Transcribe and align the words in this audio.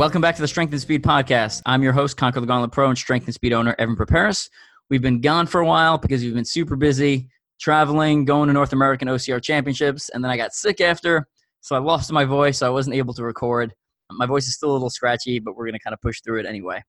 Welcome 0.00 0.22
back 0.22 0.34
to 0.36 0.40
the 0.40 0.48
Strength 0.48 0.72
and 0.72 0.80
Speed 0.80 1.02
Podcast. 1.02 1.60
I'm 1.66 1.82
your 1.82 1.92
host, 1.92 2.16
Conquer 2.16 2.40
the 2.40 2.46
Gauntlet 2.46 2.72
Pro 2.72 2.88
and 2.88 2.96
Strength 2.96 3.26
and 3.26 3.34
Speed 3.34 3.52
owner, 3.52 3.76
Evan 3.78 3.96
Perperis. 3.96 4.48
We've 4.88 5.02
been 5.02 5.20
gone 5.20 5.46
for 5.46 5.60
a 5.60 5.66
while 5.66 5.98
because 5.98 6.22
we've 6.22 6.32
been 6.32 6.46
super 6.46 6.74
busy 6.74 7.28
traveling, 7.60 8.24
going 8.24 8.46
to 8.46 8.54
North 8.54 8.72
American 8.72 9.08
OCR 9.08 9.42
Championships, 9.42 10.08
and 10.08 10.24
then 10.24 10.30
I 10.30 10.38
got 10.38 10.54
sick 10.54 10.80
after, 10.80 11.28
so 11.60 11.76
I 11.76 11.80
lost 11.80 12.10
my 12.12 12.24
voice, 12.24 12.56
so 12.56 12.66
I 12.66 12.70
wasn't 12.70 12.96
able 12.96 13.12
to 13.12 13.22
record. 13.22 13.74
My 14.10 14.24
voice 14.24 14.48
is 14.48 14.54
still 14.54 14.70
a 14.70 14.72
little 14.72 14.88
scratchy, 14.88 15.38
but 15.38 15.54
we're 15.54 15.66
going 15.66 15.74
to 15.74 15.84
kind 15.84 15.92
of 15.92 16.00
push 16.00 16.22
through 16.22 16.40
it 16.40 16.46
anyway. 16.46 16.82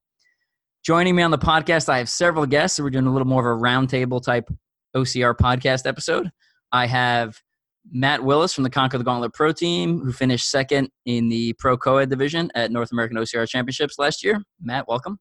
Joining 0.86 1.14
me 1.14 1.22
on 1.22 1.32
the 1.32 1.38
podcast, 1.38 1.90
I 1.90 1.98
have 1.98 2.10
several 2.10 2.46
guests. 2.46 2.78
So 2.78 2.84
we're 2.84 2.92
doing 2.92 3.08
a 3.08 3.12
little 3.12 3.28
more 3.28 3.42
of 3.42 3.60
a 3.60 3.62
roundtable 3.62 4.24
type 4.24 4.50
OCR 4.96 5.36
podcast 5.36 5.86
episode. 5.86 6.32
I 6.72 6.86
have 6.86 7.42
Matt 7.90 8.24
Willis 8.24 8.54
from 8.54 8.64
the 8.64 8.70
Conquer 8.70 8.98
the 8.98 9.04
Gauntlet 9.04 9.34
Pro 9.34 9.52
team, 9.52 10.00
who 10.00 10.12
finished 10.12 10.50
second 10.50 10.90
in 11.06 11.30
the 11.30 11.54
Pro 11.54 11.78
Co-ed 11.78 12.10
division 12.10 12.52
at 12.56 12.72
North 12.72 12.92
American 12.92 13.18
OCR 13.18 13.48
Championships 13.48 13.98
last 13.98 14.24
year. 14.24 14.42
Matt, 14.62 14.88
welcome. 14.88 15.20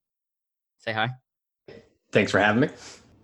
Say 0.79 0.93
hi. 0.93 1.11
Thanks 2.13 2.33
for 2.33 2.39
having 2.39 2.63
me. 2.63 2.69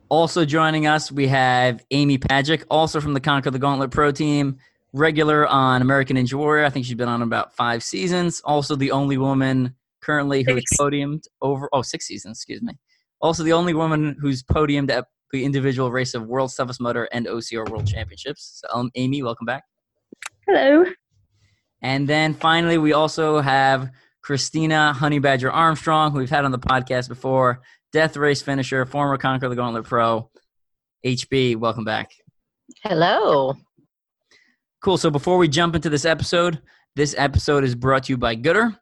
Also 0.09 0.45
joining 0.45 0.87
us, 0.87 1.11
we 1.11 1.27
have 1.27 1.85
Amy 1.91 2.17
Pajcic, 2.19 2.65
also 2.71 3.01
from 3.01 3.13
the 3.13 3.21
Conquer 3.21 3.51
the 3.51 3.59
Gauntlet 3.59 3.91
Pro 3.91 4.13
team, 4.13 4.59
regular 4.93 5.47
on 5.49 5.83
American 5.83 6.17
Ninja 6.17 6.35
Warrior. 6.35 6.65
I 6.65 6.71
think 6.71 6.87
she's 6.87 6.95
been 6.95 7.09
on 7.09 7.23
about 7.23 7.55
five 7.57 7.83
seasons. 7.83 8.41
Also, 8.45 8.77
the 8.77 8.93
only 8.93 9.19
woman 9.19 9.75
currently 10.01 10.45
who 10.45 10.57
is 10.57 10.65
podiumed 10.79 11.25
over 11.43 11.69
oh 11.73 11.83
six 11.83 12.07
seasons, 12.07 12.39
excuse 12.39 12.63
me. 12.63 12.79
Also, 13.21 13.43
the 13.43 13.53
only 13.53 13.75
woman 13.75 14.17
who's 14.21 14.43
podiumed 14.45 14.91
at 14.91 15.07
the 15.37 15.45
individual 15.45 15.93
race 15.93 16.15
of 16.15 16.27
World's 16.27 16.55
Toughest 16.55 16.81
Mudder 16.81 17.09
and 17.13 17.27
OCR 17.27 17.69
World 17.69 17.87
Championships. 17.87 18.63
So, 18.63 18.69
um, 18.73 18.91
Amy, 18.95 19.23
welcome 19.23 19.45
back. 19.45 19.65
Hello. 20.47 20.87
And 21.83 22.09
then 22.09 22.33
finally, 22.33 22.79
we 22.79 22.95
also 22.95 23.41
have 23.41 23.91
Christina 24.23 24.95
Honey 24.95 25.19
Badger 25.19 25.53
Armstrong, 25.53 26.13
who 26.13 26.19
we've 26.19 26.31
had 26.31 26.47
on 26.47 26.53
the 26.53 26.59
podcast 26.59 27.09
before, 27.09 27.61
death 27.93 28.17
race 28.17 28.41
finisher, 28.41 28.87
former 28.87 29.19
Conquer 29.19 29.51
the 29.51 29.57
Gauntlet 29.57 29.85
Pro. 29.85 30.31
HB, 31.05 31.57
welcome 31.57 31.85
back. 31.85 32.13
Hello. 32.83 33.55
Cool. 34.83 34.97
So 34.97 35.11
before 35.11 35.37
we 35.37 35.49
jump 35.49 35.77
into 35.77 35.91
this 35.91 36.07
episode, 36.07 36.63
this 36.97 37.15
episode 37.19 37.63
is 37.63 37.75
brought 37.75 38.05
to 38.05 38.15
you 38.15 38.17
by 38.17 38.37
Goodr. 38.37 38.75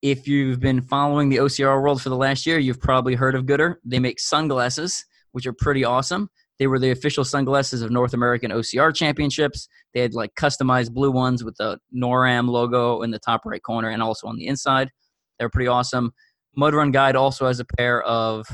If 0.00 0.28
you've 0.28 0.60
been 0.60 0.80
following 0.80 1.28
the 1.28 1.38
OCR 1.38 1.82
world 1.82 2.00
for 2.00 2.08
the 2.08 2.16
last 2.16 2.46
year, 2.46 2.60
you've 2.60 2.80
probably 2.80 3.16
heard 3.16 3.34
of 3.34 3.46
Goodr. 3.46 3.76
They 3.84 3.98
make 3.98 4.20
sunglasses 4.20 5.04
which 5.32 5.46
are 5.46 5.52
pretty 5.52 5.84
awesome. 5.84 6.28
They 6.58 6.66
were 6.66 6.78
the 6.78 6.90
official 6.90 7.24
sunglasses 7.24 7.82
of 7.82 7.90
North 7.90 8.14
American 8.14 8.50
OCR 8.50 8.94
Championships. 8.94 9.68
They 9.94 10.00
had 10.00 10.14
like 10.14 10.34
customized 10.34 10.92
blue 10.92 11.12
ones 11.12 11.44
with 11.44 11.56
the 11.56 11.78
NORAM 11.94 12.48
logo 12.48 13.02
in 13.02 13.10
the 13.10 13.18
top 13.18 13.42
right 13.44 13.62
corner 13.62 13.90
and 13.90 14.02
also 14.02 14.26
on 14.26 14.36
the 14.36 14.46
inside. 14.46 14.90
They're 15.38 15.50
pretty 15.50 15.68
awesome. 15.68 16.12
Mud 16.56 16.74
Run 16.74 16.90
Guide 16.90 17.14
also 17.14 17.46
has 17.46 17.60
a 17.60 17.64
pair 17.64 18.02
of 18.02 18.46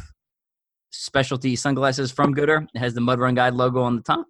specialty 0.91 1.56
sunglasses 1.56 2.12
from 2.12 2.34
Goodr. 2.34 2.67
It 2.75 2.78
has 2.78 2.92
the 2.92 3.00
Mud 3.00 3.19
Run 3.19 3.34
Guide 3.34 3.55
logo 3.55 3.83
on 3.83 3.97
the 3.97 4.02
top. 4.02 4.27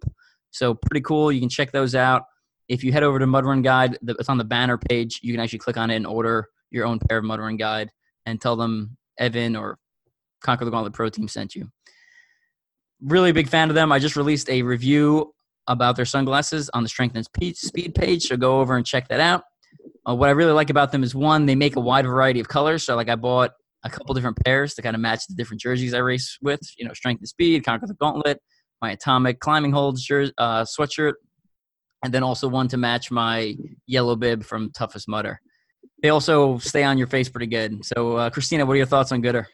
So 0.51 0.73
pretty 0.73 1.01
cool. 1.01 1.31
You 1.31 1.41
can 1.41 1.49
check 1.49 1.73
those 1.73 1.95
out. 1.95 2.23
If 2.69 2.83
you 2.83 2.93
head 2.93 3.03
over 3.03 3.19
to 3.19 3.27
Mud 3.27 3.45
Run 3.45 3.61
Guide, 3.61 3.97
it's 4.07 4.29
on 4.29 4.37
the 4.37 4.45
banner 4.45 4.77
page. 4.77 5.19
You 5.21 5.33
can 5.33 5.41
actually 5.41 5.59
click 5.59 5.77
on 5.77 5.89
it 5.91 5.97
and 5.97 6.07
order 6.07 6.47
your 6.71 6.85
own 6.85 6.99
pair 7.09 7.17
of 7.17 7.25
Mud 7.25 7.41
Run 7.41 7.57
Guide 7.57 7.91
and 8.25 8.39
tell 8.39 8.55
them 8.55 8.95
Evan 9.19 9.55
or 9.55 9.77
Conquer 10.41 10.63
the 10.63 10.71
Gauntlet 10.71 10.93
Pro 10.93 11.09
Team 11.09 11.27
sent 11.27 11.55
you 11.55 11.67
really 13.05 13.31
big 13.31 13.47
fan 13.47 13.69
of 13.69 13.75
them. 13.75 13.91
I 13.91 13.99
just 13.99 14.15
released 14.15 14.49
a 14.49 14.61
review 14.61 15.33
about 15.67 15.95
their 15.95 16.05
sunglasses 16.05 16.69
on 16.73 16.83
the 16.83 16.89
Strength 16.89 17.15
and 17.15 17.55
Speed 17.55 17.95
page, 17.95 18.23
so 18.23 18.37
go 18.37 18.59
over 18.59 18.75
and 18.75 18.85
check 18.85 19.07
that 19.09 19.19
out. 19.19 19.43
Uh, 20.07 20.15
what 20.15 20.29
I 20.29 20.33
really 20.33 20.51
like 20.51 20.69
about 20.69 20.91
them 20.91 21.03
is 21.03 21.15
one, 21.15 21.45
they 21.45 21.55
make 21.55 21.75
a 21.75 21.79
wide 21.79 22.05
variety 22.05 22.39
of 22.39 22.47
colors. 22.47 22.83
So, 22.83 22.95
like, 22.95 23.09
I 23.09 23.15
bought 23.15 23.51
a 23.83 23.89
couple 23.89 24.13
different 24.13 24.37
pairs 24.43 24.73
to 24.75 24.81
kind 24.81 24.95
of 24.95 25.01
match 25.01 25.25
the 25.27 25.35
different 25.35 25.61
jerseys 25.61 25.93
I 25.93 25.99
race 25.99 26.37
with. 26.41 26.61
You 26.77 26.87
know, 26.87 26.93
Strength 26.93 27.21
and 27.21 27.27
Speed, 27.27 27.63
Conquer 27.63 27.87
the 27.87 27.95
Gauntlet, 27.95 28.39
my 28.81 28.95
Atomik 28.95 29.39
Climbing 29.39 29.71
Holds 29.71 30.03
jersey, 30.03 30.33
uh, 30.37 30.63
sweatshirt, 30.63 31.13
and 32.03 32.13
then 32.13 32.23
also 32.23 32.47
one 32.47 32.67
to 32.67 32.77
match 32.77 33.09
my 33.09 33.55
yellow 33.87 34.15
bib 34.15 34.43
from 34.43 34.71
Toughest 34.71 35.07
Mudder. 35.07 35.39
They 36.01 36.09
also 36.09 36.59
stay 36.59 36.83
on 36.83 36.97
your 36.97 37.07
face 37.07 37.29
pretty 37.29 37.47
good. 37.47 37.83
So, 37.85 38.17
uh, 38.17 38.29
Christina, 38.29 38.65
what 38.65 38.73
are 38.73 38.77
your 38.77 38.85
thoughts 38.85 39.11
on 39.11 39.23
Goodr? 39.23 39.45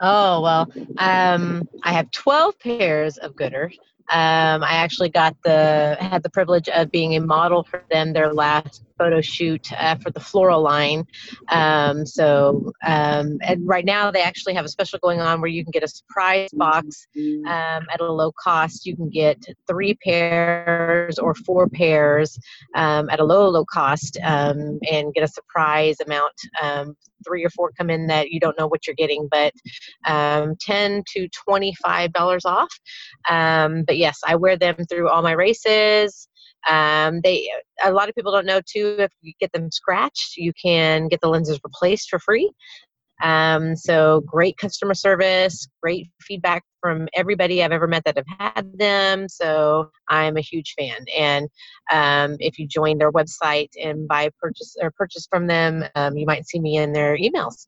Oh, 0.00 0.40
well, 0.40 0.72
um, 0.98 1.68
I 1.82 1.92
have 1.92 2.10
12 2.10 2.58
pairs 2.58 3.18
of 3.18 3.34
Goodr. 3.34 3.70
Um, 4.12 4.64
I 4.64 4.72
actually 4.72 5.10
got 5.10 5.36
the 5.44 5.96
had 6.00 6.22
the 6.24 6.30
privilege 6.30 6.68
of 6.68 6.90
being 6.90 7.14
a 7.14 7.20
model 7.20 7.62
for 7.62 7.84
them 7.92 8.12
their 8.12 8.32
last 8.32 8.82
photo 9.00 9.22
shoot 9.22 9.72
uh, 9.72 9.96
for 9.96 10.10
the 10.10 10.20
floral 10.20 10.62
line. 10.62 11.06
Um, 11.48 12.04
so, 12.04 12.70
um, 12.84 13.38
and 13.40 13.66
right 13.66 13.86
now 13.86 14.10
they 14.10 14.20
actually 14.20 14.52
have 14.54 14.66
a 14.66 14.68
special 14.68 14.98
going 14.98 15.20
on 15.20 15.40
where 15.40 15.48
you 15.48 15.64
can 15.64 15.70
get 15.70 15.82
a 15.82 15.88
surprise 15.88 16.50
box 16.52 17.06
um, 17.46 17.86
at 17.92 18.00
a 18.00 18.12
low 18.12 18.30
cost. 18.32 18.84
You 18.84 18.94
can 18.94 19.08
get 19.08 19.38
three 19.66 19.94
pairs 19.94 21.18
or 21.18 21.34
four 21.34 21.66
pairs 21.68 22.38
um, 22.74 23.08
at 23.08 23.20
a 23.20 23.24
low, 23.24 23.48
low 23.48 23.64
cost 23.64 24.18
um, 24.22 24.78
and 24.90 25.14
get 25.14 25.24
a 25.24 25.28
surprise 25.28 25.96
amount. 26.04 26.34
Um, 26.62 26.94
three 27.26 27.44
or 27.44 27.50
four 27.50 27.70
come 27.76 27.90
in 27.90 28.06
that 28.06 28.30
you 28.30 28.40
don't 28.40 28.58
know 28.58 28.66
what 28.66 28.86
you're 28.86 28.96
getting, 28.96 29.28
but 29.30 29.52
10 30.06 30.56
to 31.06 31.28
$25 31.48 32.44
off. 32.46 32.72
but 33.86 33.96
yes, 33.96 34.20
I 34.26 34.36
wear 34.36 34.56
them 34.56 34.76
through 34.88 35.08
all 35.08 35.22
my 35.22 35.32
races. 35.32 36.28
Um, 36.68 37.20
they 37.22 37.50
a 37.82 37.92
lot 37.92 38.08
of 38.08 38.14
people 38.14 38.32
don't 38.32 38.46
know 38.46 38.60
too. 38.60 38.96
If 38.98 39.12
you 39.20 39.32
get 39.40 39.52
them 39.52 39.70
scratched, 39.70 40.36
you 40.36 40.52
can 40.60 41.08
get 41.08 41.20
the 41.20 41.28
lenses 41.28 41.60
replaced 41.64 42.10
for 42.10 42.18
free. 42.18 42.52
Um, 43.22 43.76
so 43.76 44.22
great 44.22 44.56
customer 44.56 44.94
service, 44.94 45.68
great 45.82 46.08
feedback 46.22 46.64
from 46.80 47.08
everybody 47.14 47.62
I've 47.62 47.72
ever 47.72 47.86
met 47.86 48.04
that 48.04 48.16
have 48.16 48.54
had 48.54 48.78
them. 48.78 49.28
So 49.28 49.90
I'm 50.08 50.36
a 50.36 50.40
huge 50.40 50.74
fan. 50.78 50.96
And 51.16 51.48
um, 51.90 52.36
if 52.40 52.58
you 52.58 52.66
join 52.66 52.98
their 52.98 53.12
website 53.12 53.68
and 53.82 54.08
buy 54.08 54.30
purchase 54.40 54.74
or 54.80 54.90
purchase 54.90 55.26
from 55.30 55.46
them, 55.46 55.84
um, 55.94 56.16
you 56.16 56.26
might 56.26 56.48
see 56.48 56.60
me 56.60 56.78
in 56.78 56.92
their 56.92 57.16
emails. 57.16 57.66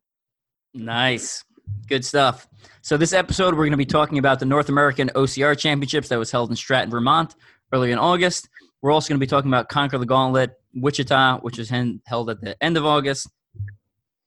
Nice. 0.74 1.44
Good 1.86 2.04
stuff. 2.04 2.48
So 2.80 2.96
this 2.96 3.12
episode, 3.12 3.54
we're 3.54 3.64
going 3.64 3.72
to 3.72 3.76
be 3.76 3.84
talking 3.84 4.18
about 4.18 4.40
the 4.40 4.46
North 4.46 4.68
American 4.68 5.10
OCR 5.14 5.56
Championships 5.58 6.08
that 6.08 6.18
was 6.18 6.30
held 6.30 6.50
in 6.50 6.56
Stratton, 6.56 6.90
Vermont, 6.90 7.34
early 7.72 7.92
in 7.92 7.98
August. 7.98 8.48
We're 8.82 8.90
also 8.90 9.08
going 9.08 9.20
to 9.20 9.24
be 9.24 9.28
talking 9.30 9.48
about 9.48 9.68
Conquer 9.68 9.98
the 9.98 10.06
Gauntlet, 10.06 10.50
Wichita, 10.74 11.38
which 11.40 11.58
is 11.58 11.72
held 12.04 12.30
at 12.30 12.40
the 12.40 12.60
end 12.62 12.76
of 12.76 12.84
August. 12.84 13.28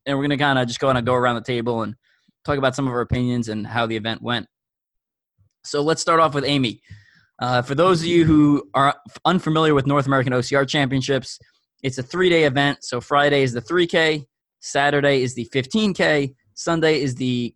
And 0.06 0.18
we're 0.18 0.24
going 0.24 0.38
to 0.38 0.44
kind 0.44 0.58
of 0.58 0.68
just 0.68 0.80
go 0.80 0.88
on 0.88 0.98
and 0.98 1.06
go 1.06 1.14
around 1.14 1.36
the 1.36 1.42
table 1.42 1.82
and 1.82 1.96
talk 2.46 2.58
about 2.58 2.76
some 2.76 2.88
of 2.88 2.94
our 2.94 3.02
opinions 3.02 3.50
and 3.50 3.68
how 3.68 3.86
the 3.86 3.98
event 3.98 4.22
went. 4.22 4.48
So 5.66 5.82
let's 5.82 6.02
start 6.02 6.20
off 6.20 6.34
with 6.34 6.46
Amy. 6.46 6.82
Uh, 7.40 7.62
for 7.64 7.76
those 7.76 8.02
of 8.02 8.08
you 8.08 8.24
who 8.24 8.70
are 8.74 8.96
unfamiliar 9.26 9.74
with 9.74 9.88
North 9.88 10.06
American 10.06 10.32
OCR 10.32 10.68
Championships, 10.68 11.38
it's 11.84 11.98
a 11.98 12.04
three 12.04 12.30
day 12.30 12.46
event. 12.46 12.80
So 12.82 13.02
Friday 13.02 13.44
is 13.44 13.52
the 13.52 13.62
3K, 13.62 14.26
Saturday 14.62 15.22
is 15.22 15.36
the 15.36 15.50
15K, 15.54 16.34
Sunday 16.54 17.02
is 17.02 17.16
the 17.16 17.54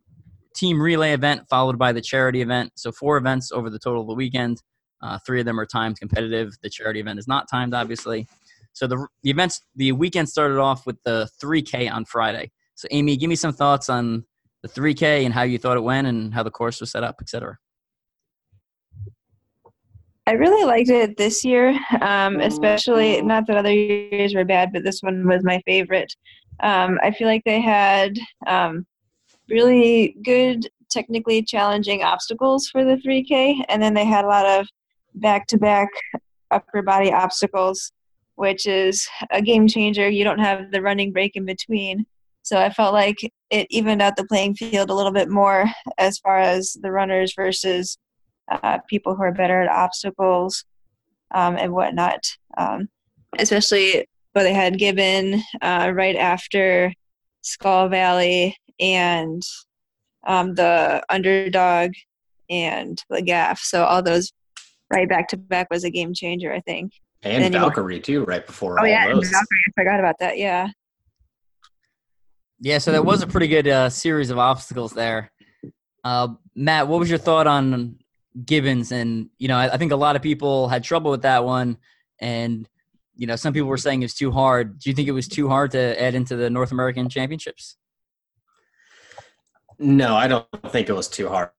team 0.53 0.81
relay 0.81 1.13
event, 1.13 1.47
followed 1.49 1.77
by 1.77 1.93
the 1.93 2.01
charity 2.01 2.41
event. 2.41 2.73
So 2.75 2.91
four 2.91 3.15
events 3.15 3.51
over 3.51 3.69
the 3.69 3.79
total 3.79 4.01
of 4.01 4.07
the 4.07 4.15
weekend. 4.15 4.61
Uh, 5.01 5.17
three 5.25 5.39
of 5.39 5.45
them 5.45 5.59
are 5.59 5.65
timed 5.65 5.99
competitive. 5.99 6.57
The 6.61 6.69
charity 6.69 6.99
event 6.99 7.19
is 7.19 7.27
not 7.27 7.49
timed, 7.49 7.73
obviously. 7.73 8.27
So 8.73 8.87
the, 8.87 9.07
the 9.23 9.29
events, 9.29 9.61
the 9.75 9.91
weekend 9.91 10.29
started 10.29 10.59
off 10.59 10.85
with 10.85 11.01
the 11.03 11.29
3K 11.41 11.91
on 11.91 12.05
Friday. 12.05 12.51
So 12.75 12.87
Amy, 12.91 13.17
give 13.17 13.29
me 13.29 13.35
some 13.35 13.53
thoughts 13.53 13.89
on 13.89 14.25
the 14.61 14.69
3K 14.69 15.25
and 15.25 15.33
how 15.33 15.43
you 15.43 15.57
thought 15.57 15.77
it 15.77 15.83
went 15.83 16.07
and 16.07 16.33
how 16.33 16.43
the 16.43 16.51
course 16.51 16.79
was 16.79 16.91
set 16.91 17.03
up, 17.03 17.17
etc. 17.21 17.57
I 20.27 20.33
really 20.33 20.63
liked 20.63 20.89
it 20.89 21.17
this 21.17 21.43
year, 21.43 21.77
um, 22.01 22.39
especially 22.39 23.19
not 23.21 23.47
that 23.47 23.57
other 23.57 23.73
years 23.73 24.35
were 24.35 24.45
bad, 24.45 24.71
but 24.71 24.83
this 24.83 25.01
one 25.01 25.27
was 25.27 25.43
my 25.43 25.59
favorite. 25.65 26.13
Um, 26.59 26.99
I 27.01 27.11
feel 27.11 27.27
like 27.27 27.43
they 27.45 27.59
had 27.59 28.19
um, 28.45 28.85
really 29.49 30.15
good, 30.23 30.69
technically 30.91 31.41
challenging 31.41 32.03
obstacles 32.03 32.67
for 32.67 32.83
the 32.83 32.97
3K, 32.97 33.65
and 33.69 33.81
then 33.81 33.95
they 33.95 34.05
had 34.05 34.23
a 34.23 34.27
lot 34.27 34.45
of 34.45 34.67
back 35.15 35.47
to 35.47 35.57
back 35.57 35.89
upper 36.51 36.81
body 36.81 37.11
obstacles, 37.11 37.91
which 38.35 38.65
is 38.65 39.07
a 39.31 39.41
game 39.41 39.67
changer. 39.67 40.09
You 40.09 40.23
don't 40.23 40.39
have 40.39 40.71
the 40.71 40.81
running 40.81 41.11
break 41.11 41.35
in 41.35 41.45
between. 41.45 42.05
So 42.43 42.57
I 42.57 42.69
felt 42.69 42.93
like 42.93 43.17
it 43.49 43.67
evened 43.69 44.01
out 44.01 44.15
the 44.15 44.25
playing 44.25 44.55
field 44.55 44.89
a 44.89 44.93
little 44.93 45.11
bit 45.11 45.29
more 45.29 45.65
as 45.97 46.17
far 46.19 46.39
as 46.39 46.75
the 46.81 46.91
runners 46.91 47.33
versus 47.35 47.97
uh, 48.51 48.79
people 48.89 49.15
who 49.15 49.23
are 49.23 49.31
better 49.31 49.61
at 49.61 49.69
obstacles 49.69 50.65
um, 51.31 51.57
and 51.57 51.73
whatnot. 51.73 52.21
Um, 52.57 52.89
especially, 53.37 54.07
what 54.33 54.43
they 54.43 54.53
had 54.53 54.77
given 54.77 55.41
uh, 55.61 55.91
right 55.93 56.15
after 56.15 56.93
Skull 57.41 57.89
Valley 57.89 58.55
and 58.79 59.41
um, 60.25 60.55
the 60.55 61.03
underdog 61.09 61.91
and 62.49 63.01
the 63.09 63.21
gaff. 63.21 63.59
So 63.59 63.83
all 63.83 64.01
those 64.01 64.31
right 64.91 65.07
back 65.07 65.27
to 65.29 65.37
back 65.37 65.67
was 65.69 65.83
a 65.83 65.89
game 65.89 66.13
changer, 66.13 66.51
I 66.53 66.59
think. 66.61 66.93
And 67.21 67.43
Then 67.43 67.53
you- 67.53 67.59
Valkyrie 67.59 67.99
too, 67.99 68.23
right 68.23 68.45
before 68.45 68.79
Oh 68.79 68.83
all 68.83 68.87
yeah, 68.87 69.05
and. 69.09 69.15
Valkyrie, 69.21 69.59
I 69.67 69.71
forgot 69.75 69.99
about 69.99 70.15
that. 70.19 70.37
Yeah. 70.37 70.69
Yeah, 72.61 72.77
so 72.77 72.91
that 72.91 73.05
was 73.05 73.21
a 73.21 73.27
pretty 73.27 73.47
good 73.47 73.67
uh, 73.67 73.89
series 73.89 74.29
of 74.29 74.37
obstacles 74.37 74.91
there. 74.91 75.31
Uh, 76.03 76.29
Matt, 76.55 76.87
what 76.87 76.99
was 76.99 77.09
your 77.09 77.17
thought 77.19 77.47
on 77.47 77.97
Gibbons? 78.45 78.91
And 78.91 79.29
you 79.37 79.47
know, 79.47 79.55
I, 79.57 79.73
I 79.73 79.77
think 79.77 79.91
a 79.93 79.95
lot 79.97 80.15
of 80.17 80.21
people 80.21 80.67
had 80.67 80.83
trouble 80.83 81.11
with 81.11 81.21
that 81.21 81.45
one, 81.45 81.77
and 82.19 82.67
you 83.15 83.27
know, 83.27 83.35
some 83.37 83.53
people 83.53 83.69
were 83.69 83.77
saying 83.77 84.01
it 84.01 84.05
was 84.05 84.13
too 84.13 84.31
hard. 84.31 84.79
Do 84.79 84.89
you 84.89 84.95
think 84.95 85.07
it 85.07 85.13
was 85.13 85.27
too 85.27 85.47
hard 85.47 85.71
to 85.71 86.01
add 86.01 86.15
into 86.15 86.35
the 86.35 86.49
North 86.49 86.71
American 86.71 87.07
Championships? 87.09 87.77
No, 89.79 90.15
I 90.15 90.27
don't 90.27 90.45
think 90.67 90.89
it 90.89 90.93
was 90.93 91.07
too 91.07 91.29
hard. 91.29 91.49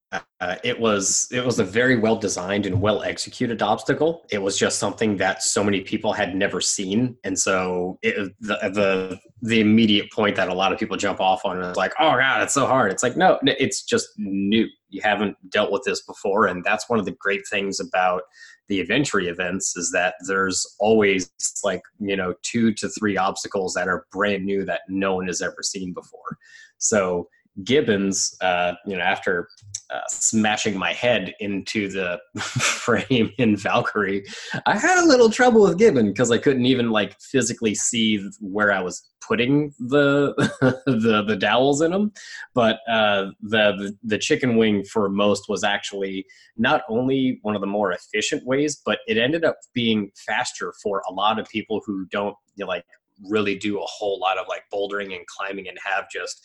Uh, 0.40 0.56
it 0.64 0.78
was 0.78 1.28
it 1.31 1.44
was 1.44 1.61
a 1.61 1.64
very 1.64 1.96
well 1.96 2.17
designed 2.17 2.67
and 2.67 2.81
well 2.81 3.02
executed 3.02 3.62
obstacle. 3.62 4.26
It 4.31 4.38
was 4.38 4.58
just 4.58 4.78
something 4.78 5.17
that 5.19 5.43
so 5.43 5.62
many 5.62 5.82
people 5.82 6.12
had 6.12 6.34
never 6.34 6.61
seen, 6.61 7.17
and 7.22 7.38
so 7.38 7.99
it, 8.02 8.34
the 8.40 8.56
the 8.72 9.20
the 9.40 9.61
immediate 9.61 10.11
point 10.11 10.34
that 10.37 10.49
a 10.49 10.55
lot 10.55 10.72
of 10.72 10.78
people 10.78 10.96
jump 10.96 11.20
off 11.20 11.44
on 11.44 11.62
is 11.62 11.76
like, 11.76 11.93
"Oh 12.00 12.17
God, 12.17 12.43
it's 12.43 12.55
so 12.55 12.67
hard." 12.67 12.90
It's 12.90 13.05
like, 13.05 13.17
no, 13.17 13.38
it's 13.44 13.84
just 13.84 14.08
new. 14.19 14.67
You 14.88 15.00
haven't 15.02 15.37
dealt 15.49 15.70
with 15.70 15.84
this 15.84 16.02
before, 16.02 16.46
and 16.46 16.64
that's 16.64 16.88
one 16.88 16.99
of 16.99 17.05
the 17.05 17.17
great 17.20 17.43
things 17.49 17.78
about 17.78 18.22
the 18.69 18.81
adventure 18.81 19.20
events 19.20 19.76
is 19.76 19.93
that 19.93 20.14
there's 20.26 20.67
always 20.81 21.31
like 21.62 21.82
you 22.00 22.17
know 22.17 22.34
two 22.43 22.72
to 22.75 22.88
three 22.88 23.17
obstacles 23.17 23.75
that 23.75 23.87
are 23.87 24.06
brand 24.11 24.44
new 24.44 24.64
that 24.64 24.81
no 24.88 25.14
one 25.14 25.28
has 25.28 25.40
ever 25.40 25.62
seen 25.62 25.93
before. 25.93 26.37
So 26.78 27.28
Gibbons, 27.64 28.37
uh, 28.41 28.73
you 28.87 28.97
know, 28.97 29.02
after 29.02 29.49
uh, 29.91 30.00
smashing 30.08 30.79
my 30.79 30.93
head 30.93 31.35
into 31.41 31.88
the 31.88 32.19
frame 32.41 33.31
in 33.38 33.56
Valkyrie, 33.56 34.25
I 34.67 34.79
had 34.79 35.02
a 35.02 35.06
little 35.06 35.31
trouble 35.31 35.62
with 35.62 35.79
Gibbon 35.79 36.08
because 36.08 36.31
I 36.31 36.38
couldn't 36.38 36.67
even 36.67 36.91
like 36.91 37.20
physically 37.20 37.75
see 37.75 38.25
where 38.41 38.73
I 38.73 38.81
was 38.81 39.02
putting 39.26 39.73
the 39.79 40.35
the 40.87 41.23
the 41.26 41.37
dowels 41.37 41.82
in 41.82 41.91
them. 41.91 42.12
But 42.55 42.79
uh, 42.88 43.31
the, 43.43 43.73
the 43.76 43.96
the 44.05 44.19
chicken 44.19 44.56
wing 44.56 44.85
for 44.85 45.08
most 45.08 45.49
was 45.49 45.64
actually 45.64 46.26
not 46.56 46.82
only 46.88 47.38
one 47.43 47.55
of 47.55 47.61
the 47.61 47.67
more 47.67 47.93
efficient 47.93 48.46
ways, 48.46 48.81
but 48.85 49.00
it 49.06 49.19
ended 49.19 49.44
up 49.44 49.56
being 49.75 50.11
faster 50.26 50.73
for 50.82 51.03
a 51.08 51.12
lot 51.12 51.38
of 51.38 51.49
people 51.49 51.81
who 51.85 52.06
don't 52.06 52.37
you 52.56 52.64
know, 52.64 52.69
like 52.69 52.85
really 53.29 53.56
do 53.56 53.79
a 53.79 53.87
whole 53.87 54.19
lot 54.19 54.38
of 54.38 54.46
like 54.49 54.62
bouldering 54.73 55.14
and 55.14 55.26
climbing 55.26 55.69
and 55.69 55.79
have 55.85 56.08
just 56.11 56.44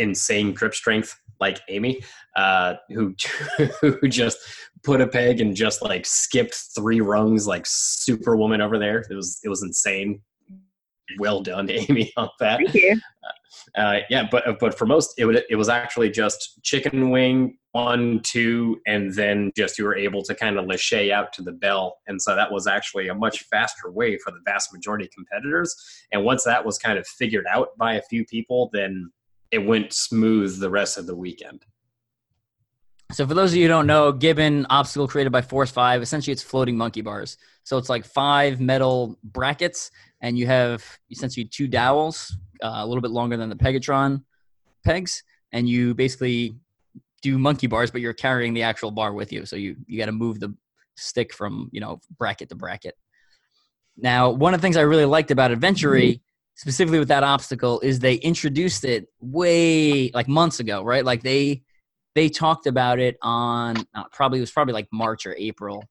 insane 0.00 0.52
grip 0.52 0.74
strength 0.74 1.18
like 1.40 1.60
Amy, 1.68 2.02
uh, 2.36 2.74
who 2.90 3.14
who 3.80 4.08
just 4.08 4.38
put 4.82 5.00
a 5.00 5.06
peg 5.06 5.40
and 5.40 5.54
just 5.54 5.82
like 5.82 6.06
skipped 6.06 6.54
three 6.74 7.00
rungs 7.00 7.46
like 7.46 7.64
Superwoman 7.66 8.60
over 8.60 8.78
there. 8.78 9.04
It 9.10 9.14
was 9.14 9.40
it 9.44 9.48
was 9.48 9.62
insane. 9.62 10.20
Well 11.18 11.40
done, 11.42 11.68
Amy, 11.70 12.12
on 12.16 12.28
that. 12.38 12.58
Thank 12.58 12.74
you. 12.74 13.00
Uh, 13.76 13.98
yeah, 14.08 14.26
but 14.30 14.58
but 14.58 14.76
for 14.76 14.86
most, 14.86 15.14
it 15.18 15.24
would 15.24 15.42
it 15.48 15.56
was 15.56 15.68
actually 15.68 16.10
just 16.10 16.60
chicken 16.62 17.10
wing 17.10 17.56
one, 17.72 18.20
two, 18.24 18.80
and 18.86 19.14
then 19.14 19.52
just 19.56 19.78
you 19.78 19.84
were 19.84 19.96
able 19.96 20.22
to 20.22 20.34
kind 20.34 20.58
of 20.58 20.64
lachey 20.64 21.12
out 21.12 21.32
to 21.34 21.42
the 21.42 21.52
bell, 21.52 21.98
and 22.06 22.20
so 22.20 22.34
that 22.34 22.50
was 22.50 22.66
actually 22.66 23.08
a 23.08 23.14
much 23.14 23.44
faster 23.44 23.90
way 23.90 24.18
for 24.18 24.30
the 24.30 24.40
vast 24.44 24.72
majority 24.72 25.04
of 25.04 25.10
competitors. 25.10 25.74
And 26.12 26.24
once 26.24 26.44
that 26.44 26.64
was 26.64 26.78
kind 26.78 26.98
of 26.98 27.06
figured 27.06 27.46
out 27.48 27.68
by 27.76 27.94
a 27.94 28.02
few 28.02 28.24
people, 28.24 28.70
then 28.72 29.10
it 29.50 29.58
went 29.58 29.92
smooth 29.92 30.58
the 30.60 30.70
rest 30.70 30.98
of 30.98 31.06
the 31.06 31.14
weekend. 31.14 31.64
So 33.12 33.26
for 33.26 33.34
those 33.34 33.50
of 33.50 33.56
you 33.56 33.64
who 33.64 33.68
don't 33.68 33.88
know, 33.88 34.12
Gibbon 34.12 34.66
obstacle 34.70 35.08
created 35.08 35.30
by 35.30 35.42
Force 35.42 35.70
Five. 35.70 36.00
Essentially, 36.00 36.32
it's 36.32 36.42
floating 36.42 36.76
monkey 36.76 37.00
bars. 37.00 37.36
So 37.64 37.76
it's 37.76 37.88
like 37.88 38.04
five 38.04 38.60
metal 38.60 39.18
brackets, 39.24 39.90
and 40.20 40.38
you 40.38 40.46
have 40.46 40.84
essentially 41.10 41.44
two 41.44 41.66
dowels, 41.66 42.36
uh, 42.62 42.74
a 42.76 42.86
little 42.86 43.02
bit 43.02 43.10
longer 43.10 43.36
than 43.36 43.48
the 43.48 43.56
Pegatron 43.56 44.22
pegs, 44.84 45.24
and 45.52 45.68
you 45.68 45.94
basically 45.94 46.54
do 47.20 47.36
monkey 47.36 47.66
bars, 47.66 47.90
but 47.90 48.00
you're 48.00 48.12
carrying 48.12 48.54
the 48.54 48.62
actual 48.62 48.92
bar 48.92 49.12
with 49.12 49.32
you. 49.32 49.44
So 49.44 49.56
you 49.56 49.76
you 49.86 49.98
got 49.98 50.06
to 50.06 50.12
move 50.12 50.38
the 50.38 50.54
stick 50.96 51.34
from 51.34 51.68
you 51.72 51.80
know 51.80 52.00
bracket 52.16 52.48
to 52.50 52.54
bracket. 52.54 52.94
Now, 53.96 54.30
one 54.30 54.54
of 54.54 54.60
the 54.60 54.62
things 54.62 54.76
I 54.76 54.82
really 54.82 55.04
liked 55.04 55.30
about 55.32 55.50
Adventure, 55.50 55.90
specifically 56.60 56.98
with 56.98 57.08
that 57.08 57.22
obstacle, 57.24 57.80
is 57.80 58.00
they 58.00 58.16
introduced 58.16 58.84
it 58.84 59.06
way 59.18 60.10
like 60.10 60.28
months 60.28 60.60
ago, 60.60 60.82
right? 60.82 61.06
Like 61.06 61.22
they 61.22 61.62
they 62.14 62.28
talked 62.28 62.66
about 62.66 62.98
it 62.98 63.16
on 63.22 63.78
uh, 63.94 64.04
probably 64.12 64.40
it 64.40 64.42
was 64.42 64.50
probably 64.50 64.74
like 64.74 64.86
March 64.92 65.24
or 65.24 65.34
April. 65.38 65.82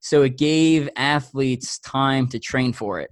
So 0.00 0.22
it 0.22 0.38
gave 0.38 0.88
athletes 0.96 1.78
time 1.78 2.26
to 2.28 2.38
train 2.38 2.72
for 2.72 3.00
it. 3.00 3.10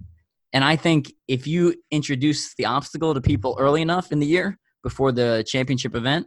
And 0.53 0.63
I 0.63 0.75
think 0.75 1.13
if 1.27 1.45
you 1.45 1.75
introduce 1.91 2.55
the 2.55 2.65
obstacle 2.65 3.13
to 3.13 3.21
people 3.21 3.57
early 3.59 3.83
enough 3.83 4.11
in 4.11 4.19
the 4.19 4.25
year 4.25 4.57
before 4.81 5.11
the 5.11 5.43
championship 5.47 5.93
event, 5.93 6.25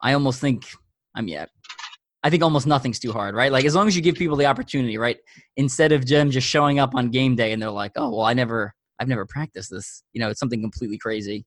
I 0.00 0.14
almost 0.14 0.40
think 0.40 0.64
I'm 1.14 1.28
yeah. 1.28 1.44
I 2.22 2.30
think 2.30 2.42
almost 2.42 2.66
nothing's 2.66 2.98
too 2.98 3.12
hard, 3.12 3.34
right? 3.34 3.52
Like 3.52 3.66
as 3.66 3.74
long 3.74 3.86
as 3.86 3.94
you 3.94 4.00
give 4.00 4.14
people 4.14 4.38
the 4.38 4.46
opportunity, 4.46 4.96
right? 4.96 5.18
Instead 5.58 5.92
of 5.92 6.06
them 6.06 6.30
just 6.30 6.46
showing 6.46 6.78
up 6.78 6.94
on 6.94 7.10
game 7.10 7.36
day 7.36 7.52
and 7.52 7.60
they're 7.60 7.70
like, 7.70 7.92
"Oh, 7.96 8.08
well, 8.10 8.26
I 8.26 8.32
never 8.32 8.74
I've 9.00 9.08
never 9.08 9.26
practiced 9.26 9.70
this." 9.70 10.04
You 10.12 10.20
know, 10.20 10.30
it's 10.30 10.38
something 10.38 10.60
completely 10.60 10.98
crazy. 10.98 11.46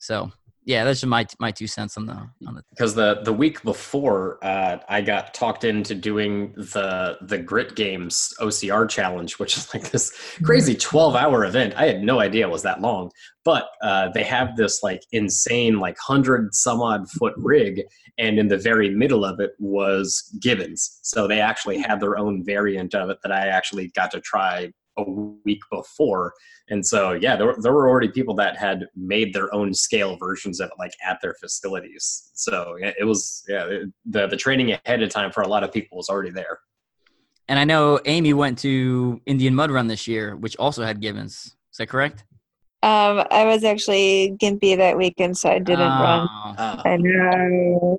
So, 0.00 0.30
yeah, 0.68 0.84
that's 0.84 1.00
just 1.00 1.08
my 1.08 1.26
my 1.40 1.50
two 1.50 1.66
cents 1.66 1.96
on 1.96 2.04
the 2.04 2.12
on 2.46 2.54
the 2.54 2.62
because 2.68 2.94
the 2.94 3.22
the 3.24 3.32
week 3.32 3.62
before 3.62 4.38
uh, 4.42 4.76
I 4.86 5.00
got 5.00 5.32
talked 5.32 5.64
into 5.64 5.94
doing 5.94 6.52
the 6.56 7.16
the 7.22 7.38
Grit 7.38 7.74
Games 7.74 8.34
OCR 8.38 8.86
challenge, 8.86 9.38
which 9.38 9.56
is 9.56 9.72
like 9.72 9.90
this 9.90 10.12
crazy 10.42 10.74
twelve 10.74 11.16
hour 11.16 11.46
event. 11.46 11.72
I 11.74 11.86
had 11.86 12.02
no 12.02 12.20
idea 12.20 12.46
it 12.46 12.50
was 12.50 12.64
that 12.64 12.82
long, 12.82 13.10
but 13.46 13.70
uh, 13.82 14.10
they 14.12 14.24
have 14.24 14.56
this 14.56 14.82
like 14.82 15.00
insane 15.10 15.78
like 15.78 15.96
hundred 15.98 16.54
some 16.54 16.82
odd 16.82 17.10
foot 17.12 17.32
rig, 17.38 17.82
and 18.18 18.38
in 18.38 18.48
the 18.48 18.58
very 18.58 18.90
middle 18.90 19.24
of 19.24 19.40
it 19.40 19.52
was 19.58 20.30
Gibbons. 20.38 20.98
So 21.00 21.26
they 21.26 21.40
actually 21.40 21.78
had 21.78 21.98
their 21.98 22.18
own 22.18 22.44
variant 22.44 22.94
of 22.94 23.08
it 23.08 23.16
that 23.22 23.32
I 23.32 23.46
actually 23.46 23.90
got 23.94 24.10
to 24.10 24.20
try 24.20 24.70
a 24.98 25.02
week 25.44 25.60
before 25.70 26.32
and 26.68 26.84
so 26.84 27.12
yeah 27.12 27.34
there, 27.36 27.54
there 27.62 27.72
were 27.72 27.88
already 27.88 28.08
people 28.08 28.34
that 28.34 28.56
had 28.56 28.86
made 28.96 29.32
their 29.32 29.52
own 29.54 29.72
scale 29.72 30.16
versions 30.16 30.60
of 30.60 30.68
it 30.68 30.74
like 30.78 30.92
at 31.06 31.18
their 31.22 31.34
facilities 31.40 32.30
so 32.34 32.76
it 32.80 33.06
was 33.06 33.42
yeah 33.48 33.64
it- 33.66 33.88
the 34.10 34.26
the 34.26 34.36
training 34.36 34.72
ahead 34.84 35.02
of 35.02 35.08
time 35.10 35.30
for 35.32 35.42
a 35.42 35.48
lot 35.48 35.62
of 35.64 35.72
people 35.72 35.96
was 35.96 36.08
already 36.08 36.30
there 36.30 36.58
And 37.48 37.58
I 37.58 37.64
know 37.64 37.98
Amy 38.04 38.34
went 38.34 38.58
to 38.58 39.20
Indian 39.24 39.54
Mud 39.54 39.70
Run 39.70 39.86
this 39.88 40.06
year, 40.06 40.36
which 40.36 40.54
also 40.58 40.84
had 40.84 41.00
Gibbons. 41.00 41.56
Is 41.72 41.78
that 41.78 41.88
correct? 41.88 42.24
Um, 42.82 43.24
I 43.30 43.44
was 43.46 43.64
actually 43.64 44.36
gimpy 44.42 44.76
that 44.76 44.98
weekend, 44.98 45.38
so 45.38 45.48
I 45.56 45.58
didn't 45.58 45.88
run. 46.04 46.28
Oh. 46.30 46.54
uh, 46.58 46.82
I 46.84 46.96
know. 46.98 47.98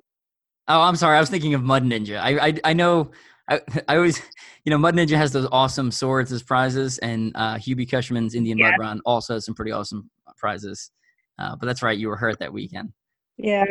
Oh, 0.68 0.80
I'm 0.82 0.94
sorry. 0.94 1.16
I 1.16 1.20
was 1.20 1.28
thinking 1.30 1.54
of 1.54 1.62
Mud 1.64 1.82
Ninja. 1.84 2.18
I 2.20 2.30
I, 2.46 2.54
I 2.70 2.72
know. 2.74 3.10
I, 3.50 3.60
I 3.88 3.96
always, 3.96 4.22
you 4.64 4.70
know, 4.70 4.78
Mud 4.78 4.94
Ninja 4.94 5.16
has 5.16 5.32
those 5.32 5.48
awesome 5.52 5.90
swords 5.90 6.32
as 6.32 6.42
prizes, 6.42 6.98
and 6.98 7.32
uh, 7.34 7.56
Hubie 7.56 7.88
Cushman's 7.90 8.34
Indian 8.34 8.58
Yeah. 8.58 8.70
Mud 8.70 8.80
Run 8.80 9.00
also 9.04 9.34
has 9.34 9.44
some 9.44 9.54
pretty 9.54 9.72
awesome 9.72 10.08
prizes. 10.38 10.90
Uh, 11.38 11.56
but 11.56 11.66
that's 11.66 11.82
right, 11.82 11.98
you 11.98 12.08
were 12.08 12.16
hurt 12.16 12.38
that 12.38 12.52
weekend. 12.52 12.92
Yeah. 13.36 13.64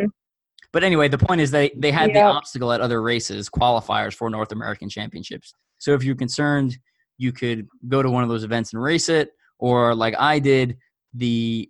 But 0.72 0.84
anyway, 0.84 1.08
the 1.08 1.18
point 1.18 1.42
is 1.42 1.50
they 1.50 1.72
they 1.76 1.92
had 1.92 2.14
the 2.14 2.22
obstacle 2.22 2.72
at 2.72 2.82
other 2.82 3.02
races, 3.02 3.50
qualifiers 3.50 4.14
for 4.14 4.30
North 4.30 4.52
American 4.52 4.88
Championships. 4.88 5.54
So 5.80 5.94
if 5.94 6.04
you're 6.04 6.16
concerned, 6.16 6.78
you 7.18 7.32
could 7.32 7.68
go 7.88 8.04
to 8.04 8.10
one 8.10 8.24
of 8.24 8.30
those 8.30 8.44
events 8.44 8.74
and 8.74 8.82
race 8.82 9.10
it, 9.10 9.32
or 9.58 9.96
like 9.96 10.16
I 10.20 10.38
did, 10.38 10.78
the 11.14 11.70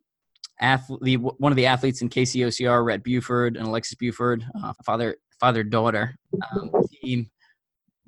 athlete, 0.59 1.19
one 1.19 1.51
of 1.51 1.55
the 1.55 1.65
athletes 1.65 2.01
in 2.01 2.09
KCOCR, 2.09 2.83
Rhett 2.83 3.03
Buford 3.03 3.55
and 3.55 3.67
Alexis 3.67 3.95
Buford, 3.95 4.45
uh, 4.61 4.73
father 4.85 5.15
father 5.39 5.63
daughter 5.63 6.15
um, 6.51 6.71
team, 7.01 7.29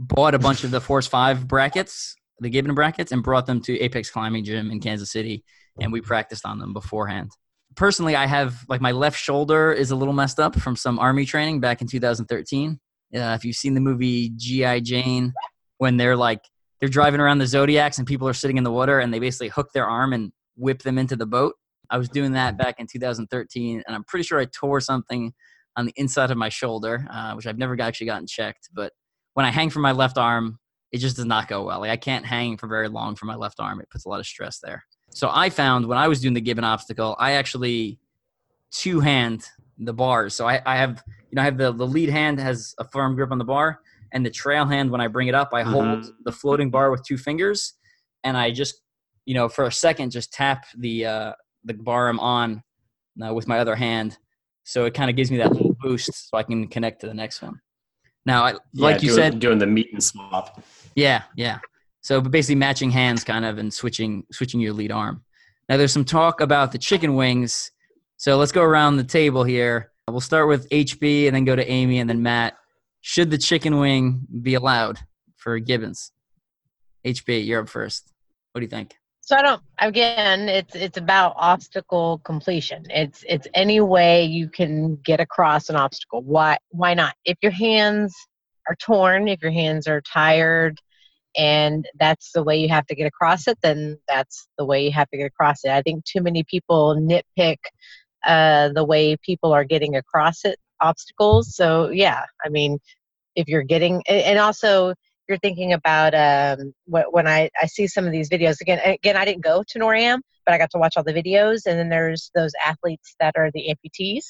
bought 0.07 0.33
a 0.33 0.39
bunch 0.39 0.63
of 0.63 0.71
the 0.71 0.81
Force 0.81 1.07
Five 1.07 1.47
brackets, 1.47 2.15
the 2.39 2.49
Gibbon 2.49 2.73
brackets, 2.73 3.11
and 3.11 3.23
brought 3.23 3.45
them 3.45 3.61
to 3.61 3.79
Apex 3.79 4.09
Climbing 4.09 4.43
Gym 4.43 4.71
in 4.71 4.79
Kansas 4.79 5.11
City, 5.11 5.43
and 5.79 5.91
we 5.91 6.01
practiced 6.01 6.45
on 6.45 6.59
them 6.59 6.73
beforehand. 6.73 7.31
Personally 7.77 8.17
i 8.17 8.25
have 8.25 8.65
like 8.67 8.81
my 8.81 8.91
left 8.91 9.17
shoulder 9.17 9.71
is 9.71 9.91
a 9.91 9.95
little 9.95 10.13
messed 10.13 10.41
up 10.41 10.59
from 10.59 10.75
some 10.75 10.99
army 10.99 11.23
training 11.23 11.61
back 11.61 11.81
in 11.81 11.87
2013 11.87 12.77
uh, 13.15 13.17
if 13.17 13.45
you've 13.45 13.55
seen 13.55 13.75
the 13.75 13.79
movie 13.79 14.29
gi 14.35 14.81
jane 14.81 15.31
when 15.77 15.95
they're 15.95 16.17
like 16.17 16.41
they're 16.81 16.89
driving 16.89 17.21
around 17.21 17.37
the 17.37 17.47
zodiacs 17.47 17.99
and 17.99 18.07
people 18.07 18.27
are 18.27 18.33
sitting 18.33 18.57
in 18.57 18.63
the 18.63 18.71
water 18.71 18.99
and 18.99 19.13
they 19.13 19.19
basically 19.19 19.47
hook 19.47 19.69
their 19.71 19.85
arm 19.85 20.13
and 20.13 20.31
whip 20.57 20.81
them 20.81 20.97
into 20.97 21.15
the 21.15 21.27
boat. 21.27 21.53
I 21.89 21.97
was 21.97 22.09
doing 22.09 22.33
that 22.33 22.57
back 22.57 22.79
in 22.79 22.87
2013, 22.87 23.83
and 23.85 23.95
I'm 23.95 24.03
pretty 24.03 24.23
sure 24.23 24.39
I 24.39 24.45
tore 24.45 24.79
something 24.79 25.33
on 25.77 25.85
the 25.85 25.93
inside 25.95 26.31
of 26.31 26.37
my 26.37 26.49
shoulder, 26.49 27.05
uh, 27.09 27.33
which 27.33 27.45
I've 27.45 27.57
never 27.57 27.79
actually 27.79 28.07
gotten 28.07 28.27
checked. 28.27 28.69
But 28.73 28.93
when 29.33 29.45
I 29.45 29.51
hang 29.51 29.69
from 29.69 29.81
my 29.81 29.91
left 29.91 30.17
arm, 30.17 30.59
it 30.91 30.97
just 30.97 31.15
does 31.15 31.25
not 31.25 31.47
go 31.47 31.63
well. 31.63 31.79
Like 31.79 31.91
I 31.91 31.97
can't 31.97 32.25
hang 32.25 32.57
for 32.57 32.67
very 32.67 32.89
long 32.89 33.15
from 33.15 33.27
my 33.27 33.35
left 33.35 33.59
arm. 33.59 33.79
It 33.79 33.89
puts 33.89 34.05
a 34.05 34.09
lot 34.09 34.19
of 34.19 34.25
stress 34.25 34.59
there. 34.59 34.83
So 35.13 35.29
I 35.31 35.49
found 35.49 35.87
when 35.87 35.97
I 35.97 36.07
was 36.07 36.21
doing 36.21 36.33
the 36.33 36.41
gibbon 36.41 36.63
obstacle, 36.63 37.15
I 37.19 37.33
actually 37.33 37.99
two 38.71 38.99
hand 38.99 39.45
the 39.77 39.93
bars. 39.93 40.33
So 40.35 40.47
I, 40.47 40.61
I 40.65 40.77
have 40.77 41.03
you 41.29 41.35
know 41.35 41.41
I 41.41 41.45
have 41.45 41.57
the 41.57 41.71
the 41.71 41.87
lead 41.87 42.09
hand 42.09 42.39
has 42.39 42.75
a 42.79 42.83
firm 42.85 43.15
grip 43.15 43.31
on 43.31 43.37
the 43.37 43.45
bar, 43.45 43.79
and 44.11 44.25
the 44.25 44.29
trail 44.29 44.65
hand 44.65 44.91
when 44.91 45.01
I 45.01 45.07
bring 45.07 45.27
it 45.27 45.35
up, 45.35 45.49
I 45.53 45.63
hold 45.63 45.99
Mhm. 45.99 46.11
the 46.25 46.31
floating 46.31 46.69
bar 46.69 46.91
with 46.91 47.03
two 47.05 47.17
fingers, 47.17 47.73
and 48.23 48.37
I 48.37 48.51
just 48.51 48.81
you 49.25 49.33
know 49.33 49.47
for 49.49 49.65
a 49.65 49.71
second 49.71 50.11
just 50.11 50.31
tap 50.33 50.65
the 50.77 51.05
uh, 51.05 51.33
the 51.63 51.73
bar 51.73 52.09
I'm 52.09 52.19
on 52.19 52.63
uh, 53.25 53.33
with 53.33 53.47
my 53.47 53.59
other 53.59 53.75
hand. 53.75 54.17
So 54.63 54.85
it 54.85 54.93
kind 54.93 55.09
of 55.09 55.15
gives 55.15 55.31
me 55.31 55.37
that 55.37 55.51
little 55.53 55.75
boost 55.81 56.29
so 56.29 56.37
I 56.37 56.43
can 56.43 56.67
connect 56.67 57.01
to 57.01 57.07
the 57.07 57.13
next 57.13 57.41
one. 57.41 57.59
Now, 58.25 58.43
I, 58.43 58.51
Yeah, 58.51 58.57
like 58.73 59.01
you 59.01 59.09
doing, 59.09 59.15
said, 59.15 59.39
doing 59.39 59.57
the 59.59 59.67
meet 59.67 59.91
and 59.93 60.03
swap. 60.03 60.63
yeah, 60.95 61.23
yeah. 61.35 61.59
So 62.01 62.19
but 62.21 62.31
basically 62.31 62.55
matching 62.55 62.89
hands 62.91 63.23
kind 63.23 63.45
of 63.45 63.57
and 63.57 63.73
switching 63.73 64.23
switching 64.31 64.59
your 64.59 64.73
lead 64.73 64.91
arm. 64.91 65.23
Now 65.69 65.77
there's 65.77 65.91
some 65.93 66.05
talk 66.05 66.41
about 66.41 66.71
the 66.71 66.77
chicken 66.77 67.15
wings. 67.15 67.71
So 68.17 68.37
let's 68.37 68.51
go 68.51 68.61
around 68.63 68.97
the 68.97 69.03
table 69.03 69.43
here. 69.43 69.91
We'll 70.07 70.19
start 70.19 70.47
with 70.47 70.67
HB 70.69 71.27
and 71.27 71.35
then 71.35 71.45
go 71.45 71.55
to 71.55 71.65
Amy 71.69 71.99
and 71.99 72.09
then 72.09 72.21
Matt. 72.21 72.57
Should 73.01 73.31
the 73.31 73.37
chicken 73.37 73.79
wing 73.79 74.27
be 74.41 74.55
allowed 74.55 74.99
for 75.37 75.57
Gibbons? 75.59 76.11
HB, 77.05 77.45
you're 77.45 77.61
up 77.61 77.69
first. 77.69 78.11
What 78.51 78.59
do 78.59 78.65
you 78.65 78.69
think? 78.69 78.95
So 79.31 79.37
I 79.37 79.43
don't. 79.43 79.61
Again, 79.79 80.49
it's 80.49 80.75
it's 80.75 80.97
about 80.97 81.35
obstacle 81.37 82.19
completion. 82.25 82.83
It's 82.89 83.23
it's 83.25 83.47
any 83.53 83.79
way 83.79 84.25
you 84.25 84.49
can 84.49 84.97
get 85.05 85.21
across 85.21 85.69
an 85.69 85.77
obstacle. 85.77 86.21
Why 86.21 86.57
why 86.71 86.95
not? 86.95 87.15
If 87.23 87.37
your 87.41 87.53
hands 87.53 88.13
are 88.67 88.75
torn, 88.75 89.29
if 89.29 89.41
your 89.41 89.53
hands 89.53 89.87
are 89.87 90.01
tired, 90.01 90.81
and 91.37 91.87
that's 91.97 92.33
the 92.33 92.43
way 92.43 92.57
you 92.57 92.67
have 92.67 92.85
to 92.87 92.95
get 92.95 93.05
across 93.05 93.47
it, 93.47 93.57
then 93.63 93.99
that's 94.05 94.49
the 94.57 94.65
way 94.65 94.83
you 94.83 94.91
have 94.91 95.09
to 95.11 95.17
get 95.17 95.27
across 95.27 95.63
it. 95.63 95.71
I 95.71 95.81
think 95.81 96.03
too 96.03 96.21
many 96.21 96.43
people 96.43 96.97
nitpick 96.99 97.59
uh, 98.25 98.73
the 98.73 98.83
way 98.83 99.15
people 99.15 99.53
are 99.53 99.63
getting 99.63 99.95
across 99.95 100.43
it 100.43 100.59
obstacles. 100.81 101.55
So 101.55 101.89
yeah, 101.89 102.25
I 102.43 102.49
mean, 102.49 102.79
if 103.37 103.47
you're 103.47 103.63
getting 103.63 104.03
and 104.09 104.39
also 104.39 104.93
you're 105.27 105.37
thinking 105.37 105.73
about 105.73 106.13
um, 106.13 106.73
when 106.85 107.27
I, 107.27 107.49
I 107.61 107.65
see 107.67 107.87
some 107.87 108.05
of 108.05 108.11
these 108.11 108.29
videos 108.29 108.61
again 108.61 108.79
again 108.83 109.17
I 109.17 109.25
didn't 109.25 109.43
go 109.43 109.63
to 109.67 109.79
NORAM 109.79 110.19
but 110.45 110.53
I 110.53 110.57
got 110.57 110.71
to 110.71 110.77
watch 110.77 110.93
all 110.97 111.03
the 111.03 111.13
videos 111.13 111.65
and 111.65 111.79
then 111.79 111.89
there's 111.89 112.31
those 112.35 112.51
athletes 112.65 113.15
that 113.19 113.35
are 113.37 113.51
the 113.53 113.73
amputees 113.73 114.23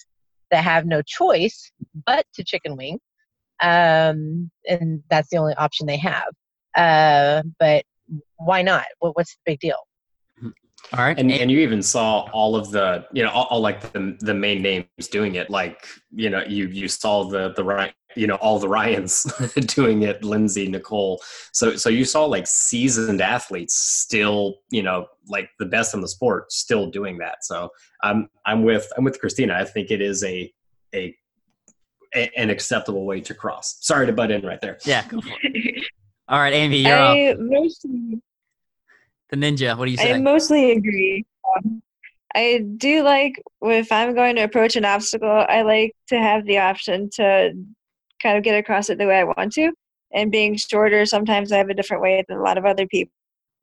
that 0.51 0.63
have 0.63 0.85
no 0.85 1.01
choice 1.01 1.71
but 2.05 2.25
to 2.35 2.43
chicken 2.43 2.75
wing 2.75 2.99
um, 3.61 4.49
and 4.67 5.03
that's 5.09 5.29
the 5.29 5.37
only 5.37 5.53
option 5.55 5.87
they 5.87 5.97
have 5.97 6.29
uh, 6.75 7.43
but 7.59 7.83
why 8.37 8.61
not 8.61 8.85
what, 8.99 9.15
what's 9.15 9.33
the 9.33 9.41
big 9.45 9.59
deal 9.59 9.77
All 10.93 11.05
right. 11.05 11.17
And 11.17 11.31
and 11.31 11.49
you 11.49 11.59
even 11.59 11.81
saw 11.81 12.29
all 12.31 12.55
of 12.55 12.71
the 12.71 13.05
you 13.13 13.23
know 13.23 13.29
all, 13.29 13.45
all 13.45 13.61
like 13.61 13.93
the 13.93 14.17
the 14.19 14.33
main 14.33 14.61
names 14.61 15.07
doing 15.09 15.35
it. 15.35 15.49
Like 15.49 15.87
you 16.11 16.29
know 16.29 16.43
you 16.43 16.67
you 16.67 16.87
saw 16.87 17.23
the 17.23 17.53
the 17.53 17.63
right 17.63 17.93
you 18.15 18.27
know 18.27 18.35
all 18.35 18.59
the 18.59 18.67
Ryans 18.67 19.23
doing 19.67 20.03
it. 20.03 20.23
Lindsay, 20.23 20.67
Nicole. 20.67 21.21
So 21.51 21.75
so 21.75 21.89
you 21.89 22.05
saw 22.05 22.25
like 22.25 22.47
seasoned 22.47 23.21
athletes 23.21 23.75
still 23.75 24.59
you 24.69 24.83
know 24.83 25.07
like 25.27 25.49
the 25.59 25.65
best 25.65 25.93
in 25.93 26.01
the 26.01 26.07
sport 26.07 26.51
still 26.51 26.89
doing 26.89 27.17
that. 27.19 27.43
So 27.43 27.69
I'm 28.03 28.29
I'm 28.45 28.63
with 28.63 28.91
I'm 28.97 29.03
with 29.03 29.19
Christina. 29.19 29.53
I 29.55 29.65
think 29.65 29.91
it 29.91 30.01
is 30.01 30.23
a 30.23 30.51
a, 30.93 31.15
a 32.15 32.31
an 32.37 32.49
acceptable 32.49 33.05
way 33.05 33.21
to 33.21 33.33
cross. 33.33 33.77
Sorry 33.81 34.05
to 34.05 34.13
butt 34.13 34.31
in 34.31 34.45
right 34.45 34.61
there. 34.61 34.77
yeah, 34.85 35.07
go 35.07 35.21
for 35.21 35.29
it. 35.43 35.85
All 36.27 36.39
right, 36.39 36.53
Amy, 36.53 36.77
you're 36.77 36.97
up. 36.97 37.17
I 37.17 37.35
mostly 37.37 38.21
The 39.29 39.35
ninja. 39.35 39.77
What 39.77 39.85
do 39.85 39.91
you 39.91 39.97
say? 39.97 40.13
I 40.13 40.17
mostly 40.17 40.71
agree. 40.71 41.25
Um, 41.57 41.81
I 42.33 42.63
do 42.77 43.03
like 43.03 43.41
if 43.61 43.91
I'm 43.91 44.15
going 44.15 44.37
to 44.37 44.43
approach 44.43 44.75
an 44.75 44.85
obstacle, 44.85 45.45
I 45.47 45.63
like 45.63 45.93
to 46.07 46.17
have 46.17 46.45
the 46.45 46.59
option 46.59 47.09
to 47.15 47.51
kind 48.21 48.37
of 48.37 48.43
get 48.43 48.57
across 48.57 48.89
it 48.89 48.97
the 48.97 49.07
way 49.07 49.19
I 49.19 49.23
want 49.23 49.53
to. 49.53 49.71
And 50.13 50.31
being 50.31 50.57
shorter, 50.57 51.05
sometimes 51.05 51.51
I 51.51 51.57
have 51.57 51.69
a 51.69 51.73
different 51.73 52.03
way 52.03 52.23
than 52.27 52.37
a 52.37 52.43
lot 52.43 52.57
of 52.57 52.65
other 52.65 52.85
people. 52.87 53.11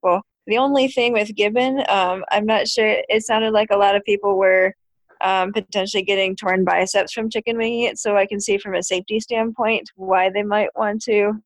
The 0.03 0.59
only 0.59 0.89
thing 0.89 1.13
with 1.13 1.35
Gibbon, 1.35 1.85
um, 1.89 2.25
I'm 2.31 2.47
not 2.47 2.69
sure. 2.69 3.03
It 3.09 3.23
sounded 3.25 3.53
like 3.53 3.69
a 3.71 3.77
lot 3.77 3.95
of 3.95 4.05
people 4.05 4.39
were 4.39 4.75
um, 5.21 5.53
potentially 5.53 6.03
getting 6.03 6.37
torn 6.37 6.65
biceps 6.65 7.13
from 7.13 7.29
chicken 7.29 7.59
winging 7.59 7.83
it, 7.83 7.99
so 7.99 8.17
I 8.17 8.25
can 8.25 8.41
see 8.41 8.57
from 8.57 8.75
a 8.75 8.83
safety 8.83 9.21
standpoint 9.21 9.91
why 9.97 10.31
they 10.31 10.43
might 10.43 10.71
want 10.75 11.03
to. 11.03 11.43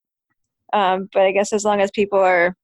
Um, 0.72 1.08
but 1.12 1.22
I 1.22 1.32
guess 1.32 1.52
as 1.52 1.64
long 1.64 1.80
as 1.80 1.90
people 1.90 2.20
are 2.20 2.56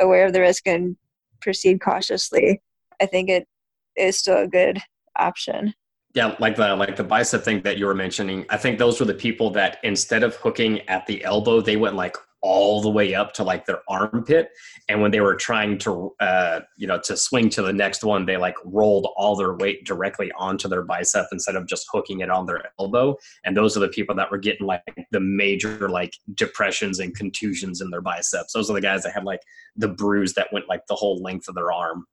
aware 0.00 0.26
of 0.26 0.32
the 0.32 0.40
risk 0.40 0.66
and 0.66 0.96
proceed 1.40 1.80
cautiously, 1.80 2.62
I 3.00 3.06
think 3.06 3.28
it 3.28 3.48
is 3.96 4.18
still 4.18 4.38
a 4.38 4.48
good 4.48 4.80
option. 5.18 5.74
Yeah, 6.14 6.36
like 6.38 6.56
the 6.56 6.76
like 6.76 6.96
the 6.96 7.04
bicep 7.04 7.42
thing 7.42 7.62
that 7.62 7.78
you 7.78 7.86
were 7.86 7.94
mentioning. 7.94 8.44
I 8.50 8.58
think 8.58 8.78
those 8.78 9.00
were 9.00 9.06
the 9.06 9.14
people 9.14 9.50
that 9.50 9.78
instead 9.82 10.22
of 10.22 10.36
hooking 10.36 10.80
at 10.88 11.06
the 11.06 11.24
elbow, 11.24 11.60
they 11.60 11.76
went 11.76 11.96
like 11.96 12.16
all 12.42 12.82
the 12.82 12.90
way 12.90 13.14
up 13.14 13.32
to 13.32 13.44
like 13.44 13.64
their 13.66 13.80
armpit. 13.88 14.50
And 14.88 15.00
when 15.00 15.12
they 15.12 15.20
were 15.20 15.36
trying 15.36 15.78
to, 15.78 16.12
uh, 16.20 16.60
you 16.76 16.86
know, 16.86 17.00
to 17.04 17.16
swing 17.16 17.48
to 17.50 17.62
the 17.62 17.72
next 17.72 18.04
one, 18.04 18.26
they 18.26 18.36
like 18.36 18.56
rolled 18.64 19.08
all 19.16 19.36
their 19.36 19.54
weight 19.54 19.86
directly 19.86 20.30
onto 20.36 20.68
their 20.68 20.82
bicep 20.82 21.26
instead 21.32 21.54
of 21.54 21.66
just 21.66 21.86
hooking 21.90 22.20
it 22.20 22.30
on 22.30 22.46
their 22.46 22.72
elbow. 22.78 23.16
And 23.44 23.56
those 23.56 23.76
are 23.76 23.80
the 23.80 23.88
people 23.88 24.14
that 24.16 24.30
were 24.30 24.38
getting 24.38 24.66
like 24.66 24.82
the 25.12 25.20
major 25.20 25.88
like 25.88 26.12
depressions 26.34 26.98
and 26.98 27.16
contusions 27.16 27.80
in 27.80 27.90
their 27.90 28.02
biceps. 28.02 28.52
Those 28.52 28.68
are 28.68 28.74
the 28.74 28.80
guys 28.80 29.04
that 29.04 29.14
had 29.14 29.24
like 29.24 29.40
the 29.76 29.88
bruise 29.88 30.34
that 30.34 30.52
went 30.52 30.68
like 30.68 30.82
the 30.88 30.96
whole 30.96 31.22
length 31.22 31.48
of 31.48 31.54
their 31.54 31.72
arm. 31.72 32.06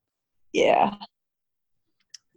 Yeah. 0.53 0.95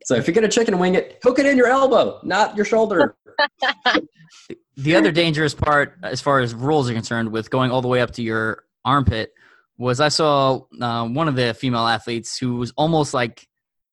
So 0.05 0.15
if 0.15 0.27
you're 0.27 0.35
gonna 0.35 0.49
chicken 0.49 0.79
wing 0.79 0.95
it, 0.95 1.19
hook 1.23 1.39
it 1.39 1.47
in 1.47 1.57
your 1.57 1.69
elbow, 1.69 2.21
not 2.23 2.57
your 2.57 2.65
shoulder. 2.65 3.17
the 4.77 4.97
other 4.97 5.13
dangerous 5.13 5.55
part, 5.55 5.95
as 6.03 6.21
far 6.21 6.41
as 6.41 6.55
rules 6.55 6.91
are 6.91 6.95
concerned, 6.95 7.31
with 7.31 7.51
going 7.51 7.71
all 7.71 7.83
the 7.83 7.89
way 7.89 8.01
up 8.01 8.13
to 8.13 8.23
your 8.23 8.65
armpit, 8.85 9.33
was 9.79 10.01
I 10.01 10.09
saw 10.09 10.61
uh, 10.81 11.07
one 11.07 11.29
of 11.29 11.37
the 11.37 11.55
female 11.55 11.87
athletes 11.87 12.37
who 12.39 12.57
was 12.57 12.73
almost 12.77 13.15
like 13.15 13.47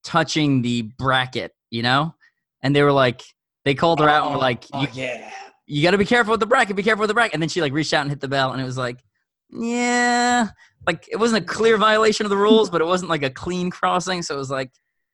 touching 0.04 0.62
the 0.62 0.84
bracket, 0.84 1.54
you 1.70 1.84
know, 1.84 2.16
and 2.62 2.76
they 2.76 2.84
were 2.84 2.92
like, 2.92 3.22
they 3.66 3.76
called 3.76 4.00
her 4.00 4.10
out 4.10 4.26
and 4.26 4.36
were 4.36 4.42
like, 4.42 4.66
Oh, 4.74 4.82
you, 4.82 4.88
yeah. 4.94 5.32
you 5.66 5.84
got 5.84 5.92
to 5.92 5.98
be 5.98 6.06
careful 6.06 6.32
with 6.32 6.40
the 6.40 6.46
bracket, 6.46 6.76
be 6.76 6.84
careful 6.84 7.02
with 7.02 7.10
the 7.10 7.14
bracket, 7.14 7.34
and 7.34 7.42
then 7.42 7.50
she 7.50 7.62
like 7.62 7.74
reached 7.74 7.94
out 7.94 8.02
and 8.02 8.10
hit 8.10 8.20
the 8.20 8.28
bell, 8.28 8.52
and 8.52 8.62
it 8.62 8.66
was 8.66 8.78
like, 8.78 9.04
yeah, 9.52 10.50
like 10.86 11.08
it 11.12 11.18
wasn't 11.18 11.44
a 11.44 11.46
clear 11.46 11.78
violation 11.78 12.26
of 12.26 12.30
the 12.30 12.38
rules, 12.38 12.70
but 12.70 12.82
it 12.82 12.86
wasn't 12.86 13.10
like 13.10 13.24
a 13.24 13.30
clean 13.30 13.70
crossing, 13.70 14.22
so 14.22 14.36
it 14.36 14.38
was 14.38 14.52
like, 14.52 14.72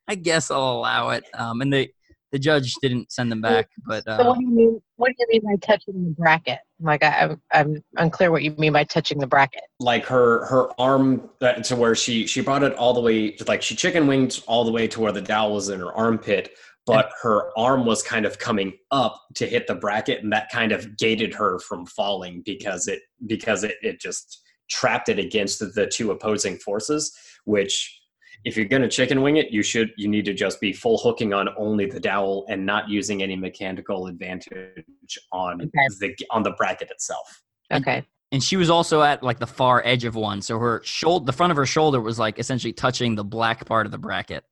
I 0.07 0.15
guess 0.15 0.51
I'll 0.51 0.77
allow 0.77 1.09
it. 1.09 1.23
Um, 1.33 1.61
and 1.61 1.73
the 1.73 1.89
the 2.31 2.39
judge 2.39 2.73
didn't 2.81 3.11
send 3.13 3.31
them 3.31 3.39
back, 3.39 3.69
but 3.87 4.03
so 4.03 4.11
uh, 4.11 4.25
what 4.25 4.37
do 4.37 4.43
you 4.43 4.51
mean 4.51 4.81
what 4.97 5.09
do 5.09 5.15
you 5.19 5.27
mean 5.31 5.41
by 5.43 5.55
touching 5.65 6.03
the 6.03 6.15
bracket 6.17 6.59
like 6.79 7.03
I, 7.03 7.21
I'm, 7.21 7.41
I'm 7.51 7.83
unclear 7.97 8.31
what 8.31 8.43
you 8.43 8.51
mean 8.57 8.73
by 8.73 8.83
touching 8.83 9.19
the 9.19 9.27
bracket 9.27 9.63
like 9.79 10.05
her 10.05 10.45
her 10.45 10.69
arm 10.79 11.29
uh, 11.41 11.53
to 11.53 11.75
where 11.75 11.95
she 11.95 12.27
she 12.27 12.41
brought 12.41 12.63
it 12.63 12.73
all 12.73 12.93
the 12.93 12.99
way 13.01 13.31
to 13.31 13.45
like 13.45 13.61
she 13.61 13.75
chicken 13.75 14.07
winged 14.07 14.43
all 14.47 14.65
the 14.65 14.71
way 14.71 14.87
to 14.87 14.99
where 14.99 15.11
the 15.11 15.21
dowel 15.21 15.53
was 15.53 15.69
in 15.69 15.79
her 15.79 15.93
armpit 15.93 16.51
but 16.85 17.09
her 17.21 17.57
arm 17.57 17.85
was 17.85 18.03
kind 18.03 18.25
of 18.25 18.37
coming 18.37 18.73
up 18.91 19.19
to 19.35 19.47
hit 19.47 19.65
the 19.67 19.75
bracket 19.75 20.21
and 20.21 20.31
that 20.31 20.49
kind 20.51 20.71
of 20.71 20.97
gated 20.97 21.33
her 21.33 21.59
from 21.59 21.85
falling 21.85 22.41
because 22.45 22.87
it 22.87 22.99
because 23.27 23.63
it, 23.63 23.75
it 23.81 23.99
just 23.99 24.41
trapped 24.69 25.09
it 25.09 25.19
against 25.19 25.59
the, 25.59 25.67
the 25.67 25.87
two 25.87 26.11
opposing 26.11 26.57
forces 26.57 27.15
which 27.45 28.01
if 28.45 28.55
you're 28.55 28.65
going 28.67 28.81
to 28.81 28.87
chicken 28.87 29.21
wing 29.21 29.37
it 29.37 29.51
you 29.51 29.61
should 29.63 29.91
you 29.97 30.07
need 30.07 30.23
to 30.25 30.33
just 30.33 30.61
be 30.61 30.71
full 30.71 30.97
hooking 30.99 31.33
on 31.33 31.49
only 31.57 31.85
the 31.85 31.99
dowel 31.99 32.45
and 32.49 32.65
not 32.65 32.87
using 32.89 33.21
any 33.23 33.35
mechanical 33.35 34.07
advantage 34.07 35.17
on 35.31 35.61
Okay. 35.61 35.87
the 35.99 36.15
on 36.31 36.43
the 36.43 36.51
bracket 36.51 36.89
itself. 36.91 37.41
Okay. 37.73 38.05
and 38.31 38.43
she 38.43 38.55
was 38.57 38.69
also 38.69 39.01
at 39.01 39.21
like 39.23 39.39
the 39.39 39.47
far 39.47 39.81
edge 39.85 40.03
of 40.05 40.15
one 40.15 40.41
so 40.41 40.57
her 40.59 40.81
shoulder 40.83 41.25
the 41.25 41.33
front 41.33 41.51
of 41.51 41.57
her 41.57 41.65
shoulder 41.65 41.99
was 41.99 42.17
like 42.19 42.39
essentially 42.39 42.73
touching 42.73 43.15
the 43.15 43.23
black 43.23 43.65
part 43.65 43.85
of 43.85 43.91
the 43.91 43.97
bracket 43.97 44.43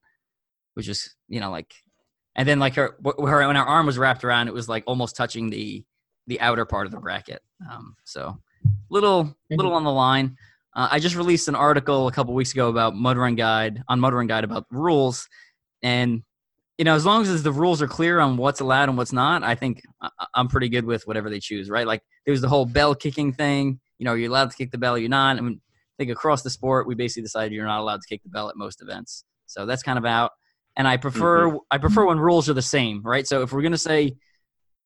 which 0.73 0.87
is 0.89 1.15
you 1.27 1.39
know 1.39 1.51
like 1.51 1.73
and 2.35 2.47
then 2.47 2.59
like 2.59 2.73
her 2.75 2.97
her 3.03 3.47
when 3.47 3.55
her 3.55 3.63
arm 3.63 3.85
was 3.85 3.97
wrapped 3.97 4.23
around 4.23 4.47
it 4.47 4.53
was 4.53 4.67
like 4.67 4.83
almost 4.87 5.15
touching 5.15 5.49
the 5.49 5.83
the 6.27 6.39
outer 6.41 6.65
part 6.65 6.85
of 6.87 6.91
the 6.91 6.99
bracket. 6.99 7.41
Um 7.69 7.95
so 8.05 8.39
little 8.89 9.35
little 9.51 9.73
on 9.73 9.83
the 9.83 9.91
line 9.91 10.35
uh, 10.75 10.87
i 10.91 10.99
just 10.99 11.15
released 11.15 11.47
an 11.47 11.55
article 11.55 12.07
a 12.07 12.11
couple 12.11 12.33
weeks 12.33 12.51
ago 12.53 12.69
about 12.69 12.95
mud 12.95 13.17
run 13.17 13.35
guide 13.35 13.81
on 13.87 13.99
mud 13.99 14.13
run 14.13 14.27
guide 14.27 14.43
about 14.43 14.65
rules 14.71 15.27
and 15.81 16.23
you 16.77 16.85
know 16.85 16.95
as 16.95 17.05
long 17.05 17.21
as 17.23 17.43
the 17.43 17.51
rules 17.51 17.81
are 17.81 17.87
clear 17.87 18.19
on 18.19 18.37
what's 18.37 18.59
allowed 18.59 18.89
and 18.89 18.97
what's 18.97 19.13
not 19.13 19.43
i 19.43 19.55
think 19.55 19.81
I- 20.01 20.09
i'm 20.35 20.47
pretty 20.47 20.69
good 20.69 20.85
with 20.85 21.05
whatever 21.07 21.29
they 21.29 21.39
choose 21.39 21.69
right 21.69 21.85
like 21.87 22.01
there 22.25 22.31
was 22.31 22.41
the 22.41 22.49
whole 22.49 22.65
bell 22.65 22.95
kicking 22.95 23.33
thing. 23.33 23.79
You 23.99 24.05
know, 24.05 24.13
you're 24.13 24.29
allowed 24.29 24.49
to 24.51 24.55
kick 24.57 24.71
the 24.71 24.77
bell, 24.77 24.97
you're 24.97 25.09
not. 25.09 25.37
I 25.37 25.41
mean, 25.41 25.59
I 25.65 25.93
think 25.97 26.09
across 26.11 26.41
the 26.41 26.49
sport, 26.49 26.87
we 26.87 26.95
basically 26.95 27.23
decided 27.23 27.51
you're 27.53 27.65
not 27.65 27.79
allowed 27.81 28.01
to 28.01 28.07
kick 28.07 28.23
the 28.23 28.29
bell 28.29 28.47
at 28.49 28.55
most 28.55 28.81
events. 28.81 29.25
So 29.45 29.65
that's 29.65 29.83
kind 29.83 29.97
of 29.97 30.05
out. 30.05 30.31
and 30.77 30.87
I 30.87 30.95
prefer 30.97 31.57
I 31.69 31.77
prefer 31.79 32.05
when 32.05 32.17
rules 32.19 32.49
are 32.49 32.53
the 32.53 32.61
same, 32.61 33.01
right? 33.03 33.27
So 33.27 33.41
if 33.43 33.51
we're 33.51 33.61
gonna 33.61 33.77
say 33.77 34.15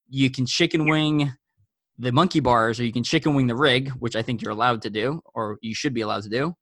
you 0.09 0.29
can 0.31 0.45
chicken 0.47 0.87
wing 0.89 1.31
the 1.99 2.11
monkey 2.11 2.39
bars 2.39 2.79
or 2.79 2.83
you 2.83 2.93
can 2.93 3.03
chicken 3.03 3.33
wing 3.33 3.47
the 3.47 3.55
rig, 3.55 3.89
which 3.99 4.15
I 4.15 4.21
think 4.21 4.41
you're 4.41 4.51
allowed 4.51 4.81
to 4.83 4.89
do, 4.89 5.21
or 5.33 5.57
you 5.61 5.73
should 5.73 5.93
be 5.93 6.01
allowed 6.01 6.23
to 6.23 6.29
do. 6.29 6.53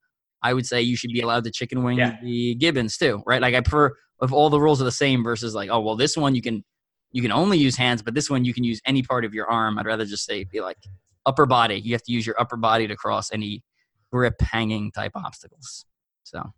I 0.42 0.54
would 0.54 0.66
say 0.66 0.82
you 0.82 0.96
should 0.96 1.12
be 1.12 1.22
allowed 1.22 1.44
to 1.46 1.52
chicken 1.52 1.84
wing 1.84 1.98
Yeah. 1.98 2.18
the 2.22 2.56
gibbons 2.56 2.98
too, 2.98 3.22
right? 3.26 3.42
Like 3.42 3.56
I 3.56 3.62
prefer 3.62 3.96
if 4.22 4.32
all 4.32 4.50
the 4.50 4.60
rules 4.60 4.82
are 4.82 4.86
the 4.86 4.92
same 4.92 5.24
versus 5.24 5.54
like, 5.56 5.70
oh 5.70 5.80
well, 5.82 5.96
this 5.96 6.16
one 6.16 6.36
you 6.36 6.42
can 6.42 6.64
you 7.12 7.22
can 7.22 7.32
only 7.32 7.58
use 7.58 7.76
hands, 7.78 8.02
but 8.02 8.14
this 8.14 8.30
one 8.30 8.46
you 8.46 8.54
can 8.54 8.64
use 8.64 8.80
any 8.86 9.02
part 9.02 9.26
of 9.26 9.34
your 9.34 9.50
arm. 9.50 9.78
I'd 9.80 9.86
rather 9.86 10.06
just 10.06 10.26
say 10.26 10.44
be 10.44 10.62
like 10.62 10.78
upper 11.26 11.46
body. 11.46 11.76
You 11.80 11.94
have 11.94 12.04
to 12.04 12.12
use 12.12 12.26
your 12.26 12.40
upper 12.40 12.58
body 12.58 12.88
to 12.88 12.96
cross 12.96 13.32
any 13.32 13.64
grip 14.12 14.40
hanging 14.42 14.92
type 14.92 15.12
obstacles. 15.16 15.86
So 16.24 16.54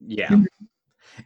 Yeah. 0.00 0.36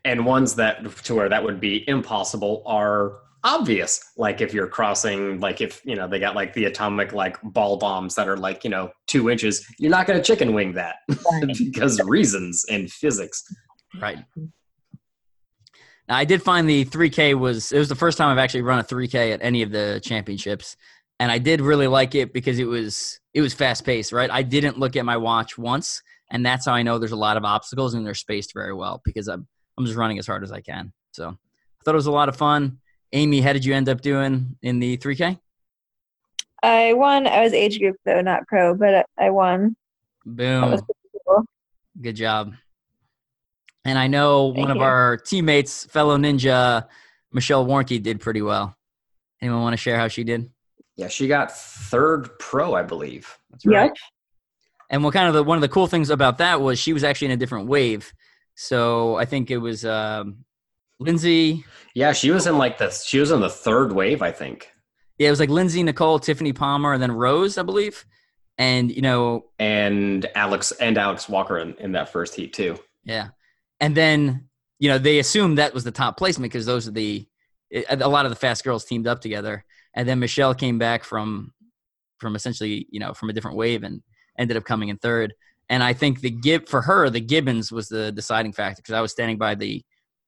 And 0.05 0.25
ones 0.25 0.55
that 0.55 0.85
to 1.05 1.15
where 1.15 1.29
that 1.29 1.43
would 1.43 1.61
be 1.61 1.89
impossible 1.89 2.63
are 2.65 3.19
obvious. 3.45 4.01
Like 4.17 4.41
if 4.41 4.53
you're 4.55 4.67
crossing, 4.67 5.41
like 5.41 5.61
if 5.61 5.81
you 5.85 5.97
know 5.97 6.09
they 6.09 6.19
got 6.19 6.35
like 6.35 6.53
the 6.55 6.67
atomic 6.67 7.13
like 7.13 7.37
ball 7.43 7.79
bombs 7.79 8.15
that 8.15 8.29
are 8.29 8.37
like 8.37 8.65
you 8.65 8.71
know 8.71 8.91
two 9.07 9.31
inches, 9.31 9.67
you're 9.79 9.91
not 9.91 10.07
going 10.07 10.19
to 10.19 10.25
chicken 10.25 10.55
wing 10.55 10.73
that 10.75 10.97
because 11.47 12.01
reasons 12.05 12.65
and 12.69 12.91
physics. 12.91 13.45
Right. 14.01 14.19
Now, 16.09 16.17
I 16.17 16.25
did 16.25 16.43
find 16.43 16.69
the 16.69 16.85
3K 16.85 17.39
was 17.39 17.73
it 17.73 17.79
was 17.79 17.89
the 17.89 17.95
first 17.95 18.19
time 18.19 18.29
I've 18.29 18.43
actually 18.43 18.63
run 18.63 18.81
a 18.81 18.85
3K 18.85 19.33
at 19.33 19.41
any 19.43 19.63
of 19.63 19.71
the 19.71 20.01
championships, 20.05 20.77
and 21.19 21.31
I 21.31 21.39
did 21.39 21.61
really 21.61 21.87
like 21.87 22.15
it 22.15 22.33
because 22.33 22.59
it 22.59 22.65
was 22.65 23.21
it 23.33 23.41
was 23.41 23.55
fast 23.55 23.85
paced. 23.85 24.13
Right, 24.13 24.31
I 24.31 24.43
didn't 24.43 24.79
look 24.79 24.97
at 24.97 25.05
my 25.05 25.17
watch 25.17 25.57
once, 25.57 26.03
and 26.31 26.45
that's 26.45 26.67
how 26.67 26.73
I 26.73 26.83
know 26.83 26.99
there's 26.99 27.13
a 27.13 27.17
lot 27.17 27.37
of 27.37 27.45
obstacles 27.45 27.95
and 27.95 28.05
they're 28.05 28.15
spaced 28.15 28.53
very 28.55 28.75
well 28.75 29.01
because 29.05 29.29
I'm 29.29 29.47
I'm 29.79 29.87
just 29.87 29.97
running 29.97 30.19
as 30.19 30.27
hard 30.27 30.43
as 30.43 30.53
I 30.53 30.61
can. 30.61 30.93
So 31.13 31.29
I 31.29 31.85
thought 31.85 31.95
it 31.95 31.97
was 31.97 32.07
a 32.07 32.13
lot 32.13 32.29
of 32.29 32.37
fun. 32.37 32.79
Amy, 33.13 33.41
how 33.41 33.53
did 33.53 33.65
you 33.65 33.75
end 33.75 33.89
up 33.89 34.01
doing 34.01 34.57
in 34.63 34.79
the 34.79 34.97
3K? 34.97 35.39
I 36.63 36.93
won. 36.93 37.27
I 37.27 37.43
was 37.43 37.53
age 37.53 37.79
group 37.79 37.97
though, 38.05 38.21
not 38.21 38.47
pro, 38.47 38.75
but 38.75 39.07
I 39.19 39.31
won. 39.31 39.77
Boom. 40.27 40.79
cool. 41.27 41.45
Good 42.01 42.17
job. 42.17 42.55
And 43.85 43.99
I 43.99 44.09
know 44.09 44.47
one 44.47 44.67
Thank 44.67 44.71
of 44.77 44.83
our 44.83 45.17
teammates, 45.17 45.87
fellow 45.87 46.19
ninja, 46.19 46.87
Michelle 47.33 47.67
Warnky, 47.67 48.03
did 48.03 48.21
pretty 48.21 48.43
well. 48.43 48.77
Anyone 49.41 49.63
want 49.63 49.73
to 49.73 49.79
share 49.79 49.99
how 49.99 50.09
she 50.09 50.23
did? 50.23 50.51
Yeah, 50.97 51.09
she 51.09 51.29
got 51.29 51.57
third 51.57 52.39
pro, 52.39 52.75
I 52.75 52.83
believe. 52.83 53.39
That's 53.51 53.65
Yep. 53.65 53.95
And 54.91 55.03
what 55.03 55.15
kind 55.15 55.29
of 55.29 55.35
the 55.35 55.43
one 55.43 55.57
of 55.57 55.63
the 55.63 55.69
cool 55.69 55.87
things 55.87 56.11
about 56.11 56.39
that 56.39 56.61
was 56.61 56.79
she 56.79 56.93
was 56.93 57.05
actually 57.05 57.27
in 57.27 57.33
a 57.33 57.37
different 57.37 57.69
wave. 57.69 58.13
So 58.55 59.17
I 59.17 59.25
think 59.25 59.51
it 59.51 59.57
was 59.57 59.85
um, 59.87 60.45
Lindsay. 61.01 61.65
Yeah, 61.95 62.13
she 62.13 62.31
was 62.31 62.47
in 62.47 62.57
like 62.59 62.79
the 62.79 62.91
she 62.91 63.19
was 63.19 63.33
in 63.33 63.41
the 63.41 63.51
third 63.51 63.93
wave, 63.93 64.23
I 64.23 64.31
think. 64.31 64.71
Yeah, 65.19 65.29
it 65.29 65.31
was 65.31 65.41
like 65.41 65.51
Lindsay, 65.51 65.83
Nicole, 65.83 66.19
Tiffany 66.19 66.53
Palmer, 66.53 66.93
and 66.93 67.03
then 67.03 67.11
Rose, 67.11 67.59
I 67.59 67.63
believe. 67.63 68.05
And 68.59 68.91
you 68.95 69.03
know, 69.03 69.47
And 69.59 70.27
Alex 70.35 70.73
and 70.73 70.97
Alex 70.99 71.29
Walker 71.29 71.59
in, 71.59 71.75
in 71.79 71.93
that 71.93 72.11
first 72.11 72.35
heat 72.35 72.53
too. 72.53 72.79
Yeah. 73.05 73.29
And 73.81 73.97
then, 73.97 74.49
you 74.79 74.89
know, 74.89 74.99
they 74.99 75.19
assumed 75.19 75.59
that 75.59 75.75
was 75.75 75.85
the 75.85 75.91
top 75.91 76.17
placement 76.17 76.53
because 76.53 76.67
those 76.67 76.87
are 76.87 76.93
the, 76.93 77.27
a 77.89 78.09
lot 78.09 78.27
of 78.27 78.31
the 78.31 78.37
fast 78.37 78.63
girls 78.63 78.85
teamed 78.85 79.07
up 79.07 79.21
together. 79.21 79.65
And 79.95 80.09
then 80.09 80.19
Michelle 80.19 80.55
came 80.55 80.79
back 80.79 81.05
from, 81.05 81.53
from 82.19 82.37
essentially, 82.37 82.87
you 82.91 83.01
know, 83.01 83.15
from 83.15 83.31
a 83.31 83.33
different 83.33 83.57
wave 83.57 83.83
and 83.83 84.03
ended 84.39 84.57
up 84.57 84.65
coming 84.65 84.91
in 84.91 84.99
third. 84.99 85.33
And 85.71 85.83
I 85.83 85.95
think 85.95 86.21
the 86.21 86.31
Gib, 86.31 86.69
for 86.69 86.83
her, 86.83 87.09
the 87.09 87.21
Gibbons 87.21 87.73
was 87.73 87.89
the 87.89 88.13
deciding 88.13 88.53
factor 88.53 88.83
because 88.83 88.95
I 88.95 89.01
was 89.01 89.13
standing 89.13 89.39
by 89.39 89.55
the 89.55 89.83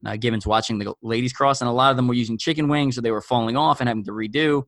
uh, 0.07 0.17
Gibbons 0.17 0.47
watching 0.47 0.79
the 0.79 0.95
ladies 1.03 1.33
cross 1.33 1.61
and 1.61 1.69
a 1.69 1.73
lot 1.73 1.91
of 1.91 1.97
them 1.97 2.09
were 2.09 2.15
using 2.15 2.37
chicken 2.39 2.69
wings 2.69 2.95
so 2.97 3.01
they 3.01 3.11
were 3.11 3.21
falling 3.21 3.57
off 3.57 3.81
and 3.81 3.89
having 3.89 4.05
to 4.05 4.13
redo. 4.13 4.65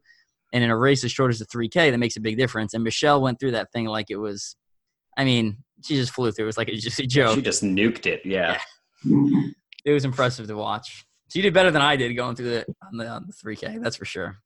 And 0.52 0.62
in 0.62 0.70
a 0.70 0.76
race 0.76 1.02
as 1.02 1.10
short 1.10 1.30
as 1.32 1.40
the 1.40 1.46
3K, 1.46 1.90
that 1.90 1.98
makes 1.98 2.16
a 2.16 2.20
big 2.20 2.36
difference. 2.36 2.74
And 2.74 2.84
Michelle 2.84 3.20
went 3.20 3.40
through 3.40 3.52
that 3.52 3.72
thing 3.72 3.86
like 3.86 4.06
it 4.10 4.16
was, 4.16 4.54
I 5.18 5.24
mean, 5.24 5.58
she 5.82 5.96
just 5.96 6.12
flew 6.12 6.30
through. 6.30 6.44
It 6.44 6.46
was 6.46 6.56
like 6.58 6.68
a, 6.68 6.76
just 6.76 7.00
a 7.00 7.06
joke 7.06 7.34
She 7.34 7.42
just 7.42 7.64
nuked 7.64 8.06
it. 8.06 8.20
Yeah. 8.24 8.58
it 9.84 9.92
was 9.92 10.04
impressive 10.04 10.46
to 10.46 10.56
watch. 10.56 11.04
She 11.32 11.42
did 11.42 11.52
better 11.52 11.72
than 11.72 11.82
I 11.82 11.96
did 11.96 12.12
going 12.14 12.36
through 12.36 12.50
the 12.50 12.66
on 12.86 12.96
the, 12.98 13.08
on 13.08 13.26
the 13.26 13.32
3K. 13.32 13.82
That's 13.82 13.96
for 13.96 14.04
sure. 14.04 14.36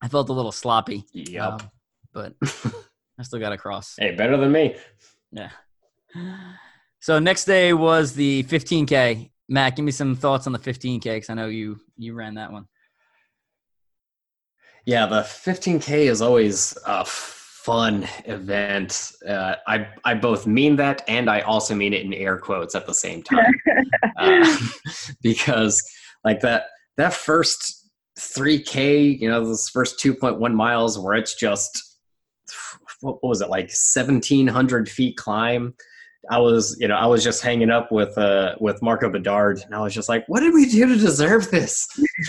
I 0.00 0.08
felt 0.08 0.28
a 0.30 0.32
little 0.32 0.52
sloppy, 0.52 1.04
Yep. 1.12 1.42
um, 1.44 1.58
but 2.14 2.34
I 3.18 3.22
still 3.24 3.40
got 3.40 3.52
across. 3.52 3.96
hey, 3.98 4.14
better 4.14 4.36
than 4.38 4.50
me. 4.52 4.76
Yeah. 5.32 5.50
So 7.00 7.18
next 7.18 7.44
day 7.44 7.72
was 7.72 8.14
the 8.14 8.44
15K. 8.44 9.30
Matt, 9.48 9.76
give 9.76 9.84
me 9.84 9.92
some 9.92 10.14
thoughts 10.14 10.46
on 10.46 10.52
the 10.52 10.58
15K 10.58 11.02
because 11.02 11.30
I 11.30 11.34
know 11.34 11.46
you 11.46 11.80
you 11.96 12.14
ran 12.14 12.34
that 12.34 12.52
one. 12.52 12.66
Yeah, 14.84 15.06
the 15.06 15.20
15K 15.20 16.06
is 16.06 16.22
always 16.22 16.76
a 16.86 17.04
fun 17.04 18.06
event. 18.24 19.12
Uh, 19.26 19.56
I 19.66 19.88
I 20.04 20.14
both 20.14 20.46
mean 20.46 20.76
that 20.76 21.02
and 21.08 21.28
I 21.30 21.40
also 21.40 21.74
mean 21.74 21.92
it 21.92 22.04
in 22.04 22.12
air 22.12 22.38
quotes 22.38 22.74
at 22.74 22.86
the 22.86 22.94
same 22.94 23.22
time, 23.22 23.52
uh, 24.18 24.56
because 25.22 25.82
like 26.24 26.40
that 26.40 26.64
that 26.96 27.14
first 27.14 27.90
3K, 28.18 29.18
you 29.20 29.28
know, 29.28 29.44
those 29.44 29.68
first 29.68 30.02
2.1 30.02 30.52
miles 30.52 30.98
where 30.98 31.14
it's 31.14 31.34
just 31.34 31.98
what 33.00 33.22
was 33.22 33.40
it 33.40 33.48
like 33.48 33.66
1,700 33.66 34.88
feet 34.88 35.16
climb. 35.16 35.74
I 36.30 36.38
was, 36.38 36.76
you 36.80 36.88
know, 36.88 36.96
I 36.96 37.06
was 37.06 37.24
just 37.24 37.42
hanging 37.42 37.70
up 37.70 37.90
with 37.92 38.16
uh 38.18 38.54
with 38.60 38.82
Marco 38.82 39.08
Bedard, 39.10 39.60
and 39.64 39.74
I 39.74 39.80
was 39.80 39.94
just 39.94 40.08
like, 40.08 40.24
"What 40.28 40.40
did 40.40 40.52
we 40.52 40.68
do 40.68 40.86
to 40.86 40.96
deserve 40.96 41.50
this?" 41.50 41.86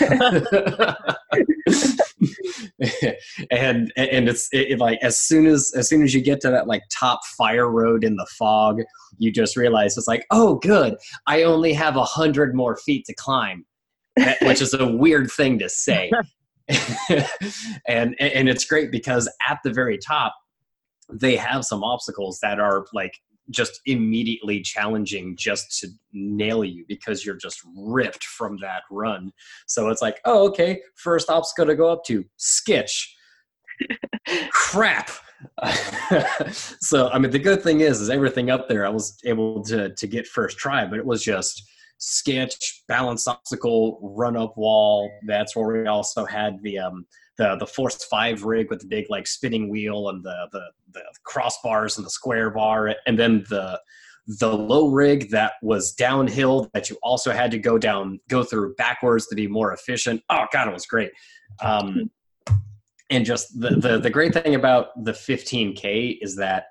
and 3.50 3.92
and 3.96 4.28
it's 4.28 4.48
it, 4.52 4.72
it, 4.72 4.78
like 4.78 4.98
as 5.02 5.20
soon 5.20 5.46
as 5.46 5.72
as 5.76 5.88
soon 5.88 6.02
as 6.02 6.14
you 6.14 6.22
get 6.22 6.40
to 6.42 6.50
that 6.50 6.66
like 6.66 6.82
top 6.90 7.20
fire 7.36 7.70
road 7.70 8.04
in 8.04 8.16
the 8.16 8.26
fog, 8.38 8.80
you 9.18 9.32
just 9.32 9.56
realize 9.56 9.96
it's 9.96 10.08
like, 10.08 10.24
"Oh, 10.30 10.54
good, 10.56 10.96
I 11.26 11.42
only 11.42 11.72
have 11.72 11.96
a 11.96 12.04
hundred 12.04 12.54
more 12.54 12.76
feet 12.76 13.04
to 13.06 13.14
climb," 13.14 13.66
which 14.42 14.62
is 14.62 14.72
a 14.72 14.86
weird 14.86 15.30
thing 15.30 15.58
to 15.58 15.68
say. 15.68 16.10
and 17.88 18.14
and 18.20 18.48
it's 18.48 18.64
great 18.64 18.92
because 18.92 19.28
at 19.48 19.58
the 19.64 19.72
very 19.72 19.98
top 19.98 20.34
they 21.12 21.34
have 21.36 21.64
some 21.64 21.82
obstacles 21.82 22.38
that 22.40 22.60
are 22.60 22.86
like 22.92 23.12
just 23.50 23.80
immediately 23.86 24.60
challenging 24.60 25.36
just 25.36 25.78
to 25.80 25.88
nail 26.12 26.64
you 26.64 26.84
because 26.88 27.24
you're 27.24 27.36
just 27.36 27.60
ripped 27.76 28.24
from 28.24 28.58
that 28.60 28.82
run. 28.90 29.32
So 29.66 29.88
it's 29.88 30.02
like, 30.02 30.20
oh, 30.24 30.48
okay, 30.48 30.80
first 30.96 31.28
op's 31.28 31.38
obstacle 31.38 31.66
to 31.66 31.76
go 31.76 31.90
up 31.90 32.04
to 32.04 32.24
sketch. 32.36 33.16
Crap. 34.50 35.10
so 36.52 37.08
I 37.08 37.18
mean, 37.18 37.30
the 37.30 37.38
good 37.38 37.62
thing 37.62 37.80
is, 37.80 38.00
is 38.00 38.10
everything 38.10 38.50
up 38.50 38.68
there 38.68 38.84
I 38.84 38.90
was 38.90 39.16
able 39.24 39.62
to 39.64 39.94
to 39.94 40.06
get 40.06 40.26
first 40.26 40.58
try, 40.58 40.84
but 40.86 40.98
it 40.98 41.06
was 41.06 41.22
just 41.22 41.62
sketch, 41.98 42.82
balance 42.88 43.26
obstacle, 43.26 44.00
run 44.02 44.36
up 44.36 44.56
wall. 44.56 45.10
That's 45.26 45.56
where 45.56 45.82
we 45.82 45.86
also 45.86 46.24
had 46.24 46.62
the 46.62 46.78
um 46.78 47.06
the 47.40 47.56
the 47.56 47.66
force 47.66 48.04
five 48.04 48.44
rig 48.44 48.68
with 48.68 48.80
the 48.80 48.86
big 48.86 49.06
like 49.08 49.26
spinning 49.26 49.70
wheel 49.70 50.10
and 50.10 50.22
the 50.22 50.48
the 50.52 50.62
the 50.92 51.02
crossbars 51.26 51.96
and 51.96 52.04
the 52.04 52.10
square 52.10 52.50
bar, 52.50 52.94
and 53.06 53.18
then 53.18 53.44
the 53.48 53.80
the 54.38 54.52
low 54.52 54.88
rig 54.88 55.30
that 55.30 55.54
was 55.62 55.92
downhill 55.92 56.70
that 56.74 56.90
you 56.90 56.96
also 57.02 57.32
had 57.32 57.50
to 57.50 57.58
go 57.58 57.78
down 57.78 58.20
go 58.28 58.44
through 58.44 58.74
backwards 58.74 59.26
to 59.26 59.34
be 59.34 59.48
more 59.48 59.72
efficient. 59.72 60.22
Oh 60.28 60.44
god, 60.52 60.68
it 60.68 60.74
was 60.74 60.84
great. 60.84 61.10
Um, 61.62 62.10
and 63.08 63.24
just 63.24 63.58
the, 63.58 63.70
the 63.70 63.98
the 63.98 64.10
great 64.10 64.34
thing 64.34 64.54
about 64.54 64.88
the 65.04 65.12
15k 65.12 66.18
is 66.20 66.36
that 66.36 66.66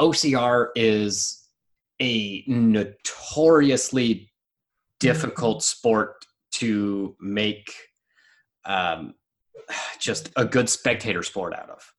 OCR 0.00 0.68
is 0.74 1.46
a 2.00 2.42
notoriously 2.46 4.32
difficult 4.98 5.62
sport 5.62 6.24
to 6.52 7.14
make 7.20 7.72
um, 8.64 9.14
just 9.98 10.30
a 10.36 10.44
good 10.44 10.68
spectator 10.68 11.22
sport 11.22 11.54
out 11.54 11.70
of. 11.70 11.92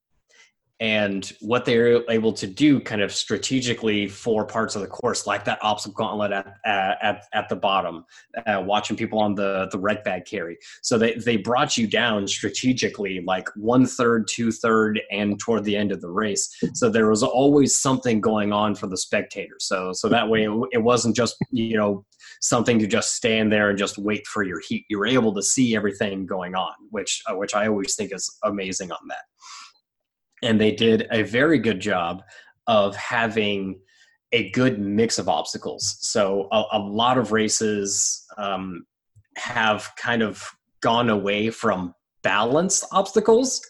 And 0.79 1.31
what 1.39 1.63
they're 1.63 2.03
able 2.09 2.33
to 2.33 2.47
do, 2.47 2.79
kind 2.79 3.01
of 3.01 3.13
strategically, 3.13 4.07
for 4.07 4.45
parts 4.45 4.75
of 4.75 4.81
the 4.81 4.87
course, 4.87 5.25
like 5.25 5.45
that 5.45 5.59
obstacle 5.61 5.93
gauntlet 5.93 6.33
at 6.33 6.57
at, 6.65 7.23
at 7.33 7.47
the 7.47 7.55
bottom, 7.55 8.03
uh, 8.45 8.61
watching 8.65 8.97
people 8.97 9.19
on 9.19 9.33
the 9.33 9.69
the 9.71 9.79
wreck 9.79 10.03
bag 10.03 10.25
carry. 10.25 10.57
So 10.81 10.97
they 10.97 11.13
they 11.13 11.37
brought 11.37 11.77
you 11.77 11.87
down 11.87 12.27
strategically, 12.27 13.23
like 13.25 13.47
one 13.55 13.85
third, 13.85 14.27
two 14.27 14.51
third, 14.51 14.99
and 15.09 15.39
toward 15.39 15.63
the 15.63 15.77
end 15.77 15.93
of 15.93 16.01
the 16.01 16.09
race. 16.09 16.53
So 16.73 16.89
there 16.89 17.09
was 17.09 17.23
always 17.23 17.77
something 17.77 18.19
going 18.19 18.51
on 18.51 18.75
for 18.75 18.87
the 18.87 18.97
spectators. 18.97 19.65
So 19.65 19.93
so 19.93 20.09
that 20.09 20.27
way 20.27 20.43
it, 20.43 20.51
it 20.73 20.83
wasn't 20.83 21.15
just 21.15 21.37
you 21.51 21.77
know 21.77 22.03
something 22.43 22.77
to 22.77 22.85
just 22.85 23.15
stand 23.15 23.51
there 23.51 23.69
and 23.69 23.77
just 23.77 23.97
wait 23.97 24.27
for 24.27 24.43
your 24.43 24.59
heat. 24.67 24.85
You're 24.89 25.07
able 25.07 25.33
to 25.33 25.41
see 25.41 25.77
everything 25.77 26.25
going 26.25 26.55
on, 26.55 26.73
which 26.91 27.21
uh, 27.25 27.35
which 27.35 27.55
I 27.55 27.67
always 27.67 27.95
think 27.95 28.13
is 28.13 28.29
amazing 28.43 28.91
on 28.91 28.99
that. 29.09 29.23
And 30.43 30.59
they 30.59 30.71
did 30.71 31.07
a 31.09 31.23
very 31.23 31.57
good 31.57 31.79
job 31.79 32.21
of 32.67 32.95
having 32.97 33.79
a 34.33 34.49
good 34.51 34.77
mix 34.79 35.17
of 35.19 35.29
obstacles. 35.29 35.97
So 36.01 36.49
a, 36.51 36.63
a 36.73 36.79
lot 36.79 37.17
of 37.17 37.31
races 37.31 38.25
um, 38.37 38.85
have 39.37 39.89
kind 39.95 40.21
of 40.21 40.43
gone 40.81 41.09
away 41.09 41.49
from 41.49 41.95
balanced 42.23 42.83
obstacles, 42.91 43.61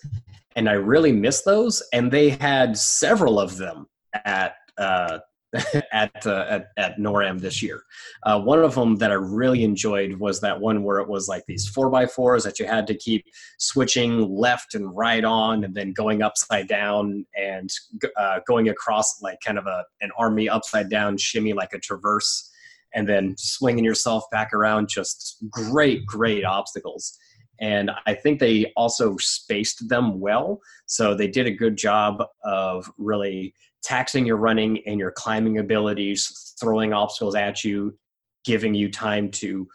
and 0.56 0.68
I 0.68 0.74
really 0.74 1.12
miss 1.12 1.44
those. 1.44 1.84
And 1.94 2.12
they 2.12 2.30
had 2.30 2.76
several 2.76 3.40
of 3.40 3.58
them 3.58 3.86
at 4.26 4.56
uh, 4.80 5.20
at, 5.92 6.26
uh, 6.26 6.46
at 6.50 6.70
at 6.78 6.98
NORAM 6.98 7.40
this 7.40 7.62
year. 7.62 7.84
Uh, 8.24 8.40
one 8.40 8.60
of 8.60 8.76
them 8.76 8.96
that 8.98 9.12
I 9.12 9.16
really 9.16 9.64
enjoyed 9.64 10.14
was 10.14 10.42
that 10.42 10.60
one 10.60 10.84
where 10.84 11.00
it 11.00 11.08
was 11.08 11.28
like 11.28 11.44
these 11.48 11.68
four 11.68 11.90
by 11.90 12.08
fours 12.08 12.44
that 12.44 12.60
you 12.60 12.66
had 12.66 12.88
to 12.88 12.96
keep 12.96 13.26
switching 13.60 14.36
left 14.36 14.74
and 14.74 14.96
right 14.96 15.24
on, 15.24 15.64
and 15.64 15.76
then 15.76 15.94
going 15.94 16.22
upside 16.22 16.68
down 16.68 17.26
and 17.40 17.70
uh, 18.18 18.40
going 18.48 18.70
across 18.70 19.22
like 19.22 19.38
kind 19.46 19.58
of 19.58 19.68
a 19.68 19.84
an 20.02 20.10
army 20.18 20.50
upside 20.50 20.90
down 20.90 21.18
shimmy 21.18 21.54
like 21.54 21.74
a 21.74 21.80
traverse, 21.80 22.50
and 22.94 23.08
then 23.08 23.36
swinging 23.38 23.86
yourself 23.86 24.24
back 24.32 24.54
around. 24.54 24.90
Just 24.90 25.38
great, 25.50 26.06
great 26.06 26.46
obstacles. 26.46 27.18
And 27.60 27.92
I 28.08 28.16
think 28.16 28.40
they 28.40 28.74
also 28.76 29.16
spaced 29.18 29.88
them 29.88 30.20
well. 30.20 30.60
So 30.88 31.14
they 31.14 31.28
did 31.28 31.46
a 31.46 31.52
good 31.52 31.78
job 31.78 32.24
of 32.44 32.92
really 32.98 33.54
taxing 33.84 34.26
your 34.26 34.38
running 34.38 34.80
and 34.88 35.00
your 35.00 35.12
climbing 35.12 35.60
abilities, 35.60 36.54
throwing 36.60 36.94
obstacles 36.94 37.36
at 37.36 37.64
you, 37.64 37.98
giving 38.46 38.74
you 38.74 38.90
time 38.90 39.30
to, 39.32 39.68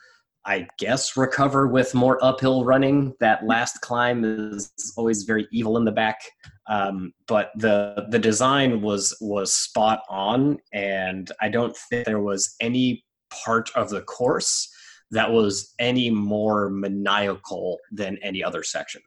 I 0.44 0.66
guess, 0.78 1.16
recover 1.16 1.68
with 1.68 1.94
more 1.94 2.22
uphill 2.24 2.64
running. 2.64 3.14
That 3.20 3.46
last 3.46 3.80
climb 3.80 4.24
is 4.24 4.72
always 4.96 5.24
very 5.24 5.46
evil 5.52 5.76
in 5.76 5.84
the 5.84 5.92
back, 5.92 6.20
um, 6.68 7.12
but 7.26 7.50
the 7.56 8.06
the 8.10 8.18
design 8.18 8.80
was 8.80 9.16
was 9.20 9.54
spot 9.54 10.02
on, 10.08 10.58
and 10.72 11.30
I 11.40 11.48
don't 11.48 11.76
think 11.76 12.06
there 12.06 12.20
was 12.20 12.54
any 12.60 13.04
part 13.44 13.70
of 13.76 13.90
the 13.90 14.00
course 14.02 14.72
that 15.10 15.30
was 15.30 15.74
any 15.78 16.10
more 16.10 16.68
maniacal 16.70 17.78
than 17.92 18.18
any 18.22 18.42
other 18.44 18.62
section. 18.62 19.02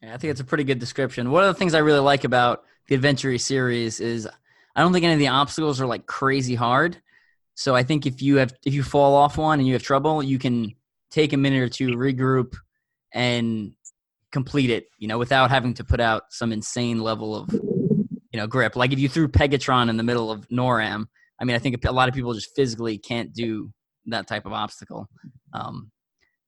Yeah, 0.00 0.14
I 0.14 0.16
think 0.16 0.32
it's 0.32 0.40
a 0.40 0.44
pretty 0.44 0.64
good 0.64 0.78
description. 0.78 1.30
One 1.30 1.44
of 1.44 1.48
the 1.48 1.58
things 1.58 1.74
I 1.74 1.78
really 1.78 2.00
like 2.00 2.24
about 2.24 2.64
the 2.92 2.96
Adventure 2.96 3.38
series 3.38 4.00
is 4.00 4.28
I 4.76 4.82
don't 4.82 4.92
think 4.92 5.06
any 5.06 5.14
of 5.14 5.18
the 5.18 5.28
obstacles 5.28 5.80
are 5.80 5.86
like 5.86 6.04
crazy 6.04 6.54
hard. 6.54 7.00
So 7.54 7.74
I 7.74 7.84
think 7.84 8.04
if 8.04 8.20
you 8.20 8.36
have 8.36 8.52
if 8.66 8.74
you 8.74 8.82
fall 8.82 9.14
off 9.14 9.38
one 9.38 9.58
and 9.58 9.66
you 9.66 9.72
have 9.72 9.82
trouble, 9.82 10.22
you 10.22 10.38
can 10.38 10.74
take 11.10 11.32
a 11.32 11.38
minute 11.38 11.62
or 11.62 11.70
two, 11.70 11.96
regroup, 11.96 12.54
and 13.14 13.72
complete 14.30 14.68
it. 14.68 14.88
You 14.98 15.08
know, 15.08 15.16
without 15.16 15.48
having 15.48 15.72
to 15.74 15.84
put 15.84 16.00
out 16.00 16.24
some 16.28 16.52
insane 16.52 17.00
level 17.00 17.34
of 17.34 17.50
you 17.50 18.34
know 18.34 18.46
grip. 18.46 18.76
Like 18.76 18.92
if 18.92 18.98
you 18.98 19.08
threw 19.08 19.26
Pegatron 19.26 19.88
in 19.88 19.96
the 19.96 20.02
middle 20.02 20.30
of 20.30 20.46
Noram, 20.48 21.06
I 21.40 21.44
mean, 21.44 21.56
I 21.56 21.60
think 21.60 21.82
a 21.86 21.92
lot 21.92 22.10
of 22.10 22.14
people 22.14 22.34
just 22.34 22.54
physically 22.54 22.98
can't 22.98 23.32
do 23.32 23.72
that 24.04 24.26
type 24.26 24.44
of 24.44 24.52
obstacle. 24.52 25.08
Um, 25.54 25.90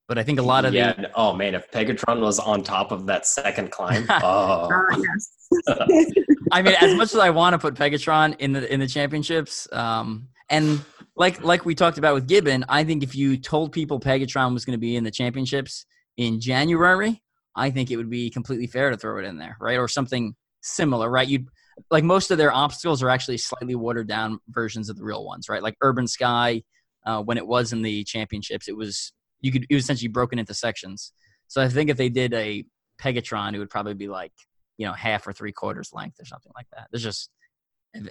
but 0.07 0.19
I 0.19 0.23
think 0.23 0.39
a 0.39 0.43
lot 0.43 0.65
of 0.65 0.75
yeah. 0.75 0.93
the 0.93 1.11
oh 1.15 1.35
man, 1.35 1.55
if 1.55 1.71
Pegatron 1.71 2.21
was 2.21 2.39
on 2.39 2.63
top 2.63 2.93
of 2.93 3.07
that 3.07 3.27
second 3.27 3.71
climb, 3.71 4.07
oh, 4.11 4.69
yes. 4.91 5.33
I 6.53 6.63
mean, 6.63 6.75
as 6.81 6.95
much 6.95 7.15
as 7.15 7.19
I 7.19 7.31
want 7.31 7.55
to 7.55 7.59
put 7.59 7.75
Pegatron 7.75 8.39
in 8.39 8.53
the 8.53 8.73
in 8.73 8.81
the 8.81 8.87
championships, 8.87 9.67
um, 9.73 10.29
and 10.51 10.85
like 11.17 11.43
like 11.43 11.65
we 11.65 11.75
talked 11.75 11.99
about 11.99 12.15
with 12.15 12.29
Gibbon, 12.29 12.65
I 12.69 12.85
think 12.85 13.03
if 13.03 13.15
you 13.15 13.37
told 13.37 13.73
people 13.73 13.99
Pegatron 13.99 14.53
was 14.53 14.65
going 14.65 14.77
to 14.77 14.81
be 14.81 14.97
in 14.97 15.05
the 15.05 15.11
championships 15.11 15.87
in 16.17 16.41
January, 16.41 17.23
I 17.57 17.71
think 17.71 17.91
it 17.91 17.97
would 17.97 18.11
be 18.11 18.31
completely 18.31 18.67
fair 18.67 18.91
to 18.91 18.97
throw 18.97 19.19
it 19.19 19.25
in 19.25 19.39
there, 19.39 19.57
right? 19.61 19.79
Or 19.79 19.89
something 19.89 20.35
similar, 20.61 21.11
right? 21.11 21.27
You 21.27 21.47
like 21.91 22.05
most 22.05 22.31
of 22.31 22.39
their 22.39 22.53
obstacles 22.53 23.03
are 23.03 23.09
actually 23.09 23.39
slightly 23.39 23.75
watered 23.75 24.09
down 24.09 24.39
versions 24.49 24.91
of 24.91 24.97
the 24.97 25.05
real 25.05 25.25
ones, 25.25 25.49
right? 25.49 25.63
Like 25.63 25.77
Urban 25.81 26.07
Sky, 26.07 26.63
uh, 27.07 27.23
when 27.23 27.39
it 27.39 27.47
was 27.47 27.73
in 27.73 27.83
the 27.83 28.05
championships, 28.05 28.69
it 28.69 28.77
was 28.77 29.13
you 29.45 29.53
could 29.53 29.67
it 29.69 29.75
was 29.75 29.85
essentially 29.85 30.09
broken 30.09 30.39
into 30.39 30.55
sections. 30.55 31.13
So 31.49 31.61
I 31.61 31.69
think 31.69 31.91
if 31.91 31.99
they 31.99 32.09
did 32.09 32.33
a 32.33 32.65
Pegatron, 32.99 33.55
it 33.55 33.59
would 33.59 33.69
probably 33.69 33.95
be 33.95 34.09
like 34.09 34.33
you 34.79 34.87
know 34.87 34.95
half 34.95 35.27
or 35.27 35.33
three 35.33 35.53
quarters 35.53 35.91
length 35.93 36.19
or 36.19 36.25
something 36.25 36.53
like 36.57 36.67
that. 36.73 36.89
There's 36.91 37.03
just 37.03 37.31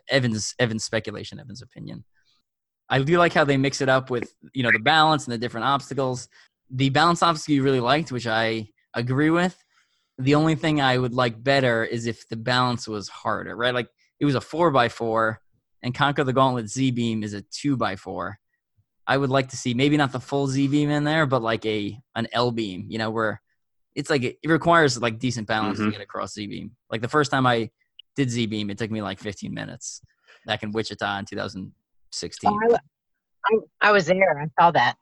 Evan's 0.10 0.54
Evan's 0.60 0.84
speculation, 0.84 1.40
Evan's 1.40 1.64
opinion. 1.64 2.06
I 2.88 3.00
do 3.00 3.18
like 3.18 3.34
how 3.34 3.46
they 3.46 3.58
mix 3.58 3.82
it 3.82 3.90
up 3.90 4.12
with 4.12 4.32
you 4.54 4.62
know 4.62 4.72
the 4.72 4.80
balance 4.80 5.26
and 5.26 5.34
the 5.34 5.40
different 5.40 5.66
obstacles. 5.66 6.28
The 6.70 6.90
balance 6.90 7.24
obstacle 7.24 7.56
you 7.56 7.64
really 7.64 7.80
liked, 7.80 8.12
which 8.12 8.28
I 8.28 8.70
agree 8.94 9.32
with. 9.32 9.58
The 10.20 10.36
only 10.36 10.54
thing 10.54 10.80
I 10.80 11.00
would 11.00 11.14
like 11.14 11.44
better 11.44 11.84
is 11.84 12.06
if 12.06 12.30
the 12.30 12.36
balance 12.36 12.88
was 12.88 13.10
harder, 13.10 13.56
right? 13.56 13.74
Like 13.74 13.90
it 14.20 14.26
was 14.26 14.36
a 14.36 14.42
four 14.42 14.70
by 14.70 14.88
four, 14.88 15.42
and 15.82 15.96
Conquer 15.96 16.24
the 16.24 16.34
Gauntlet 16.34 16.70
Z 16.70 16.92
Beam 16.92 17.24
is 17.24 17.34
a 17.34 17.42
two 17.42 17.76
by 17.76 17.96
four. 17.96 18.38
I 19.06 19.18
would 19.18 19.30
like 19.30 19.50
to 19.50 19.58
see 19.58 19.74
maybe 19.74 19.98
not 19.98 20.12
the 20.12 20.20
full 20.20 20.48
Z 20.48 20.68
beam 20.68 20.90
in 20.90 21.04
there, 21.04 21.26
but 21.26 21.42
like 21.42 21.66
a 21.66 21.98
an 22.16 22.28
L 22.32 22.52
beam, 22.52 22.86
you 22.88 22.98
know, 22.98 23.10
where 23.10 23.42
it's 23.96 24.10
like 24.10 24.24
it, 24.24 24.38
requires 24.46 25.00
like 25.02 25.20
decent 25.20 25.48
balance 25.48 25.78
mm-hmm. 25.78 25.88
to 25.88 25.92
get 25.92 26.02
across 26.02 26.34
Z 26.34 26.48
beam. 26.48 26.72
Like 26.90 27.02
the 27.02 27.10
first 27.10 27.32
time 27.32 27.46
I 27.46 27.70
did 28.16 28.30
Z 28.30 28.46
beam, 28.48 28.70
it 28.70 28.78
took 28.78 28.92
me 28.92 29.02
like 29.02 29.20
15 29.20 29.54
minutes 29.54 30.02
back 30.46 30.64
in 30.64 30.72
Wichita 30.72 31.20
in 31.20 31.26
2016. 31.26 32.50
Oh, 32.50 32.78
I, 33.46 33.90
I, 33.90 33.92
was 33.92 34.06
there. 34.06 34.40
I 34.40 34.62
saw 34.62 34.72
that. 34.72 34.96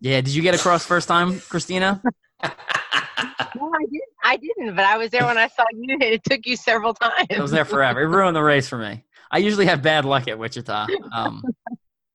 Yeah. 0.00 0.20
Did 0.20 0.34
you 0.34 0.42
get 0.42 0.54
across 0.54 0.84
first 0.84 1.08
time, 1.08 1.40
Christina? 1.40 2.02
no, 2.44 2.50
I 2.50 3.84
didn't. 3.90 4.02
I 4.24 4.36
didn't, 4.36 4.76
but 4.76 4.84
I 4.84 4.98
was 4.98 5.10
there 5.10 5.24
when 5.26 5.38
I 5.38 5.48
saw 5.48 5.64
you. 5.72 5.96
Hit 6.00 6.12
it 6.12 6.24
took 6.24 6.46
you 6.46 6.56
several 6.56 6.94
times. 6.94 7.26
I 7.30 7.40
was 7.40 7.50
there 7.50 7.64
forever. 7.64 8.02
It 8.02 8.06
ruined 8.06 8.36
the 8.36 8.42
race 8.42 8.68
for 8.68 8.78
me. 8.78 9.04
I 9.30 9.38
usually 9.38 9.66
have 9.66 9.82
bad 9.82 10.04
luck 10.04 10.28
at 10.28 10.38
Wichita. 10.38 10.86
Um, 11.10 11.42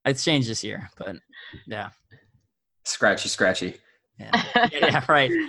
it's 0.07 0.23
changed 0.23 0.49
this 0.49 0.63
year, 0.63 0.89
but 0.97 1.17
yeah. 1.65 1.89
Scratchy, 2.85 3.29
scratchy. 3.29 3.75
Yeah, 4.19 4.69
yeah 4.71 5.05
right. 5.07 5.31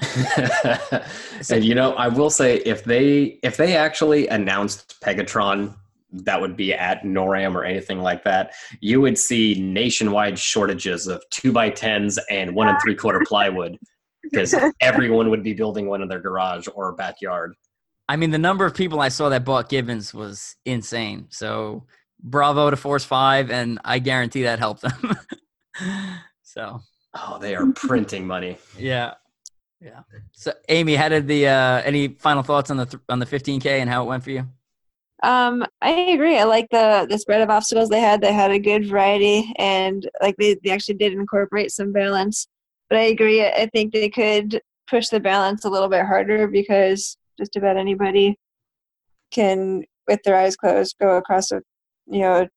and 1.50 1.64
you 1.64 1.74
know, 1.74 1.94
I 1.94 2.08
will 2.08 2.30
say 2.30 2.58
if 2.58 2.84
they 2.84 3.38
if 3.42 3.56
they 3.56 3.76
actually 3.76 4.28
announced 4.28 5.00
Pegatron 5.02 5.74
that 6.12 6.40
would 6.40 6.56
be 6.56 6.74
at 6.74 7.02
NORAM 7.04 7.54
or 7.54 7.64
anything 7.64 8.00
like 8.00 8.24
that, 8.24 8.52
you 8.80 9.00
would 9.00 9.16
see 9.16 9.60
nationwide 9.60 10.38
shortages 10.38 11.06
of 11.06 11.22
two 11.30 11.52
by 11.52 11.70
tens 11.70 12.18
and 12.30 12.54
one 12.54 12.68
and 12.68 12.78
three 12.82 12.94
quarter 12.94 13.22
plywood 13.26 13.78
because 14.22 14.54
everyone 14.80 15.30
would 15.30 15.42
be 15.42 15.54
building 15.54 15.86
one 15.86 16.02
in 16.02 16.08
their 16.08 16.20
garage 16.20 16.66
or 16.74 16.92
backyard. 16.94 17.54
I 18.08 18.16
mean, 18.16 18.30
the 18.32 18.38
number 18.38 18.66
of 18.66 18.74
people 18.74 19.00
I 19.00 19.08
saw 19.08 19.28
that 19.28 19.44
bought 19.44 19.68
Gibbons 19.68 20.12
was 20.12 20.56
insane. 20.64 21.26
So 21.30 21.86
bravo 22.22 22.70
to 22.70 22.76
Force 22.76 23.04
Five, 23.04 23.50
and 23.50 23.78
I 23.84 23.98
guarantee 23.98 24.42
that 24.42 24.58
helped 24.58 24.82
them. 24.82 25.16
so. 26.42 26.80
Oh, 27.14 27.38
they 27.40 27.56
are 27.56 27.66
printing 27.72 28.26
money. 28.26 28.56
yeah, 28.78 29.14
yeah. 29.80 30.00
So, 30.32 30.52
Amy, 30.68 30.94
how 30.94 31.08
did 31.08 31.26
the 31.26 31.48
uh, 31.48 31.82
any 31.82 32.08
final 32.08 32.42
thoughts 32.42 32.70
on 32.70 32.76
the 32.76 32.86
th- 32.86 33.02
on 33.08 33.18
the 33.18 33.26
15k 33.26 33.66
and 33.66 33.90
how 33.90 34.04
it 34.04 34.06
went 34.06 34.22
for 34.22 34.30
you? 34.30 34.46
Um, 35.22 35.66
I 35.82 35.90
agree. 35.90 36.38
I 36.38 36.44
like 36.44 36.68
the 36.70 37.06
the 37.10 37.18
spread 37.18 37.40
of 37.40 37.50
obstacles 37.50 37.88
they 37.88 38.00
had. 38.00 38.20
They 38.20 38.32
had 38.32 38.52
a 38.52 38.58
good 38.58 38.86
variety, 38.86 39.52
and 39.58 40.08
like 40.22 40.36
they, 40.36 40.56
they 40.62 40.70
actually 40.70 40.94
did 40.94 41.12
incorporate 41.12 41.72
some 41.72 41.92
balance. 41.92 42.46
But 42.88 42.98
I 42.98 43.02
agree. 43.02 43.44
I 43.44 43.68
think 43.72 43.92
they 43.92 44.08
could 44.08 44.60
push 44.88 45.08
the 45.08 45.20
balance 45.20 45.64
a 45.64 45.70
little 45.70 45.88
bit 45.88 46.06
harder 46.06 46.48
because 46.48 47.16
just 47.38 47.56
about 47.56 47.76
anybody 47.76 48.36
can, 49.30 49.84
with 50.08 50.20
their 50.24 50.36
eyes 50.36 50.56
closed, 50.56 50.96
go 51.00 51.16
across 51.16 51.52
a 51.52 51.62
you 52.06 52.20
know 52.20 52.48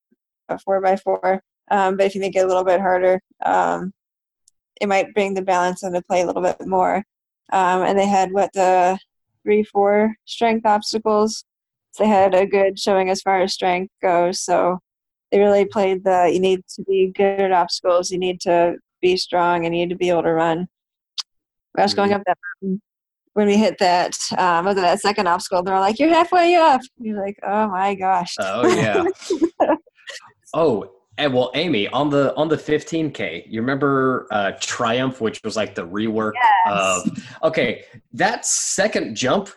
a 0.50 0.60
four 0.60 0.82
by 0.82 0.96
four. 0.96 1.42
Um, 1.72 1.98
but 1.98 2.06
if 2.06 2.16
you 2.16 2.22
make 2.22 2.36
it 2.36 2.44
a 2.44 2.48
little 2.48 2.64
bit 2.64 2.82
harder, 2.82 3.22
um, 3.46 3.94
it 4.82 4.88
might 4.88 5.14
bring 5.14 5.34
the 5.34 5.42
balance 5.42 5.84
into 5.84 6.02
play 6.02 6.22
a 6.22 6.26
little 6.26 6.42
bit 6.42 6.58
more. 6.66 7.04
Um, 7.52 7.84
and 7.84 7.98
they 7.98 8.08
had 8.08 8.32
what 8.32 8.52
the 8.54 8.98
three 9.44 9.64
four 9.64 10.16
strength 10.26 10.66
obstacles. 10.66 11.46
So 11.92 12.04
they 12.04 12.10
had 12.10 12.34
a 12.34 12.46
good 12.46 12.80
showing 12.80 13.10
as 13.10 13.22
far 13.22 13.42
as 13.42 13.54
strength 13.54 13.94
goes. 14.02 14.42
So 14.42 14.80
they 15.32 15.40
really 15.40 15.66
played 15.66 16.04
the 16.04 16.30
you 16.34 16.40
need 16.40 16.62
to 16.76 16.84
be 16.84 17.12
good 17.16 17.40
at 17.40 17.52
obstacles. 17.52 18.12
You 18.12 18.20
need 18.20 18.42
to 18.42 18.76
be 19.02 19.18
strong. 19.18 19.66
and 19.66 19.76
You 19.76 19.82
need 19.82 19.90
to 19.94 19.98
be 19.98 20.10
able 20.10 20.24
to 20.24 20.34
run. 20.34 20.68
I 21.78 21.82
was 21.82 21.94
going 21.94 22.12
mm-hmm. 22.12 22.20
up 22.20 22.24
that 22.26 22.38
mountain 22.62 22.82
when 23.34 23.48
we 23.48 23.58
hit 23.58 23.78
that 23.80 24.18
um 24.38 24.66
was 24.66 24.76
that 24.76 25.00
second 25.00 25.28
obstacle? 25.28 25.64
They're 25.64 25.80
like 25.80 26.00
you're 26.00 26.10
halfway 26.10 26.56
up. 26.56 26.82
You're 26.98 27.22
like 27.24 27.38
oh 27.44 27.68
my 27.68 27.96
gosh. 27.96 28.36
Oh 28.40 28.68
yeah. 28.68 29.06
Oh 30.56 30.88
and 31.18 31.34
well 31.34 31.52
amy 31.56 31.88
on 31.90 32.10
the 32.10 32.36
on 32.36 32.48
the 32.48 32.56
15k 32.56 33.44
you 33.48 33.62
remember 33.62 34.28
uh 34.32 34.52
triumph 34.60 35.22
which 35.22 35.40
was 35.44 35.56
like 35.56 35.76
the 35.76 35.86
rework 35.86 36.34
yes. 36.36 37.08
of 37.08 37.28
okay 37.44 37.84
that 38.14 38.46
second 38.46 39.16
jump 39.16 39.50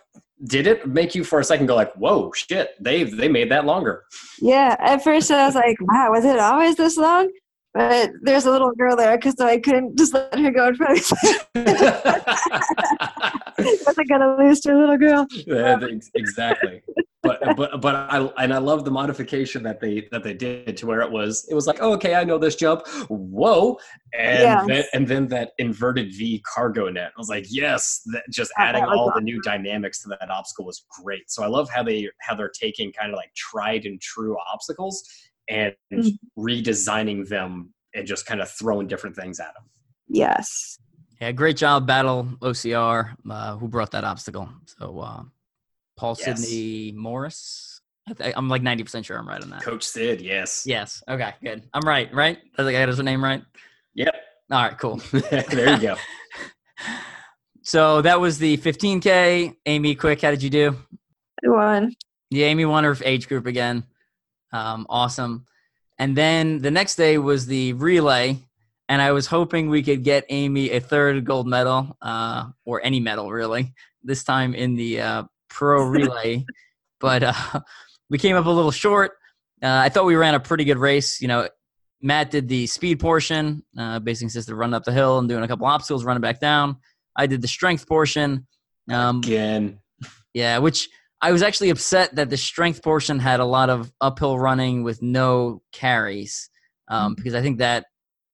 did 0.45 0.67
it 0.67 0.87
make 0.87 1.15
you 1.15 1.23
for 1.23 1.39
a 1.39 1.43
second 1.43 1.65
go 1.65 1.75
like 1.75 1.91
whoa 1.93 2.31
shit 2.33 2.71
they 2.79 3.03
they 3.03 3.27
made 3.27 3.49
that 3.49 3.65
longer. 3.65 4.03
Yeah 4.39 4.75
at 4.79 5.03
first 5.03 5.31
i 5.31 5.45
was 5.45 5.55
like 5.55 5.77
wow 5.81 6.11
was 6.11 6.25
it 6.25 6.39
always 6.39 6.75
this 6.75 6.97
long 6.97 7.31
but 7.77 8.09
there's 8.23 8.45
a 8.45 8.51
little 8.51 8.71
girl 8.71 8.95
there 8.95 9.15
because 9.17 9.39
I 9.39 9.59
couldn't 9.59 9.95
just 9.97 10.11
let 10.11 10.37
her 10.37 10.49
go 10.49 10.69
in 10.69 10.75
front 10.75 10.99
of 10.99 11.11
me. 11.53 11.63
wasn't 13.85 14.09
gonna 14.09 14.35
lose 14.37 14.59
to 14.61 14.73
a 14.73 14.79
little 14.79 14.97
girl. 14.97 15.27
Yeah, 15.45 15.73
um, 15.73 16.01
exactly. 16.15 16.81
but 17.21 17.39
but 17.55 17.81
but 17.81 17.95
I 17.95 18.29
and 18.37 18.53
I 18.53 18.57
love 18.57 18.83
the 18.83 18.91
modification 18.91 19.61
that 19.63 19.79
they 19.79 20.07
that 20.11 20.23
they 20.23 20.33
did 20.33 20.77
to 20.77 20.87
where 20.87 21.01
it 21.01 21.11
was 21.11 21.47
it 21.51 21.55
was 21.55 21.67
like 21.67 21.77
oh, 21.81 21.93
okay 21.93 22.15
I 22.15 22.23
know 22.23 22.37
this 22.37 22.55
jump 22.55 22.87
whoa 23.09 23.77
and 24.17 24.41
Yes. 24.41 24.67
then 24.67 24.83
and 24.93 25.07
then 25.07 25.27
that 25.27 25.51
inverted 25.57 26.13
V 26.13 26.41
cargo 26.51 26.89
net 26.89 27.11
I 27.15 27.19
was 27.19 27.29
like 27.29 27.45
yes 27.49 28.01
that 28.13 28.23
just 28.31 28.51
adding 28.57 28.81
that 28.81 28.89
was 28.89 28.97
all 28.97 29.11
the 29.13 29.21
new 29.21 29.41
dynamics 29.41 30.01
to 30.03 30.09
that 30.09 30.29
obstacle 30.29 30.65
was 30.65 30.85
great 31.01 31.29
so 31.29 31.43
I 31.43 31.47
love 31.47 31.69
how 31.69 31.83
they 31.83 32.09
how 32.21 32.35
they're 32.35 32.49
taking 32.49 32.91
kind 32.91 33.11
of 33.11 33.17
like 33.17 33.33
tried 33.35 33.85
and 33.85 33.99
true 33.99 34.37
obstacles 34.51 35.03
and 35.49 35.73
Mm. 35.93 36.17
redesigning 36.37 37.27
them 37.27 37.73
and 37.93 38.05
just 38.07 38.25
kind 38.25 38.41
of 38.41 38.49
throwing 38.49 38.87
different 38.87 39.15
things 39.15 39.39
at 39.39 39.53
them. 39.53 39.63
Yes. 40.07 40.77
Yeah, 41.21 41.31
great 41.31 41.57
job, 41.57 41.87
Battle 41.87 42.27
OCR, 42.41 43.15
uh, 43.29 43.55
who 43.57 43.67
brought 43.67 43.91
that 43.91 44.03
obstacle. 44.03 44.49
So, 44.65 44.99
uh, 44.99 45.23
Paul 45.97 46.15
Yes. 46.19 46.41
Sidney 46.47 46.91
Morris. 46.91 47.81
I 48.07 48.13
th- 48.13 48.33
I'm 48.37 48.47
like 48.49 48.61
90% 48.61 49.05
sure 49.05 49.17
I'm 49.17 49.27
right 49.27 49.41
on 49.41 49.49
that. 49.49 49.61
Coach 49.63 49.83
Sid, 49.83 50.21
yes. 50.21 50.63
Yes. 50.65 51.01
Okay, 51.09 51.33
good. 51.43 51.63
I'm 51.73 51.81
right, 51.85 52.13
right? 52.13 52.37
I 52.53 52.57
think 52.63 52.69
I 52.77 52.79
got 52.81 52.87
his 52.87 52.99
name 52.99 53.23
right. 53.23 53.43
Yep. 53.95 54.15
All 54.51 54.61
right, 54.63 54.77
cool. 54.77 54.97
there 55.11 55.73
you 55.75 55.81
go. 55.81 55.95
So 57.63 58.01
that 58.01 58.21
was 58.21 58.37
the 58.39 58.55
15K. 58.57 59.53
Amy, 59.65 59.95
quick, 59.95 60.21
how 60.21 60.31
did 60.31 60.41
you 60.41 60.49
do? 60.49 60.77
I 61.45 61.49
won. 61.49 61.93
Yeah, 62.29 62.45
Amy 62.45 62.63
won 62.63 62.85
her 62.85 62.95
age 63.03 63.27
group 63.27 63.45
again. 63.45 63.83
Um, 64.51 64.85
awesome. 64.89 65.45
And 65.99 66.15
then 66.15 66.59
the 66.59 66.71
next 66.71 66.95
day 66.95 67.17
was 67.17 67.45
the 67.47 67.73
relay, 67.73 68.37
and 68.89 69.01
I 69.01 69.11
was 69.11 69.27
hoping 69.27 69.69
we 69.69 69.83
could 69.83 70.03
get 70.03 70.25
Amy 70.29 70.71
a 70.71 70.79
third 70.79 71.25
gold 71.25 71.47
medal, 71.47 71.97
uh, 72.01 72.49
or 72.65 72.81
any 72.83 72.99
medal 72.99 73.31
really, 73.31 73.73
this 74.03 74.23
time 74.23 74.53
in 74.53 74.75
the 74.75 75.01
uh, 75.01 75.23
pro 75.49 75.83
relay. 75.87 76.45
but 76.99 77.23
uh, 77.23 77.33
we 78.09 78.17
came 78.17 78.35
up 78.35 78.45
a 78.45 78.49
little 78.49 78.71
short. 78.71 79.13
Uh, 79.61 79.81
I 79.83 79.89
thought 79.89 80.05
we 80.05 80.15
ran 80.15 80.35
a 80.35 80.39
pretty 80.39 80.63
good 80.63 80.77
race. 80.77 81.19
You 81.19 81.27
know, 81.27 81.49
Matt 82.01 82.29
did 82.29 82.47
the 82.47 82.67
speed 82.67 82.99
portion, 82.99 83.63
uh, 83.77 83.99
basically 83.99 84.25
consisted 84.25 84.51
of 84.51 84.59
running 84.59 84.75
up 84.75 84.83
the 84.83 84.91
hill 84.91 85.17
and 85.17 85.27
doing 85.27 85.43
a 85.43 85.47
couple 85.47 85.65
obstacles, 85.65 86.05
running 86.05 86.21
back 86.21 86.39
down. 86.39 86.77
I 87.15 87.25
did 87.25 87.41
the 87.41 87.47
strength 87.47 87.87
portion. 87.87 88.45
Um, 88.89 89.17
Again. 89.19 89.79
yeah, 90.33 90.59
which 90.59 90.89
I 91.21 91.31
was 91.31 91.41
actually 91.41 91.69
upset 91.69 92.15
that 92.15 92.29
the 92.29 92.37
strength 92.37 92.83
portion 92.83 93.19
had 93.19 93.39
a 93.39 93.45
lot 93.45 93.69
of 93.69 93.91
uphill 94.01 94.37
running 94.37 94.83
with 94.83 95.01
no 95.01 95.61
carries, 95.71 96.49
um, 96.89 97.15
because 97.15 97.33
I 97.33 97.41
think 97.41 97.57
that 97.59 97.85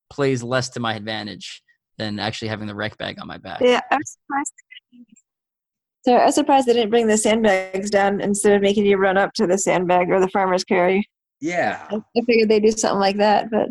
plays 0.10 0.43
less 0.43 0.69
to 0.69 0.80
my 0.80 0.96
advantage 0.96 1.63
than 1.98 2.19
actually 2.19 2.50
having 2.50 2.67
the 2.67 2.76
wreck 2.76 2.98
bag 2.98 3.19
on 3.19 3.28
my 3.28 3.38
back. 3.38 3.62
Yeah, 3.62 3.80
I 3.89 3.96
was 3.96 4.17
surprised. 4.22 4.54
So 6.06 6.15
I 6.15 6.26
was 6.26 6.36
surprised 6.36 6.67
they 6.67 6.74
didn't 6.74 6.89
bring 6.89 7.08
the 7.08 7.17
sandbags 7.17 7.89
down 7.89 8.19
instead 8.19 8.54
of 8.54 8.62
making 8.62 8.86
you 8.86 8.98
run 8.98 9.17
up 9.17 9.34
to 9.36 9.48
the 9.48 9.58
sandbag 9.58 10.10
or 10.10 10.19
the 10.19 10.28
farmer's 10.28 10.65
carry. 10.65 11.08
Yeah. 11.39 11.88
I 11.89 11.96
I 11.96 12.22
figured 12.26 12.50
they'd 12.50 12.62
do 12.62 12.72
something 12.72 13.00
like 13.00 13.17
that, 13.17 13.50
but 13.50 13.69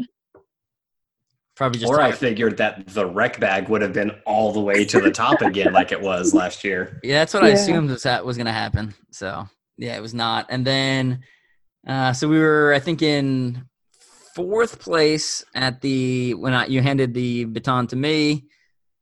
Probably 1.54 1.80
just 1.80 1.92
Or 1.92 2.00
I 2.00 2.12
figured 2.12 2.56
that 2.56 2.86
the 2.88 3.06
wreck 3.06 3.38
bag 3.38 3.68
would 3.68 3.82
have 3.82 3.92
been 3.92 4.10
all 4.24 4.52
the 4.52 4.60
way 4.60 4.84
to 4.86 5.00
the 5.00 5.10
top 5.10 5.42
again, 5.42 5.72
like 5.72 5.92
it 5.92 6.00
was 6.00 6.32
last 6.32 6.64
year. 6.64 6.98
yeah, 7.04 7.18
that's 7.18 7.34
what 7.34 7.44
I 7.44 7.48
assumed 7.48 7.90
was 7.90 8.04
that 8.04 8.24
was 8.24 8.36
going 8.36 8.46
to 8.46 8.52
happen. 8.52 8.94
So 9.10 9.46
yeah, 9.76 9.96
it 9.96 10.00
was 10.00 10.14
not. 10.14 10.46
And 10.48 10.64
then, 10.66 11.20
uh, 11.86 12.14
so 12.14 12.28
we 12.28 12.38
were, 12.38 12.72
I 12.74 12.78
think, 12.78 13.02
in 13.02 13.66
fourth 14.34 14.80
place 14.80 15.44
at 15.54 15.82
the 15.82 16.34
when 16.34 16.54
I, 16.54 16.66
you 16.66 16.80
handed 16.80 17.12
the 17.12 17.44
baton 17.44 17.86
to 17.88 17.96
me. 17.96 18.46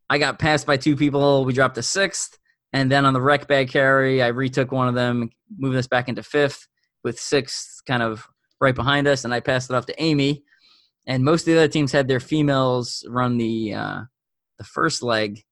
I 0.08 0.18
got 0.18 0.40
passed 0.40 0.66
by 0.66 0.76
two 0.76 0.96
people. 0.96 1.44
We 1.44 1.52
dropped 1.52 1.76
to 1.76 1.82
sixth, 1.82 2.36
and 2.72 2.90
then 2.90 3.04
on 3.04 3.14
the 3.14 3.20
wreck 3.20 3.46
bag 3.46 3.70
carry, 3.70 4.22
I 4.22 4.28
retook 4.28 4.72
one 4.72 4.88
of 4.88 4.94
them, 4.94 5.30
moving 5.56 5.78
us 5.78 5.86
back 5.86 6.08
into 6.08 6.24
fifth, 6.24 6.66
with 7.04 7.20
sixth 7.20 7.82
kind 7.86 8.02
of 8.02 8.26
right 8.60 8.74
behind 8.74 9.06
us, 9.06 9.24
and 9.24 9.32
I 9.32 9.38
passed 9.38 9.70
it 9.70 9.76
off 9.76 9.86
to 9.86 10.02
Amy. 10.02 10.42
And 11.10 11.24
most 11.24 11.42
of 11.42 11.46
the 11.46 11.56
other 11.58 11.66
teams 11.68 11.90
had 11.90 12.06
their 12.06 12.20
females 12.20 13.04
run 13.08 13.36
the 13.36 13.74
uh, 13.74 14.00
the 14.58 14.64
first 14.64 15.02
leg, 15.02 15.42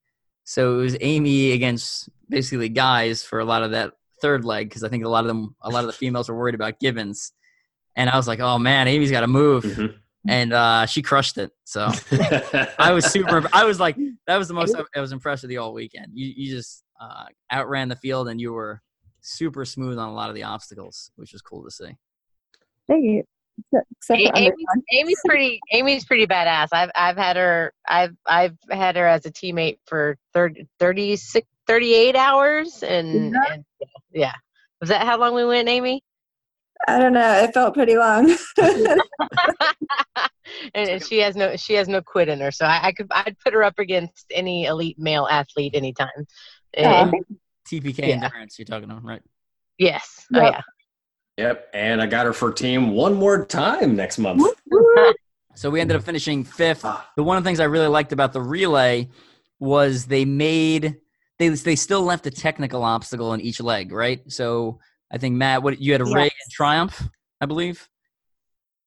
so 0.45 0.79
it 0.79 0.83
was 0.83 0.97
Amy 1.01 1.51
against 1.51 2.09
basically 2.29 2.69
guys 2.69 3.25
for 3.25 3.41
a 3.41 3.45
lot 3.45 3.65
of 3.65 3.73
that 3.73 3.93
third 4.23 4.45
leg 4.45 4.69
because 4.69 4.85
I 4.85 4.89
think 4.89 5.05
a 5.05 5.09
lot 5.09 5.25
of 5.25 5.29
them, 5.29 5.57
a 5.61 5.69
lot 5.71 5.81
of 5.83 5.87
the 5.89 5.93
females 5.93 6.29
were 6.29 6.39
worried 6.39 6.55
about 6.55 6.79
Gibbons, 6.79 7.33
and 7.97 8.09
I 8.09 8.17
was 8.17 8.29
like, 8.29 8.39
oh 8.39 8.59
man, 8.59 8.87
Amy's 8.87 9.11
got 9.11 9.23
to 9.23 9.27
move, 9.27 9.65
Mhm. 9.65 9.95
and 10.29 10.53
uh, 10.53 10.87
she 10.87 11.03
crushed 11.03 11.39
it. 11.39 11.51
So 11.65 11.91
I 12.79 12.93
was 12.93 13.07
super. 13.07 13.43
I 13.53 13.65
was 13.65 13.81
like, 13.81 13.97
that 14.29 14.37
was 14.37 14.47
the 14.47 14.55
most 14.55 14.77
I, 14.77 14.83
I 14.95 15.01
was 15.01 15.11
impressed 15.11 15.43
with 15.43 15.51
you 15.51 15.61
all 15.61 15.75
weekend. 15.75 16.13
You 16.15 16.33
you 16.37 16.55
just 16.57 16.85
uh, 17.01 17.25
outran 17.51 17.89
the 17.89 17.97
field 17.97 18.29
and 18.29 18.41
you 18.41 18.53
were 18.53 18.81
super 19.23 19.65
smooth 19.65 19.99
on 19.99 20.09
a 20.09 20.15
lot 20.15 20.29
of 20.29 20.37
the 20.37 20.45
obstacles, 20.45 21.11
which 21.17 21.33
was 21.33 21.43
cool 21.43 21.65
to 21.65 21.71
see. 21.73 21.97
thank 22.87 23.05
you. 23.05 23.25
Except- 23.59 23.87
Except 23.97 24.21
for 24.21 24.37
Amy- 24.39 24.47
underdog. 24.47 24.85
Amy's 24.93 25.21
pretty. 25.27 25.61
Amy's 25.73 26.05
pretty 26.05 26.27
badass. 26.27 26.69
I've 26.73 26.91
I've 26.95 27.17
had 27.17 27.37
her. 27.37 27.73
I've 27.89 28.15
I've 28.27 28.57
had 28.71 28.97
her 28.97 29.07
as 29.07 29.27
a 29.27 29.31
teammate 29.33 29.79
for 29.87 30.17
30, 30.35 30.67
36, 30.79 31.47
38 31.67 32.17
hours, 32.17 32.83
and, 32.83 33.33
Yeah. 33.35 33.41
and 33.53 33.65
yeah. 34.13 34.33
Was 34.81 34.89
that 34.91 35.05
how 35.07 35.19
long 35.19 35.35
we 35.35 35.45
went, 35.45 35.69
Amy? 35.69 36.03
I 36.87 36.99
don't 37.01 37.13
know. 37.13 37.33
It 37.43 37.53
felt 37.53 37.75
pretty 37.75 37.97
long. 37.97 38.35
and 38.59 39.01
and 40.75 41.05
she 41.05 41.19
has 41.19 41.37
no 41.37 41.57
she 41.57 41.75
has 41.75 41.89
no 41.89 42.01
quit 42.01 42.29
in 42.29 42.41
her, 42.41 42.51
so 42.51 42.65
I, 42.65 42.87
I 42.89 42.93
could 42.93 43.09
I'd 43.11 43.37
put 43.45 43.53
her 43.55 43.63
up 43.65 43.79
against 43.79 44.27
any 44.31 44.65
elite 44.67 44.99
male 44.99 45.27
athlete 45.31 45.75
anytime. 45.75 46.09
Aw. 46.79 46.81
And- 47.05 47.15
TPK 47.69 47.99
Yeah. 47.99 48.15
endurance, 48.25 48.59
you're 48.59 48.65
talking 48.65 48.91
about, 48.91 49.05
right? 49.05 49.21
yes. 49.77 50.25
Oh 50.35 50.41
yeah. 50.41 50.63
Yep. 51.39 51.71
And 51.73 52.03
I 52.03 52.07
got 52.07 52.27
her 52.27 52.33
for 52.33 52.53
team 52.53 52.91
one 52.91 53.15
more 53.15 53.47
time 53.47 53.95
next 53.95 54.19
month. 54.19 54.43
So 55.55 55.71
we 55.71 55.81
ended 55.81 55.97
up 55.97 56.03
finishing 56.03 56.45
fifth. 56.45 56.83
But 56.83 57.23
one 57.23 57.37
of 57.37 57.45
the 57.45 57.49
things 57.49 57.61
I 57.61 57.65
really 57.65 57.87
liked 57.87 58.13
about 58.13 58.33
the 58.33 58.43
relay 58.43 59.09
was 59.61 60.07
they 60.07 60.25
made 60.25 60.97
they 61.39 61.49
they 61.49 61.77
still 61.77 62.03
left 62.03 62.27
a 62.27 62.31
technical 62.33 62.83
obstacle 62.83 63.33
in 63.35 63.41
each 63.41 63.61
leg, 63.61 63.93
right? 63.93 64.21
So 64.31 64.81
I 65.13 65.19
think 65.19 65.37
Matt, 65.37 65.63
what 65.63 65.81
you 65.81 65.93
had 65.93 66.01
a 66.01 66.05
ray 66.05 66.25
and 66.25 66.53
triumph, 66.53 67.09
I 67.41 67.47
believe. 67.47 67.89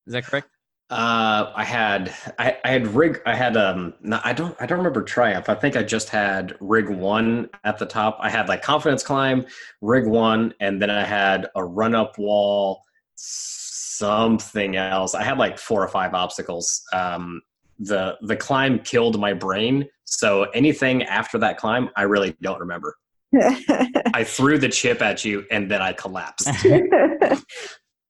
Is 0.05 0.13
that 0.13 0.25
correct? 0.25 0.49
Uh, 0.91 1.53
I 1.55 1.63
had 1.63 2.13
I, 2.37 2.57
I 2.65 2.69
had 2.69 2.85
rig 2.87 3.21
I 3.25 3.33
had 3.33 3.55
um 3.55 3.93
no, 4.01 4.19
I 4.25 4.33
don't 4.33 4.55
I 4.59 4.65
don't 4.65 4.77
remember 4.77 5.01
triumph. 5.03 5.47
I 5.47 5.55
think 5.55 5.77
I 5.77 5.83
just 5.83 6.09
had 6.09 6.53
rig 6.59 6.89
one 6.89 7.49
at 7.63 7.77
the 7.77 7.85
top. 7.85 8.17
I 8.19 8.29
had 8.29 8.49
like 8.49 8.61
confidence 8.61 9.01
climb, 9.01 9.45
rig 9.79 10.05
one, 10.05 10.53
and 10.59 10.81
then 10.81 10.89
I 10.89 11.05
had 11.05 11.47
a 11.55 11.63
run 11.63 11.95
up 11.95 12.17
wall, 12.17 12.83
something 13.15 14.75
else. 14.75 15.15
I 15.15 15.23
had 15.23 15.37
like 15.37 15.57
four 15.57 15.81
or 15.81 15.87
five 15.87 16.13
obstacles. 16.13 16.83
Um, 16.91 17.41
the 17.79 18.17
the 18.23 18.35
climb 18.35 18.79
killed 18.79 19.17
my 19.17 19.31
brain. 19.31 19.87
So 20.03 20.43
anything 20.53 21.03
after 21.03 21.37
that 21.37 21.57
climb, 21.57 21.89
I 21.95 22.01
really 22.01 22.35
don't 22.41 22.59
remember. 22.59 22.97
I 24.13 24.25
threw 24.25 24.57
the 24.57 24.67
chip 24.67 25.01
at 25.01 25.23
you 25.23 25.45
and 25.51 25.71
then 25.71 25.81
I 25.81 25.93
collapsed. 25.93 26.49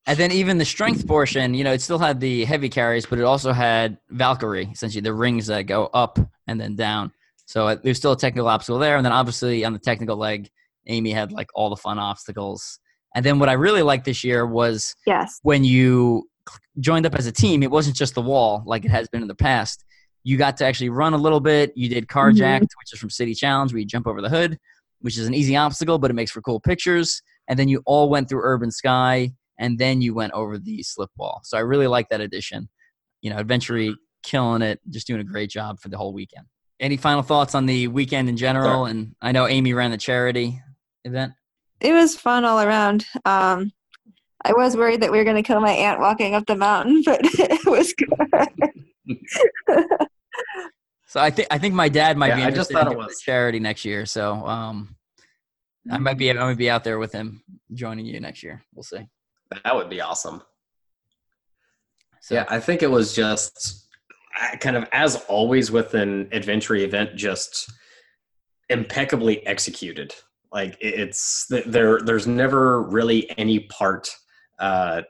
And 0.07 0.17
then 0.17 0.31
even 0.31 0.57
the 0.57 0.65
strength 0.65 1.07
portion, 1.07 1.53
you 1.53 1.63
know, 1.63 1.73
it 1.73 1.81
still 1.81 1.99
had 1.99 2.19
the 2.19 2.43
heavy 2.45 2.69
carries, 2.69 3.05
but 3.05 3.19
it 3.19 3.23
also 3.23 3.51
had 3.53 3.97
Valkyrie, 4.09 4.69
essentially 4.71 5.01
the 5.01 5.13
rings 5.13 5.47
that 5.47 5.63
go 5.63 5.89
up 5.93 6.17
and 6.47 6.59
then 6.59 6.75
down. 6.75 7.11
So 7.45 7.67
uh, 7.67 7.75
there's 7.83 7.97
still 7.97 8.13
a 8.13 8.17
technical 8.17 8.47
obstacle 8.47 8.79
there. 8.79 8.97
And 8.97 9.05
then 9.05 9.11
obviously 9.11 9.63
on 9.63 9.73
the 9.73 9.79
technical 9.79 10.17
leg, 10.17 10.49
Amy 10.87 11.11
had 11.11 11.31
like 11.31 11.49
all 11.53 11.69
the 11.69 11.75
fun 11.75 11.99
obstacles. 11.99 12.79
And 13.13 13.25
then 13.25 13.39
what 13.39 13.49
I 13.49 13.53
really 13.53 13.83
liked 13.83 14.05
this 14.05 14.23
year 14.23 14.45
was 14.45 14.95
yes. 15.05 15.39
when 15.43 15.63
you 15.63 16.29
joined 16.79 17.05
up 17.05 17.13
as 17.15 17.27
a 17.27 17.31
team, 17.31 17.61
it 17.61 17.69
wasn't 17.69 17.95
just 17.95 18.15
the 18.15 18.21
wall 18.21 18.63
like 18.65 18.85
it 18.85 18.91
has 18.91 19.07
been 19.09 19.21
in 19.21 19.27
the 19.27 19.35
past. 19.35 19.83
You 20.23 20.37
got 20.37 20.57
to 20.57 20.65
actually 20.65 20.89
run 20.89 21.13
a 21.13 21.17
little 21.17 21.39
bit. 21.39 21.73
You 21.75 21.89
did 21.89 22.07
Carjacked, 22.07 22.61
which 22.61 22.93
is 22.93 22.99
from 22.99 23.09
City 23.09 23.33
Challenge, 23.33 23.73
where 23.73 23.79
you 23.79 23.85
jump 23.85 24.07
over 24.07 24.21
the 24.21 24.29
hood, 24.29 24.57
which 25.01 25.17
is 25.17 25.27
an 25.27 25.33
easy 25.33 25.55
obstacle, 25.55 25.99
but 25.99 26.11
it 26.11 26.13
makes 26.13 26.31
for 26.31 26.41
cool 26.41 26.59
pictures. 26.59 27.21
And 27.47 27.57
then 27.57 27.67
you 27.67 27.81
all 27.85 28.09
went 28.09 28.29
through 28.29 28.41
Urban 28.43 28.71
Sky, 28.71 29.33
and 29.61 29.77
then 29.79 30.01
you 30.01 30.13
went 30.13 30.33
over 30.33 30.57
the 30.57 30.83
slip 30.83 31.11
wall. 31.17 31.39
So 31.45 31.57
I 31.57 31.61
really 31.61 31.87
like 31.87 32.09
that 32.09 32.19
addition. 32.19 32.67
You 33.21 33.29
know, 33.29 33.37
Adventure 33.37 33.93
killing 34.23 34.61
it, 34.61 34.81
just 34.89 35.07
doing 35.07 35.21
a 35.21 35.23
great 35.23 35.49
job 35.49 35.79
for 35.79 35.87
the 35.89 35.97
whole 35.97 36.11
weekend. 36.13 36.45
Any 36.79 36.97
final 36.97 37.21
thoughts 37.21 37.53
on 37.55 37.65
the 37.67 37.87
weekend 37.87 38.27
in 38.27 38.35
general? 38.37 38.85
And 38.85 39.15
I 39.21 39.31
know 39.31 39.47
Amy 39.47 39.73
ran 39.73 39.91
the 39.91 39.97
charity 39.97 40.59
event. 41.05 41.33
It 41.79 41.93
was 41.93 42.15
fun 42.15 42.43
all 42.43 42.59
around. 42.59 43.05
Um, 43.23 43.71
I 44.43 44.53
was 44.53 44.75
worried 44.75 45.01
that 45.01 45.11
we 45.11 45.19
were 45.19 45.23
going 45.23 45.35
to 45.35 45.43
kill 45.43 45.61
my 45.61 45.71
aunt 45.71 45.99
walking 45.99 46.33
up 46.33 46.45
the 46.47 46.55
mountain, 46.55 47.03
but 47.05 47.19
it 47.23 47.65
was 47.67 47.93
good. 47.93 48.09
So 51.07 51.19
I 51.19 51.29
think 51.29 51.47
I 51.51 51.57
think 51.57 51.73
my 51.75 51.89
dad 51.89 52.17
might 52.17 52.29
Yeah, 52.29 52.35
be 52.37 52.41
I 52.43 52.51
just 52.51 52.71
interested 52.71 52.73
thought 52.73 52.87
in 52.87 52.93
it 52.93 52.97
was- 52.97 53.19
charity 53.21 53.59
next 53.59 53.83
year. 53.85 54.05
So 54.05 54.33
um, 54.47 54.95
I 55.91 55.97
might 55.97 56.17
be 56.17 56.29
I 56.31 56.33
might 56.33 56.57
be 56.57 56.69
out 56.69 56.83
there 56.83 56.99
with 56.99 57.11
him 57.11 57.43
joining 57.73 58.05
you 58.05 58.19
next 58.19 58.43
year. 58.43 58.63
We'll 58.73 58.83
see. 58.83 59.07
That 59.63 59.75
would 59.75 59.89
be 59.89 60.01
awesome. 60.01 60.41
So, 62.21 62.35
Yeah, 62.35 62.45
I 62.49 62.59
think 62.59 62.83
it 62.83 62.89
was 62.89 63.13
just 63.13 63.87
kind 64.59 64.75
of 64.75 64.87
as 64.91 65.17
always 65.27 65.71
with 65.71 65.93
an 65.93 66.29
adventure 66.31 66.75
event, 66.75 67.15
just 67.15 67.71
impeccably 68.69 69.45
executed. 69.45 70.13
Like 70.51 70.77
it's 70.81 71.45
there. 71.49 72.01
There's 72.01 72.27
never 72.27 72.83
really 72.83 73.29
any 73.37 73.59
part 73.59 74.09
uh, 74.59 75.03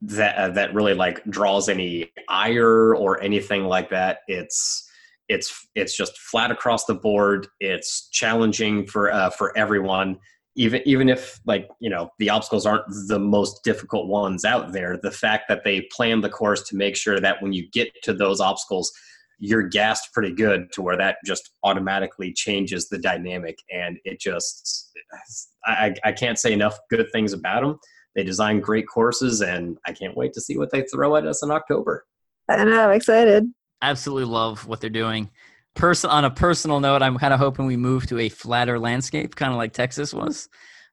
that 0.00 0.36
uh, 0.36 0.48
that 0.50 0.74
really 0.74 0.94
like 0.94 1.22
draws 1.24 1.68
any 1.68 2.10
ire 2.28 2.94
or 2.94 3.22
anything 3.22 3.64
like 3.64 3.90
that. 3.90 4.20
It's 4.28 4.88
it's 5.28 5.68
it's 5.74 5.96
just 5.96 6.18
flat 6.18 6.50
across 6.50 6.86
the 6.86 6.94
board. 6.94 7.46
It's 7.60 8.08
challenging 8.10 8.86
for 8.86 9.12
uh, 9.12 9.30
for 9.30 9.56
everyone. 9.58 10.18
Even 10.58 10.82
even 10.84 11.08
if 11.08 11.40
like 11.46 11.68
you 11.78 11.88
know 11.88 12.10
the 12.18 12.28
obstacles 12.30 12.66
aren't 12.66 12.84
the 13.06 13.18
most 13.18 13.62
difficult 13.64 14.08
ones 14.08 14.44
out 14.44 14.72
there, 14.72 14.98
the 15.02 15.10
fact 15.10 15.44
that 15.48 15.62
they 15.64 15.82
plan 15.92 16.20
the 16.20 16.28
course 16.28 16.62
to 16.68 16.76
make 16.76 16.96
sure 16.96 17.20
that 17.20 17.40
when 17.40 17.52
you 17.52 17.68
get 17.70 17.88
to 18.02 18.12
those 18.12 18.40
obstacles, 18.40 18.92
you're 19.38 19.62
gassed 19.62 20.12
pretty 20.12 20.32
good 20.32 20.70
to 20.72 20.82
where 20.82 20.96
that 20.96 21.18
just 21.24 21.50
automatically 21.62 22.32
changes 22.32 22.88
the 22.88 22.98
dynamic 22.98 23.58
and 23.72 23.98
it 24.04 24.20
just 24.20 24.92
I, 25.64 25.94
I 26.04 26.12
can't 26.12 26.38
say 26.38 26.52
enough 26.52 26.78
good 26.90 27.06
things 27.12 27.32
about 27.32 27.62
them 27.62 27.78
they 28.14 28.24
design 28.24 28.60
great 28.60 28.86
courses 28.88 29.40
and 29.40 29.78
i 29.86 29.92
can't 29.92 30.16
wait 30.16 30.32
to 30.34 30.40
see 30.40 30.58
what 30.58 30.70
they 30.70 30.82
throw 30.82 31.16
at 31.16 31.26
us 31.26 31.42
in 31.42 31.50
october. 31.50 32.04
I 32.48 32.64
know 32.64 32.88
i'm 32.88 32.96
excited. 32.96 33.46
Absolutely 33.80 34.24
love 34.24 34.66
what 34.66 34.80
they're 34.80 34.90
doing 34.90 35.30
Person 35.78 36.10
on 36.10 36.24
a 36.24 36.30
personal 36.30 36.80
note 36.80 37.02
i'm 37.02 37.16
kind 37.18 37.32
of 37.32 37.38
hoping 37.38 37.64
we 37.64 37.76
move 37.76 38.04
to 38.08 38.18
a 38.18 38.28
flatter 38.28 38.80
landscape 38.80 39.36
kind 39.36 39.52
of 39.52 39.58
like 39.58 39.72
texas 39.72 40.12
was 40.12 40.48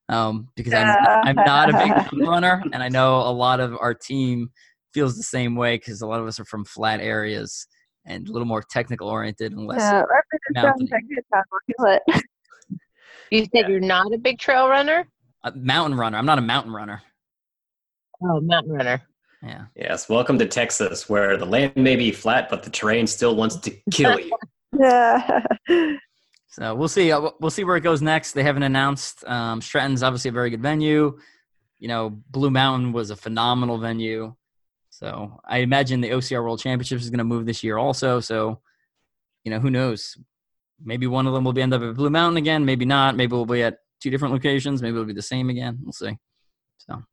um, 0.09 0.47
because 0.55 0.73
I'm, 0.73 0.95
I'm 1.23 1.35
not 1.35 1.73
a 1.73 2.07
big 2.11 2.21
runner 2.27 2.63
and 2.71 2.83
i 2.83 2.87
know 2.87 3.17
a 3.17 3.33
lot 3.33 3.59
of 3.59 3.75
our 3.81 3.95
team 3.95 4.51
feels 4.93 5.17
the 5.17 5.23
same 5.23 5.55
way 5.55 5.75
because 5.75 6.01
a 6.01 6.07
lot 6.07 6.19
of 6.19 6.27
us 6.27 6.39
are 6.39 6.45
from 6.45 6.63
flat 6.65 7.01
areas 7.01 7.67
and 8.05 8.29
a 8.29 8.31
little 8.31 8.47
more 8.47 8.61
technical 8.61 9.09
oriented 9.09 9.51
and 9.51 9.65
less 9.67 9.79
yeah, 9.79 10.03
mountain. 10.51 10.87
You 13.31 13.41
said 13.41 13.49
yeah. 13.53 13.67
you're 13.69 13.79
not 13.79 14.13
a 14.13 14.19
big 14.19 14.37
trail 14.37 14.69
runner? 14.69 15.07
A 15.43 15.51
mountain 15.51 15.97
runner. 15.97 16.17
I'm 16.17 16.27
not 16.27 16.37
a 16.37 16.43
mountain 16.43 16.71
runner. 16.71 17.01
Oh, 18.23 18.39
mountain 18.39 18.71
runner. 18.71 19.01
Yeah. 19.41 19.65
Yes. 19.75 20.07
Welcome 20.07 20.37
to 20.39 20.45
Texas, 20.45 21.09
where 21.09 21.35
the 21.35 21.45
land 21.45 21.75
may 21.75 21.95
be 21.95 22.11
flat, 22.11 22.49
but 22.49 22.61
the 22.61 22.69
terrain 22.69 23.07
still 23.07 23.35
wants 23.35 23.55
to 23.57 23.71
kill 23.91 24.19
you. 24.19 24.31
yeah. 24.79 25.41
So 26.55 26.73
we'll 26.73 26.87
see. 26.87 27.11
Uh, 27.11 27.31
we'll 27.41 27.51
see 27.51 27.65
where 27.65 27.75
it 27.75 27.81
goes 27.81 28.01
next. 28.01 28.31
They 28.31 28.43
haven't 28.43 28.63
announced. 28.63 29.25
Um, 29.25 29.59
Stratton's 29.59 30.01
obviously 30.03 30.29
a 30.29 30.31
very 30.31 30.49
good 30.49 30.61
venue. 30.61 31.19
You 31.79 31.89
know, 31.89 32.21
Blue 32.29 32.49
Mountain 32.49 32.93
was 32.93 33.09
a 33.09 33.17
phenomenal 33.17 33.77
venue. 33.77 34.33
So 34.89 35.37
I 35.43 35.57
imagine 35.57 35.99
the 35.99 36.11
OCR 36.11 36.41
World 36.41 36.61
Championships 36.61 37.03
is 37.03 37.09
going 37.09 37.17
to 37.17 37.25
move 37.25 37.45
this 37.45 37.61
year 37.61 37.77
also. 37.77 38.21
So, 38.21 38.61
you 39.43 39.51
know, 39.51 39.59
who 39.59 39.69
knows? 39.69 40.17
Maybe 40.81 41.07
one 41.07 41.27
of 41.27 41.33
them 41.33 41.43
will 41.43 41.51
be 41.51 41.61
end 41.61 41.73
up 41.73 41.81
at 41.81 41.95
Blue 41.95 42.09
Mountain 42.09 42.37
again. 42.37 42.63
Maybe 42.63 42.85
not. 42.85 43.17
Maybe 43.17 43.33
we'll 43.33 43.45
be 43.45 43.61
at 43.61 43.79
two 44.01 44.09
different 44.09 44.33
locations. 44.33 44.81
Maybe 44.81 44.93
it'll 44.93 45.03
be 45.03 45.11
the 45.11 45.21
same 45.21 45.49
again. 45.49 45.77
We'll 45.83 45.91
see. 45.91 46.17
So. 46.77 47.03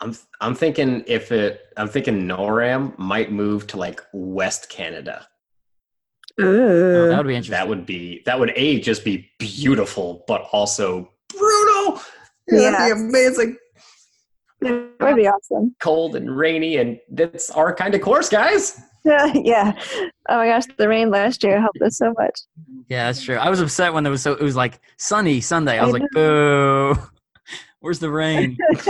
I'm 0.00 0.14
I'm 0.42 0.54
thinking 0.54 1.04
if 1.06 1.32
it 1.32 1.72
I'm 1.78 1.88
thinking 1.88 2.26
NORAM 2.26 2.98
might 2.98 3.32
move 3.32 3.66
to 3.68 3.78
like 3.78 4.02
West 4.12 4.68
Canada. 4.68 5.26
Oh, 6.40 7.08
that 7.08 7.16
would 7.18 7.26
be 7.26 7.34
interesting. 7.34 7.52
That 7.52 7.68
would 7.68 7.86
be 7.86 8.22
that 8.24 8.38
would 8.38 8.52
a 8.56 8.80
just 8.80 9.04
be 9.04 9.30
beautiful, 9.38 10.24
but 10.26 10.48
also 10.52 11.10
brutal. 11.28 12.00
Yeah, 12.48 12.70
that'd 12.70 12.96
be 12.96 13.00
amazing. 13.00 13.56
That 14.60 14.92
would 15.00 15.16
be 15.16 15.28
awesome. 15.28 15.74
Cold 15.80 16.16
and 16.16 16.34
rainy, 16.36 16.76
and 16.76 16.98
that's 17.10 17.50
our 17.50 17.74
kind 17.74 17.94
of 17.94 18.00
course, 18.00 18.28
guys. 18.28 18.80
Yeah, 19.04 19.32
yeah. 19.34 19.72
Oh 20.28 20.36
my 20.36 20.46
gosh, 20.46 20.64
the 20.76 20.88
rain 20.88 21.10
last 21.10 21.42
year 21.42 21.60
helped 21.60 21.82
us 21.82 21.98
so 21.98 22.14
much. 22.16 22.40
Yeah, 22.88 23.06
that's 23.06 23.22
true. 23.22 23.36
I 23.36 23.50
was 23.50 23.60
upset 23.60 23.92
when 23.92 24.06
it 24.06 24.10
was 24.10 24.22
so. 24.22 24.32
It 24.32 24.42
was 24.42 24.56
like 24.56 24.80
sunny 24.96 25.40
Sunday. 25.40 25.78
I 25.78 25.84
was 25.84 25.94
I 25.94 25.98
like, 25.98 26.10
"Boo! 26.12 26.96
Where's 27.80 27.98
the 27.98 28.10
rain?" 28.10 28.56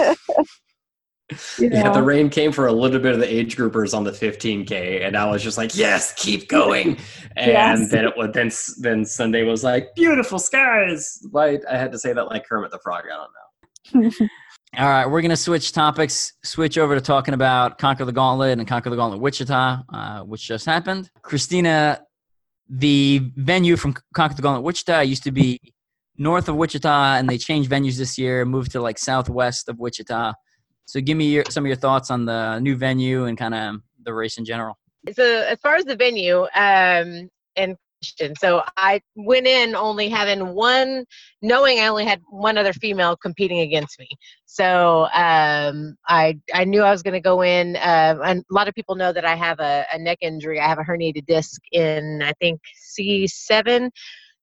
yeah. 1.59 1.69
yeah, 1.73 1.93
the 1.93 2.03
rain 2.03 2.29
came 2.29 2.53
for 2.53 2.67
a 2.67 2.73
little 2.73 3.01
bit 3.01 3.13
of 3.13 3.21
the 3.21 3.33
age 3.33 3.57
groupers 3.57 3.97
on 3.97 4.05
the 4.05 4.11
15k, 4.11 5.05
and 5.05 5.17
I 5.17 5.31
was 5.31 5.43
just 5.43 5.59
like, 5.59 5.77
"Yes, 5.77 6.13
keep 6.15 6.49
going." 6.49 6.99
And 7.35 7.51
yes. 7.51 7.91
then 7.91 8.05
it 8.05 8.15
was 8.15 8.29
then 8.35 8.51
then 8.83 9.07
Sunday 9.07 9.43
was 9.43 9.65
like, 9.65 9.95
"Beautiful 9.95 10.39
skies." 10.39 11.27
Like 11.33 11.63
I 11.71 11.79
had 11.79 11.91
to 11.93 11.99
say 11.99 12.13
that 12.13 12.27
like 12.27 12.47
Kermit 12.47 12.71
the 12.71 12.79
Frog. 12.81 13.05
I 13.11 13.17
don't 13.95 14.11
know. 14.11 14.29
All 14.79 14.89
right, 14.89 15.07
we're 15.07 15.21
going 15.21 15.31
to 15.31 15.37
switch 15.37 15.73
topics, 15.73 16.33
switch 16.45 16.79
over 16.79 16.95
to 16.95 17.01
talking 17.01 17.35
about 17.35 17.79
Conquer 17.79 18.07
the 18.07 18.13
Gauntlet 18.13 18.59
and 18.59 18.67
Conquer 18.67 18.89
the 18.89 18.97
Gauntlet 18.97 19.21
Wichita, 19.21 19.83
uh, 19.93 20.21
which 20.21 20.47
just 20.47 20.65
happened. 20.65 21.11
Christina, 21.21 22.01
the 22.71 23.31
venue 23.37 23.77
from 23.77 23.95
Conquer 24.15 24.35
the 24.35 24.43
Gauntlet 24.43 24.65
Wichita 24.65 25.01
used 25.01 25.25
to 25.25 25.31
be 25.31 25.61
north 26.17 26.49
of 26.49 26.57
Wichita, 26.57 27.17
and 27.17 27.29
they 27.29 27.37
changed 27.37 27.71
venues 27.71 27.99
this 27.99 28.17
year, 28.17 28.47
moved 28.47 28.73
to 28.73 28.81
like 28.81 28.99
southwest 28.99 29.69
of 29.69 29.79
Wichita. 29.79 30.33
So, 30.87 31.01
give 31.01 31.17
me 31.17 31.27
your, 31.27 31.45
some 31.49 31.65
of 31.65 31.69
your 31.69 31.77
thoughts 31.77 32.11
on 32.11 32.25
the 32.25 32.59
new 32.61 32.77
venue 32.77 33.25
and 33.25 33.37
kind 33.37 33.55
of 33.55 33.77
the 34.03 34.13
race 34.13 34.39
in 34.39 34.45
general. 34.45 34.79
So, 35.13 35.25
as 35.25 35.59
far 35.61 35.77
as 35.77 35.85
the 35.85 35.97
venue, 35.97 36.43
um, 36.55 37.29
and 37.57 37.77
so 38.39 38.63
I 38.77 39.01
went 39.15 39.47
in 39.47 39.75
only 39.75 40.09
having 40.09 40.55
one, 40.55 41.05
knowing 41.41 41.79
I 41.79 41.87
only 41.87 42.05
had 42.05 42.21
one 42.29 42.59
other 42.59 42.73
female 42.73 43.17
competing 43.17 43.61
against 43.61 43.99
me. 43.99 44.09
So 44.47 45.05
um, 45.15 45.97
I 46.09 46.39
I 46.55 46.65
knew 46.65 46.83
I 46.83 46.91
was 46.91 47.03
going 47.03 47.15
to 47.15 47.21
go 47.21 47.43
in. 47.43 47.77
Uh, 47.77 48.19
and 48.25 48.41
a 48.41 48.55
lot 48.55 48.69
of 48.69 48.75
people 48.75 48.95
know 48.95 49.13
that 49.13 49.25
I 49.25 49.35
have 49.35 49.61
a, 49.61 49.85
a 49.93 49.99
neck 49.99 50.19
injury. 50.21 50.61
I 50.61 50.69
have 50.69 50.79
a 50.79 50.83
herniated 50.83 51.27
disc 51.27 51.61
in 51.73 52.23
I 52.23 52.33
think 52.41 52.61
C7. 52.97 53.91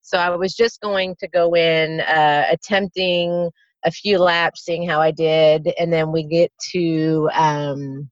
So 0.01 0.17
I 0.17 0.35
was 0.35 0.55
just 0.55 0.81
going 0.81 1.15
to 1.19 1.27
go 1.27 1.55
in, 1.55 1.99
uh, 2.01 2.45
attempting 2.49 3.51
a 3.85 3.91
few 3.91 4.19
laps, 4.19 4.65
seeing 4.65 4.87
how 4.87 4.99
I 5.01 5.11
did, 5.11 5.71
and 5.79 5.91
then 5.91 6.11
we 6.11 6.23
get 6.23 6.51
to 6.71 7.29
um, 7.33 8.09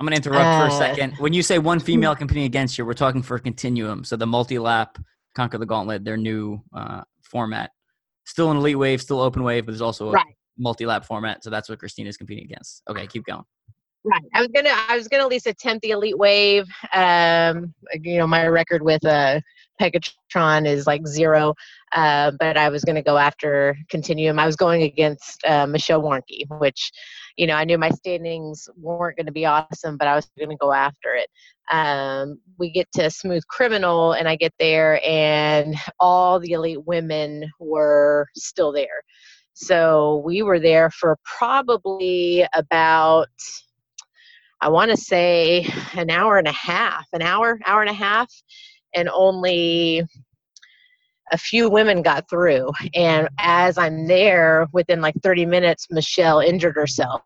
I'm 0.00 0.06
going 0.06 0.18
to 0.18 0.28
interrupt 0.28 0.46
uh, 0.46 0.60
for 0.60 0.72
a 0.72 0.74
uh, 0.74 0.78
second. 0.78 1.12
When 1.18 1.34
you 1.34 1.42
say 1.42 1.58
one 1.58 1.78
female 1.78 2.16
competing 2.16 2.44
against 2.44 2.78
you, 2.78 2.86
we're 2.86 2.94
talking 2.94 3.22
for 3.22 3.34
a 3.34 3.40
continuum. 3.40 4.02
So 4.02 4.16
the 4.16 4.26
multi 4.26 4.58
lap, 4.58 4.98
Conquer 5.34 5.58
the 5.58 5.66
Gauntlet, 5.66 6.04
their 6.04 6.16
new 6.16 6.62
uh, 6.74 7.02
format. 7.22 7.70
Still 8.24 8.50
an 8.50 8.56
elite 8.56 8.78
wave, 8.78 9.02
still 9.02 9.20
open 9.20 9.42
wave, 9.42 9.66
but 9.66 9.72
there's 9.72 9.82
also 9.82 10.08
a 10.08 10.12
right. 10.12 10.34
multi 10.56 10.86
lap 10.86 11.04
format. 11.04 11.44
So 11.44 11.50
that's 11.50 11.68
what 11.68 11.78
Christina 11.78 12.08
is 12.08 12.16
competing 12.16 12.44
against. 12.44 12.82
Okay, 12.88 13.06
keep 13.06 13.24
going. 13.26 13.44
Right. 14.02 14.22
I 14.34 14.40
was 14.40 14.48
gonna. 14.54 14.70
I 14.88 14.96
was 14.96 15.06
gonna 15.06 15.24
at 15.24 15.28
least 15.28 15.46
attempt 15.46 15.82
the 15.82 15.90
elite 15.90 16.16
wave. 16.16 16.66
Um, 16.94 17.74
you 18.00 18.16
know, 18.16 18.26
my 18.26 18.46
record 18.46 18.80
with 18.82 19.04
uh, 19.04 19.40
Pegatron 19.80 20.66
is 20.66 20.86
like 20.86 21.06
zero, 21.06 21.54
uh, 21.92 22.32
but 22.38 22.56
I 22.56 22.68
was 22.68 22.84
gonna 22.84 23.02
go 23.02 23.16
after 23.16 23.76
Continuum. 23.88 24.38
I 24.38 24.46
was 24.46 24.56
going 24.56 24.82
against 24.82 25.44
uh, 25.46 25.66
Michelle 25.66 26.02
Warnky, 26.02 26.44
which 26.58 26.92
you 27.40 27.46
know, 27.46 27.54
I 27.54 27.64
knew 27.64 27.78
my 27.78 27.88
standings 27.88 28.68
weren't 28.76 29.16
going 29.16 29.24
to 29.24 29.32
be 29.32 29.46
awesome, 29.46 29.96
but 29.96 30.06
I 30.06 30.14
was 30.14 30.30
going 30.38 30.50
to 30.50 30.56
go 30.56 30.72
after 30.72 31.14
it. 31.14 31.28
Um, 31.70 32.38
we 32.58 32.70
get 32.70 32.86
to 32.96 33.10
Smooth 33.10 33.46
Criminal, 33.46 34.12
and 34.12 34.28
I 34.28 34.36
get 34.36 34.52
there, 34.58 35.00
and 35.02 35.74
all 35.98 36.38
the 36.38 36.52
elite 36.52 36.84
women 36.84 37.50
were 37.58 38.26
still 38.36 38.72
there. 38.72 39.02
So 39.54 40.22
we 40.24 40.42
were 40.42 40.60
there 40.60 40.90
for 40.90 41.16
probably 41.24 42.46
about, 42.54 43.28
I 44.60 44.68
want 44.68 44.90
to 44.90 44.96
say, 44.98 45.66
an 45.94 46.10
hour 46.10 46.36
and 46.36 46.48
a 46.48 46.52
half, 46.52 47.06
an 47.14 47.22
hour, 47.22 47.58
hour 47.64 47.80
and 47.80 47.90
a 47.90 47.94
half, 47.94 48.30
and 48.94 49.08
only 49.08 50.06
a 51.32 51.38
few 51.38 51.70
women 51.70 52.02
got 52.02 52.28
through. 52.28 52.70
And 52.94 53.28
as 53.38 53.78
I'm 53.78 54.06
there, 54.06 54.66
within 54.72 55.00
like 55.00 55.14
30 55.22 55.46
minutes, 55.46 55.86
Michelle 55.90 56.40
injured 56.40 56.74
herself 56.74 57.22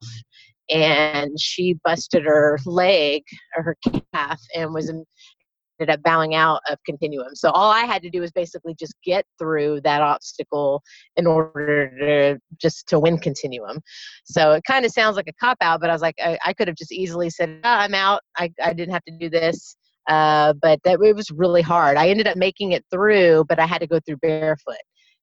and 0.70 1.38
she 1.38 1.78
busted 1.84 2.24
her 2.24 2.58
leg 2.64 3.22
or 3.56 3.62
her 3.62 3.76
calf 4.12 4.40
and 4.54 4.72
was 4.72 4.90
ended 5.80 5.92
up 5.92 6.02
bowing 6.02 6.34
out 6.34 6.60
of 6.70 6.78
continuum. 6.86 7.34
So 7.34 7.50
all 7.50 7.70
I 7.70 7.80
had 7.80 8.02
to 8.02 8.10
do 8.10 8.20
was 8.20 8.30
basically 8.30 8.74
just 8.74 8.94
get 9.04 9.26
through 9.38 9.80
that 9.82 10.00
obstacle 10.02 10.82
in 11.16 11.26
order 11.26 11.90
to 11.98 12.40
just 12.60 12.88
to 12.88 12.98
win 12.98 13.18
continuum. 13.18 13.80
So 14.24 14.52
it 14.52 14.64
kind 14.66 14.84
of 14.84 14.92
sounds 14.92 15.16
like 15.16 15.28
a 15.28 15.32
cop 15.44 15.58
out, 15.60 15.80
but 15.80 15.90
I 15.90 15.92
was 15.92 16.02
like, 16.02 16.16
I, 16.22 16.38
I 16.44 16.52
could 16.52 16.68
have 16.68 16.76
just 16.76 16.92
easily 16.92 17.30
said, 17.30 17.60
oh, 17.64 17.68
I'm 17.68 17.94
out. 17.94 18.20
I, 18.36 18.52
I 18.62 18.72
didn't 18.72 18.94
have 18.94 19.04
to 19.04 19.18
do 19.18 19.28
this. 19.28 19.76
Uh, 20.08 20.52
but 20.54 20.80
that 20.84 20.98
it 21.02 21.16
was 21.16 21.30
really 21.30 21.62
hard. 21.62 21.96
I 21.96 22.08
ended 22.08 22.26
up 22.26 22.36
making 22.36 22.72
it 22.72 22.84
through, 22.90 23.44
but 23.48 23.58
I 23.58 23.66
had 23.66 23.78
to 23.78 23.86
go 23.86 24.00
through 24.00 24.18
barefoot. 24.18 24.76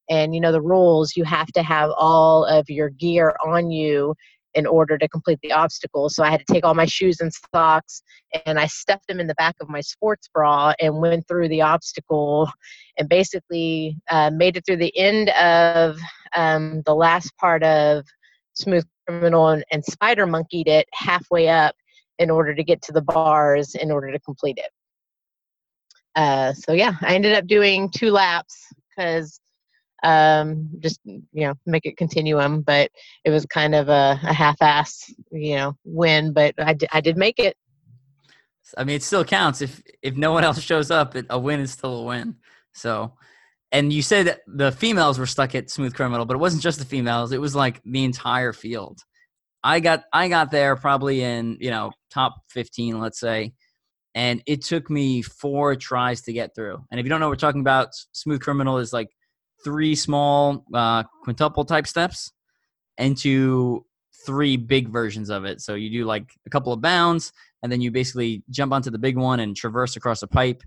And 0.10 0.34
you 0.34 0.42
know 0.42 0.52
the 0.52 0.62
rules: 0.62 1.16
you 1.16 1.24
have 1.24 1.48
to 1.54 1.64
have 1.64 1.92
all 1.96 2.46
of 2.46 2.70
your 2.70 2.90
gear 2.90 3.36
on 3.46 3.72
you 3.72 4.16
in 4.54 4.66
order 4.66 4.98
to 4.98 5.08
complete 5.08 5.40
the 5.42 5.54
obstacle. 5.54 6.10
So 6.10 6.24
I 6.24 6.30
had 6.32 6.46
to 6.46 6.54
take 6.54 6.66
all 6.66 6.74
my 6.74 6.86
shoes 6.86 7.22
and 7.22 7.32
socks, 7.54 8.02
and 8.46 8.60
I 8.60 8.68
stuffed 8.68 9.08
them 9.08 9.20
in 9.20 9.28
the 9.28 9.36
back 9.36 9.56
of 9.62 9.70
my 9.70 9.82
sports 9.82 10.28
bra 10.34 10.74
and 10.80 11.00
went 11.00 11.28
through 11.28 11.50
the 11.50 11.62
obstacle, 11.62 12.52
and 12.98 13.08
basically 13.08 13.98
uh, 14.10 14.32
made 14.32 14.58
it 14.58 14.66
through 14.66 14.78
the 14.78 14.98
end 14.98 15.30
of 15.30 16.00
um, 16.36 16.82
the 16.86 16.96
last 16.96 17.36
part 17.38 17.64
of 17.64 18.06
Smooth 18.54 18.86
Criminal 19.08 19.50
and, 19.50 19.64
and 19.72 19.84
Spider 19.86 20.26
Monkeyed 20.26 20.68
it 20.68 20.88
halfway 20.94 21.48
up 21.48 21.76
in 22.20 22.30
order 22.30 22.54
to 22.54 22.64
get 22.64 22.82
to 22.84 22.92
the 22.92 23.02
bars 23.02 23.76
in 23.76 23.92
order 23.92 24.12
to 24.12 24.20
complete 24.20 24.58
it. 24.58 24.72
Uh, 26.16 26.54
so 26.54 26.74
yeah, 26.74 26.94
I 27.02 27.16
ended 27.16 27.34
up 27.34 27.48
doing 27.48 27.90
two 27.90 28.12
laps 28.12 28.68
because 28.90 29.40
um, 30.04 30.70
just 30.80 31.00
you 31.06 31.24
know 31.34 31.54
make 31.66 31.86
it 31.86 31.98
continuum. 31.98 32.62
But 32.62 32.92
it 33.24 33.30
was 33.30 33.46
kind 33.46 33.76
of 33.76 33.90
a, 33.90 34.20
a 34.24 34.34
half-ass 34.34 35.14
you 35.32 35.56
know 35.56 35.78
win, 35.84 36.34
but 36.34 36.54
I 36.58 36.74
did, 36.74 36.90
I 36.92 37.02
did 37.02 37.18
make 37.18 37.40
it. 37.40 37.56
I 38.78 38.84
mean, 38.84 38.96
it 38.96 39.04
still 39.04 39.26
counts. 39.26 39.62
If 39.62 39.82
if 40.02 40.16
no 40.16 40.32
one 40.32 40.44
else 40.44 40.62
shows 40.62 40.92
up, 40.92 41.16
it, 41.16 41.26
a 41.30 41.40
win 41.40 41.60
is 41.60 41.72
still 41.72 42.00
a 42.00 42.04
win. 42.04 42.36
So, 42.74 43.14
and 43.72 43.92
you 43.92 44.02
said 44.02 44.28
that 44.28 44.42
the 44.48 44.72
females 44.72 45.20
were 45.20 45.26
stuck 45.26 45.56
at 45.56 45.70
Smooth 45.70 45.94
Criminal, 45.94 46.26
but 46.26 46.36
it 46.36 46.40
wasn't 46.40 46.64
just 46.64 46.80
the 46.80 46.86
females. 46.86 47.32
It 47.32 47.42
was 47.42 47.56
like 47.56 47.82
the 47.84 48.04
entire 48.04 48.54
field. 48.54 49.00
I 49.64 49.80
got 49.80 50.04
I 50.14 50.28
got 50.28 50.52
there 50.52 50.76
probably 50.76 51.22
in 51.22 51.58
you 51.60 51.70
know 51.70 51.92
top 52.12 52.36
fifteen, 52.50 53.00
let's 53.00 53.20
say, 53.20 53.54
and 54.14 54.44
it 54.46 54.62
took 54.62 54.90
me 54.90 55.22
four 55.22 55.76
tries 55.76 56.22
to 56.22 56.34
get 56.34 56.54
through. 56.54 56.84
And 56.92 57.00
if 57.00 57.06
you 57.06 57.10
don't 57.10 57.20
know 57.20 57.28
what 57.28 57.34
we're 57.34 57.48
talking 57.48 57.62
about, 57.62 57.90
Smooth 58.12 58.42
Criminal 58.42 58.78
is 58.78 58.94
like 58.94 59.10
three 59.64 59.96
small 59.96 60.66
uh, 60.74 61.04
quintuple 61.24 61.66
type 61.66 61.88
steps 61.88 62.32
into 62.98 63.86
three 64.26 64.58
big 64.58 64.90
versions 64.90 65.30
of 65.30 65.46
it. 65.46 65.62
So 65.62 65.76
you 65.76 65.90
do 65.90 66.06
like 66.06 66.32
a 66.46 66.50
couple 66.50 66.74
of 66.74 66.82
bounds, 66.82 67.32
and 67.64 67.72
then 67.72 67.82
you 67.82 67.92
basically 67.92 68.44
jump 68.50 68.74
onto 68.74 68.92
the 68.92 69.00
big 69.00 69.18
one 69.18 69.40
and 69.40 69.56
traverse 69.56 69.96
across 69.96 70.22
a 70.24 70.28
pipe, 70.28 70.62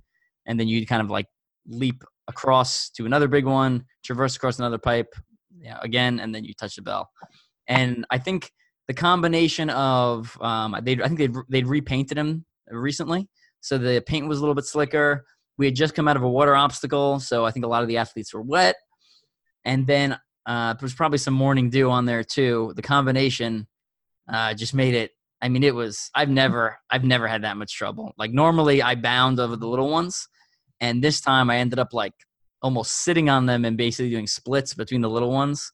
and 0.47 0.59
then 0.59 0.67
you 0.67 0.87
kind 0.87 1.03
of 1.03 1.11
like 1.11 1.27
leap 1.67 2.03
across 2.27 2.89
to 2.91 3.05
another 3.05 3.29
big 3.29 3.45
one, 3.45 3.85
traverse 4.03 4.37
across 4.37 4.59
another 4.59 4.79
pipe, 4.79 5.15
yeah, 5.59 5.79
again, 5.83 6.21
and 6.21 6.35
then 6.35 6.45
you 6.45 6.55
touch 6.55 6.77
the 6.77 6.83
bell. 6.83 7.11
And 7.67 8.07
I 8.11 8.19
think 8.19 8.51
the 8.89 8.95
combination 8.95 9.71
of 9.71 10.37
um, 10.41 10.77
they 10.83 10.93
I 10.93 11.09
think 11.09 11.19
they'd 11.19 11.35
they'd 11.49 11.67
repainted 11.67 12.19
him 12.19 12.45
recently, 12.69 13.29
so 13.61 13.79
the 13.79 14.03
paint 14.07 14.29
was 14.29 14.39
a 14.39 14.41
little 14.41 14.55
bit 14.55 14.65
slicker. 14.65 15.25
We 15.57 15.67
had 15.67 15.77
just 15.77 15.95
come 15.95 16.09
out 16.09 16.17
of 16.17 16.23
a 16.23 16.29
water 16.29 16.55
obstacle, 16.55 17.21
so 17.21 17.45
I 17.45 17.51
think 17.51 17.65
a 17.65 17.69
lot 17.69 17.83
of 17.83 17.89
the 17.89 17.99
athletes 17.99 18.35
were 18.35 18.43
wet, 18.43 18.77
and 19.65 19.87
then 19.87 20.19
uh, 20.47 20.75
there 20.75 20.83
was 20.83 20.95
probably 20.95 21.19
some 21.19 21.35
morning 21.35 21.71
dew 21.71 21.91
on 21.91 22.05
there 22.05 22.25
too. 22.25 22.73
The 22.77 22.83
combination 22.83 23.67
uh, 24.31 24.55
just 24.55 24.75
made 24.75 24.95
it. 24.95 25.13
I 25.41 25.49
mean, 25.49 25.63
it 25.63 25.75
was. 25.75 26.11
I've 26.15 26.31
never, 26.31 26.79
I've 26.91 27.05
never 27.05 27.29
had 27.29 27.45
that 27.45 27.57
much 27.57 27.75
trouble. 27.75 28.13
Like 28.19 28.33
normally, 28.33 28.83
I 28.83 28.95
bound 28.95 29.41
over 29.41 29.57
the 29.57 29.69
little 29.69 29.91
ones, 29.91 30.29
and 30.81 31.03
this 31.03 31.21
time 31.21 31.51
I 31.51 31.59
ended 31.59 31.79
up 31.79 31.93
like 31.93 32.15
almost 32.63 32.93
sitting 32.93 33.29
on 33.29 33.47
them 33.47 33.65
and 33.65 33.77
basically 33.77 34.11
doing 34.11 34.27
splits 34.27 34.73
between 34.75 35.03
the 35.03 35.11
little 35.11 35.31
ones 35.31 35.71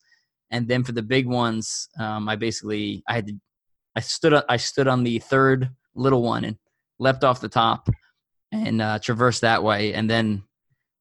and 0.51 0.69
then 0.69 0.83
for 0.83 0.93
the 0.93 1.03
big 1.03 1.27
ones, 1.27 1.89
um, 1.99 2.29
I 2.29 2.37
basically 2.37 3.03
I 3.09 3.15
had 3.15 3.27
to 3.29 3.35
I 3.97 4.01
stood 4.01 4.43
I 4.49 4.57
stood 4.57 4.89
on 4.89 5.05
the 5.05 5.19
third 5.19 5.71
little 5.95 6.23
one 6.23 6.45
and 6.45 6.57
leapt 6.99 7.25
off 7.25 7.41
the 7.41 7.49
top 7.49 7.89
and 8.53 8.81
uh, 8.83 8.99
traversed 8.99 9.43
that 9.43 9.63
way. 9.63 9.95
And 9.95 10.09
then, 10.09 10.43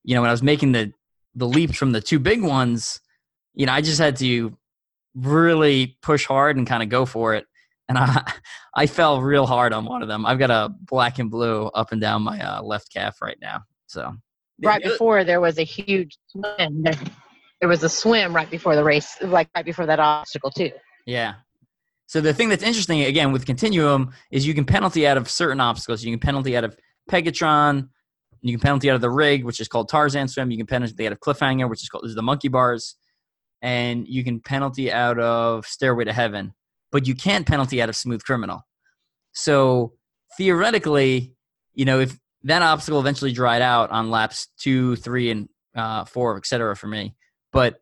you 0.04 0.16
know, 0.16 0.22
when 0.22 0.30
I 0.30 0.34
was 0.34 0.43
making 0.43 0.72
the 0.72 0.93
the 1.36 1.47
leaps 1.47 1.78
from 1.78 1.91
the 1.91 2.02
two 2.02 2.20
big 2.20 2.41
ones, 2.41 3.02
you 3.54 3.66
know, 3.66 3.74
I 3.74 3.82
just 3.82 4.00
had 4.00 4.18
to 4.18 4.58
really 5.16 5.97
push 6.02 6.26
hard 6.26 6.58
and 6.58 6.68
kind 6.68 6.84
of 6.84 6.89
go 6.89 7.06
for 7.06 7.36
it. 7.36 7.45
And 7.88 7.97
I 7.97 8.34
I 8.76 8.86
fell 8.88 9.22
real 9.22 9.45
hard 9.45 9.74
on 9.74 9.86
one 9.86 10.02
of 10.02 10.08
them. 10.08 10.26
I've 10.26 10.39
got 10.39 10.52
a 10.52 10.70
black 10.82 11.20
and 11.20 11.30
blue 11.30 11.68
up 11.68 11.91
and 11.91 12.00
down 12.02 12.22
my 12.24 12.39
uh, 12.39 12.62
left 12.62 12.91
calf 12.93 13.22
right 13.22 13.38
now. 13.41 13.64
So 13.88 14.14
right 14.62 14.84
before 14.84 15.24
there 15.24 15.41
was 15.41 15.58
a 15.58 15.64
huge 15.64 16.18
swim 16.28 16.84
there 17.60 17.70
was 17.70 17.84
a 17.84 17.89
swim 17.89 18.36
right 18.36 18.49
before 18.49 18.76
the 18.76 18.84
race, 18.84 19.18
like 19.22 19.49
right 19.55 19.66
before 19.66 19.86
that 19.86 19.99
obstacle 19.99 20.51
too. 20.51 20.72
Yeah. 21.05 21.36
So 22.07 22.22
the 22.22 22.34
thing 22.34 22.49
that's 22.49 22.64
interesting 22.64 23.01
again 23.01 23.32
with 23.32 23.45
Continuum 23.45 24.14
is 24.32 24.47
you 24.47 24.53
can 24.53 24.66
penalty 24.66 25.05
out 25.05 25.18
of 25.18 25.30
certain 25.30 25.60
obstacles. 25.60 26.03
You 26.03 26.12
can 26.12 26.20
penalty 26.20 26.57
out 26.57 26.64
of 26.64 26.76
Pegatron. 27.10 27.89
You 28.41 28.53
can 28.53 28.62
penalty 28.62 28.89
out 28.89 28.95
of 28.95 29.01
the 29.01 29.10
rig, 29.10 29.43
which 29.43 29.60
is 29.60 29.68
called 29.68 29.89
Tarzan 29.89 30.28
swim. 30.28 30.49
You 30.49 30.57
can 30.57 30.66
penalty 30.66 31.05
out 31.05 31.12
of 31.12 31.20
Cliffhanger, 31.20 31.70
which 31.70 31.84
is 31.84 31.89
called 31.89 32.03
this 32.03 32.10
is 32.10 32.16
the 32.16 32.22
monkey 32.22 32.47
bars, 32.47 32.95
and 33.62 34.07
you 34.07 34.24
can 34.24 34.39
penalty 34.39 34.91
out 34.91 35.20
of 35.20 35.66
Stairway 35.66 36.05
to 36.05 36.14
Heaven. 36.14 36.53
But 36.91 37.05
you 37.05 37.14
can't 37.14 37.45
penalty 37.45 37.82
out 37.82 37.89
of 37.89 37.95
Smooth 37.95 38.24
Criminal. 38.24 38.66
So 39.34 39.93
theoretically, 40.38 41.34
you 41.74 41.86
know, 41.86 41.99
if 41.99 42.18
that 42.43 42.62
obstacle 42.62 42.99
eventually 42.99 43.34
dried 43.34 43.62
out 43.62 43.91
on 43.91 44.10
laps 44.10 44.47
two, 44.60 44.95
three, 44.95 45.30
and 45.30 45.49
uh, 45.76 46.05
four, 46.05 46.38
et 46.38 46.47
cetera, 46.47 46.76
for 46.76 46.88
me, 46.88 47.16
but 47.52 47.82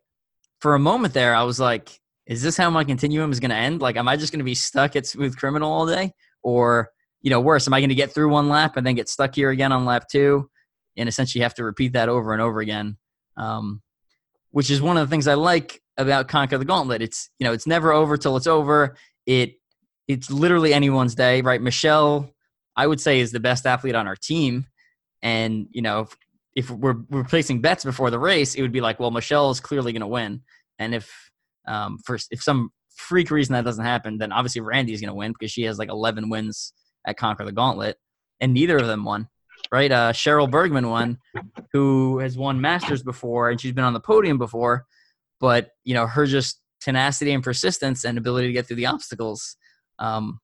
for 0.60 0.74
a 0.74 0.78
moment 0.78 1.14
there, 1.14 1.34
I 1.34 1.44
was 1.44 1.60
like, 1.60 2.00
is 2.26 2.42
this 2.42 2.56
how 2.56 2.68
my 2.70 2.84
continuum 2.84 3.32
is 3.32 3.40
going 3.40 3.50
to 3.50 3.56
end? 3.56 3.80
Like, 3.80 3.96
am 3.96 4.08
I 4.08 4.16
just 4.16 4.32
going 4.32 4.40
to 4.40 4.44
be 4.44 4.54
stuck 4.54 4.96
at 4.96 5.06
Smooth 5.06 5.36
Criminal 5.36 5.72
all 5.72 5.86
day? 5.86 6.12
Or, 6.42 6.90
you 7.22 7.30
know, 7.30 7.40
worse, 7.40 7.66
am 7.66 7.74
I 7.74 7.80
going 7.80 7.88
to 7.88 7.94
get 7.94 8.12
through 8.12 8.28
one 8.28 8.48
lap 8.48 8.76
and 8.76 8.86
then 8.86 8.94
get 8.94 9.08
stuck 9.08 9.34
here 9.34 9.50
again 9.50 9.72
on 9.72 9.84
lap 9.84 10.08
two 10.10 10.50
and 10.96 11.08
essentially 11.08 11.42
have 11.42 11.54
to 11.54 11.64
repeat 11.64 11.94
that 11.94 12.08
over 12.08 12.32
and 12.32 12.42
over 12.42 12.60
again? 12.60 12.96
Um, 13.36 13.82
which 14.50 14.70
is 14.70 14.82
one 14.82 14.96
of 14.96 15.08
the 15.08 15.10
things 15.10 15.26
I 15.26 15.34
like 15.34 15.80
about 15.96 16.28
Conquer 16.28 16.58
the 16.58 16.64
Gauntlet. 16.64 17.02
It's, 17.02 17.30
you 17.38 17.46
know, 17.46 17.52
it's 17.52 17.66
never 17.66 17.92
over 17.92 18.16
till 18.16 18.36
it's 18.36 18.46
over. 18.46 18.96
It, 19.26 19.54
it's 20.06 20.30
literally 20.30 20.72
anyone's 20.74 21.14
day, 21.14 21.40
right? 21.42 21.60
Michelle, 21.60 22.34
I 22.76 22.86
would 22.86 23.00
say, 23.00 23.20
is 23.20 23.32
the 23.32 23.40
best 23.40 23.66
athlete 23.66 23.94
on 23.94 24.06
our 24.06 24.16
team. 24.16 24.66
And, 25.22 25.66
you 25.70 25.82
know, 25.82 26.08
if 26.54 26.70
we're, 26.70 26.96
we're 27.08 27.24
placing 27.24 27.60
bets 27.60 27.84
before 27.84 28.10
the 28.10 28.18
race, 28.18 28.54
it 28.54 28.62
would 28.62 28.72
be 28.72 28.80
like, 28.80 28.98
well, 28.98 29.10
Michelle 29.10 29.50
is 29.50 29.60
clearly 29.60 29.92
going 29.92 30.00
to 30.00 30.06
win. 30.06 30.42
And 30.78 30.94
if 30.94 31.30
um, 31.66 31.98
for 32.04 32.18
if 32.30 32.42
some 32.42 32.70
freak 32.96 33.30
reason 33.30 33.52
that 33.52 33.64
doesn't 33.64 33.84
happen, 33.84 34.18
then 34.18 34.32
obviously 34.32 34.60
Randy's 34.60 35.00
going 35.00 35.08
to 35.08 35.14
win 35.14 35.32
because 35.32 35.50
she 35.50 35.62
has 35.62 35.78
like 35.78 35.90
11 35.90 36.28
wins 36.28 36.72
at 37.06 37.16
Conquer 37.16 37.44
the 37.44 37.52
Gauntlet, 37.52 37.96
and 38.40 38.52
neither 38.52 38.76
of 38.78 38.86
them 38.86 39.04
won. 39.04 39.28
Right? 39.72 39.90
Uh, 39.90 40.12
Cheryl 40.12 40.50
Bergman 40.50 40.88
won, 40.88 41.18
who 41.72 42.20
has 42.20 42.38
won 42.38 42.60
Masters 42.60 43.02
before, 43.02 43.50
and 43.50 43.60
she's 43.60 43.72
been 43.72 43.84
on 43.84 43.92
the 43.92 44.00
podium 44.00 44.38
before, 44.38 44.86
but 45.40 45.70
you 45.84 45.94
know 45.94 46.06
her 46.06 46.26
just 46.26 46.60
tenacity 46.80 47.32
and 47.32 47.42
persistence 47.42 48.04
and 48.04 48.18
ability 48.18 48.46
to 48.46 48.52
get 48.52 48.66
through 48.66 48.76
the 48.76 48.86
obstacles 48.86 49.56
um, 49.98 50.38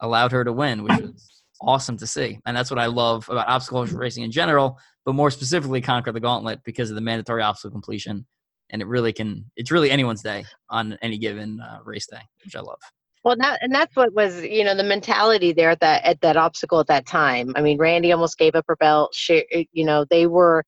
allowed 0.00 0.32
her 0.32 0.44
to 0.44 0.52
win, 0.52 0.82
which 0.82 0.98
was 0.98 1.42
awesome 1.60 1.96
to 1.98 2.06
see. 2.06 2.38
And 2.46 2.56
that's 2.56 2.70
what 2.70 2.80
I 2.80 2.86
love 2.86 3.28
about 3.28 3.48
obstacle 3.48 3.84
racing 3.86 4.24
in 4.24 4.32
general 4.32 4.78
but 5.08 5.14
more 5.14 5.30
specifically 5.30 5.80
conquer 5.80 6.12
the 6.12 6.20
gauntlet 6.20 6.60
because 6.66 6.90
of 6.90 6.94
the 6.94 7.00
mandatory 7.00 7.40
obstacle 7.40 7.70
completion. 7.70 8.26
And 8.68 8.82
it 8.82 8.84
really 8.86 9.14
can, 9.14 9.50
it's 9.56 9.70
really 9.70 9.90
anyone's 9.90 10.22
day 10.22 10.44
on 10.68 10.98
any 11.00 11.16
given 11.16 11.62
uh, 11.62 11.78
race 11.82 12.06
day, 12.06 12.20
which 12.44 12.54
I 12.54 12.60
love. 12.60 12.76
Well, 13.24 13.34
that, 13.38 13.60
and 13.62 13.74
that's 13.74 13.96
what 13.96 14.12
was, 14.12 14.42
you 14.42 14.64
know, 14.64 14.74
the 14.74 14.84
mentality 14.84 15.54
there 15.54 15.70
at 15.70 15.80
that 15.80 16.04
at 16.04 16.20
that 16.20 16.36
obstacle 16.36 16.78
at 16.78 16.88
that 16.88 17.06
time. 17.06 17.54
I 17.56 17.62
mean, 17.62 17.78
Randy 17.78 18.12
almost 18.12 18.36
gave 18.36 18.54
up 18.54 18.66
her 18.68 18.76
belt. 18.76 19.14
She, 19.14 19.66
you 19.72 19.86
know, 19.86 20.04
they 20.10 20.26
were, 20.26 20.62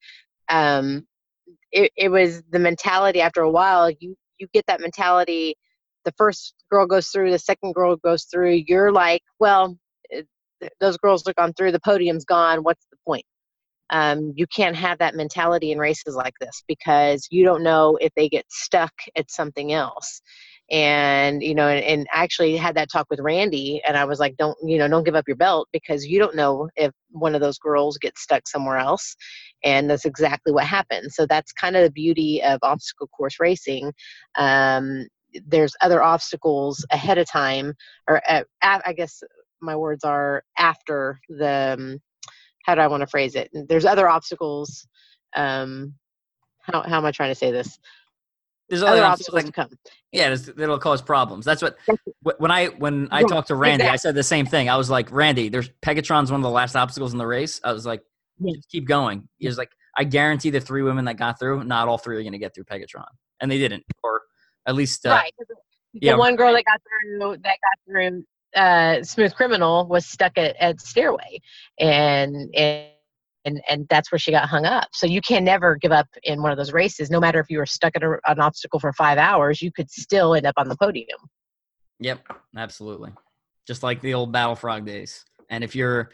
um, 0.49 1.07
it, 1.71 1.93
it 1.95 2.09
was 2.09 2.43
the 2.51 2.59
mentality. 2.59 3.21
After 3.21 3.43
a 3.43 3.51
while, 3.51 3.91
you 3.91 4.17
you 4.39 4.49
get 4.55 4.65
that 4.69 4.81
mentality. 4.81 5.55
The 6.07 6.15
first 6.17 6.55
girl 6.71 6.87
goes 6.87 7.09
through, 7.09 7.31
the 7.31 7.39
second 7.39 7.75
girl 7.75 7.95
goes 7.97 8.25
through. 8.25 8.63
You're 8.67 8.91
like, 8.91 9.21
well, 9.39 9.77
those 10.81 10.97
girls 10.97 11.29
are 11.29 11.35
gone 11.35 11.53
through. 11.53 11.73
The 11.73 11.81
podium's 11.81 12.25
gone. 12.25 12.61
What's 12.61 12.87
the 12.91 12.97
point? 13.07 13.27
Um, 13.91 14.33
you 14.37 14.47
can't 14.47 14.77
have 14.77 14.99
that 14.99 15.15
mentality 15.15 15.73
in 15.73 15.79
races 15.79 16.15
like 16.15 16.35
this 16.41 16.63
because 16.67 17.29
you 17.31 17.45
don't 17.45 17.63
know 17.63 17.97
if 18.01 18.13
they 18.15 18.29
get 18.29 18.45
stuck 18.51 18.93
at 19.17 19.31
something 19.31 19.73
else. 19.73 20.23
And 20.71 21.43
you 21.43 21.53
know 21.53 21.67
and, 21.67 21.85
and 21.85 22.07
actually 22.13 22.57
had 22.57 22.77
that 22.77 22.93
talk 22.93 23.09
with 23.11 23.19
randy 23.19 23.83
and 23.85 23.97
i 23.97 24.05
was 24.05 24.21
like 24.21 24.37
don't 24.37 24.57
you 24.65 24.79
know 24.79 24.87
don't 24.87 25.03
give 25.03 25.17
up 25.17 25.27
your 25.27 25.37
belt 25.37 25.67
because 25.73 26.07
you 26.07 26.21
don't 26.21 26.37
know 26.37 26.69
if 26.77 26.93
one 27.11 27.35
of 27.35 27.41
those 27.41 27.59
girls 27.59 27.99
gets 27.99 28.23
stuck 28.23 28.47
somewhere 28.47 28.77
else. 28.77 29.17
And 29.65 29.91
that's 29.91 30.05
exactly 30.05 30.53
what 30.53 30.65
happened. 30.65 31.13
So 31.13 31.27
that's 31.27 31.53
kind 31.53 31.77
of 31.77 31.83
the 31.83 31.91
beauty 31.91 32.43
of 32.43 32.61
obstacle 32.63 33.09
course 33.09 33.41
racing. 33.41 33.93
Um, 34.39 35.09
there's 35.47 35.75
other 35.81 36.03
obstacles 36.03 36.85
ahead 36.91 37.19
of 37.19 37.29
time 37.29 37.73
or 38.09 38.21
uh, 38.29 38.43
i 38.63 38.93
guess 38.93 39.23
my 39.63 39.77
words 39.77 40.03
are 40.03 40.43
after 40.59 41.21
the 41.29 41.77
um, 41.79 42.01
how 42.65 42.75
do 42.75 42.81
I 42.81 42.87
want 42.87 43.03
to 43.03 43.07
phrase 43.07 43.35
it? 43.35 43.51
There's 43.53 43.85
other 43.85 44.09
obstacles. 44.09 44.87
Um, 45.35 45.95
how 46.61 46.83
how 46.83 46.99
am 46.99 47.05
I 47.05 47.13
trying 47.13 47.31
to 47.31 47.35
say 47.35 47.51
this? 47.51 47.79
There's 48.69 48.83
other, 48.83 49.03
other 49.03 49.05
obstacles, 49.05 49.45
to 49.45 49.53
come. 49.53 49.69
Yeah, 50.13 50.31
it'll 50.33 50.79
cause 50.79 51.03
problems. 51.03 51.45
That's 51.45 51.61
what 51.61 51.77
when 52.23 52.53
I 52.53 52.67
when 52.67 53.09
I 53.11 53.25
talked 53.25 53.49
to 53.49 53.57
Randy, 53.57 53.83
exactly. 53.83 53.93
I 53.93 53.97
said 53.97 54.15
the 54.15 54.23
same 54.23 54.47
thing. 54.47 54.69
I 54.69 54.77
was 54.77 54.89
like, 54.89 55.11
Randy, 55.11 55.49
there's 55.49 55.69
Pegatron's 55.85 56.31
one 56.31 56.41
of 56.41 56.45
the 56.45 56.51
last 56.51 56.77
obstacles 56.77 57.13
in 57.13 57.19
the 57.19 57.27
race. 57.27 57.61
I 57.65 57.73
was 57.73 57.85
like, 57.85 58.03
yeah. 58.39 58.55
keep 58.71 58.87
going. 58.87 59.29
He 59.39 59.49
was 59.49 59.59
like, 59.59 59.71
I 59.97 60.05
guarantee 60.05 60.51
the 60.51 60.61
three 60.61 60.83
women 60.83 61.07
that 61.07 61.17
got 61.17 61.41
through, 61.41 61.65
not 61.65 61.89
all 61.89 61.99
three 61.99 62.17
are 62.17 62.23
going 62.23 62.33
to 62.33 62.39
get 62.39 62.55
through 62.55 62.65
Pegatron, 62.65 63.07
and 63.41 63.51
they 63.51 63.59
didn't, 63.59 63.83
or 64.05 64.23
at 64.67 64.77
least 64.77 65.05
uh, 65.05 65.11
right. 65.11 65.33
The 65.39 65.57
yeah, 65.95 66.15
one 66.15 66.37
girl 66.37 66.53
that 66.53 66.65
got 66.65 66.81
through 66.81 67.39
that 67.39 67.43
got 67.45 67.79
through 67.85 68.25
uh, 68.57 69.03
Smooth 69.03 69.35
Criminal 69.35 69.87
was 69.87 70.07
stuck 70.07 70.37
at, 70.37 70.57
at 70.57 70.81
Stairway, 70.81 71.41
and 71.79 72.55
and 72.55 72.87
and 73.45 73.61
and 73.69 73.87
that's 73.89 74.13
where 74.13 74.19
she 74.19 74.31
got 74.31 74.49
hung 74.49 74.67
up. 74.67 74.89
So 74.93 75.07
you 75.07 75.21
can 75.21 75.45
never 75.45 75.77
give 75.77 75.93
up 75.93 76.09
in 76.23 76.43
one 76.43 76.53
of 76.53 76.59
those 76.59 76.73
races, 76.73 77.11
no 77.11 77.21
matter 77.21 77.41
if 77.41 77.49
you 77.49 77.59
were 77.59 77.67
stuck 77.67 77.97
at 77.97 78.03
a, 78.03 78.19
an 78.27 78.41
obstacle 78.41 78.81
for 78.81 78.93
five 78.93 79.19
hours, 79.19 79.63
you 79.63 79.73
could 79.73 79.91
still 79.91 80.35
end 80.35 80.47
up 80.47 80.55
on 80.57 80.69
the 80.69 80.77
podium. 80.77 81.19
Yep, 82.01 82.27
absolutely. 82.57 83.13
Just 83.67 83.83
like 83.83 84.01
the 84.01 84.15
old 84.15 84.33
Battle 84.33 84.57
Frog 84.57 84.85
days. 84.85 85.25
And 85.49 85.65
if 85.65 85.75
you're 85.75 86.11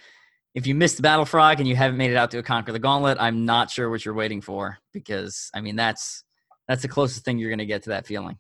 if 0.55 0.67
you 0.67 0.75
missed 0.75 1.03
Battle 1.03 1.25
Frog 1.25 1.61
and 1.61 1.69
you 1.69 1.77
haven't 1.77 1.99
made 1.99 2.11
it 2.11 2.17
out 2.17 2.31
to 2.31 2.39
a 2.39 2.43
Conquer 2.43 2.73
the 2.73 2.79
Gauntlet, 2.79 3.19
I'm 3.21 3.45
not 3.45 3.71
sure 3.71 3.91
what 3.91 4.05
you're 4.05 4.15
waiting 4.15 4.41
for 4.41 4.79
because 4.93 5.51
I 5.55 5.61
mean 5.61 5.77
that's 5.77 6.25
That's 6.69 6.83
the 6.83 6.89
closest 6.89 7.25
thing 7.25 7.39
you're 7.39 7.51
gonna 7.51 7.67
get 7.67 7.85
to 7.85 7.91
that 7.91 8.07
feeling, 8.07 8.39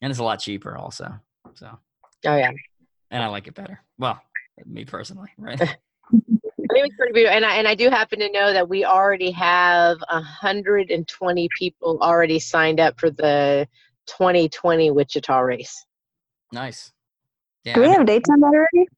and 0.00 0.10
it's 0.10 0.20
a 0.20 0.24
lot 0.24 0.40
cheaper 0.40 0.76
also. 0.76 1.20
So, 1.54 1.78
Oh 2.26 2.36
yeah. 2.36 2.50
And 3.10 3.22
I 3.22 3.28
like 3.28 3.46
it 3.46 3.54
better. 3.54 3.80
Well, 3.98 4.20
me 4.66 4.84
personally, 4.84 5.30
right? 5.38 5.60
I 5.60 5.66
think 6.72 6.86
it's 6.86 6.96
pretty 6.96 7.12
beautiful. 7.12 7.36
And 7.36 7.44
I, 7.44 7.56
and 7.56 7.68
I 7.68 7.74
do 7.74 7.90
happen 7.90 8.18
to 8.20 8.30
know 8.30 8.52
that 8.52 8.68
we 8.68 8.84
already 8.84 9.30
have 9.32 9.98
120 10.10 11.48
people 11.58 11.98
already 12.00 12.38
signed 12.38 12.80
up 12.80 12.98
for 12.98 13.10
the 13.10 13.68
2020 14.06 14.90
Wichita 14.90 15.38
race. 15.40 15.84
nice. 16.52 16.92
Yeah, 17.64 17.74
Do 17.74 17.80
we 17.80 17.90
have 17.90 18.06
dates 18.06 18.28
on 18.28 18.40
that 18.40 18.46
already? 18.46 18.88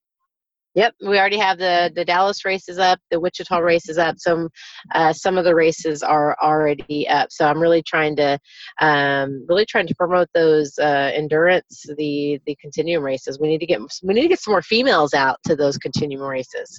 Yep, 0.77 0.95
we 1.01 1.19
already 1.19 1.39
have 1.39 1.57
the 1.57 1.91
the 1.95 2.05
Dallas 2.05 2.45
race 2.45 2.69
is 2.69 2.79
up, 2.79 3.01
the 3.11 3.19
Wichita 3.19 3.59
race 3.59 3.89
is 3.89 3.97
up. 3.97 4.17
Some 4.19 4.51
uh, 4.95 5.13
some 5.13 5.39
of 5.39 5.45
the 5.45 5.55
races 5.55 6.03
are 6.03 6.37
already 6.43 7.09
up. 7.09 7.33
So 7.33 7.47
I'm 7.47 7.59
really 7.59 7.83
trying 7.83 8.15
to 8.17 8.39
um, 8.81 9.47
really 9.49 9.65
trying 9.65 9.87
to 9.87 9.95
promote 9.95 10.29
those 10.35 10.79
uh, 10.79 11.11
endurance, 11.15 11.87
the 11.97 12.39
the 12.45 12.55
continuum 12.61 13.03
races. 13.03 13.41
We 13.41 13.49
need 13.49 13.61
to 13.61 13.67
get 13.67 13.81
we 14.03 14.13
need 14.13 14.23
to 14.23 14.29
get 14.29 14.41
some 14.41 14.53
more 14.53 14.63
females 14.63 15.15
out 15.15 15.39
to 15.47 15.57
those 15.57 15.79
continuum 15.79 16.29
races. 16.29 16.79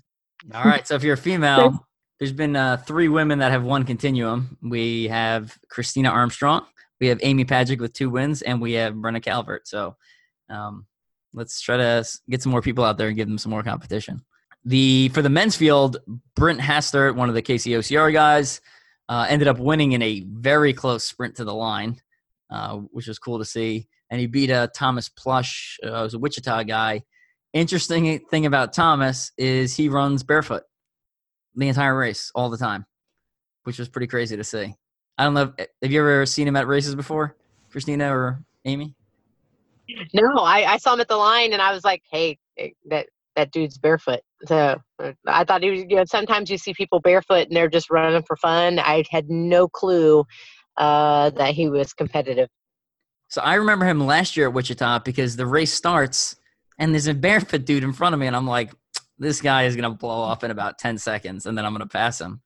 All 0.54 0.64
right. 0.64 0.88
So 0.88 0.94
if 0.94 1.04
you're 1.04 1.16
a 1.16 1.18
female, 1.18 1.84
there's 2.20 2.32
been 2.32 2.56
uh, 2.56 2.78
three 2.78 3.10
women 3.10 3.40
that 3.40 3.52
have 3.52 3.64
won 3.64 3.84
Continuum. 3.84 4.58
We 4.62 5.08
have 5.08 5.58
Christina 5.70 6.10
Armstrong, 6.10 6.66
we 7.00 7.08
have 7.08 7.20
Amy 7.24 7.46
Pajcic 7.46 7.80
with 7.80 7.94
two 7.94 8.12
wins, 8.12 8.44
and 8.44 8.62
we 8.62 8.74
have 8.74 8.94
Brenna 8.94 9.24
Calvert. 9.24 9.68
So 9.68 9.96
um, 10.50 10.86
let's 11.34 11.62
try 11.62 11.78
to 11.78 12.06
get 12.30 12.42
some 12.42 12.52
more 12.52 12.62
people 12.62 12.84
out 12.84 12.98
there 12.98 13.08
and 13.08 13.18
give 13.18 13.28
them 13.28 13.38
some 13.38 13.50
more 13.50 13.64
competition. 13.64 14.22
The 14.66 15.10
for 15.14 15.22
the 15.22 15.30
men's 15.30 15.56
field, 15.56 15.98
Brent 16.36 16.60
Hastert, 16.60 17.16
one 17.16 17.30
of 17.30 17.36
the 17.36 17.42
KCOCR 17.42 18.12
guys, 18.12 18.62
uh, 19.10 19.26
ended 19.30 19.48
up 19.48 19.60
winning 19.60 19.94
in 19.94 20.02
a 20.02 20.26
very 20.28 20.74
close 20.74 21.04
sprint 21.04 21.36
to 21.38 21.46
the 21.46 21.54
line, 21.54 22.02
uh, 22.50 22.78
which 22.78 23.08
was 23.08 23.20
cool 23.20 23.40
to 23.40 23.46
see. 23.46 23.88
And 24.10 24.20
he 24.20 24.28
beat 24.28 24.52
uh, 24.52 24.68
Thomas 24.74 25.10
Plush, 25.10 25.78
uh, 25.84 26.04
who's 26.04 26.14
a 26.14 26.20
Wichita 26.20 26.64
guy. 26.64 27.04
Interesting 27.54 28.20
thing 28.30 28.46
about 28.46 28.74
Thomas 28.74 29.32
is 29.38 29.76
he 29.76 29.90
runs 29.90 30.24
barefoot 30.24 30.64
the 31.56 31.68
entire 31.68 31.98
race 31.98 32.32
all 32.36 32.50
the 32.50 32.58
time, 32.58 32.86
which 33.64 33.80
was 33.80 33.90
pretty 33.90 34.08
crazy 34.08 34.38
to 34.38 34.44
see. 34.44 34.76
I 35.18 35.24
don't 35.24 35.34
know. 35.34 35.54
If, 35.58 35.68
have 35.82 35.92
you 35.92 36.00
ever 36.00 36.26
seen 36.26 36.48
him 36.48 36.56
at 36.56 36.68
races 36.68 36.96
before, 36.96 37.36
Christina 37.72 38.16
or 38.16 38.44
Amy? 38.66 38.96
No, 40.14 40.36
I, 40.38 40.74
I 40.74 40.78
saw 40.78 40.94
him 40.94 41.00
at 41.00 41.08
the 41.08 41.18
line 41.18 41.54
and 41.54 41.62
I 41.62 41.72
was 41.72 41.84
like, 41.84 42.04
hey, 42.12 42.38
eh, 42.58 42.70
that 42.90 43.08
that 43.36 43.52
dude's 43.52 43.78
barefoot. 43.78 44.22
So 44.46 44.80
uh, 45.02 45.12
I 45.28 45.44
thought 45.44 45.64
he 45.64 45.70
was. 45.70 45.82
You 45.82 45.98
know, 45.98 46.06
sometimes 46.06 46.50
you 46.50 46.58
see 46.58 46.74
people 46.74 47.00
barefoot 47.00 47.48
and 47.48 47.56
they're 47.56 47.70
just 47.70 47.90
running 47.90 48.24
for 48.24 48.36
fun. 48.36 48.80
I 48.80 49.04
had 49.10 49.30
no 49.30 49.68
clue 49.68 50.26
uh, 50.78 51.30
that 51.32 51.54
he 51.54 51.70
was 51.70 51.94
competitive. 51.94 52.50
So 53.30 53.42
I 53.42 53.56
remember 53.56 53.86
him 53.86 54.06
last 54.06 54.38
year 54.38 54.48
at 54.48 54.54
Wichita 54.54 55.00
because 55.00 55.36
the 55.36 55.46
race 55.46 55.74
starts 55.74 56.36
and 56.80 56.94
there's 56.94 57.08
a 57.08 57.14
barefoot 57.14 57.66
dude 57.66 57.84
in 57.84 57.94
front 57.94 58.14
of 58.14 58.20
me, 58.20 58.28
and 58.28 58.36
I'm 58.36 58.48
like, 58.48 58.72
this 59.18 59.42
guy 59.42 59.64
is 59.64 59.76
gonna 59.76 59.92
blow 59.92 60.20
off 60.20 60.44
in 60.44 60.52
about 60.52 60.78
ten 60.78 60.98
seconds, 60.98 61.46
and 61.46 61.58
then 61.58 61.66
I'm 61.66 61.74
gonna 61.74 61.88
pass 61.88 62.22
him. 62.22 62.42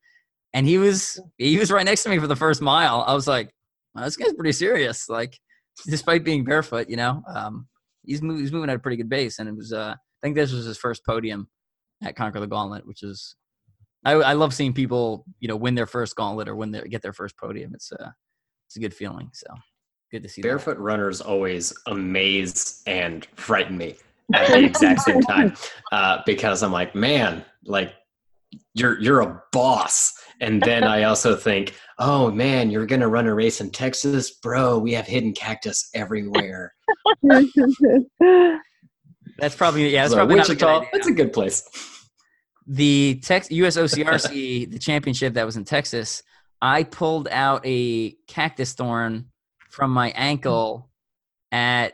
And 0.54 0.66
he 0.66 0.78
was 0.78 1.20
he 1.38 1.58
was 1.58 1.72
right 1.72 1.86
next 1.86 2.04
to 2.04 2.10
me 2.10 2.20
for 2.20 2.28
the 2.28 2.36
first 2.36 2.62
mile. 2.62 3.04
I 3.06 3.14
was 3.14 3.28
like, 3.28 3.54
this 3.96 4.18
guy's 4.18 4.34
pretty 4.34 4.54
serious. 4.54 5.10
Like, 5.10 5.38
despite 5.86 6.24
being 6.24 6.44
barefoot, 6.44 6.90
you 6.90 6.98
know, 6.98 7.24
um, 7.34 7.68
he's 8.04 8.22
mov- 8.22 8.40
he's 8.40 8.52
moving 8.52 8.70
at 8.70 8.76
a 8.76 8.80
pretty 8.80 8.98
good 8.98 9.10
pace, 9.10 9.40
and 9.40 9.48
it 9.48 9.56
was 9.56 9.74
uh, 9.74 9.94
I 9.96 10.20
think 10.22 10.36
this 10.36 10.52
was 10.52 10.66
his 10.66 10.78
first 10.78 11.06
podium 11.06 11.48
at 12.04 12.16
Conquer 12.16 12.40
the 12.40 12.48
Gauntlet, 12.48 12.86
which 12.86 13.04
is 13.04 13.36
I, 14.06 14.14
I 14.14 14.34
love 14.34 14.54
seeing 14.54 14.74
people 14.74 15.26
you 15.40 15.48
know 15.48 15.56
win 15.56 15.76
their 15.76 15.88
first 15.88 16.16
gauntlet 16.16 16.48
or 16.48 16.56
win 16.56 16.72
their 16.72 16.86
get 16.86 17.02
their 17.02 17.14
first 17.14 17.38
podium. 17.38 17.74
It's 17.74 17.92
uh 17.92 18.12
it's 18.68 18.76
a 18.78 18.80
good 18.80 18.94
feeling. 18.94 19.30
So 19.34 19.48
good 20.12 20.24
to 20.24 20.30
see 20.30 20.42
that. 20.42 20.48
Barefoot 20.48 20.78
runners 20.78 21.22
always 21.22 21.74
amaze 21.88 22.82
and 22.88 23.26
frighten 23.36 23.78
me 23.78 23.96
at 24.34 24.48
the 24.48 24.64
exact 24.64 25.02
same 25.02 25.22
time 25.30 25.56
uh, 25.92 26.22
because 26.26 26.64
I'm 26.64 26.72
like, 26.72 26.96
man, 26.96 27.44
like 27.66 27.94
you're 28.74 29.00
you're 29.00 29.22
a 29.22 29.44
boss, 29.52 30.14
and 30.42 30.62
then 30.62 30.84
I 30.84 31.04
also 31.04 31.36
think, 31.36 31.74
oh 32.00 32.32
man, 32.32 32.70
you're 32.72 32.86
gonna 32.86 33.08
run 33.08 33.28
a 33.28 33.34
race 33.34 33.62
in 33.62 33.70
Texas, 33.70 34.32
bro. 34.32 34.78
We 34.80 34.92
have 34.94 35.06
hidden 35.06 35.34
cactus 35.34 35.90
everywhere. 35.94 36.74
That's 39.38 39.56
probably 39.56 39.90
yeah. 39.90 40.02
That's 40.02 40.12
So 40.12 40.18
probably 40.18 40.36
not 40.36 40.50
a 40.50 40.56
good 40.56 40.64
idea. 40.68 40.90
that's 40.92 41.08
a 41.08 41.14
good 41.14 41.32
place. 41.34 41.64
the 42.68 43.20
Tex 43.24 43.50
US 43.52 43.78
OCRC, 43.78 44.70
the 44.70 44.80
championship 44.80 45.34
that 45.36 45.46
was 45.46 45.58
in 45.58 45.64
Texas, 45.64 46.22
I 46.62 46.84
pulled 46.84 47.28
out 47.30 47.62
a 47.66 48.12
cactus 48.28 48.74
thorn 48.74 49.28
from 49.70 49.92
my 49.92 50.10
ankle 50.12 50.90
at 51.52 51.94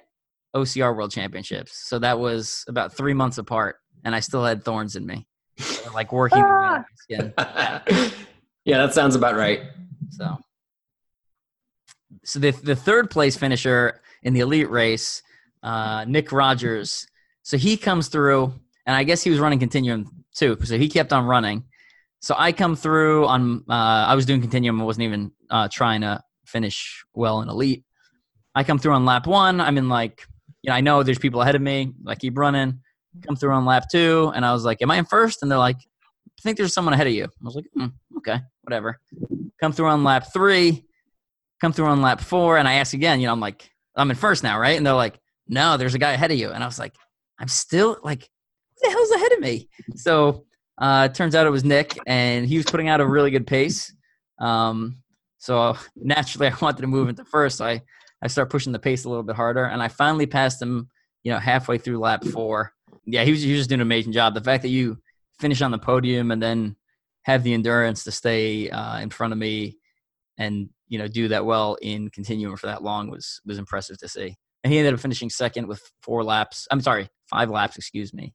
OCR 0.55 0.95
World 0.95 1.11
Championships. 1.11 1.87
So 1.87 1.99
that 1.99 2.19
was 2.19 2.63
about 2.67 2.93
three 2.93 3.13
months 3.13 3.37
apart, 3.37 3.77
and 4.03 4.15
I 4.15 4.19
still 4.19 4.43
had 4.43 4.63
thorns 4.63 4.95
in 4.95 5.05
me, 5.05 5.27
They 5.57 5.89
like 5.93 6.11
working 6.11 6.41
their 6.41 6.59
way 6.59 6.65
out 6.67 6.85
of 6.85 7.35
my 7.37 7.39
ah. 7.39 7.83
skin. 7.85 8.11
yeah, 8.67 8.79
that 8.79 8.93
sounds 8.93 9.15
about 9.15 9.37
right. 9.37 9.61
So, 10.09 10.37
so 12.25 12.39
the 12.39 12.51
the 12.51 12.75
third 12.75 13.09
place 13.09 13.37
finisher 13.37 14.01
in 14.23 14.33
the 14.33 14.41
elite 14.41 14.69
race, 14.69 15.23
uh, 15.63 16.03
Nick 16.05 16.33
Rogers. 16.33 17.07
So 17.43 17.57
he 17.57 17.77
comes 17.77 18.09
through, 18.09 18.53
and 18.85 18.93
I 18.93 19.05
guess 19.05 19.23
he 19.23 19.29
was 19.29 19.39
running 19.39 19.59
continuum 19.59 20.25
too. 20.35 20.57
So 20.65 20.77
he 20.77 20.89
kept 20.89 21.13
on 21.13 21.25
running. 21.25 21.63
So 22.19 22.35
I 22.37 22.51
come 22.51 22.75
through 22.75 23.25
on. 23.27 23.63
Uh, 23.69 24.05
I 24.11 24.15
was 24.15 24.25
doing 24.25 24.41
continuum. 24.41 24.81
I 24.81 24.83
wasn't 24.83 25.05
even 25.05 25.31
uh, 25.49 25.69
trying 25.71 26.01
to 26.01 26.21
finish 26.45 27.05
well 27.13 27.39
in 27.39 27.47
elite. 27.47 27.85
I 28.53 28.65
come 28.65 28.79
through 28.79 28.93
on 28.93 29.05
lap 29.05 29.27
one. 29.27 29.61
I'm 29.61 29.77
in 29.77 29.87
like, 29.87 30.25
you 30.61 30.71
know, 30.71 30.75
I 30.75 30.81
know 30.81 31.03
there's 31.03 31.19
people 31.19 31.41
ahead 31.41 31.55
of 31.55 31.61
me. 31.61 31.93
I 32.05 32.15
keep 32.15 32.37
running. 32.37 32.81
Come 33.25 33.37
through 33.37 33.53
on 33.53 33.63
lap 33.63 33.85
two, 33.89 34.33
and 34.35 34.45
I 34.45 34.51
was 34.51 34.65
like, 34.65 34.81
"Am 34.81 34.91
I 34.91 34.97
in 34.97 35.05
first? 35.05 35.41
And 35.41 35.49
they're 35.49 35.57
like, 35.57 35.77
"I 35.77 36.41
think 36.43 36.57
there's 36.57 36.73
someone 36.73 36.93
ahead 36.93 37.07
of 37.07 37.13
you." 37.13 37.23
I 37.23 37.43
was 37.43 37.55
like, 37.55 37.65
hmm, 37.73 37.87
"Okay, 38.17 38.39
whatever." 38.67 38.99
Come 39.61 39.71
through 39.71 39.87
on 39.87 40.03
lap 40.03 40.27
three. 40.33 40.85
Come 41.61 41.73
through 41.73 41.87
on 41.87 42.01
lap 42.01 42.21
four, 42.21 42.57
and 42.57 42.67
I 42.67 42.73
ask 42.73 42.93
again. 42.93 43.19
You 43.19 43.27
know, 43.27 43.33
I'm 43.33 43.39
like, 43.39 43.69
"I'm 43.95 44.11
in 44.11 44.17
first 44.17 44.43
now, 44.43 44.59
right?" 44.59 44.77
And 44.77 44.85
they're 44.85 44.93
like, 44.93 45.19
"No, 45.47 45.77
there's 45.77 45.95
a 45.95 45.99
guy 45.99 46.11
ahead 46.11 46.31
of 46.31 46.37
you." 46.37 46.51
And 46.51 46.63
I 46.63 46.67
was 46.67 46.77
like, 46.77 46.93
"I'm 47.39 47.47
still 47.47 47.97
like, 48.03 48.21
who 48.21 48.87
the 48.87 48.91
hell's 48.91 49.11
ahead 49.11 49.31
of 49.31 49.39
me?" 49.39 49.69
So 49.95 50.45
uh, 50.77 51.07
it 51.09 51.15
turns 51.15 51.33
out 51.33 51.47
it 51.47 51.51
was 51.51 51.63
Nick, 51.63 51.97
and 52.05 52.45
he 52.45 52.57
was 52.57 52.65
putting 52.65 52.89
out 52.89 53.01
a 53.01 53.07
really 53.07 53.31
good 53.31 53.47
pace. 53.47 53.91
Um, 54.39 54.97
so 55.37 55.75
naturally, 55.95 56.47
I 56.51 56.55
wanted 56.61 56.81
to 56.81 56.87
move 56.87 57.09
into 57.09 57.25
first. 57.25 57.57
So 57.57 57.65
I 57.65 57.81
I 58.21 58.27
start 58.27 58.49
pushing 58.49 58.73
the 58.73 58.79
pace 58.79 59.05
a 59.05 59.09
little 59.09 59.23
bit 59.23 59.35
harder, 59.35 59.65
and 59.65 59.81
I 59.81 59.87
finally 59.87 60.25
passed 60.25 60.61
him. 60.61 60.89
You 61.23 61.33
know, 61.33 61.39
halfway 61.39 61.77
through 61.77 61.99
lap 61.99 62.23
four. 62.23 62.73
Yeah, 63.05 63.23
he 63.23 63.31
was, 63.31 63.41
he 63.41 63.51
was 63.51 63.61
just 63.61 63.69
doing 63.69 63.81
an 63.81 63.87
amazing 63.87 64.13
job. 64.13 64.33
The 64.33 64.41
fact 64.41 64.61
that 64.63 64.69
you 64.69 64.97
finish 65.39 65.61
on 65.61 65.71
the 65.71 65.77
podium 65.77 66.31
and 66.31 66.41
then 66.41 66.75
have 67.27 67.43
the 67.43 67.53
endurance 67.53 68.05
to 68.05 68.11
stay 68.11 68.69
uh, 68.69 68.99
in 68.99 69.09
front 69.09 69.33
of 69.33 69.37
me 69.37 69.77
and 70.37 70.69
you 70.87 70.97
know 70.97 71.09
do 71.09 71.27
that 71.27 71.45
well 71.45 71.77
in 71.81 72.09
continuum 72.09 72.55
for 72.55 72.67
that 72.67 72.81
long 72.81 73.09
was 73.11 73.41
was 73.45 73.57
impressive 73.59 73.97
to 73.99 74.07
see. 74.07 74.35
And 74.63 74.73
he 74.73 74.79
ended 74.79 74.93
up 74.93 74.99
finishing 75.01 75.29
second 75.29 75.67
with 75.67 75.81
four 76.01 76.23
laps. 76.23 76.67
I'm 76.71 76.81
sorry, 76.81 77.09
five 77.29 77.49
laps, 77.49 77.77
excuse 77.77 78.13
me. 78.13 78.33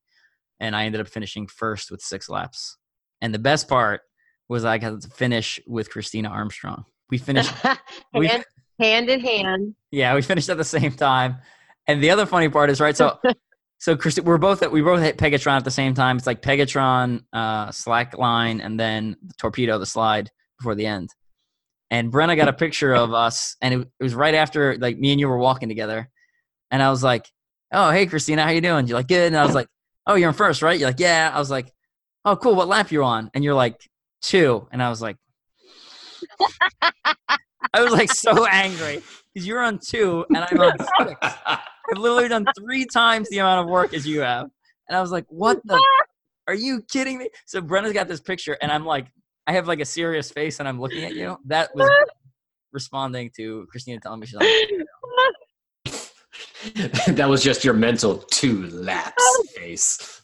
And 0.61 0.76
I 0.76 0.84
ended 0.84 1.01
up 1.01 1.09
finishing 1.09 1.47
first 1.47 1.90
with 1.90 2.01
six 2.01 2.28
laps. 2.28 2.76
And 3.20 3.34
the 3.34 3.38
best 3.38 3.66
part 3.66 4.03
was 4.49 4.64
I 4.64 4.78
got 4.78 5.01
to 5.03 5.09
finish 5.09 5.59
with 5.66 5.90
Christina 5.90 6.28
Armstrong. 6.28 6.84
We 7.11 7.18
finished 7.18 7.53
we- 8.14 8.28
hand, 8.28 8.45
hand 8.78 9.09
in 9.11 9.20
hand. 9.20 9.74
yeah, 9.90 10.14
we 10.14 10.22
finished 10.22 10.49
at 10.49 10.59
the 10.59 10.64
same 10.64 10.93
time. 10.93 11.38
And 11.88 12.03
the 12.03 12.11
other 12.11 12.26
funny 12.26 12.49
part 12.49 12.70
is 12.70 12.80
right. 12.80 12.97
So, 12.97 13.18
so 13.83 13.97
Christi- 13.97 14.20
we're 14.20 14.39
both 14.39 14.62
at, 14.62 14.70
we 14.70 14.80
both 14.80 15.03
hit 15.03 15.18
Pegatron 15.18 15.57
at 15.57 15.64
the 15.64 15.70
same 15.72 15.93
time. 15.93 16.16
It's 16.16 16.26
like 16.26 16.41
Pegatron, 16.41 17.24
uh, 17.33 17.72
slack 17.72 18.16
line, 18.16 18.61
and 18.61 18.78
then 18.78 19.16
the 19.26 19.35
torpedo, 19.35 19.76
the 19.80 19.87
slide 19.87 20.30
before 20.57 20.76
the 20.76 20.87
end. 20.87 21.11
And 21.91 22.12
Brenna 22.12 22.37
got 22.37 22.47
a 22.47 22.53
picture 22.53 22.95
of 22.95 23.12
us, 23.12 23.57
and 23.61 23.74
it, 23.74 23.80
it 23.99 24.03
was 24.05 24.14
right 24.14 24.35
after 24.35 24.78
like 24.78 24.97
me 24.97 25.11
and 25.11 25.18
you 25.18 25.28
were 25.28 25.37
walking 25.37 25.68
together. 25.68 26.09
And 26.70 26.80
I 26.80 26.91
was 26.91 27.03
like, 27.03 27.26
"Oh, 27.72 27.91
hey, 27.91 28.07
Christina, 28.07 28.45
how 28.45 28.51
you 28.51 28.61
doing?" 28.61 28.87
You're 28.87 28.99
like, 28.99 29.09
"Good." 29.09 29.26
And 29.26 29.37
I 29.37 29.45
was 29.45 29.55
like, 29.55 29.66
"Oh, 30.07 30.14
you're 30.14 30.28
in 30.28 30.35
first, 30.37 30.62
right?" 30.62 30.78
You're 30.78 30.89
like, 30.89 31.01
"Yeah." 31.01 31.33
I 31.35 31.41
was 31.41 31.51
like, 31.51 31.72
"Oh, 32.24 32.37
cool. 32.37 32.55
What 32.55 32.68
lap 32.68 32.93
you're 32.93 33.03
on?" 33.03 33.30
And 33.35 33.43
you're 33.43 33.53
like, 33.53 33.76
two. 34.22 34.68
And 34.72 34.83
I 34.83 34.89
was 34.89 35.03
like, 35.03 35.16
I 37.74 37.83
was 37.83 37.93
like 37.93 38.12
so 38.12 38.47
angry 38.47 39.03
because 39.33 39.47
you're 39.47 39.62
on 39.62 39.78
two 39.78 40.24
and 40.30 40.39
I'm 40.39 40.61
on 40.61 40.78
six. 40.78 41.18
I've 41.47 41.99
literally 41.99 42.28
done 42.28 42.47
three 42.59 42.87
times 42.87 43.28
the 43.28 43.39
amount 43.39 43.64
of 43.64 43.70
work 43.70 43.95
as 43.95 44.07
you 44.07 44.20
have. 44.20 44.51
And 44.89 44.97
I 44.97 45.01
was 45.01 45.11
like, 45.11 45.26
what 45.28 45.61
the? 45.64 45.83
Are 46.49 46.55
you 46.55 46.83
kidding 46.83 47.18
me? 47.18 47.28
So 47.47 47.61
Brenna's 47.61 47.93
got 47.93 48.09
this 48.09 48.20
picture 48.20 48.57
and 48.61 48.72
I'm 48.72 48.85
like, 48.85 49.07
I 49.47 49.53
have 49.53 49.68
like 49.68 49.80
a 49.80 49.85
serious 49.85 50.30
face 50.30 50.59
and 50.59 50.68
I'm 50.68 50.80
looking 50.80 51.05
at 51.05 51.14
you. 51.14 51.39
That 51.47 51.74
was 51.74 51.89
responding 52.72 53.30
to 53.37 53.66
Christina 53.70 54.01
telling 54.01 54.20
me 54.20 54.26
she's 54.26 54.37
on. 54.37 54.47
that 57.14 57.28
was 57.28 57.43
just 57.43 57.64
your 57.64 57.74
mental 57.74 58.18
two 58.18 58.68
laps 58.68 59.22
face. 59.57 60.22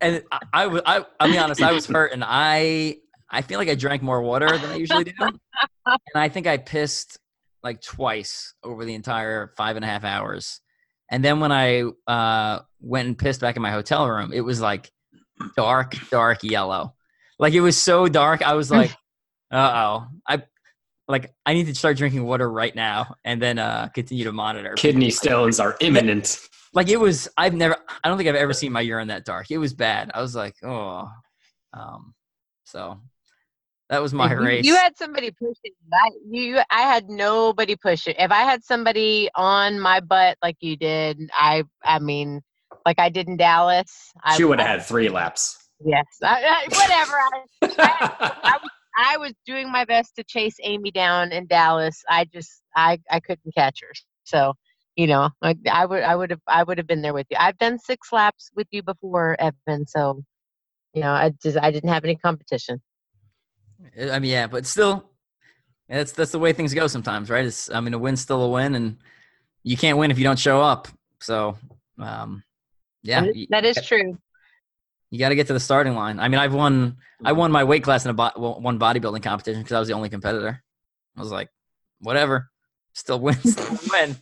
And 0.00 0.22
I, 0.32 0.38
I 0.52 0.66
was, 0.66 0.82
I, 0.86 1.04
I'll 1.18 1.30
be 1.30 1.38
honest, 1.38 1.62
I 1.62 1.72
was 1.72 1.86
hurt 1.86 2.12
and 2.12 2.24
I, 2.24 2.96
I 3.28 3.42
feel 3.42 3.58
like 3.58 3.68
I 3.68 3.74
drank 3.74 4.02
more 4.02 4.22
water 4.22 4.48
than 4.58 4.70
I 4.70 4.76
usually 4.76 5.04
do. 5.04 5.12
And 5.20 6.00
I 6.14 6.28
think 6.28 6.46
I 6.46 6.56
pissed 6.56 7.18
like 7.62 7.82
twice 7.82 8.54
over 8.62 8.84
the 8.84 8.94
entire 8.94 9.52
five 9.56 9.76
and 9.76 9.84
a 9.84 9.88
half 9.88 10.04
hours. 10.04 10.60
And 11.10 11.24
then 11.24 11.40
when 11.40 11.52
I 11.52 11.84
uh, 12.06 12.60
went 12.80 13.08
and 13.08 13.18
pissed 13.18 13.40
back 13.40 13.56
in 13.56 13.62
my 13.62 13.70
hotel 13.70 14.08
room, 14.08 14.32
it 14.32 14.40
was 14.42 14.60
like 14.60 14.90
dark, 15.56 15.94
dark 16.10 16.42
yellow. 16.42 16.94
Like 17.38 17.54
it 17.54 17.60
was 17.60 17.76
so 17.76 18.06
dark. 18.06 18.42
I 18.42 18.54
was 18.54 18.70
like, 18.70 18.90
uh 19.50 19.56
oh. 19.74 20.06
I 20.28 20.42
like 21.08 21.34
I 21.44 21.54
need 21.54 21.66
to 21.66 21.74
start 21.74 21.96
drinking 21.96 22.24
water 22.24 22.50
right 22.50 22.74
now 22.74 23.16
and 23.24 23.42
then 23.42 23.58
uh 23.58 23.88
continue 23.88 24.24
to 24.24 24.32
monitor. 24.32 24.74
Kidney 24.74 25.10
stones 25.10 25.60
are 25.60 25.76
imminent. 25.80 26.38
Like 26.72 26.88
it 26.88 27.00
was 27.00 27.28
I've 27.36 27.52
never 27.52 27.76
I 28.04 28.08
don't 28.08 28.16
think 28.16 28.28
I've 28.28 28.36
ever 28.36 28.52
seen 28.52 28.70
my 28.70 28.80
urine 28.80 29.08
that 29.08 29.24
dark. 29.24 29.50
It 29.50 29.58
was 29.58 29.74
bad. 29.74 30.12
I 30.14 30.22
was 30.22 30.36
like, 30.36 30.54
oh 30.62 31.10
um 31.72 32.14
so 32.62 33.00
that 33.90 34.00
was 34.00 34.14
my 34.14 34.32
you, 34.32 34.38
race. 34.38 34.64
You 34.64 34.76
had 34.76 34.96
somebody 34.96 35.32
pushing. 35.32 35.72
I, 35.92 36.10
you, 36.30 36.60
I 36.70 36.82
had 36.82 37.08
nobody 37.08 37.74
pushing. 37.74 38.14
If 38.18 38.30
I 38.30 38.42
had 38.42 38.62
somebody 38.62 39.28
on 39.34 39.80
my 39.80 39.98
butt 39.98 40.38
like 40.42 40.56
you 40.60 40.76
did, 40.76 41.18
I, 41.34 41.64
I 41.84 41.98
mean, 41.98 42.40
like 42.86 43.00
I 43.00 43.08
did 43.08 43.26
in 43.26 43.36
Dallas, 43.36 44.12
I, 44.22 44.36
She 44.36 44.44
would 44.44 44.60
have 44.60 44.68
had 44.68 44.86
three 44.86 45.08
laps. 45.08 45.56
Yes, 45.84 46.04
I, 46.22 46.44
I, 46.44 46.64
whatever. 46.68 47.12
I, 47.12 48.22
I, 48.22 48.30
I, 48.44 48.58
was, 48.62 48.70
I 48.96 49.16
was 49.16 49.32
doing 49.44 49.72
my 49.72 49.84
best 49.84 50.14
to 50.16 50.24
chase 50.24 50.56
Amy 50.62 50.92
down 50.92 51.32
in 51.32 51.48
Dallas. 51.48 52.04
I 52.08 52.26
just, 52.26 52.62
I, 52.76 53.00
I 53.10 53.18
couldn't 53.18 53.54
catch 53.56 53.80
her. 53.80 53.92
So, 54.22 54.54
you 54.94 55.08
know, 55.08 55.30
like 55.42 55.58
I 55.68 55.84
would, 55.84 56.04
I 56.04 56.14
would 56.14 56.30
have, 56.30 56.40
I 56.46 56.62
would 56.62 56.78
have 56.78 56.86
been 56.86 57.02
there 57.02 57.14
with 57.14 57.26
you. 57.28 57.38
I've 57.40 57.58
done 57.58 57.80
six 57.80 58.12
laps 58.12 58.50
with 58.54 58.68
you 58.70 58.84
before, 58.84 59.36
Evan. 59.40 59.86
So, 59.88 60.22
you 60.94 61.00
know, 61.00 61.10
I 61.10 61.32
just, 61.42 61.58
I 61.60 61.72
didn't 61.72 61.90
have 61.90 62.04
any 62.04 62.14
competition. 62.14 62.80
I 64.00 64.18
mean, 64.18 64.30
yeah, 64.30 64.46
but 64.46 64.66
still, 64.66 65.10
that's 65.88 66.12
that's 66.12 66.30
the 66.32 66.38
way 66.38 66.52
things 66.52 66.74
go 66.74 66.86
sometimes, 66.86 67.30
right? 67.30 67.44
It's 67.44 67.70
I 67.70 67.80
mean, 67.80 67.94
a 67.94 67.98
win's 67.98 68.20
still 68.20 68.42
a 68.42 68.50
win, 68.50 68.74
and 68.74 68.96
you 69.62 69.76
can't 69.76 69.98
win 69.98 70.10
if 70.10 70.18
you 70.18 70.24
don't 70.24 70.38
show 70.38 70.60
up. 70.60 70.88
So, 71.20 71.56
um, 71.98 72.42
yeah, 73.02 73.20
That 73.22 73.30
is- 73.30 73.36
you, 73.36 73.46
that 73.50 73.64
is 73.64 73.78
true. 73.86 74.18
you 75.10 75.18
got 75.18 75.30
to 75.30 75.34
get 75.34 75.46
to 75.48 75.52
the 75.52 75.60
starting 75.60 75.94
line. 75.94 76.18
I 76.20 76.28
mean, 76.28 76.38
I've 76.38 76.54
won 76.54 76.96
I 77.24 77.32
won 77.32 77.50
my 77.52 77.64
weight 77.64 77.82
class 77.82 78.04
in 78.04 78.10
a 78.10 78.14
bo- 78.14 78.32
one 78.36 78.78
bodybuilding 78.78 79.22
competition 79.22 79.60
because 79.62 79.74
I 79.74 79.78
was 79.80 79.88
the 79.88 79.94
only 79.94 80.08
competitor. 80.08 80.62
I 81.16 81.20
was 81.20 81.30
like, 81.32 81.48
whatever, 82.00 82.50
still 82.94 83.20
win, 83.20 83.34
still 83.44 83.78
win. 83.92 84.16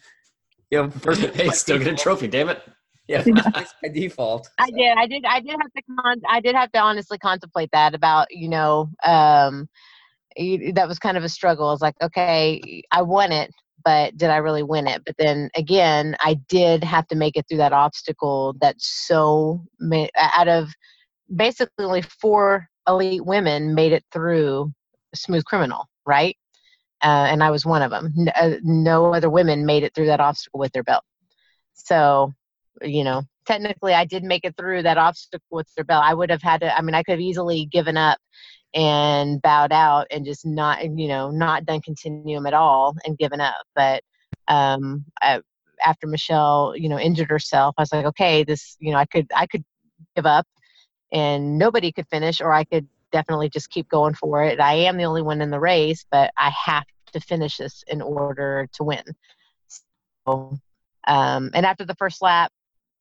You 0.70 0.82
know, 0.82 0.90
first 0.90 1.20
hey, 1.20 1.48
still 1.50 1.78
get 1.78 1.86
a 1.88 1.94
trophy, 1.96 2.28
damn 2.28 2.48
it. 2.48 2.62
Yeah, 3.09 3.24
by 3.82 3.88
default. 3.88 4.48
I 4.59 4.70
did. 4.70 4.96
I 4.96 5.06
did. 5.06 5.24
I 5.24 5.40
did 5.40 5.56
have 5.61 5.72
to. 5.72 5.82
Con- 5.82 6.22
I 6.28 6.40
did 6.40 6.54
have 6.54 6.70
to 6.72 6.78
honestly 6.78 7.18
contemplate 7.18 7.70
that 7.72 7.94
about 7.94 8.28
you 8.30 8.48
know. 8.48 8.90
Um, 9.04 9.68
that 10.36 10.86
was 10.86 10.98
kind 10.98 11.16
of 11.16 11.24
a 11.24 11.28
struggle. 11.28 11.68
I 11.68 11.72
was 11.72 11.80
like, 11.80 11.96
okay, 12.00 12.82
I 12.92 13.02
won 13.02 13.32
it, 13.32 13.52
but 13.84 14.16
did 14.16 14.30
I 14.30 14.36
really 14.36 14.62
win 14.62 14.86
it? 14.86 15.02
But 15.04 15.16
then 15.18 15.50
again, 15.56 16.16
I 16.20 16.34
did 16.48 16.84
have 16.84 17.09
to 17.09 17.16
make 17.16 17.36
it 17.36 17.46
through 17.48 17.59
that 17.59 17.72
obstacle. 17.72 18.54
That 18.61 18.76
so 18.78 19.64
ma- 19.80 20.06
out 20.16 20.48
of 20.48 20.68
basically 21.34 21.84
only 21.84 22.02
four 22.02 22.68
elite 22.86 23.24
women 23.24 23.74
made 23.74 23.92
it 23.92 24.04
through 24.12 24.72
Smooth 25.14 25.44
Criminal, 25.44 25.88
right? 26.06 26.36
Uh, 27.02 27.26
and 27.30 27.42
I 27.42 27.50
was 27.50 27.64
one 27.64 27.82
of 27.82 27.90
them. 27.90 28.12
N- 28.18 28.32
uh, 28.34 28.59
no 28.62 29.12
other 29.14 29.30
women 29.30 29.66
made 29.66 29.82
it 29.84 29.94
through 29.94 30.06
that 30.06 30.20
obstacle 30.20 30.61
with 30.61 30.72
their 30.72 30.82
belt. 30.82 31.04
So 31.74 32.34
you 32.83 33.05
know, 33.05 33.22
technically 33.47 33.95
I 33.95 34.05
did 34.05 34.24
make 34.24 34.45
it 34.45 34.57
through 34.57 34.83
that 34.83 34.99
obstacle 34.99 35.47
with 35.51 35.72
their 35.74 35.85
belt. 35.85 36.05
I 36.05 36.14
would 36.14 36.31
have 36.31 36.43
had 36.43 36.61
to, 36.61 36.76
I 36.76 36.83
mean, 36.83 36.95
I 36.95 37.03
could 37.03 37.12
have 37.12 37.20
easily 37.20 37.66
given 37.66 37.97
up 37.97 38.18
and 38.74 39.41
bowed 39.41 39.72
out 39.72 40.07
and 40.11 40.24
just 40.24 40.45
not, 40.45 40.85
you 40.85 41.09
know, 41.09 41.31
not 41.31 41.64
done 41.64 41.81
continuum 41.81 42.47
at 42.47 42.55
all 42.55 42.95
and 43.05 43.18
given 43.18 43.41
up. 43.41 43.64
But 43.74 44.03
um, 44.49 45.05
I, 45.22 45.41
after 45.85 46.07
Michelle, 46.07 46.74
you 46.76 46.89
know, 46.89 46.99
injured 46.99 47.31
herself, 47.31 47.74
I 47.79 47.83
was 47.83 47.93
like, 47.93 48.07
okay, 48.07 48.45
this, 48.45 48.76
you 48.81 48.93
know, 48.93 48.99
I 48.99 49.07
could, 49.07 49.26
I 49.35 49.47
could 49.47 49.64
give 50.14 50.26
up 50.26 50.47
and 51.12 51.59
nobody 51.59 51.93
could 51.93 52.09
finish, 52.09 52.41
or 52.41 52.53
I 52.53 52.64
could 52.64 52.87
definitely 53.12 53.49
just 53.49 53.70
keep 53.70 53.89
going 53.89 54.14
for 54.14 54.45
it. 54.45 54.61
I 54.61 54.74
am 54.74 54.97
the 54.97 55.05
only 55.05 55.22
one 55.22 55.41
in 55.41 55.51
the 55.51 55.61
race, 55.61 56.05
but 56.11 56.31
I 56.37 56.51
have 56.51 56.85
to 57.12 57.20
finish 57.20 57.57
this 57.57 57.83
in 57.89 58.03
order 58.03 58.68
to 58.74 58.85
win. 58.85 59.05
So, 60.26 60.59
um, 61.07 61.51
and 61.55 61.64
after 61.64 61.87
the 61.87 61.95
first 61.95 62.20
lap, 62.20 62.53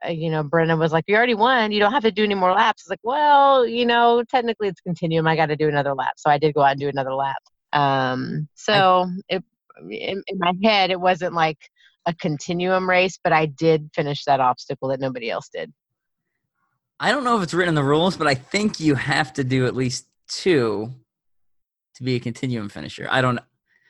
you 0.09 0.29
know, 0.29 0.43
Brenna 0.43 0.77
was 0.77 0.91
like, 0.91 1.05
"You 1.07 1.15
already 1.15 1.33
won. 1.33 1.71
You 1.71 1.79
don't 1.79 1.91
have 1.91 2.03
to 2.03 2.11
do 2.11 2.23
any 2.23 2.35
more 2.35 2.51
laps." 2.51 2.83
It's 2.83 2.89
like, 2.89 2.99
well, 3.03 3.65
you 3.65 3.85
know, 3.85 4.23
technically 4.29 4.67
it's 4.67 4.81
continuum. 4.81 5.27
I 5.27 5.35
got 5.35 5.47
to 5.47 5.55
do 5.55 5.67
another 5.67 5.93
lap, 5.93 6.13
so 6.17 6.29
I 6.29 6.37
did 6.37 6.53
go 6.53 6.61
out 6.61 6.71
and 6.71 6.79
do 6.79 6.89
another 6.89 7.13
lap. 7.13 7.41
Um, 7.73 8.47
so 8.55 9.09
it, 9.29 9.43
in, 9.89 10.23
in 10.27 10.37
my 10.37 10.53
head, 10.63 10.91
it 10.91 10.99
wasn't 10.99 11.33
like 11.33 11.57
a 12.05 12.13
continuum 12.13 12.89
race, 12.89 13.19
but 13.23 13.33
I 13.33 13.47
did 13.47 13.89
finish 13.93 14.23
that 14.25 14.39
obstacle 14.39 14.89
that 14.89 14.99
nobody 14.99 15.29
else 15.29 15.49
did. 15.49 15.73
I 16.99 17.11
don't 17.11 17.23
know 17.23 17.37
if 17.37 17.43
it's 17.43 17.53
written 17.53 17.69
in 17.69 17.75
the 17.75 17.83
rules, 17.83 18.17
but 18.17 18.27
I 18.27 18.33
think 18.33 18.79
you 18.79 18.95
have 18.95 19.33
to 19.33 19.43
do 19.43 19.65
at 19.67 19.75
least 19.75 20.07
two 20.27 20.93
to 21.95 22.03
be 22.03 22.15
a 22.15 22.19
continuum 22.19 22.69
finisher. 22.69 23.07
I 23.09 23.21
don't 23.21 23.39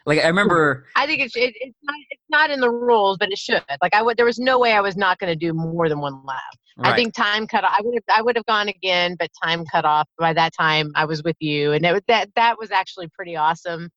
like. 0.07 0.19
I 0.23 0.27
remember. 0.27 0.87
I 0.95 1.05
think 1.05 1.21
it's 1.21 1.35
it, 1.35 1.53
it's 1.55 1.77
not 1.83 1.95
it's 2.09 2.23
not 2.29 2.49
in 2.49 2.59
the 2.59 2.69
rules, 2.69 3.17
but 3.17 3.31
it 3.31 3.37
should. 3.37 3.63
Like 3.81 3.93
I 3.93 4.01
would, 4.01 4.17
there 4.17 4.25
was 4.25 4.39
no 4.39 4.57
way 4.57 4.71
I 4.71 4.81
was 4.81 4.97
not 4.97 5.19
going 5.19 5.31
to 5.31 5.35
do 5.35 5.53
more 5.53 5.87
than 5.89 5.99
one 5.99 6.25
lap. 6.25 6.41
I 6.79 6.95
think 6.95 7.15
time 7.15 7.47
cut 7.47 7.63
off. 7.63 7.73
I 7.77 7.81
would 7.83 7.95
have 7.95 8.17
I 8.17 8.21
would 8.21 8.35
have 8.35 8.45
gone 8.45 8.67
again, 8.67 9.15
but 9.17 9.29
time 9.43 9.65
cut 9.65 9.85
off. 9.85 10.07
By 10.17 10.33
that 10.33 10.53
time, 10.57 10.91
I 10.95 11.05
was 11.05 11.23
with 11.23 11.35
you, 11.39 11.71
and 11.71 11.85
it, 11.85 12.03
that 12.07 12.29
that 12.35 12.57
was 12.59 12.71
actually 12.71 13.07
pretty 13.09 13.35
awesome 13.35 13.89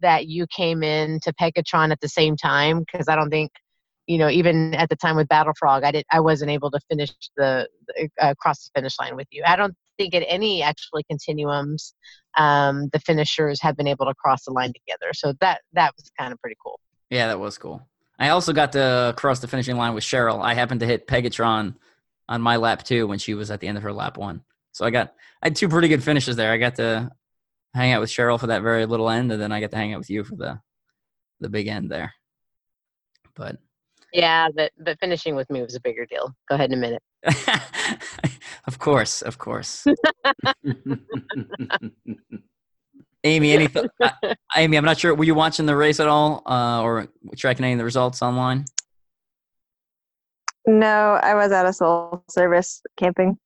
that 0.00 0.28
you 0.28 0.46
came 0.46 0.82
in 0.82 1.18
to 1.20 1.32
Pegatron 1.32 1.90
at 1.90 2.00
the 2.00 2.08
same 2.08 2.36
time 2.36 2.80
because 2.80 3.08
I 3.08 3.16
don't 3.16 3.30
think 3.30 3.50
you 4.06 4.18
know 4.18 4.28
even 4.28 4.74
at 4.74 4.88
the 4.88 4.96
time 4.96 5.16
with 5.16 5.28
Battle 5.28 5.52
Frog, 5.58 5.82
I 5.82 5.90
did 5.90 6.04
I 6.12 6.20
wasn't 6.20 6.50
able 6.50 6.70
to 6.70 6.80
finish 6.88 7.12
the 7.36 7.68
uh, 8.20 8.34
cross 8.38 8.64
the 8.64 8.80
finish 8.80 8.98
line 8.98 9.16
with 9.16 9.28
you. 9.30 9.42
I 9.44 9.56
don't 9.56 9.74
think 9.98 10.14
at 10.14 10.24
any 10.28 10.62
actually 10.62 11.02
continuums 11.10 11.94
um, 12.38 12.88
the 12.92 13.00
finishers 13.00 13.60
have 13.60 13.76
been 13.76 13.86
able 13.86 14.06
to 14.06 14.14
cross 14.14 14.44
the 14.44 14.52
line 14.52 14.72
together. 14.72 15.12
So 15.12 15.34
that 15.40 15.60
that 15.74 15.92
was 15.96 16.10
kind 16.18 16.32
of 16.32 16.40
pretty 16.40 16.56
cool. 16.64 16.80
Yeah, 17.10 17.26
that 17.28 17.38
was 17.38 17.58
cool. 17.58 17.86
I 18.18 18.30
also 18.30 18.52
got 18.52 18.72
to 18.72 19.14
cross 19.16 19.40
the 19.40 19.48
finishing 19.48 19.76
line 19.76 19.94
with 19.94 20.04
Cheryl. 20.04 20.42
I 20.42 20.54
happened 20.54 20.80
to 20.80 20.86
hit 20.86 21.06
Pegatron 21.06 21.74
on 22.28 22.40
my 22.42 22.56
lap 22.56 22.82
too 22.82 23.06
when 23.06 23.18
she 23.18 23.34
was 23.34 23.50
at 23.50 23.60
the 23.60 23.68
end 23.68 23.76
of 23.76 23.82
her 23.82 23.92
lap 23.92 24.16
one. 24.16 24.42
So 24.72 24.84
I 24.86 24.90
got 24.90 25.14
I 25.42 25.46
had 25.46 25.56
two 25.56 25.68
pretty 25.68 25.88
good 25.88 26.02
finishes 26.02 26.36
there. 26.36 26.52
I 26.52 26.58
got 26.58 26.76
to 26.76 27.10
hang 27.74 27.92
out 27.92 28.00
with 28.00 28.10
Cheryl 28.10 28.40
for 28.40 28.48
that 28.48 28.62
very 28.62 28.86
little 28.86 29.10
end, 29.10 29.32
and 29.32 29.40
then 29.40 29.52
I 29.52 29.60
got 29.60 29.70
to 29.72 29.76
hang 29.76 29.92
out 29.92 29.98
with 29.98 30.10
you 30.10 30.24
for 30.24 30.36
the 30.36 30.60
the 31.40 31.48
big 31.48 31.66
end 31.66 31.90
there. 31.90 32.12
But 33.34 33.58
Yeah, 34.12 34.48
but 34.54 34.72
but 34.78 34.98
finishing 35.00 35.34
with 35.36 35.50
me 35.50 35.62
was 35.62 35.74
a 35.74 35.80
bigger 35.80 36.06
deal. 36.06 36.34
Go 36.48 36.54
ahead 36.54 36.72
in 36.72 36.78
a 36.78 36.80
minute. 36.80 37.02
of 38.66 38.78
course, 38.78 39.22
of 39.22 39.38
course. 39.38 39.86
Amy, 43.24 43.52
any 43.52 43.66
th- 43.68 43.86
uh, 44.00 44.10
Amy, 44.56 44.76
I'm 44.76 44.84
not 44.84 44.98
sure. 44.98 45.14
Were 45.14 45.24
you 45.24 45.34
watching 45.34 45.66
the 45.66 45.74
race 45.76 45.98
at 46.00 46.06
all, 46.08 46.42
uh, 46.46 46.80
or 46.82 47.08
tracking 47.36 47.64
any 47.64 47.72
of 47.74 47.78
the 47.78 47.84
results 47.84 48.22
online? 48.22 48.64
No, 50.66 51.18
I 51.22 51.34
was 51.34 51.50
at 51.52 51.66
a 51.66 51.72
soul 51.72 52.22
service 52.30 52.80
camping, 52.96 53.38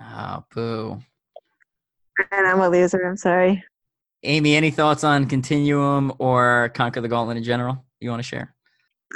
Oh, 0.00 0.44
boo. 0.54 0.98
and 2.30 2.46
I'm 2.46 2.60
a 2.60 2.68
loser. 2.68 3.02
I'm 3.08 3.16
sorry. 3.16 3.64
Amy, 4.24 4.56
any 4.56 4.70
thoughts 4.70 5.04
on 5.04 5.26
Continuum 5.26 6.12
or 6.18 6.70
Conquer 6.74 7.00
the 7.00 7.08
Gauntlet 7.08 7.36
in 7.36 7.44
general 7.44 7.84
you 8.00 8.10
want 8.10 8.18
to 8.20 8.28
share? 8.28 8.54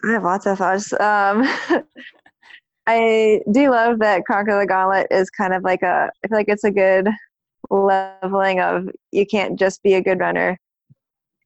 I 0.04 0.12
have 0.12 0.24
lots 0.24 0.46
of 0.46 0.58
thoughts. 0.58 0.92
Um, 0.94 1.46
I 2.86 3.40
do 3.52 3.70
love 3.70 4.00
that 4.00 4.24
Conquer 4.26 4.58
the 4.58 4.66
Gauntlet 4.66 5.06
is 5.10 5.30
kind 5.30 5.54
of 5.54 5.62
like 5.62 5.82
a. 5.82 6.10
I 6.24 6.28
feel 6.28 6.38
like 6.38 6.48
it's 6.48 6.64
a 6.64 6.70
good 6.70 7.08
leveling 7.70 8.60
of 8.60 8.88
you 9.12 9.24
can't 9.26 9.58
just 9.58 9.82
be 9.82 9.94
a 9.94 10.02
good 10.02 10.18
runner 10.18 10.58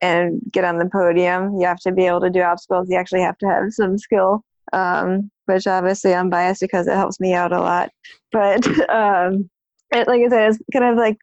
and 0.00 0.40
get 0.50 0.64
on 0.64 0.78
the 0.78 0.88
podium. 0.88 1.58
You 1.58 1.66
have 1.66 1.80
to 1.80 1.92
be 1.92 2.06
able 2.06 2.20
to 2.20 2.30
do 2.30 2.42
obstacles. 2.42 2.88
You 2.88 2.96
actually 2.96 3.22
have 3.22 3.38
to 3.38 3.46
have 3.46 3.72
some 3.72 3.98
skill. 3.98 4.42
Um, 4.72 5.30
which 5.46 5.66
obviously 5.66 6.12
I'm 6.12 6.28
biased 6.28 6.60
because 6.60 6.86
it 6.86 6.96
helps 6.96 7.20
me 7.20 7.32
out 7.32 7.52
a 7.52 7.60
lot. 7.60 7.90
But 8.32 8.66
um, 8.90 9.48
it, 9.92 10.06
like 10.08 10.22
I 10.22 10.28
said, 10.28 10.50
it's 10.50 10.58
kind 10.72 10.84
of 10.84 10.96
like 10.96 11.18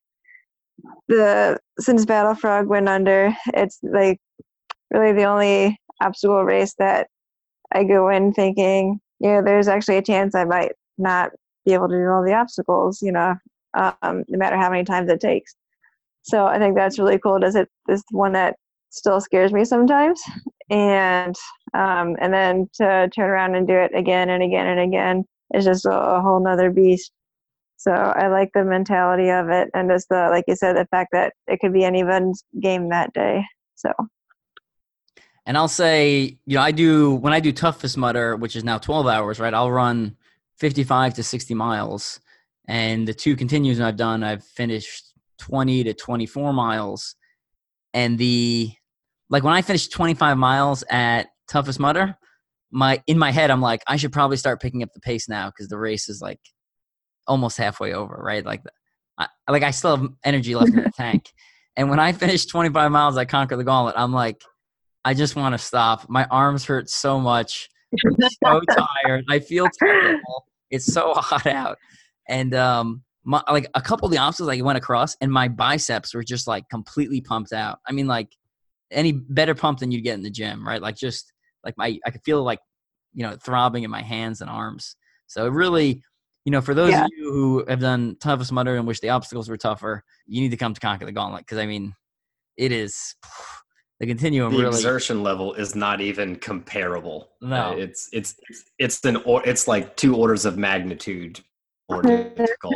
the 1.08 1.60
since 1.80 2.06
Battle 2.06 2.36
Frog 2.36 2.68
went 2.68 2.90
under, 2.90 3.36
it's 3.48 3.80
like 3.84 4.20
really 4.92 5.14
the 5.14 5.24
only 5.24 5.80
obstacle 6.02 6.44
race 6.44 6.74
that 6.80 7.08
I 7.74 7.84
go 7.84 8.10
in 8.10 8.34
thinking, 8.34 9.00
you 9.20 9.30
know, 9.30 9.42
there's 9.44 9.68
actually 9.68 9.98
a 9.98 10.02
chance 10.02 10.36
I 10.36 10.46
might 10.46 10.74
not 10.98 11.32
be 11.66 11.74
able 11.74 11.90
to 11.90 11.96
do 11.96 12.10
all 12.10 12.24
the 12.24 12.34
obstacles, 12.34 13.02
you 13.02 13.12
know, 13.12 13.36
um, 13.74 14.24
no 14.28 14.38
matter 14.38 14.58
how 14.58 14.70
many 14.70 14.84
times 14.84 15.10
it 15.10 15.20
takes. 15.20 15.56
So 16.24 16.46
I 16.46 16.58
think 16.60 16.76
that's 16.76 17.00
really 17.00 17.20
cool. 17.20 17.40
Does 17.40 17.56
it 17.56 17.70
this 17.88 18.04
one 18.12 18.34
that 18.34 18.56
still 18.90 19.20
scares 19.20 19.52
me 19.52 19.66
sometimes, 19.66 20.22
and 20.70 21.36
um, 21.74 22.16
and 22.20 22.34
then 22.34 22.70
to 22.76 23.10
turn 23.14 23.30
around 23.30 23.56
and 23.56 23.68
do 23.68 23.74
it 23.74 23.92
again 23.96 24.30
and 24.30 24.44
again 24.44 24.68
and 24.68 24.80
again 24.80 25.26
is 25.54 25.66
just 25.66 25.86
a, 25.86 25.92
a 25.92 26.22
whole 26.22 26.42
nother 26.42 26.72
beast. 26.72 27.12
So 27.78 27.92
I 27.92 28.28
like 28.28 28.52
the 28.54 28.64
mentality 28.64 29.30
of 29.30 29.50
it, 29.50 29.70
and 29.74 29.90
just 29.90 30.08
the 30.10 30.28
like 30.30 30.46
you 30.48 30.56
said, 30.56 30.78
the 30.78 30.88
fact 30.92 31.10
that 31.12 31.34
it 31.48 31.60
could 31.60 31.74
be 31.74 31.84
anyone's 31.84 32.44
game 32.62 32.90
that 32.90 33.14
day. 33.14 33.44
So 33.76 33.92
And 35.46 35.58
I'll 35.58 35.68
say, 35.68 36.38
you 36.46 36.56
know, 36.56 36.62
I 36.62 36.72
do 36.72 37.16
when 37.16 37.34
I 37.34 37.40
do 37.40 37.52
toughest 37.52 37.98
Mudder, 37.98 38.36
which 38.36 38.56
is 38.56 38.64
now 38.64 38.78
12 38.78 39.08
hours, 39.08 39.40
right? 39.40 39.54
I'll 39.54 39.72
run 39.72 40.16
55 40.58 41.16
to 41.16 41.24
60 41.24 41.54
miles. 41.54 42.20
And 42.68 43.08
the 43.08 43.14
two 43.14 43.36
continues 43.36 43.82
I've 43.82 43.98
done, 43.98 44.24
I've 44.24 44.44
finished 44.44 45.14
20 45.40 45.84
to 45.84 45.94
24 45.94 46.54
miles. 46.54 47.16
And 47.94 48.18
the 48.18 48.72
like 49.30 49.44
when 49.44 49.54
I 49.54 49.62
finished 49.62 49.92
25 49.92 50.38
miles 50.38 50.84
at 50.90 51.28
toughest 51.48 51.80
Mudder, 51.80 52.16
my 52.72 53.04
in 53.06 53.20
my 53.20 53.32
head 53.32 53.52
I'm 53.52 53.62
like 53.62 53.84
I 53.88 53.98
should 53.98 54.14
probably 54.14 54.38
start 54.38 54.62
picking 54.62 54.82
up 54.82 54.94
the 54.94 55.02
pace 55.02 55.28
now 55.28 55.50
because 55.50 55.68
the 55.68 55.78
race 55.78 56.08
is 56.10 56.22
like 56.22 56.40
almost 57.28 57.58
halfway 57.58 57.94
over, 57.94 58.16
right? 58.16 58.46
Like, 58.46 58.64
I, 59.18 59.28
like 59.50 59.64
I 59.64 59.72
still 59.72 59.98
have 59.98 60.10
energy 60.24 60.56
left 60.56 60.70
in 60.70 60.84
the 60.84 60.92
tank. 60.96 61.32
And 61.76 61.90
when 61.90 62.00
I 62.00 62.12
finish 62.12 62.46
25 62.46 62.92
miles, 62.92 63.18
I 63.18 63.26
conquer 63.26 63.56
the 63.56 63.64
gauntlet. 63.64 63.96
I'm 63.98 64.14
like, 64.14 64.42
I 65.06 65.14
just 65.14 65.36
want 65.36 65.54
to 65.54 65.58
stop. 65.58 66.10
My 66.10 66.26
arms 66.26 66.66
hurt 66.66 66.90
so 66.90 67.20
much. 67.20 67.70
I'm 68.06 68.30
so 68.44 68.62
tired. 69.06 69.26
I 69.30 69.40
feel 69.40 69.68
terrible. 69.78 70.46
It's 70.70 70.86
so 70.86 71.14
hot 71.14 71.46
out, 71.46 71.78
and 72.28 72.54
um, 72.56 73.04
my, 73.24 73.42
like 73.50 73.68
a 73.76 73.82
couple 73.82 74.06
of 74.06 74.12
the 74.12 74.18
obstacles 74.18 74.58
I 74.58 74.62
went 74.62 74.78
across, 74.78 75.16
and 75.22 75.32
my 75.32 75.48
biceps 75.48 76.14
were 76.14 76.24
just 76.24 76.48
like 76.48 76.68
completely 76.70 77.22
pumped 77.22 77.54
out. 77.54 77.80
I 77.88 77.92
mean, 77.92 78.08
like 78.08 78.30
any 78.92 79.12
better 79.12 79.56
pump 79.56 79.80
than 79.80 79.92
you'd 79.92 80.04
get 80.04 80.16
in 80.16 80.24
the 80.24 80.32
gym, 80.32 80.68
right? 80.68 80.82
Like 80.82 80.96
just 80.96 81.32
like 81.64 81.78
my 81.78 81.98
I 82.06 82.10
could 82.10 82.24
feel 82.24 82.44
like 82.44 82.60
you 83.14 83.24
know 83.24 83.38
throbbing 83.44 83.84
in 83.84 83.92
my 83.92 84.02
hands 84.02 84.42
and 84.42 84.50
arms. 84.50 84.96
So 85.28 85.46
it 85.46 85.52
really, 85.52 86.02
you 86.46 86.52
know, 86.52 86.62
for 86.62 86.74
those 86.74 86.92
yeah. 86.92 87.06
of 87.06 87.12
you 87.16 87.32
who 87.32 87.66
have 87.68 87.80
done 87.80 88.18
toughest 88.20 88.52
mudder 88.52 88.76
and 88.76 88.88
wish 88.88 89.00
the 89.00 89.10
obstacles 89.10 89.50
were 89.50 89.58
tougher, 89.58 90.04
you 90.26 90.42
need 90.42 90.52
to 90.52 90.58
come 90.58 90.74
to 90.74 90.80
conquer 90.80 91.06
the 91.06 91.12
gauntlet 91.12 91.42
because 91.42 91.58
I 91.58 91.66
mean, 91.66 91.96
it 92.58 92.72
is 92.72 93.16
the 94.00 94.08
continuum. 94.08 94.52
The 94.52 94.60
really, 94.60 94.76
exertion 94.76 95.24
level 95.24 95.54
is 95.54 95.76
not 95.76 96.02
even 96.02 96.36
comparable. 96.36 97.30
No, 97.42 97.72
uh, 97.72 97.76
it's 97.76 98.10
it's 98.12 98.36
it's 98.80 99.04
an 99.06 99.18
or 99.18 99.46
it's 99.48 99.68
like 99.68 99.96
two 99.96 100.16
orders 100.16 100.46
of 100.46 100.58
magnitude 100.58 101.40
more 101.90 102.02
difficult. 102.36 102.76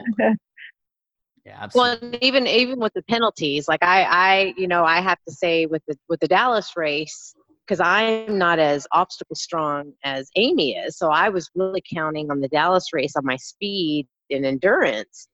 Yeah, 1.47 1.59
absolutely. 1.61 2.09
Well, 2.09 2.19
even 2.21 2.47
even 2.47 2.79
with 2.79 2.93
the 2.93 3.03
penalties, 3.03 3.67
like 3.69 3.81
I, 3.81 4.03
I, 4.03 4.53
you 4.57 4.67
know, 4.67 4.83
I 4.83 4.99
have 4.99 5.17
to 5.27 5.33
say 5.33 5.65
with 5.65 5.81
the 5.87 5.97
with 6.09 6.19
the 6.19 6.27
Dallas 6.27 6.73
race, 6.75 7.33
because 7.65 7.79
I'm 7.79 8.37
not 8.37 8.59
as 8.59 8.85
obstacle 8.91 9.35
strong 9.35 9.93
as 10.03 10.29
Amy 10.35 10.75
is, 10.75 10.97
so 10.97 11.09
I 11.09 11.29
was 11.29 11.49
really 11.55 11.81
counting 11.93 12.31
on 12.31 12.41
the 12.41 12.49
Dallas 12.49 12.91
race 12.91 13.15
on 13.15 13.25
my 13.25 13.37
speed 13.37 14.07
and 14.29 14.45
endurance, 14.45 15.29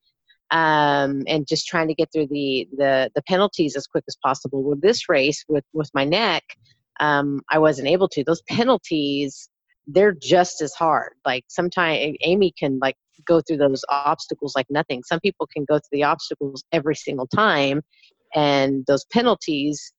um, 0.54 1.24
and 1.28 1.48
just 1.48 1.68
trying 1.68 1.88
to 1.88 1.96
get 1.96 2.10
through 2.14 2.28
the 2.28 2.68
the 2.78 3.10
the 3.16 3.24
penalties 3.24 3.76
as 3.76 3.88
quick 3.88 4.06
as 4.08 4.16
possible. 4.24 4.64
With 4.64 4.82
this 4.82 5.10
race, 5.10 5.44
with 5.50 5.66
with 5.74 5.90
my 5.94 6.06
neck, 6.06 6.44
um, 7.00 7.42
I 7.52 7.58
wasn't 7.58 7.88
able 7.88 8.08
to. 8.10 8.24
Those 8.24 8.44
penalties, 8.44 9.50
they're 9.88 10.14
just 10.14 10.62
as 10.62 10.74
hard. 10.74 11.14
Like 11.26 11.44
sometimes 11.48 12.16
Amy 12.22 12.54
can 12.58 12.78
like 12.80 12.96
go 13.26 13.42
through 13.42 13.58
those 13.58 13.84
obstacles 13.90 14.54
like 14.56 14.68
nothing. 14.70 15.02
Some 15.04 15.20
people 15.20 15.48
can 15.52 15.66
go 15.66 15.80
through 15.80 15.98
the 15.98 16.04
obstacles 16.04 16.64
every 16.72 16.96
single 16.96 17.28
time, 17.28 17.82
and 18.36 18.86
those 18.88 19.06
penalties 19.06 19.92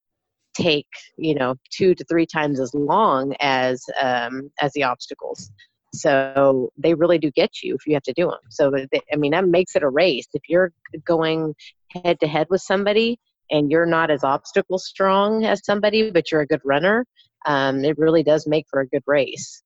take 0.57 0.87
you 1.19 1.35
know 1.35 1.57
two 1.73 1.97
to 1.97 2.05
three 2.05 2.27
times 2.27 2.61
as 2.61 2.73
long 2.75 3.35
as 3.41 3.85
um, 4.01 4.53
as 4.61 4.73
the 4.75 4.85
obstacles. 4.85 5.51
So 5.95 6.71
they 6.77 6.95
really 6.95 7.19
do 7.19 7.31
get 7.31 7.63
you 7.63 7.75
if 7.75 7.87
you 7.87 7.95
have 7.95 8.03
to 8.05 8.13
do 8.13 8.27
them. 8.27 8.41
So 8.51 8.71
they, 8.71 9.01
I 9.13 9.17
mean 9.17 9.33
that 9.33 9.47
makes 9.47 9.77
it 9.77 9.83
a 9.83 9.89
race. 9.89 10.27
If 10.33 10.43
you're 10.49 10.73
going 11.05 11.55
head 11.89 12.21
to 12.21 12.27
head 12.27 12.49
with 12.51 12.61
somebody 12.61 13.19
and 13.51 13.71
you're 13.71 13.87
not 13.87 14.11
as 14.11 14.25
obstacle 14.25 14.79
strong 14.79 15.45
as 15.45 15.65
somebody, 15.65 16.11
but 16.11 16.31
you're 16.31 16.41
a 16.41 16.47
good 16.47 16.63
runner, 16.65 17.07
um, 17.47 17.85
it 17.85 17.99
really 17.99 18.23
does 18.23 18.47
make 18.47 18.67
for 18.69 18.81
a 18.81 18.89
good 18.89 19.03
race. 19.07 19.63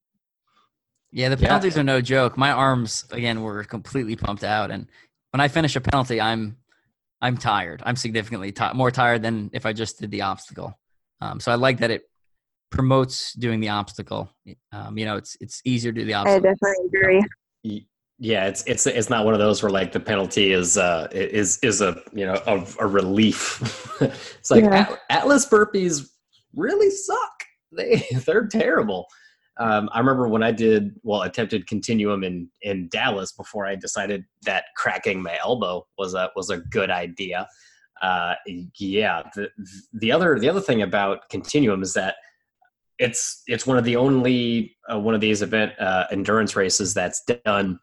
Yeah, 1.11 1.31
the 1.31 1.37
penalties 1.37 1.74
yeah. 1.74 1.81
are 1.81 1.85
no 1.85 2.01
joke. 2.01 2.37
My 2.37 2.51
arms 2.51 3.07
again 3.11 3.43
were 3.43 3.64
completely 3.64 4.14
pumped 4.14 4.45
out, 4.45 4.70
and 4.70 4.87
when 5.31 5.41
I 5.41 5.49
finish 5.49 5.74
a 5.74 5.81
penalty, 5.81 6.20
I'm 6.20 6.59
I'm 7.22 7.39
tired. 7.39 7.83
I'm 7.85 7.97
significantly 7.97 8.53
t- 8.53 8.72
more 8.74 8.91
tired 8.91 9.22
than 9.22 9.51
if 9.53 9.64
I 9.64 9.72
just 9.72 10.01
did 10.01 10.11
the 10.11 10.22
obstacle. 10.22 10.79
Um, 11.20 11.41
so 11.41 11.51
I 11.51 11.55
like 11.55 11.79
that 11.79 11.91
it 11.91 12.07
promotes 12.70 13.32
doing 13.34 13.60
the 13.60 13.68
obstacle. 13.68 14.30
Um, 14.72 14.98
you 14.98 15.04
know, 15.04 15.16
it's 15.16 15.36
it's 15.40 15.60
easier 15.64 15.92
to 15.92 16.00
do 16.00 16.06
the 16.06 16.14
obstacle. 16.14 16.50
I 16.50 16.52
definitely 16.52 16.86
agree. 16.86 17.86
Yeah, 18.20 18.46
it's 18.46 18.64
it's 18.66 18.86
it's 18.86 19.10
not 19.10 19.24
one 19.24 19.34
of 19.34 19.40
those 19.40 19.62
where 19.62 19.70
like 19.70 19.92
the 19.92 20.00
penalty 20.00 20.52
is 20.52 20.76
uh 20.76 21.06
is 21.12 21.58
is 21.62 21.80
a 21.80 22.02
you 22.12 22.26
know 22.26 22.40
a, 22.46 22.66
a 22.80 22.86
relief. 22.86 23.60
it's 24.00 24.50
like 24.50 24.64
yeah. 24.64 24.96
Atlas 25.08 25.46
burpees 25.46 26.08
really 26.54 26.90
suck. 26.90 27.44
They 27.72 28.06
they're 28.26 28.46
terrible. 28.46 29.06
Um, 29.60 29.88
I 29.92 29.98
remember 29.98 30.28
when 30.28 30.42
I 30.42 30.52
did 30.52 30.94
well 31.02 31.22
attempted 31.22 31.66
continuum 31.66 32.24
in 32.24 32.48
in 32.62 32.88
Dallas 32.88 33.32
before 33.32 33.66
I 33.66 33.76
decided 33.76 34.24
that 34.42 34.64
cracking 34.76 35.22
my 35.22 35.38
elbow 35.40 35.86
was 35.96 36.14
a 36.14 36.30
was 36.34 36.50
a 36.50 36.58
good 36.58 36.90
idea. 36.90 37.46
Uh, 38.02 38.34
yeah, 38.78 39.22
the 39.34 39.48
the 39.92 40.12
other 40.12 40.38
the 40.38 40.48
other 40.48 40.60
thing 40.60 40.82
about 40.82 41.28
continuum 41.28 41.82
is 41.82 41.92
that 41.94 42.16
it's 42.99 43.42
it's 43.46 43.66
one 43.66 43.78
of 43.78 43.84
the 43.84 43.96
only 43.96 44.76
uh, 44.92 44.99
one 44.99 45.14
of 45.14 45.20
these 45.20 45.42
event 45.42 45.72
uh, 45.80 46.05
endurance 46.11 46.57
races 46.57 46.94
that's 46.94 47.22
done 47.44 47.78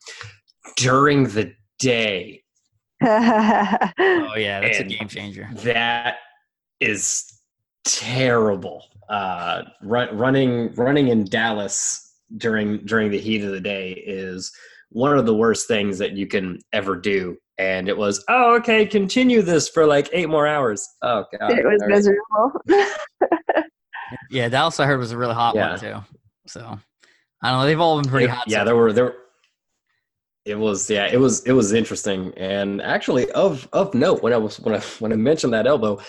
during 0.77 1.25
the 1.29 1.53
day. 1.79 2.43
oh 3.03 3.07
yeah, 3.07 4.61
that's 4.61 4.79
and 4.79 4.91
a 4.91 4.95
game 4.95 5.07
changer. 5.07 5.49
That 5.55 6.17
is 6.79 7.25
terrible 7.83 8.83
uh, 9.09 9.63
run, 9.83 10.15
running 10.17 10.73
running 10.75 11.09
in 11.09 11.25
Dallas 11.25 12.13
during 12.37 12.79
during 12.85 13.11
the 13.11 13.19
heat 13.19 13.43
of 13.43 13.51
the 13.51 13.59
day 13.59 13.91
is 14.05 14.51
one 14.89 15.17
of 15.17 15.25
the 15.25 15.35
worst 15.35 15.67
things 15.67 15.97
that 15.99 16.13
you 16.13 16.27
can 16.27 16.59
ever 16.73 16.95
do. 16.95 17.37
And 17.57 17.87
it 17.87 17.97
was, 17.97 18.23
oh, 18.27 18.55
okay, 18.55 18.85
continue 18.85 19.41
this 19.41 19.69
for 19.69 19.85
like 19.85 20.09
eight 20.11 20.29
more 20.29 20.47
hours. 20.47 20.87
Oh 21.01 21.25
god, 21.39 21.51
it 21.51 21.65
was 21.65 21.83
miserable. 21.87 22.51
yeah, 24.29 24.49
Dallas 24.49 24.79
I 24.79 24.85
heard 24.85 24.99
was 24.99 25.11
a 25.11 25.17
really 25.17 25.33
hot 25.33 25.55
yeah. 25.55 25.69
one 25.69 25.79
too. 25.79 26.03
So 26.47 26.79
I 27.41 27.51
don't 27.51 27.59
know. 27.59 27.65
They've 27.65 27.79
all 27.79 28.01
been 28.01 28.09
pretty 28.09 28.25
it, 28.25 28.31
hot. 28.31 28.45
Yeah, 28.47 28.61
so 28.61 28.65
there 28.65 28.75
were 28.75 28.93
there. 28.93 29.15
It 30.45 30.57
was 30.59 30.89
yeah, 30.89 31.07
it 31.07 31.19
was 31.19 31.43
it 31.45 31.53
was 31.53 31.73
interesting, 31.73 32.33
and 32.37 32.81
actually 32.81 33.29
of 33.31 33.67
of 33.73 33.93
note 33.93 34.21
when 34.21 34.33
I 34.33 34.37
was 34.37 34.59
when 34.59 34.75
I 34.75 34.79
when 34.99 35.11
I 35.11 35.15
mentioned 35.15 35.53
that 35.53 35.67
elbow, 35.67 35.99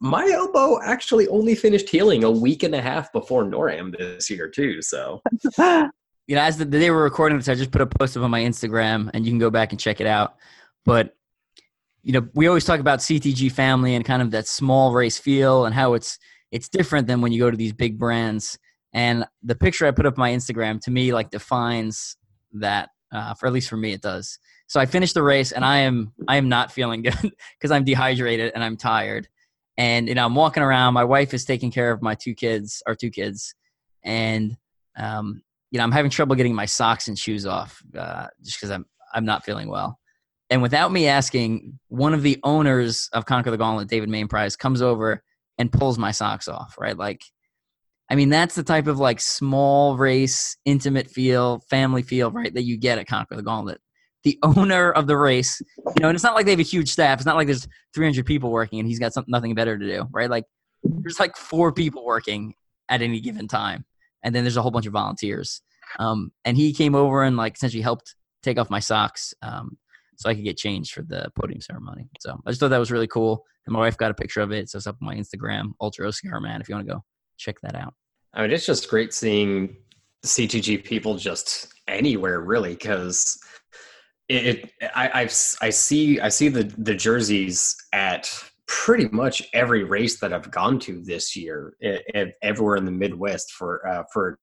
my 0.00 0.26
elbow 0.32 0.80
actually 0.82 1.28
only 1.28 1.54
finished 1.54 1.88
healing 1.88 2.24
a 2.24 2.30
week 2.30 2.62
and 2.62 2.74
a 2.74 2.80
half 2.80 3.12
before 3.12 3.44
NORAM 3.44 3.96
this 3.96 4.30
year 4.30 4.48
too. 4.48 4.80
So, 4.80 5.20
you 5.58 6.36
know, 6.36 6.40
as 6.40 6.56
the, 6.56 6.64
the 6.64 6.78
day 6.78 6.90
we're 6.90 7.02
recording 7.02 7.36
this, 7.36 7.48
I 7.48 7.54
just 7.54 7.70
put 7.70 7.82
a 7.82 7.86
post 7.86 8.16
up 8.16 8.22
on 8.22 8.30
my 8.30 8.40
Instagram, 8.40 9.10
and 9.12 9.26
you 9.26 9.30
can 9.30 9.38
go 9.38 9.50
back 9.50 9.72
and 9.72 9.80
check 9.80 10.00
it 10.00 10.06
out. 10.06 10.36
But 10.86 11.14
you 12.02 12.12
know, 12.12 12.26
we 12.34 12.46
always 12.46 12.64
talk 12.64 12.80
about 12.80 13.00
CTG 13.00 13.52
family 13.52 13.94
and 13.94 14.04
kind 14.04 14.22
of 14.22 14.30
that 14.30 14.46
small 14.46 14.92
race 14.92 15.18
feel 15.18 15.66
and 15.66 15.74
how 15.74 15.92
it's 15.92 16.18
it's 16.50 16.68
different 16.68 17.06
than 17.06 17.20
when 17.20 17.32
you 17.32 17.40
go 17.40 17.50
to 17.50 17.56
these 17.56 17.72
big 17.72 17.98
brands. 17.98 18.58
And 18.92 19.24
the 19.42 19.54
picture 19.54 19.86
I 19.86 19.92
put 19.92 20.06
up 20.06 20.18
my 20.18 20.30
Instagram 20.30 20.80
to 20.82 20.90
me 20.90 21.12
like 21.12 21.30
defines 21.30 22.16
that. 22.54 22.90
Uh, 23.12 23.34
for 23.34 23.48
at 23.48 23.52
least 23.52 23.68
for 23.68 23.76
me, 23.76 23.92
it 23.92 24.02
does. 24.02 24.38
So 24.68 24.78
I 24.78 24.86
finished 24.86 25.14
the 25.14 25.22
race, 25.22 25.50
and 25.50 25.64
I 25.64 25.78
am 25.78 26.12
I 26.28 26.36
am 26.36 26.48
not 26.48 26.70
feeling 26.70 27.02
good 27.02 27.32
because 27.58 27.72
I'm 27.72 27.84
dehydrated 27.84 28.52
and 28.54 28.62
I'm 28.62 28.76
tired 28.76 29.28
and 29.80 30.08
you 30.08 30.14
know 30.14 30.24
i'm 30.24 30.34
walking 30.34 30.62
around 30.62 30.92
my 30.94 31.04
wife 31.04 31.32
is 31.32 31.44
taking 31.44 31.70
care 31.70 31.90
of 31.90 32.02
my 32.02 32.14
two 32.14 32.34
kids 32.34 32.82
our 32.86 32.94
two 32.94 33.10
kids 33.10 33.54
and 34.04 34.56
um, 34.96 35.42
you 35.70 35.78
know 35.78 35.84
i'm 35.84 35.92
having 35.92 36.10
trouble 36.10 36.36
getting 36.36 36.54
my 36.54 36.66
socks 36.66 37.08
and 37.08 37.18
shoes 37.18 37.46
off 37.46 37.82
uh, 37.98 38.26
just 38.44 38.58
because 38.58 38.70
i'm 38.70 38.84
i'm 39.14 39.24
not 39.24 39.44
feeling 39.44 39.68
well 39.68 39.98
and 40.50 40.60
without 40.60 40.92
me 40.92 41.06
asking 41.06 41.78
one 41.88 42.12
of 42.12 42.22
the 42.22 42.38
owners 42.42 43.08
of 43.12 43.24
conquer 43.24 43.52
the 43.52 43.56
gauntlet 43.56 43.88
David 43.88 44.08
Mainprize 44.08 44.58
comes 44.58 44.82
over 44.82 45.22
and 45.60 45.70
pulls 45.70 45.98
my 45.98 46.10
socks 46.10 46.48
off 46.48 46.74
right 46.78 46.96
like 46.96 47.22
i 48.10 48.16
mean 48.16 48.28
that's 48.28 48.56
the 48.56 48.62
type 48.62 48.88
of 48.88 48.98
like 48.98 49.20
small 49.20 49.96
race 49.96 50.56
intimate 50.64 51.08
feel 51.08 51.60
family 51.70 52.02
feel 52.02 52.32
right 52.32 52.54
that 52.54 52.64
you 52.64 52.76
get 52.76 52.98
at 52.98 53.06
conquer 53.06 53.36
the 53.36 53.42
gauntlet 53.42 53.80
the 54.22 54.38
owner 54.42 54.90
of 54.92 55.06
the 55.06 55.16
race. 55.16 55.62
You 55.86 56.02
know, 56.02 56.08
and 56.08 56.14
it's 56.14 56.24
not 56.24 56.34
like 56.34 56.44
they 56.44 56.52
have 56.52 56.60
a 56.60 56.64
huge 56.64 56.90
staff. 56.90 57.18
It's 57.18 57.26
not 57.26 57.36
like 57.36 57.46
there's 57.46 57.66
300 57.94 58.26
people 58.26 58.50
working 58.50 58.78
and 58.78 58.88
he's 58.88 58.98
got 58.98 59.12
something 59.12 59.30
nothing 59.30 59.54
better 59.54 59.78
to 59.78 59.86
do, 59.86 60.06
right? 60.10 60.30
Like 60.30 60.44
there's 60.82 61.20
like 61.20 61.36
four 61.36 61.72
people 61.72 62.04
working 62.04 62.54
at 62.88 63.02
any 63.02 63.20
given 63.20 63.48
time, 63.48 63.84
and 64.22 64.34
then 64.34 64.44
there's 64.44 64.56
a 64.56 64.62
whole 64.62 64.70
bunch 64.70 64.86
of 64.86 64.92
volunteers. 64.92 65.62
Um, 65.98 66.32
and 66.44 66.56
he 66.56 66.72
came 66.72 66.94
over 66.94 67.22
and 67.22 67.36
like 67.36 67.56
essentially 67.56 67.82
helped 67.82 68.14
take 68.42 68.58
off 68.58 68.70
my 68.70 68.78
socks 68.78 69.34
um, 69.42 69.76
so 70.20 70.28
I 70.28 70.34
could 70.34 70.44
get 70.44 70.58
changed 70.58 70.92
for 70.92 71.00
the 71.00 71.32
podium 71.34 71.62
ceremony. 71.62 72.10
So 72.20 72.38
I 72.44 72.50
just 72.50 72.60
thought 72.60 72.68
that 72.68 72.78
was 72.78 72.90
really 72.90 73.06
cool. 73.06 73.42
And 73.64 73.72
my 73.72 73.78
wife 73.78 73.96
got 73.96 74.10
a 74.10 74.14
picture 74.14 74.42
of 74.42 74.52
it, 74.52 74.68
so 74.68 74.76
it's 74.76 74.86
up 74.86 74.98
on 75.00 75.06
my 75.06 75.14
Instagram, 75.14 75.72
Ultra 75.80 76.06
OCR 76.06 76.42
Man. 76.42 76.60
If 76.60 76.68
you 76.68 76.74
want 76.74 76.86
to 76.86 76.92
go 76.92 77.04
check 77.38 77.56
that 77.62 77.74
out. 77.74 77.94
I 78.34 78.42
mean, 78.42 78.50
it's 78.50 78.66
just 78.66 78.90
great 78.90 79.14
seeing 79.14 79.78
CTG 80.26 80.84
people 80.84 81.16
just 81.16 81.72
anywhere, 81.88 82.40
really, 82.40 82.74
because 82.74 83.40
it, 84.28 84.44
it 84.80 84.90
I, 84.94 85.22
I've, 85.22 85.34
I 85.62 85.70
see 85.70 86.20
I 86.20 86.28
see 86.28 86.48
the 86.48 86.64
the 86.76 86.94
jerseys 86.94 87.74
at 87.94 88.30
pretty 88.66 89.08
much 89.08 89.48
every 89.54 89.84
race 89.84 90.20
that 90.20 90.34
I've 90.34 90.50
gone 90.50 90.78
to 90.80 91.00
this 91.02 91.34
year, 91.34 91.74
e- 91.82 91.98
e- 92.14 92.32
everywhere 92.42 92.76
in 92.76 92.84
the 92.84 92.92
Midwest 92.92 93.52
for 93.52 93.86
uh, 93.88 94.02
for 94.12 94.38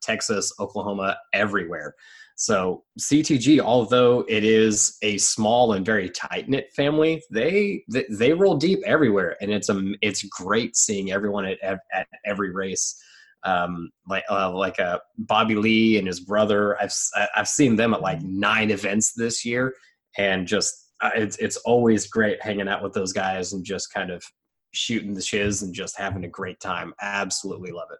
Texas, 0.00 0.52
Oklahoma, 0.60 1.18
everywhere. 1.32 1.96
So 2.38 2.84
CTG, 3.00 3.58
although 3.58 4.24
it 4.28 4.44
is 4.44 4.96
a 5.02 5.18
small 5.18 5.72
and 5.72 5.84
very 5.84 6.08
tight 6.08 6.48
knit 6.48 6.72
family, 6.72 7.20
they, 7.32 7.82
they 7.90 8.06
they 8.10 8.32
roll 8.32 8.56
deep 8.56 8.78
everywhere, 8.86 9.36
and 9.40 9.50
it's 9.50 9.68
a 9.68 9.92
it's 10.02 10.22
great 10.22 10.76
seeing 10.76 11.10
everyone 11.10 11.46
at 11.46 11.58
at, 11.92 12.06
every 12.24 12.52
race. 12.52 12.96
Um, 13.42 13.90
like 14.08 14.22
uh, 14.30 14.52
like 14.52 14.78
uh, 14.78 15.00
Bobby 15.18 15.56
Lee 15.56 15.98
and 15.98 16.06
his 16.06 16.20
brother, 16.20 16.80
I've 16.80 16.94
I've 17.34 17.48
seen 17.48 17.74
them 17.74 17.92
at 17.92 18.02
like 18.02 18.22
nine 18.22 18.70
events 18.70 19.14
this 19.14 19.44
year, 19.44 19.74
and 20.16 20.46
just 20.46 20.92
uh, 21.00 21.10
it's 21.16 21.36
it's 21.38 21.56
always 21.58 22.06
great 22.06 22.40
hanging 22.40 22.68
out 22.68 22.84
with 22.84 22.92
those 22.92 23.12
guys 23.12 23.52
and 23.52 23.64
just 23.64 23.92
kind 23.92 24.12
of 24.12 24.22
shooting 24.72 25.12
the 25.12 25.22
shiz 25.22 25.62
and 25.62 25.74
just 25.74 25.98
having 25.98 26.24
a 26.24 26.28
great 26.28 26.60
time. 26.60 26.94
Absolutely 27.02 27.72
love 27.72 27.88
it. 27.92 27.98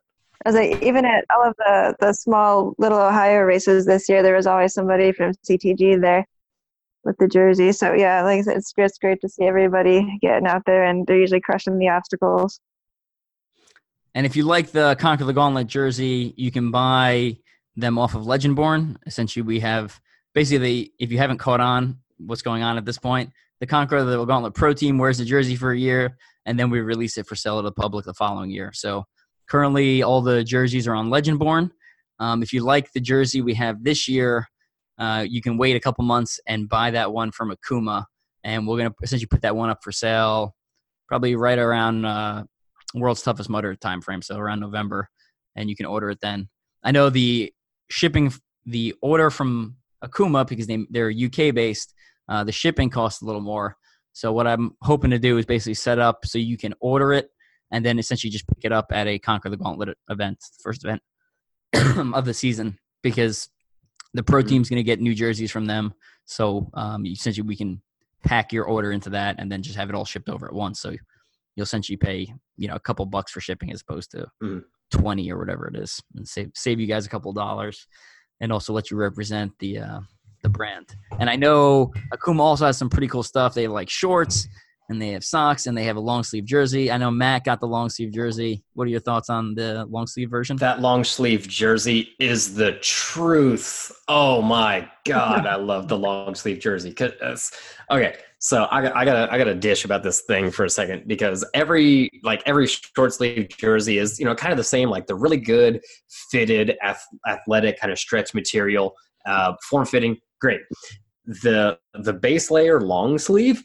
Was 0.49 0.55
like, 0.55 0.83
even 0.83 1.05
at 1.05 1.27
all 1.29 1.47
of 1.47 1.55
the, 1.59 1.95
the 2.01 2.15
small 2.15 2.73
little 2.79 2.99
Ohio 2.99 3.43
races 3.43 3.85
this 3.85 4.09
year, 4.09 4.23
there 4.23 4.35
was 4.35 4.47
always 4.47 4.73
somebody 4.73 5.13
from 5.13 5.35
CTG 5.47 6.01
there 6.01 6.27
with 7.05 7.19
the 7.19 7.29
jersey. 7.29 7.71
So 7.71 7.93
yeah, 7.93 8.23
like 8.23 8.43
said, 8.45 8.57
it's 8.57 8.73
just 8.73 8.99
great 8.99 9.21
to 9.21 9.29
see 9.29 9.45
everybody 9.45 10.19
getting 10.23 10.47
out 10.47 10.63
there, 10.65 10.85
and 10.85 11.07
they're 11.07 11.19
usually 11.19 11.43
crushing 11.43 11.79
the 11.79 11.91
obstacles. 11.91 12.61
And 14.15 14.25
if 14.25 14.37
you 14.37 14.45
like 14.45 14.71
the 14.71 14.97
Conquer 14.99 15.25
the 15.25 15.35
Gauntlet 15.35 15.67
jersey, 15.67 16.33
you 16.39 16.51
can 16.51 16.71
buy 16.71 17.37
them 17.77 17.99
off 17.99 18.15
of 18.15 18.23
Legendborn. 18.23 18.97
Essentially, 19.05 19.43
we 19.43 19.61
have 19.61 20.01
basically, 20.33 20.95
if 20.99 21.13
you 21.13 21.19
haven't 21.19 21.37
caught 21.37 21.61
on 21.61 21.99
what's 22.17 22.41
going 22.41 22.63
on 22.63 22.79
at 22.79 22.87
this 22.87 22.97
point, 22.97 23.35
the 23.61 23.67
Conquer 23.67 24.03
the 24.03 24.25
Gauntlet 24.25 24.55
Pro 24.55 24.73
Team 24.73 24.97
wears 24.97 25.19
the 25.19 25.27
jersey 25.27 25.57
for 25.57 25.73
a 25.73 25.79
year, 25.79 26.17
and 26.47 26.59
then 26.59 26.71
we 26.71 26.81
release 26.81 27.19
it 27.19 27.27
for 27.27 27.37
sale 27.37 27.59
to 27.59 27.63
the 27.63 27.71
public 27.71 28.07
the 28.07 28.15
following 28.15 28.51
year. 28.51 28.73
So 28.73 29.05
currently, 29.49 30.03
all 30.03 30.21
the 30.21 30.45
jerseys 30.45 30.87
are 30.87 30.95
on 30.95 31.11
Legendborn. 31.11 31.71
Um, 32.21 32.43
if 32.43 32.53
you 32.53 32.65
like 32.65 32.93
the 32.93 33.01
jersey 33.01 33.41
we 33.43 33.55
have 33.55 33.83
this 33.83 34.09
year, 34.09 34.47
uh, 34.99 35.25
you 35.29 35.41
can 35.41 35.57
wait 35.57 35.77
a 35.77 35.81
couple 35.81 36.05
months 36.05 36.41
and 36.47 36.69
buy 36.69 36.91
that 36.91 37.13
one 37.13 37.31
from 37.31 37.53
Akuma, 37.55 38.05
and 38.45 38.67
we're 38.67 38.79
gonna 38.79 38.95
essentially 39.03 39.27
put 39.27 39.43
that 39.43 39.55
one 39.55 39.71
up 39.71 39.79
for 39.83 39.93
sale 39.93 40.55
probably 41.09 41.35
right 41.35 41.59
around 41.59 42.05
uh, 42.05 42.45
World's 42.95 43.23
Toughest 43.23 43.49
Mudder 43.49 43.75
time 43.75 44.01
frame, 44.01 44.23
so 44.23 44.37
around 44.37 44.61
November, 44.61 45.09
and 45.57 45.69
you 45.69 45.75
can 45.75 45.87
order 45.87 46.11
it 46.11 46.21
then. 46.21 46.49
I 46.85 46.93
know 46.93 47.11
the 47.11 47.53
shipping, 47.91 48.33
the 48.67 48.95
order 49.03 49.31
from 49.31 49.77
Akuma 50.05 50.47
because 50.47 50.67
they 50.67 50.87
they're 50.91 51.11
UK 51.11 51.55
based, 51.55 51.95
uh, 52.29 52.45
the 52.45 52.53
shipping 52.53 52.91
costs 52.91 53.23
a 53.23 53.25
little 53.25 53.41
more. 53.41 53.77
So 54.13 54.33
what 54.33 54.47
I'm 54.47 54.77
hoping 54.83 55.11
to 55.11 55.19
do 55.19 55.39
is 55.39 55.47
basically 55.47 55.75
set 55.75 55.99
up 55.99 56.25
so 56.25 56.39
you 56.39 56.59
can 56.59 56.75
order 56.81 57.13
it 57.13 57.31
and 57.71 57.85
then 57.85 57.99
essentially 57.99 58.31
just 58.31 58.47
pick 58.49 58.65
it 58.65 58.73
up 58.73 58.87
at 58.93 59.07
a 59.07 59.19
Conquer 59.19 59.51
the 59.51 59.57
Gauntlet 59.57 59.97
event, 60.09 60.39
first 60.63 60.85
event 60.85 61.03
of 62.15 62.25
the 62.25 62.35
season, 62.35 62.79
because 63.03 63.49
the 64.15 64.23
pro 64.23 64.43
team's 64.43 64.69
going 64.69 64.79
to 64.79 64.83
get 64.85 65.01
new 65.01 65.15
jerseys 65.15 65.51
from 65.51 65.67
them. 65.67 65.93
So 66.25 66.71
um, 66.75 67.05
essentially 67.07 67.47
we 67.47 67.57
can 67.57 67.83
pack 68.25 68.53
your 68.53 68.65
order 68.65 68.93
into 68.93 69.11
that 69.11 69.37
and 69.39 69.51
then 69.53 69.63
just 69.63 69.77
have 69.77 69.89
it 69.89 69.95
all 69.95 70.05
shipped 70.05 70.29
over 70.29 70.47
at 70.47 70.53
once. 70.53 70.81
So 70.81 70.91
you'll 71.57 71.65
essentially 71.65 71.97
pay 71.97 72.33
you 72.57 72.69
know 72.69 72.75
a 72.75 72.81
couple 72.81 73.05
bucks 73.07 73.33
for 73.33 73.41
shipping 73.41 73.73
as 73.73 73.81
opposed 73.83 74.13
to 74.13 74.27
Mhm. 74.43 74.63
20 74.93 75.31
or 75.33 75.39
whatever 75.39 75.67
it 75.69 75.77
is 75.77 76.01
and 76.15 76.27
save 76.27 76.51
save 76.55 76.79
you 76.81 76.87
guys 76.87 77.05
a 77.05 77.09
couple 77.09 77.33
dollars 77.33 77.87
and 78.41 78.53
also 78.53 78.73
let 78.73 78.91
you 78.91 78.97
represent 78.97 79.53
the 79.59 79.79
uh 79.79 80.01
the 80.45 80.49
brand 80.49 80.95
and 81.19 81.29
i 81.29 81.37
know 81.37 81.93
akuma 82.15 82.41
also 82.41 82.65
has 82.65 82.79
some 82.79 82.89
pretty 82.89 83.09
cool 83.09 83.23
stuff 83.25 83.55
they 83.55 83.67
like 83.69 83.91
shorts 83.91 84.47
and 84.89 85.01
they 85.01 85.11
have 85.11 85.25
socks 85.25 85.67
and 85.67 85.77
they 85.77 85.85
have 85.85 85.97
a 85.97 86.01
long 86.01 86.23
sleeve 86.23 86.45
jersey 86.45 86.91
i 86.91 86.97
know 86.97 87.11
matt 87.11 87.45
got 87.45 87.61
the 87.61 87.67
long 87.67 87.89
sleeve 87.89 88.13
jersey 88.13 88.63
what 88.75 88.85
are 88.85 88.91
your 88.91 89.01
thoughts 89.01 89.29
on 89.29 89.55
the 89.55 89.85
long 89.91 90.07
sleeve 90.07 90.31
version 90.31 90.57
That 90.57 90.81
long 90.81 91.05
sleeve 91.05 91.49
jersey 91.49 92.15
is 92.19 92.55
the 92.55 92.73
truth. 92.81 93.93
Oh 94.07 94.41
my 94.41 94.89
god, 95.05 95.47
I 95.47 95.57
love 95.57 95.89
the 95.89 95.99
long 95.99 96.35
sleeve 96.35 96.61
jersey. 96.61 96.95
Okay, 96.99 98.17
so 98.39 98.69
I 98.71 98.83
got 98.83 98.97
I 98.97 99.05
got 99.05 99.17
a, 99.17 99.33
I 99.33 99.39
got 99.39 99.49
a 99.49 99.55
dish 99.55 99.85
about 99.85 100.03
this 100.03 100.23
thing 100.23 100.51
for 100.51 100.65
a 100.65 100.71
second 100.71 101.07
because 101.07 101.45
every 101.55 102.11
like 102.23 102.43
every 102.47 102.67
short 102.67 103.13
sleeve 103.13 103.49
jersey 103.49 103.99
is 103.99 104.19
you 104.19 104.25
know 104.25 104.35
kind 104.35 104.53
of 104.53 104.57
the 104.57 104.65
same 104.65 104.91
like 104.91 105.07
the 105.07 105.15
really 105.15 105.39
good 105.39 105.81
fitted 106.31 106.77
athletic 107.27 107.81
kind 107.81 107.93
of 107.93 107.99
stretch 107.99 108.35
material, 108.35 108.95
uh, 109.27 109.55
form 109.69 109.85
fitting, 109.85 110.17
great. 110.41 110.61
The 111.27 111.79
the 111.95 112.13
base 112.13 112.51
layer 112.51 112.81
long 112.81 113.19
sleeve 113.19 113.63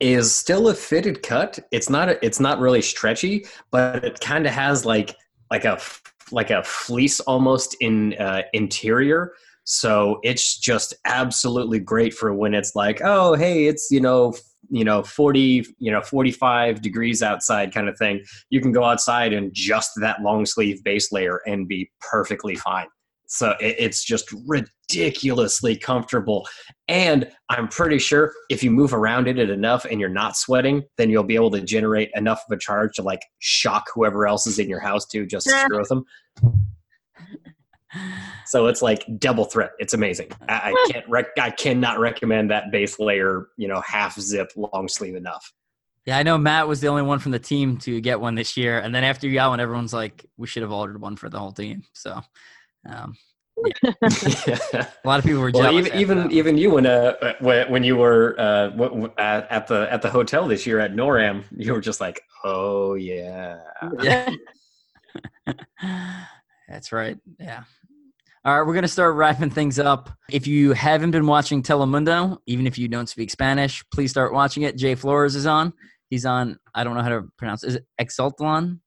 is 0.00 0.34
still 0.34 0.68
a 0.68 0.74
fitted 0.74 1.22
cut. 1.22 1.58
It's 1.70 1.90
not 1.90 2.08
a, 2.08 2.24
it's 2.24 2.40
not 2.40 2.58
really 2.58 2.82
stretchy, 2.82 3.44
but 3.70 4.02
it 4.04 4.20
kind 4.20 4.46
of 4.46 4.52
has 4.52 4.84
like 4.84 5.14
like 5.50 5.64
a 5.64 5.78
like 6.32 6.50
a 6.50 6.62
fleece 6.62 7.20
almost 7.20 7.76
in 7.80 8.14
uh, 8.14 8.42
interior. 8.52 9.32
So 9.64 10.18
it's 10.22 10.58
just 10.58 10.94
absolutely 11.04 11.78
great 11.78 12.14
for 12.14 12.34
when 12.34 12.54
it's 12.54 12.74
like, 12.74 13.00
oh, 13.04 13.34
hey, 13.34 13.66
it's 13.66 13.88
you 13.90 14.00
know, 14.00 14.34
you 14.70 14.84
know, 14.84 15.02
forty, 15.02 15.66
you 15.78 15.92
know, 15.92 16.00
forty-five 16.00 16.80
degrees 16.80 17.22
outside, 17.22 17.74
kind 17.74 17.88
of 17.88 17.98
thing. 17.98 18.24
You 18.48 18.60
can 18.60 18.72
go 18.72 18.84
outside 18.84 19.32
and 19.32 19.52
just 19.52 19.92
that 20.00 20.22
long 20.22 20.46
sleeve 20.46 20.82
base 20.82 21.12
layer 21.12 21.40
and 21.46 21.68
be 21.68 21.90
perfectly 22.00 22.54
fine. 22.54 22.86
So 23.26 23.50
it, 23.60 23.76
it's 23.78 24.02
just 24.02 24.32
ridiculously 24.90 25.76
comfortable, 25.76 26.46
and 26.88 27.30
I'm 27.48 27.68
pretty 27.68 27.98
sure 27.98 28.32
if 28.48 28.62
you 28.62 28.70
move 28.70 28.92
around 28.92 29.28
in 29.28 29.38
it 29.38 29.50
enough 29.50 29.84
and 29.84 30.00
you're 30.00 30.08
not 30.08 30.36
sweating, 30.36 30.82
then 30.96 31.10
you'll 31.10 31.24
be 31.24 31.34
able 31.34 31.50
to 31.52 31.60
generate 31.60 32.10
enough 32.14 32.42
of 32.48 32.56
a 32.56 32.58
charge 32.58 32.94
to 32.96 33.02
like 33.02 33.22
shock 33.38 33.86
whoever 33.94 34.26
else 34.26 34.46
is 34.46 34.58
in 34.58 34.68
your 34.68 34.80
house 34.80 35.06
too, 35.06 35.26
just 35.26 35.46
to 35.46 35.52
screw 35.52 35.78
with 35.78 35.88
them. 35.88 36.04
So 38.46 38.66
it's 38.68 38.82
like 38.82 39.04
double 39.18 39.44
threat. 39.44 39.72
It's 39.80 39.94
amazing. 39.94 40.28
I, 40.48 40.72
I 40.72 40.86
can't 40.90 41.08
rec- 41.08 41.38
I 41.40 41.50
cannot 41.50 41.98
recommend 41.98 42.50
that 42.50 42.70
base 42.70 43.00
layer, 43.00 43.48
you 43.56 43.66
know, 43.66 43.80
half 43.80 44.18
zip 44.20 44.52
long 44.56 44.86
sleeve 44.88 45.16
enough. 45.16 45.52
yeah 46.06 46.16
i 46.16 46.22
know 46.22 46.38
matt 46.38 46.66
was 46.66 46.80
the 46.80 46.88
only 46.88 47.02
one 47.02 47.18
from 47.18 47.32
the 47.32 47.38
team 47.38 47.76
to 47.76 48.00
get 48.00 48.20
one 48.20 48.34
this 48.34 48.56
year 48.56 48.78
and 48.78 48.94
then 48.94 49.04
after 49.04 49.26
you 49.26 49.34
got 49.34 49.50
one 49.50 49.60
everyone's 49.60 49.92
like 49.92 50.24
we 50.38 50.46
should 50.46 50.62
have 50.62 50.72
ordered 50.72 51.00
one 51.00 51.14
for 51.14 51.28
the 51.28 51.38
whole 51.38 51.52
team 51.52 51.82
so 51.92 52.20
um, 52.88 53.14
a 53.84 54.86
lot 55.04 55.18
of 55.18 55.24
people 55.24 55.40
were 55.40 55.50
well, 55.52 55.72
even 55.72 55.94
even 55.98 56.18
that 56.18 56.32
even 56.32 56.56
you 56.56 56.70
when 56.70 56.86
uh 56.86 57.34
when, 57.40 57.70
when 57.70 57.84
you 57.84 57.96
were 57.96 58.34
uh 58.38 58.68
w- 58.68 58.90
w- 58.90 59.12
at, 59.18 59.50
at 59.50 59.66
the 59.66 59.92
at 59.92 60.02
the 60.02 60.10
hotel 60.10 60.46
this 60.48 60.66
year 60.66 60.80
at 60.80 60.92
NORAM, 60.94 61.44
you 61.56 61.72
were 61.72 61.80
just 61.80 62.00
like, 62.00 62.20
oh 62.44 62.94
yeah. 62.94 63.58
Yeah. 64.00 64.30
That's 66.68 66.92
right. 66.92 67.18
Yeah. 67.38 67.64
All 68.42 68.58
right, 68.58 68.66
we're 68.66 68.72
going 68.72 68.82
to 68.82 68.88
start 68.88 69.16
wrapping 69.16 69.50
things 69.50 69.78
up. 69.78 70.08
If 70.30 70.46
you 70.46 70.72
haven't 70.72 71.10
been 71.10 71.26
watching 71.26 71.62
Telemundo, 71.62 72.38
even 72.46 72.66
if 72.66 72.78
you 72.78 72.88
don't 72.88 73.06
speak 73.06 73.30
Spanish, 73.30 73.84
please 73.92 74.10
start 74.10 74.32
watching 74.32 74.62
it. 74.62 74.78
Jay 74.78 74.94
Flores 74.94 75.34
is 75.34 75.44
on. 75.44 75.74
He's 76.08 76.24
on, 76.24 76.58
I 76.74 76.82
don't 76.82 76.94
know 76.94 77.02
how 77.02 77.10
to 77.10 77.24
pronounce 77.36 77.64
Is 77.64 77.74
it 77.74 77.86
Exaltlon? 78.00 78.80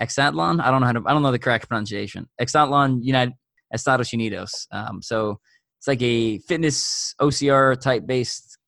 Exatlon? 0.00 0.60
I 0.60 0.72
don't 0.72 0.80
know 0.80 0.86
how 0.86 0.92
to, 0.94 1.02
I 1.06 1.12
don't 1.12 1.22
know 1.22 1.30
the 1.30 1.38
correct 1.38 1.68
pronunciation. 1.68 2.28
Exatlon 2.40 3.04
United, 3.04 3.34
Estados 3.72 4.10
Unidos. 4.10 4.66
Um, 4.70 5.02
so 5.02 5.40
it's 5.78 5.86
like 5.86 6.02
a 6.02 6.38
fitness 6.38 7.14
OCR 7.20 7.80
type 7.80 8.06
based 8.06 8.58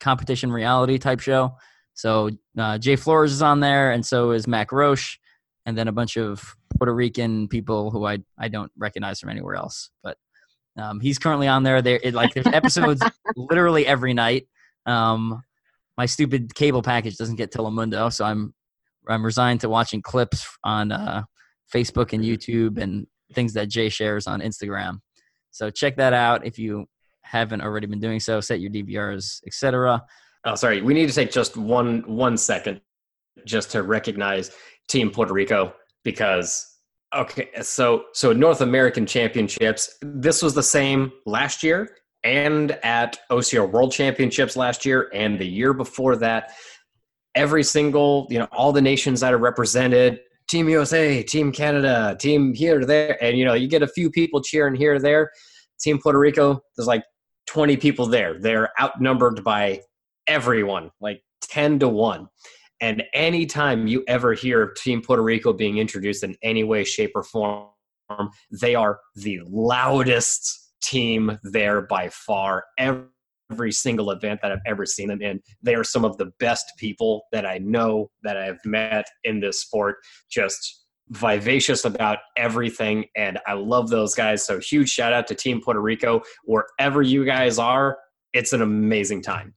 competition 0.00 0.52
reality 0.52 0.98
type 0.98 1.20
show. 1.20 1.56
So 1.94 2.30
uh, 2.58 2.78
Jay 2.78 2.96
Flores 2.96 3.32
is 3.32 3.42
on 3.42 3.60
there, 3.60 3.92
and 3.92 4.04
so 4.04 4.30
is 4.30 4.46
Mac 4.46 4.72
Roche, 4.72 5.18
and 5.66 5.76
then 5.76 5.88
a 5.88 5.92
bunch 5.92 6.16
of 6.16 6.56
Puerto 6.78 6.94
Rican 6.94 7.48
people 7.48 7.90
who 7.90 8.06
I 8.06 8.18
I 8.38 8.48
don't 8.48 8.72
recognize 8.76 9.20
from 9.20 9.30
anywhere 9.30 9.54
else. 9.54 9.90
But 10.02 10.16
um, 10.78 11.00
he's 11.00 11.18
currently 11.18 11.48
on 11.48 11.62
there. 11.62 11.82
There, 11.82 12.00
it, 12.02 12.14
like 12.14 12.32
there's 12.34 12.46
episodes 12.46 13.02
literally 13.36 13.86
every 13.86 14.14
night. 14.14 14.48
Um, 14.86 15.42
my 15.98 16.06
stupid 16.06 16.54
cable 16.54 16.82
package 16.82 17.16
doesn't 17.16 17.36
get 17.36 17.52
Telemundo, 17.52 18.12
so 18.12 18.24
I'm 18.24 18.54
I'm 19.08 19.24
resigned 19.24 19.60
to 19.60 19.68
watching 19.68 20.00
clips 20.00 20.46
on 20.64 20.92
uh, 20.92 21.24
Facebook 21.72 22.12
and 22.12 22.24
YouTube 22.24 22.78
and 22.80 23.06
things 23.34 23.52
that 23.54 23.68
Jay 23.68 23.88
shares 23.88 24.26
on 24.26 24.40
Instagram. 24.40 25.00
So 25.50 25.70
check 25.70 25.96
that 25.96 26.12
out 26.12 26.46
if 26.46 26.58
you 26.58 26.86
haven't 27.22 27.60
already 27.60 27.86
been 27.86 28.00
doing 28.00 28.20
so. 28.20 28.40
Set 28.40 28.60
your 28.60 28.70
DVRs, 28.70 29.40
etc. 29.46 30.02
Oh, 30.44 30.54
sorry. 30.54 30.82
We 30.82 30.94
need 30.94 31.08
to 31.08 31.14
take 31.14 31.30
just 31.30 31.56
one 31.56 32.02
one 32.06 32.36
second 32.36 32.80
just 33.44 33.70
to 33.72 33.82
recognize 33.82 34.50
Team 34.88 35.10
Puerto 35.10 35.32
Rico 35.32 35.74
because 36.04 36.78
okay, 37.14 37.48
so 37.62 38.04
so 38.12 38.32
North 38.32 38.60
American 38.60 39.06
Championships. 39.06 39.96
This 40.02 40.42
was 40.42 40.54
the 40.54 40.62
same 40.62 41.12
last 41.26 41.62
year 41.62 41.96
and 42.24 42.72
at 42.82 43.18
OCR 43.30 43.70
World 43.70 43.92
Championships 43.92 44.56
last 44.56 44.84
year 44.84 45.10
and 45.12 45.38
the 45.38 45.46
year 45.46 45.72
before 45.72 46.16
that. 46.16 46.52
Every 47.34 47.64
single, 47.64 48.26
you 48.30 48.38
know, 48.38 48.46
all 48.52 48.72
the 48.72 48.82
nations 48.82 49.20
that 49.20 49.32
are 49.32 49.38
represented, 49.38 50.20
Team 50.52 50.68
USA, 50.68 51.22
Team 51.22 51.50
Canada, 51.50 52.14
Team 52.20 52.52
here, 52.52 52.84
there, 52.84 53.16
and 53.24 53.38
you 53.38 53.44
know, 53.46 53.54
you 53.54 53.66
get 53.66 53.82
a 53.82 53.86
few 53.86 54.10
people 54.10 54.42
cheering 54.42 54.74
here 54.74 54.98
there. 54.98 55.30
Team 55.80 55.98
Puerto 55.98 56.18
Rico, 56.18 56.60
there's 56.76 56.86
like 56.86 57.04
20 57.46 57.78
people 57.78 58.04
there. 58.04 58.38
They're 58.38 58.68
outnumbered 58.78 59.42
by 59.42 59.80
everyone, 60.26 60.90
like 61.00 61.22
10 61.40 61.78
to 61.78 61.88
1. 61.88 62.28
And 62.82 63.02
anytime 63.14 63.86
you 63.86 64.04
ever 64.06 64.34
hear 64.34 64.74
Team 64.76 65.00
Puerto 65.00 65.22
Rico 65.22 65.54
being 65.54 65.78
introduced 65.78 66.22
in 66.22 66.36
any 66.42 66.64
way, 66.64 66.84
shape, 66.84 67.12
or 67.14 67.22
form, 67.22 67.70
they 68.50 68.74
are 68.74 69.00
the 69.14 69.40
loudest 69.48 70.74
team 70.82 71.38
there 71.44 71.80
by 71.80 72.10
far. 72.10 72.64
Every, 72.78 73.06
every 73.52 73.72
single 73.72 74.10
event 74.10 74.40
that 74.42 74.50
I've 74.50 74.62
ever 74.66 74.86
seen 74.86 75.08
them 75.08 75.20
in, 75.20 75.40
they 75.62 75.74
are 75.74 75.84
some 75.84 76.04
of 76.04 76.16
the 76.16 76.32
best 76.38 76.72
people 76.78 77.22
that 77.32 77.44
I 77.44 77.58
know 77.58 78.10
that 78.22 78.36
I've 78.36 78.64
met 78.64 79.06
in 79.24 79.40
this 79.40 79.60
sport. 79.60 79.96
Just 80.30 80.84
vivacious 81.10 81.84
about 81.84 82.18
everything. 82.36 83.04
And 83.16 83.38
I 83.46 83.52
love 83.52 83.90
those 83.90 84.14
guys. 84.14 84.44
So 84.44 84.58
huge 84.58 84.88
shout 84.88 85.12
out 85.12 85.26
to 85.26 85.34
Team 85.34 85.60
Puerto 85.60 85.80
Rico. 85.80 86.22
Wherever 86.44 87.02
you 87.02 87.24
guys 87.24 87.58
are, 87.58 87.98
it's 88.32 88.52
an 88.52 88.62
amazing 88.62 89.22
time. 89.22 89.54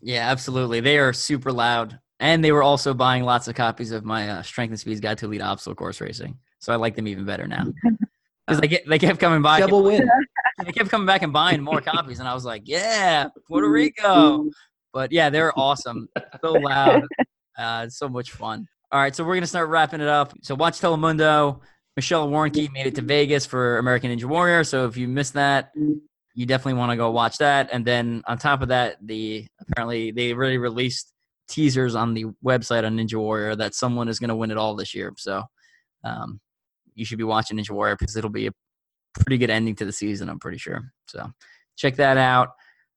Yeah, 0.00 0.30
absolutely. 0.30 0.80
They 0.80 0.98
are 0.98 1.12
super 1.12 1.52
loud. 1.52 1.98
And 2.20 2.44
they 2.44 2.52
were 2.52 2.62
also 2.62 2.94
buying 2.94 3.22
lots 3.22 3.48
of 3.48 3.54
copies 3.54 3.92
of 3.92 4.04
my 4.04 4.28
uh, 4.28 4.42
Strength 4.42 4.72
and 4.72 4.80
Speed's 4.80 5.00
Guide 5.00 5.18
to 5.18 5.26
Elite 5.26 5.40
Obstacle 5.40 5.76
Course 5.76 6.00
Racing. 6.00 6.36
So 6.58 6.72
I 6.72 6.76
like 6.76 6.96
them 6.96 7.06
even 7.08 7.24
better 7.24 7.46
now. 7.46 7.66
Because 8.48 8.62
they, 8.62 8.68
get, 8.68 8.88
they 8.88 8.98
kept 8.98 9.20
coming 9.20 9.42
by. 9.42 9.60
Double 9.60 9.82
win. 9.82 10.08
They 10.64 10.72
kept 10.72 10.90
coming 10.90 11.06
back 11.06 11.22
and 11.22 11.32
buying 11.32 11.62
more 11.62 11.80
copies. 11.80 12.20
And 12.20 12.28
I 12.28 12.34
was 12.34 12.44
like, 12.44 12.62
yeah, 12.64 13.28
Puerto 13.46 13.68
Rico. 13.68 14.50
But 14.92 15.12
yeah, 15.12 15.30
they're 15.30 15.56
awesome. 15.58 16.08
So 16.40 16.52
loud. 16.52 17.02
Uh, 17.58 17.88
so 17.88 18.08
much 18.08 18.30
fun. 18.30 18.68
All 18.92 19.00
right, 19.00 19.16
so 19.16 19.24
we're 19.24 19.34
going 19.34 19.40
to 19.40 19.48
start 19.48 19.68
wrapping 19.68 20.00
it 20.00 20.06
up. 20.06 20.32
So 20.42 20.54
watch 20.54 20.78
Telemundo. 20.78 21.58
Michelle 21.96 22.28
Warnky 22.28 22.72
made 22.72 22.86
it 22.86 22.94
to 22.94 23.02
Vegas 23.02 23.44
for 23.44 23.78
American 23.78 24.16
Ninja 24.16 24.26
Warrior. 24.26 24.62
So 24.62 24.86
if 24.86 24.96
you 24.96 25.08
missed 25.08 25.34
that, 25.34 25.72
you 26.34 26.46
definitely 26.46 26.78
want 26.78 26.92
to 26.92 26.96
go 26.96 27.10
watch 27.10 27.38
that. 27.38 27.68
And 27.72 27.84
then 27.84 28.22
on 28.28 28.38
top 28.38 28.62
of 28.62 28.68
that, 28.68 29.04
the 29.04 29.48
apparently 29.60 30.12
they 30.12 30.32
really 30.32 30.56
released 30.56 31.12
teasers 31.48 31.96
on 31.96 32.14
the 32.14 32.26
website 32.44 32.84
on 32.84 32.96
Ninja 32.96 33.16
Warrior 33.16 33.56
that 33.56 33.74
someone 33.74 34.06
is 34.06 34.20
going 34.20 34.28
to 34.28 34.36
win 34.36 34.52
it 34.52 34.56
all 34.56 34.76
this 34.76 34.94
year. 34.94 35.12
So 35.16 35.42
um, 36.04 36.38
you 36.94 37.04
should 37.04 37.18
be 37.18 37.24
watching 37.24 37.56
Ninja 37.56 37.70
Warrior 37.70 37.96
because 37.98 38.16
it'll 38.16 38.30
be 38.30 38.46
a 38.46 38.52
pretty 39.18 39.38
good 39.38 39.50
ending 39.50 39.74
to 39.76 39.84
the 39.84 39.92
season. 39.92 40.28
I'm 40.28 40.38
pretty 40.38 40.58
sure. 40.58 40.92
So 41.06 41.30
check 41.76 41.96
that 41.96 42.16
out. 42.16 42.50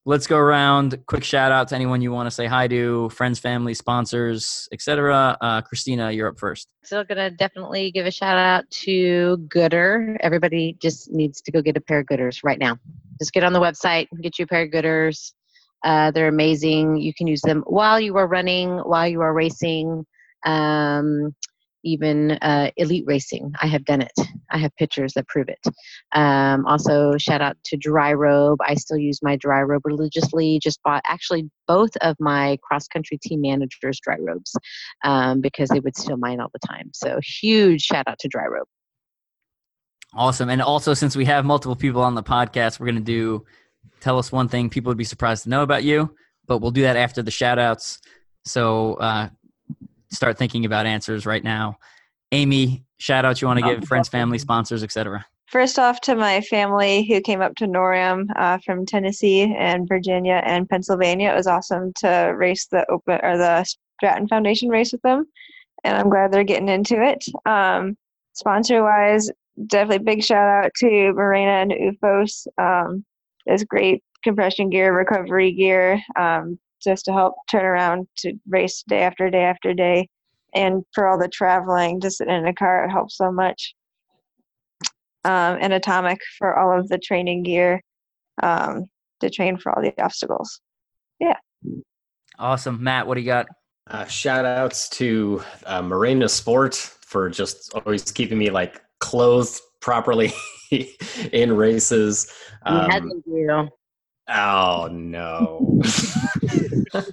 Let's 0.04 0.26
go 0.26 0.38
around. 0.38 0.98
Quick 1.06 1.24
shout 1.24 1.52
out 1.52 1.68
to 1.68 1.76
anyone 1.76 2.02
you 2.02 2.12
want 2.12 2.26
to 2.26 2.32
say 2.32 2.48
hi 2.48 2.68
to, 2.70 3.10
friends, 3.10 3.38
family, 3.38 3.76
sponsors, 3.76 4.68
etc. 4.72 5.38
Uh, 5.40 5.62
Christina, 5.62 6.12
you're 6.12 6.28
up 6.28 6.40
first. 6.40 6.68
Still 6.84 7.04
gonna 7.04 7.30
definitely 7.30 7.92
give 7.92 8.08
a 8.08 8.12
shout 8.12 8.36
out 8.36 8.70
to 8.72 9.38
Goodr. 9.48 10.18
Everybody 10.22 10.76
just 10.82 11.12
needs 11.12 11.40
to 11.42 11.52
go 11.52 11.62
get 11.62 11.78
a 11.78 11.82
pair 11.82 12.00
of 12.00 12.08
Goodrs 12.08 12.40
right 12.44 12.58
now. 12.58 12.80
Just 13.20 13.32
get 13.32 13.44
on 13.44 13.54
the 13.54 13.60
website, 13.60 14.08
get 14.22 14.40
you 14.40 14.46
a 14.46 14.48
pair 14.48 14.64
of 14.64 14.72
Goodrs. 14.72 15.34
Uh, 15.84 16.10
they're 16.10 16.28
amazing. 16.28 16.98
You 16.98 17.14
can 17.14 17.28
use 17.28 17.42
them 17.42 17.64
while 17.68 18.00
you 18.00 18.18
are 18.18 18.28
running, 18.28 18.78
while 18.80 19.08
you 19.08 19.22
are 19.22 19.34
racing. 19.34 20.06
Um, 20.46 21.36
even 21.84 22.32
uh, 22.32 22.72
elite 22.78 23.06
racing. 23.08 23.54
I 23.62 23.68
have 23.68 23.86
done 23.86 24.02
it. 24.02 24.12
I 24.52 24.58
have 24.58 24.76
pictures 24.78 25.14
that 25.14 25.28
prove 25.28 25.50
it. 25.50 25.60
Um, 26.14 26.66
also, 26.66 27.18
shout 27.18 27.42
out 27.42 27.58
to 27.66 27.78
dryrobe. 27.78 28.58
I 28.66 28.76
still 28.76 28.98
use 28.98 29.20
my 29.22 29.38
dryrobe 29.38 29.82
religiously. 29.84 30.60
Just 30.62 30.82
bought 30.84 31.02
actually 31.06 31.50
both 31.68 31.92
of 32.02 32.16
my 32.20 32.58
cross 32.64 32.88
country 32.88 33.18
team 33.22 33.42
managers' 33.42 34.00
dryrobes 34.08 34.54
um, 35.04 35.42
because 35.42 35.70
they 35.70 35.80
would 35.80 35.98
steal 35.98 36.18
mine 36.18 36.40
all 36.40 36.52
the 36.54 36.68
time. 36.68 36.90
So, 36.94 37.20
huge 37.24 37.82
shout 37.82 38.08
out 38.08 38.20
to 38.20 38.30
dryrobe. 38.30 38.68
Awesome. 40.14 40.50
And 40.50 40.62
also, 40.62 40.94
since 40.94 41.16
we 41.16 41.26
have 41.26 41.46
multiple 41.46 41.76
people 41.76 42.02
on 42.02 42.16
the 42.16 42.24
podcast, 42.24 42.80
we're 42.80 42.88
going 42.88 42.96
to 42.96 43.02
do 43.02 43.46
tell 44.02 44.20
us 44.20 44.32
one 44.32 44.48
thing 44.48 44.70
people 44.70 44.90
would 44.90 44.98
be 44.98 45.04
surprised 45.04 45.44
to 45.44 45.50
know 45.50 45.62
about 45.62 45.84
you, 45.84 46.14
but 46.48 46.58
we'll 46.58 46.72
do 46.72 46.82
that 46.82 46.98
after 46.98 47.22
the 47.22 47.32
shout 47.32 47.60
outs. 47.60 48.00
So, 48.44 48.96
uh, 48.96 49.30
start 50.12 50.38
thinking 50.38 50.66
about 50.66 50.86
answers 50.86 51.26
right 51.26 51.44
now. 51.44 51.78
Amy, 52.32 52.84
shout 52.98 53.26
out 53.26 53.42
you 53.42 53.48
want 53.48 53.60
to 53.60 53.66
give 53.66 53.88
friends, 53.88 54.08
family, 54.08 54.38
sponsors, 54.38 54.84
etc. 54.84 55.26
First 55.48 55.78
off, 55.78 56.00
to 56.02 56.16
my 56.16 56.40
family 56.42 57.04
who 57.04 57.20
came 57.20 57.42
up 57.42 57.56
to 57.56 57.68
NORAM 57.68 58.28
uh, 58.38 58.58
from 58.66 58.86
Tennessee 58.86 59.54
and 59.58 59.86
Virginia 59.88 60.42
and 60.46 60.70
Pennsylvania. 60.70 61.32
It 61.32 61.36
was 61.36 61.48
awesome 61.48 61.92
to 61.98 62.34
race 62.38 62.68
the 62.68 62.90
open 62.90 63.20
or 63.22 63.38
the 63.38 63.66
Stratton 64.00 64.30
Foundation 64.30 64.70
race 64.70 64.94
with 64.94 65.02
them, 65.02 65.26
and 65.84 65.98
I'm 65.98 66.10
glad 66.10 66.32
they're 66.32 66.46
getting 66.46 66.70
into 66.70 67.04
it. 67.04 67.26
Um, 67.46 67.98
sponsor 68.32 68.82
wise, 68.82 69.30
definitely 69.68 70.06
big 70.06 70.24
shout 70.24 70.66
out 70.66 70.72
to 70.78 70.86
Marena 70.86 71.64
and 71.64 71.72
Oofos. 71.72 72.48
Um, 72.58 73.04
there's 73.46 73.66
great 73.66 74.04
compression 74.24 74.70
gear, 74.70 74.96
recovery 74.96 75.52
gear, 75.52 76.02
um, 76.16 76.58
just 76.84 77.06
to 77.06 77.14
help 77.14 77.36
turn 77.50 77.66
around 77.66 78.08
to 78.18 78.34
race 78.48 78.84
day 78.88 79.02
after 79.02 79.30
day 79.30 79.44
after 79.44 79.74
day. 79.74 80.08
And 80.54 80.84
for 80.94 81.08
all 81.08 81.18
the 81.18 81.30
traveling, 81.30 82.02
just 82.02 82.18
sitting 82.18 82.34
in 82.34 82.48
a 82.48 82.54
car, 82.54 82.86
it 82.86 82.90
helps 82.90 83.18
so 83.18 83.32
much. 83.32 83.74
Um, 85.24 85.58
and 85.62 85.72
Atomik 85.72 86.18
for 86.38 86.58
all 86.58 86.78
of 86.78 86.90
the 86.90 86.98
training 86.98 87.44
gear 87.44 87.82
um, 88.42 88.86
to 89.20 89.30
train 89.30 89.58
for 89.58 89.72
all 89.72 89.82
the 89.82 89.94
obstacles. 90.02 90.60
Yeah. 91.20 91.38
Awesome. 92.40 92.84
Matt, 92.84 93.06
what 93.06 93.16
do 93.16 93.22
you 93.22 93.28
got? 93.28 93.48
Uh, 93.90 94.06
shout 94.06 94.46
outs 94.46 94.90
to 94.90 95.44
uh, 95.66 95.82
Marena 95.82 96.30
Sport 96.30 96.76
for 96.76 97.30
just 97.30 97.74
always 97.74 98.12
keeping 98.12 98.38
me 98.38 98.50
like 98.50 98.82
clothed 99.00 99.60
properly 99.80 100.32
in 101.34 101.56
races. 101.56 102.32
Um, 102.66 103.24
you. 103.26 103.70
Oh 104.34 104.88
no. 104.92 105.82
uh, 106.94 107.04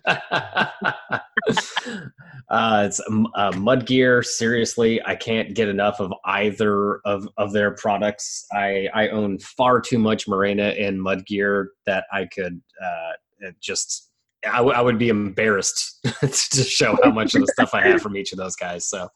it's 2.86 3.00
uh, 3.00 3.50
MudGear. 3.52 4.24
Seriously, 4.24 5.04
I 5.04 5.16
can't 5.16 5.54
get 5.54 5.68
enough 5.68 6.00
of 6.00 6.12
either 6.24 7.00
of, 7.04 7.28
of 7.36 7.52
their 7.52 7.72
products. 7.72 8.46
I, 8.52 8.88
I 8.94 9.08
own 9.08 9.40
far 9.40 9.80
too 9.80 9.98
much 9.98 10.28
Marena 10.28 10.80
and 10.80 11.00
MudGear 11.00 11.66
that 11.86 12.04
I 12.12 12.26
could 12.26 12.60
uh, 12.84 13.12
just. 13.60 14.04
I, 14.46 14.58
w- 14.58 14.76
I 14.76 14.80
would 14.80 14.98
be 14.98 15.08
embarrassed 15.08 15.98
to 16.20 16.62
show 16.62 16.96
how 17.02 17.10
much 17.10 17.34
of 17.34 17.40
the 17.40 17.48
stuff 17.48 17.74
I 17.74 17.84
have 17.88 18.00
from 18.00 18.16
each 18.16 18.30
of 18.30 18.38
those 18.38 18.54
guys. 18.54 18.86
So, 18.86 19.08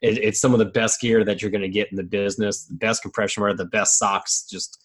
it, 0.00 0.16
it's 0.16 0.40
some 0.40 0.54
of 0.54 0.58
the 0.58 0.64
best 0.64 1.02
gear 1.02 1.22
that 1.22 1.42
you're 1.42 1.50
going 1.50 1.60
to 1.60 1.68
get 1.68 1.88
in 1.90 1.96
the 1.96 2.02
business. 2.02 2.64
The 2.64 2.76
best 2.76 3.02
compression 3.02 3.42
wear, 3.42 3.52
the 3.52 3.66
best 3.66 3.98
socks. 3.98 4.46
Just 4.50 4.82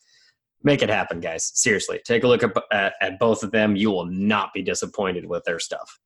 make 0.66 0.82
it 0.82 0.90
happen, 0.90 1.22
guys. 1.22 1.52
Seriously, 1.56 2.02
take 2.04 2.24
a 2.24 2.28
look 2.28 2.44
at, 2.44 2.52
at, 2.74 2.94
at 3.00 3.20
both 3.20 3.44
of 3.44 3.52
them. 3.52 3.76
You 3.76 3.92
will 3.92 4.08
not 4.08 4.54
be 4.54 4.62
disappointed 4.62 5.26
with 5.26 5.46
their 5.46 5.60
stuff. 5.60 6.00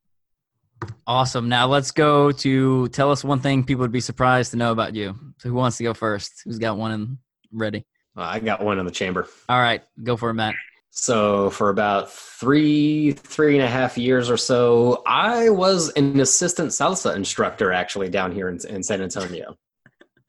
Awesome. 1.08 1.50
Now 1.50 1.68
let's 1.68 1.92
go 1.92 2.32
to 2.32 2.88
tell 2.90 3.12
us 3.12 3.24
one 3.24 3.40
thing 3.40 3.64
people 3.64 3.82
would 3.82 3.92
be 3.92 4.00
surprised 4.00 4.52
to 4.52 4.58
know 4.58 4.72
about 4.72 4.96
you. 4.96 5.16
So 5.40 5.50
who 5.50 5.56
wants 5.56 5.78
to 5.78 5.84
go 5.84 5.94
first? 5.94 6.44
Who's 6.46 6.60
got 6.60 6.78
one 6.78 6.92
in 6.92 7.18
ready? 7.52 7.86
Uh, 8.16 8.22
I 8.22 8.40
got 8.40 8.64
one 8.64 8.80
in 8.80 8.86
the 8.86 8.92
chamber. 8.92 9.28
All 9.48 9.60
right, 9.60 9.82
go 10.04 10.16
for 10.16 10.30
it, 10.30 10.36
Matt. 10.36 10.56
So 10.92 11.50
for 11.52 11.70
about 11.70 12.12
three, 12.12 13.12
three 13.12 13.56
and 13.56 13.64
a 13.64 13.70
half 13.70 13.98
years 13.98 14.30
or 14.30 14.38
so, 14.38 15.04
I 15.06 15.50
was 15.50 15.90
an 15.92 16.20
assistant 16.20 16.70
salsa 16.70 17.16
instructor 17.16 17.72
actually 17.72 18.10
down 18.10 18.32
here 18.32 18.50
in, 18.50 18.60
in 18.68 18.84
San 18.84 19.02
Antonio. 19.02 19.56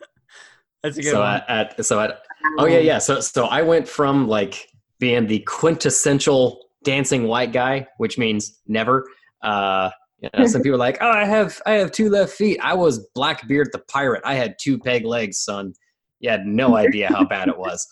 That's 0.82 0.98
a 0.98 1.02
good 1.02 1.12
so 1.12 1.20
one. 1.20 1.42
At, 1.48 1.78
at, 1.78 1.86
so 1.86 2.00
at, 2.00 2.22
oh 2.58 2.66
yeah, 2.66 2.78
yeah. 2.78 2.98
So 2.98 3.20
so 3.20 3.46
I 3.46 3.62
went 3.62 3.88
from 3.88 4.28
like 4.28 4.68
being 4.98 5.26
the 5.26 5.40
quintessential 5.40 6.60
dancing 6.84 7.24
white 7.24 7.52
guy, 7.52 7.86
which 7.98 8.18
means 8.18 8.60
never. 8.66 9.06
Uh, 9.42 9.90
you 10.20 10.28
know, 10.36 10.46
some 10.46 10.62
people 10.62 10.76
are 10.76 10.78
like, 10.78 10.98
oh, 11.00 11.10
I 11.10 11.24
have 11.24 11.60
I 11.66 11.72
have 11.72 11.92
two 11.92 12.10
left 12.10 12.32
feet. 12.32 12.58
I 12.62 12.74
was 12.74 13.06
Blackbeard 13.14 13.68
the 13.72 13.80
pirate. 13.88 14.22
I 14.24 14.34
had 14.34 14.56
two 14.60 14.78
peg 14.78 15.04
legs, 15.04 15.38
son. 15.38 15.74
You 16.20 16.30
had 16.30 16.46
no 16.46 16.76
idea 16.76 17.08
how 17.08 17.24
bad 17.24 17.48
it 17.48 17.58
was. 17.58 17.86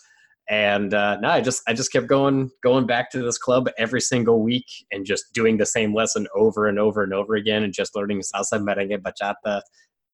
And 0.49 0.95
uh, 0.95 1.17
no, 1.19 1.29
I 1.29 1.41
just 1.41 1.61
I 1.67 1.73
just 1.73 1.91
kept 1.91 2.07
going 2.07 2.49
going 2.63 2.87
back 2.87 3.11
to 3.11 3.21
this 3.21 3.37
club 3.37 3.69
every 3.77 4.01
single 4.01 4.41
week 4.41 4.65
and 4.91 5.05
just 5.05 5.25
doing 5.33 5.57
the 5.57 5.65
same 5.65 5.93
lesson 5.93 6.27
over 6.35 6.67
and 6.67 6.79
over 6.79 7.03
and 7.03 7.13
over 7.13 7.35
again 7.35 7.63
and 7.63 7.71
just 7.71 7.95
learning 7.95 8.21
salsa, 8.21 8.59
merengue, 8.59 8.97
bachata, 8.97 9.61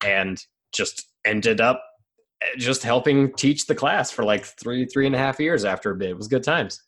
and 0.06 0.44
just 0.74 1.08
ended 1.26 1.62
up 1.62 1.82
just 2.58 2.84
helping 2.84 3.34
teach 3.34 3.66
the 3.68 3.76
class 3.76 4.12
for 4.12 4.24
like 4.24 4.46
three 4.46 4.86
three 4.86 5.06
and 5.06 5.16
a 5.16 5.18
half 5.18 5.40
years 5.40 5.66
after 5.66 5.92
a 5.92 5.96
bit. 5.96 6.10
It 6.12 6.18
was 6.18 6.28
good 6.28 6.44
times. 6.44 6.82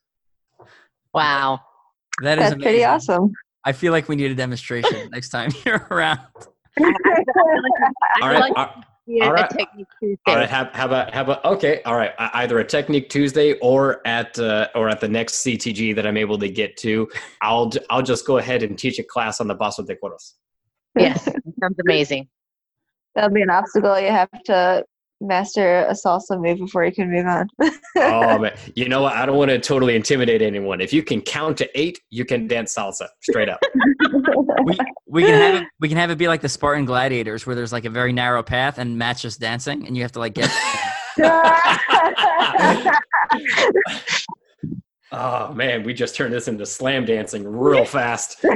Wow, 1.13 1.59
that 2.21 2.37
is 2.37 2.43
That's 2.43 2.53
amazing. 2.55 2.61
pretty 2.61 2.83
awesome. 2.85 3.31
I 3.65 3.71
feel 3.73 3.91
like 3.91 4.07
we 4.07 4.15
need 4.15 4.31
a 4.31 4.35
demonstration 4.35 5.09
next 5.11 5.29
time 5.29 5.51
you're 5.65 5.85
around. 5.91 6.19
All 8.21 8.29
right. 8.29 8.53
all- 8.55 8.83
Yeah, 9.09 9.25
All 9.25 9.31
right. 9.31 9.49
a 9.51 9.55
technique 9.57 9.87
Tuesday. 10.01 10.19
All 10.27 10.35
right, 10.35 10.49
how, 10.49 10.69
how 10.73 10.85
about 10.85 11.13
how 11.13 11.21
about 11.21 11.45
okay? 11.45 11.81
All 11.85 11.95
right, 11.95 12.11
uh, 12.19 12.29
either 12.33 12.59
a 12.59 12.65
Technique 12.65 13.09
Tuesday 13.09 13.53
or 13.59 14.05
at 14.05 14.37
uh, 14.37 14.67
or 14.75 14.89
at 14.89 14.99
the 14.99 15.07
next 15.07 15.45
CTG 15.45 15.95
that 15.95 16.05
I'm 16.05 16.17
able 16.17 16.37
to 16.37 16.49
get 16.49 16.75
to, 16.77 17.07
I'll 17.41 17.69
j- 17.69 17.79
I'll 17.89 18.01
just 18.03 18.27
go 18.27 18.37
ahead 18.37 18.63
and 18.63 18.77
teach 18.77 18.99
a 18.99 19.03
class 19.03 19.39
on 19.39 19.47
the 19.47 19.55
Paso 19.55 19.83
de 19.83 19.95
Coros. 19.95 20.33
Yes, 20.99 21.23
sounds 21.25 21.77
amazing. 21.85 22.27
That'll 23.15 23.29
be 23.33 23.41
an 23.41 23.49
obstacle 23.49 23.97
you 23.99 24.09
have 24.09 24.29
to 24.45 24.83
master 25.19 25.79
a 25.85 25.93
salsa 25.93 26.39
move 26.41 26.59
before 26.59 26.85
you 26.85 26.91
can 26.91 27.11
move 27.11 27.25
on. 27.25 27.47
oh 27.97 28.37
man, 28.39 28.55
you 28.75 28.87
know 28.87 29.01
what? 29.01 29.13
I 29.13 29.25
don't 29.25 29.37
want 29.37 29.49
to 29.49 29.59
totally 29.59 29.95
intimidate 29.95 30.41
anyone. 30.41 30.81
If 30.81 30.93
you 30.93 31.03
can 31.03 31.21
count 31.21 31.57
to 31.57 31.79
eight, 31.79 31.99
you 32.09 32.25
can 32.25 32.47
dance 32.47 32.75
salsa 32.75 33.07
straight 33.21 33.49
up. 33.49 33.59
we 34.63 34.77
we 35.07 35.23
can 35.23 35.33
have 35.33 35.61
it 35.61 35.67
we 35.79 35.89
can 35.89 35.97
have 35.97 36.11
it 36.11 36.17
be 36.17 36.27
like 36.27 36.41
the 36.41 36.49
Spartan 36.49 36.85
gladiators 36.85 37.45
where 37.45 37.55
there's 37.55 37.71
like 37.73 37.85
a 37.85 37.89
very 37.89 38.13
narrow 38.13 38.43
path 38.43 38.77
and 38.77 38.97
match 38.97 39.21
just 39.21 39.39
dancing 39.39 39.87
and 39.87 39.95
you 39.95 40.03
have 40.03 40.11
to 40.11 40.19
like 40.19 40.33
get 40.33 40.49
oh 45.11 45.53
man, 45.53 45.83
we 45.83 45.93
just 45.93 46.15
turned 46.15 46.33
this 46.33 46.47
into 46.47 46.65
slam 46.65 47.05
dancing 47.05 47.47
real 47.47 47.85
fast. 47.85 48.43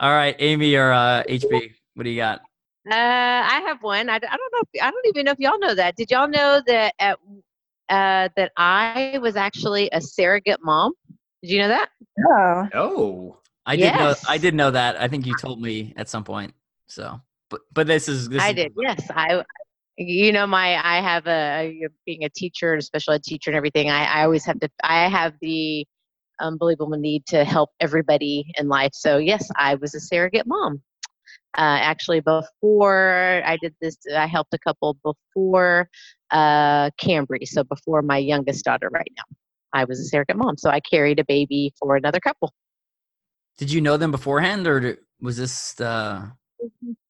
All 0.00 0.10
right, 0.10 0.36
Amy 0.38 0.74
or 0.74 0.92
uh, 0.92 1.22
HB, 1.28 1.70
what 1.94 2.02
do 2.02 2.10
you 2.10 2.16
got? 2.16 2.42
Uh, 2.90 2.94
I 2.94 3.62
have 3.66 3.82
one. 3.82 4.10
I, 4.10 4.16
I 4.16 4.18
don't 4.18 4.52
know. 4.52 4.62
If, 4.72 4.82
I 4.82 4.90
don't 4.90 5.06
even 5.06 5.24
know 5.24 5.32
if 5.32 5.38
y'all 5.38 5.58
know 5.58 5.74
that. 5.74 5.96
Did 5.96 6.10
y'all 6.10 6.28
know 6.28 6.60
that 6.66 6.94
at 6.98 7.18
uh, 7.88 8.28
that 8.36 8.52
I 8.56 9.18
was 9.22 9.36
actually 9.36 9.88
a 9.92 10.00
surrogate 10.00 10.60
mom? 10.62 10.92
Did 11.42 11.50
you 11.50 11.58
know 11.60 11.68
that? 11.68 11.88
oh. 12.28 12.68
Oh, 12.74 13.38
I 13.66 13.76
did 13.76 13.94
know 13.94 14.14
I 14.28 14.38
did 14.38 14.54
know 14.54 14.70
that. 14.70 15.00
I 15.00 15.08
think 15.08 15.26
you 15.26 15.34
told 15.34 15.62
me 15.62 15.94
at 15.96 16.08
some 16.08 16.24
point. 16.24 16.52
So, 16.86 17.20
but 17.48 17.62
but 17.72 17.86
this 17.86 18.08
is 18.08 18.28
this 18.28 18.42
I 18.42 18.50
is, 18.50 18.56
did. 18.56 18.72
Yes, 18.78 19.10
I. 19.10 19.44
You 19.96 20.32
know, 20.32 20.44
my 20.46 20.74
I 20.84 21.00
have 21.00 21.26
a 21.28 21.88
being 22.04 22.24
a 22.24 22.28
teacher, 22.28 22.72
and 22.72 22.80
a 22.80 22.84
special 22.84 23.14
ed 23.14 23.22
teacher, 23.22 23.50
and 23.50 23.56
everything. 23.56 23.90
I, 23.90 24.04
I 24.04 24.24
always 24.24 24.44
have 24.44 24.58
to. 24.60 24.68
I 24.82 25.08
have 25.08 25.34
the 25.40 25.86
unbelievable 26.40 26.98
need 26.98 27.24
to 27.26 27.44
help 27.44 27.70
everybody 27.80 28.44
in 28.58 28.68
life. 28.68 28.90
So 28.92 29.18
yes, 29.18 29.48
I 29.56 29.76
was 29.76 29.94
a 29.94 30.00
surrogate 30.00 30.46
mom. 30.46 30.82
Uh, 31.56 31.78
actually, 31.80 32.20
before 32.20 33.42
I 33.44 33.56
did 33.56 33.74
this, 33.80 33.96
I 34.16 34.26
helped 34.26 34.52
a 34.54 34.58
couple 34.58 34.96
before 35.04 35.88
uh, 36.30 36.90
Cambry. 37.00 37.46
So 37.46 37.62
before 37.62 38.02
my 38.02 38.18
youngest 38.18 38.64
daughter, 38.64 38.88
right 38.92 39.12
now, 39.16 39.36
I 39.72 39.84
was 39.84 40.00
a 40.00 40.04
surrogate 40.04 40.36
mom. 40.36 40.56
So 40.56 40.70
I 40.70 40.80
carried 40.80 41.20
a 41.20 41.24
baby 41.24 41.72
for 41.78 41.94
another 41.96 42.18
couple. 42.18 42.52
Did 43.58 43.70
you 43.70 43.80
know 43.80 43.96
them 43.96 44.10
beforehand 44.10 44.66
or 44.66 44.98
was 45.20 45.36
this 45.36 45.80
uh 45.80 46.26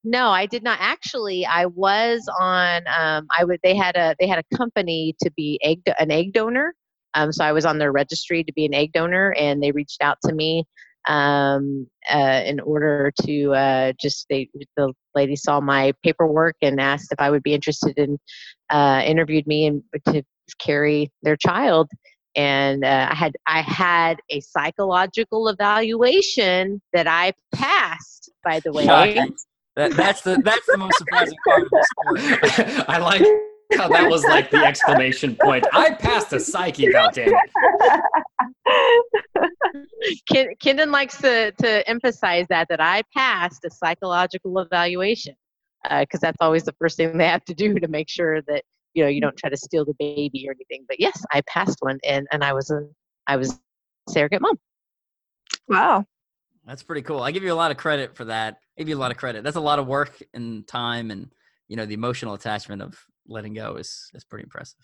No, 0.05 0.29
I 0.29 0.47
did 0.47 0.63
not 0.63 0.79
actually. 0.81 1.47
I 1.47 1.67
was 1.67 2.29
on. 2.39 2.83
Um, 2.87 3.27
I 3.37 3.45
would. 3.45 3.61
They 3.63 3.75
had 3.75 3.97
a. 3.97 4.15
They 4.19 4.27
had 4.27 4.39
a 4.39 4.57
company 4.57 5.15
to 5.23 5.31
be 5.37 5.59
egg 5.63 5.83
an 5.99 6.11
egg 6.11 6.33
donor. 6.35 6.75
Um, 7.15 7.33
so 7.33 7.45
I 7.45 7.53
was 7.53 7.65
on 7.65 7.79
their 7.79 7.93
registry 7.93 8.45
to 8.45 8.53
be 8.53 8.67
an 8.67 8.75
egg 8.75 8.93
donor, 8.93 9.35
and 9.39 9.63
they 9.63 9.73
reached 9.73 10.03
out 10.03 10.19
to 10.25 10.35
me 10.35 10.65
um, 11.07 11.87
uh, 12.13 12.43
in 12.45 12.61
order 12.61 13.13
to 13.23 13.53
uh, 13.53 13.93
just. 14.01 14.27
They 14.29 14.49
the 14.77 14.93
lady 15.15 15.37
saw 15.37 15.61
my 15.61 15.93
paperwork 16.03 16.57
and 16.63 16.81
asked 16.81 17.13
if 17.13 17.21
I 17.21 17.31
would 17.31 17.43
be 17.43 17.55
interested 17.55 17.99
in. 17.99 18.19
Uh, 18.71 19.03
interviewed 19.05 19.47
me 19.47 19.67
and 19.67 19.83
to 20.09 20.25
carry 20.59 21.11
their 21.23 21.37
child, 21.37 21.91
and 22.35 22.85
uh, 22.85 23.09
I 23.11 23.15
had 23.15 23.33
I 23.47 23.63
had 23.63 24.19
a 24.31 24.41
psychological 24.41 25.49
evaluation 25.49 26.81
that 26.93 27.07
I 27.07 27.33
passed. 27.55 28.31
By 28.43 28.61
the 28.61 28.73
way. 28.73 28.87
That, 29.77 29.93
that's 29.97 30.21
the 30.21 30.41
that's 30.45 30.67
the 30.67 30.77
most 30.77 30.97
surprising 30.99 31.37
part 31.45 31.63
of 31.63 31.71
the 31.71 31.87
story. 32.55 32.85
I 32.89 32.99
like 32.99 33.23
how 33.77 33.89
that 33.89 34.09
was 34.09 34.25
like 34.25 34.51
the 34.51 34.65
exclamation 34.65 35.37
point. 35.41 35.65
I 35.73 35.91
passed 35.93 36.33
a 36.33 36.41
psyche 36.41 36.89
eval, 36.89 37.11
damn 37.13 37.29
it. 37.29 37.51
Kendon 40.63 40.91
likes 40.91 41.19
to, 41.19 41.53
to 41.53 41.89
emphasize 41.89 42.47
that 42.49 42.69
that 42.69 42.81
I 42.81 43.03
passed 43.17 43.65
a 43.65 43.71
psychological 43.71 44.59
evaluation 44.59 45.35
uh, 45.91 46.01
because 46.01 46.21
that's 46.21 46.39
always 46.41 46.65
the 46.65 46.75
first 46.79 46.97
thing 46.97 47.17
they 47.17 47.29
have 47.29 47.45
to 47.45 47.55
do 47.55 47.79
to 47.79 47.89
make 47.89 48.09
sure 48.09 48.43
that 48.43 48.65
you 48.95 49.03
know 49.03 49.09
you 49.09 49.21
don't 49.21 49.37
try 49.37 49.51
to 49.51 49.57
steal 49.57 49.85
the 49.85 49.95
baby 49.99 50.47
or 50.49 50.53
anything. 50.53 50.85
But 50.89 51.01
yes, 51.01 51.23
I 51.33 51.41
passed 51.43 51.79
one, 51.81 51.99
and 52.05 52.27
and 52.33 52.45
I 52.45 52.53
was 52.53 52.71
a 52.71 52.89
I 53.27 53.37
was 53.37 53.53
a 53.53 54.11
surrogate 54.11 54.43
mom. 54.43 54.59
wow. 55.69 56.05
That's 56.67 56.83
pretty 56.83 57.03
cool. 57.03 57.21
I 57.21 57.31
give 57.31 57.43
you 57.43 57.53
a 57.53 57.55
lot 57.55 57.71
of 57.71 57.77
credit 57.77 58.17
for 58.17 58.25
that. 58.25 58.57
I 58.79 58.81
give 58.81 58.89
you 58.89 58.97
a 58.97 58.99
lot 58.99 59.11
of 59.11 59.19
credit. 59.19 59.45
That's 59.45 59.57
a 59.57 59.61
lot 59.61 59.79
of 59.79 59.87
work 59.87 60.23
and 60.33 60.67
time, 60.67 61.11
and 61.11 61.31
you 61.69 61.77
know 61.77 61.87
the 61.87 61.95
emotional 61.95 62.35
attachment 62.35 62.81
of 62.81 62.99
letting 63.27 63.55
go 63.55 63.77
is 63.77 64.11
is 64.15 64.25
pretty 64.25 64.45
impressive. 64.45 64.81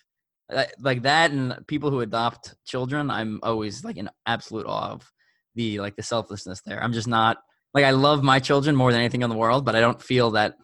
Like 0.79 1.03
that, 1.03 1.31
and 1.31 1.65
people 1.67 1.91
who 1.91 2.01
adopt 2.01 2.55
children, 2.65 3.09
I'm 3.09 3.39
always 3.41 3.83
like 3.85 3.97
in 3.97 4.09
absolute 4.25 4.65
awe 4.65 4.91
of 4.91 5.09
the 5.55 5.79
like 5.79 5.95
the 5.95 6.03
selflessness 6.03 6.61
there. 6.65 6.83
I'm 6.83 6.93
just 6.93 7.07
not 7.07 7.37
like 7.73 7.85
I 7.85 7.91
love 7.91 8.21
my 8.23 8.39
children 8.39 8.75
more 8.75 8.91
than 8.91 8.99
anything 8.99 9.21
in 9.21 9.29
the 9.29 9.35
world, 9.37 9.63
but 9.65 9.75
I 9.75 9.79
don't 9.79 10.01
feel 10.01 10.31
that 10.31 10.55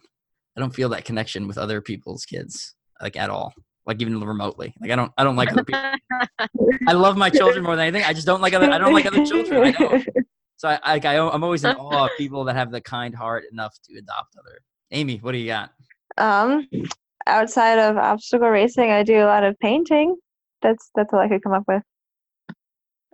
I 0.56 0.60
don't 0.60 0.74
feel 0.74 0.90
that 0.90 1.04
connection 1.04 1.46
with 1.46 1.56
other 1.56 1.80
people's 1.80 2.24
kids 2.24 2.74
like 3.00 3.16
at 3.16 3.30
all. 3.30 3.54
Like 3.86 4.02
even 4.02 4.20
remotely. 4.20 4.74
Like 4.80 4.90
I 4.90 4.96
don't 4.96 5.12
I 5.16 5.24
don't 5.24 5.36
like 5.36 5.50
other 5.50 5.64
people. 5.64 5.80
I 6.86 6.92
love 6.92 7.16
my 7.16 7.30
children 7.30 7.64
more 7.64 7.74
than 7.74 7.86
anything. 7.86 8.04
I 8.04 8.12
just 8.12 8.26
don't 8.26 8.42
like 8.42 8.52
other 8.52 8.70
I 8.70 8.76
don't 8.76 8.92
like 8.92 9.06
other 9.06 9.24
children. 9.24 9.64
I 9.64 9.72
don't. 9.72 10.06
So 10.58 10.68
I, 10.68 10.94
like 10.94 11.04
I, 11.04 11.16
I'm 11.16 11.44
always 11.44 11.64
in 11.64 11.76
awe 11.76 12.06
of 12.06 12.10
people 12.18 12.44
that 12.44 12.56
have 12.56 12.72
the 12.72 12.80
kind 12.80 13.14
heart 13.14 13.44
enough 13.52 13.74
to 13.84 13.96
adopt 13.96 14.34
other. 14.36 14.58
Amy, 14.90 15.18
what 15.18 15.32
do 15.32 15.38
you 15.38 15.46
got? 15.46 15.70
Um, 16.18 16.68
outside 17.28 17.78
of 17.78 17.96
obstacle 17.96 18.48
racing, 18.48 18.90
I 18.90 19.02
do 19.02 19.22
a 19.22 19.26
lot 19.26 19.44
of 19.44 19.58
painting. 19.58 20.16
That's 20.62 20.90
that's 20.94 21.12
all 21.12 21.20
I 21.20 21.28
could 21.28 21.42
come 21.42 21.52
up 21.52 21.64
with. 21.68 21.82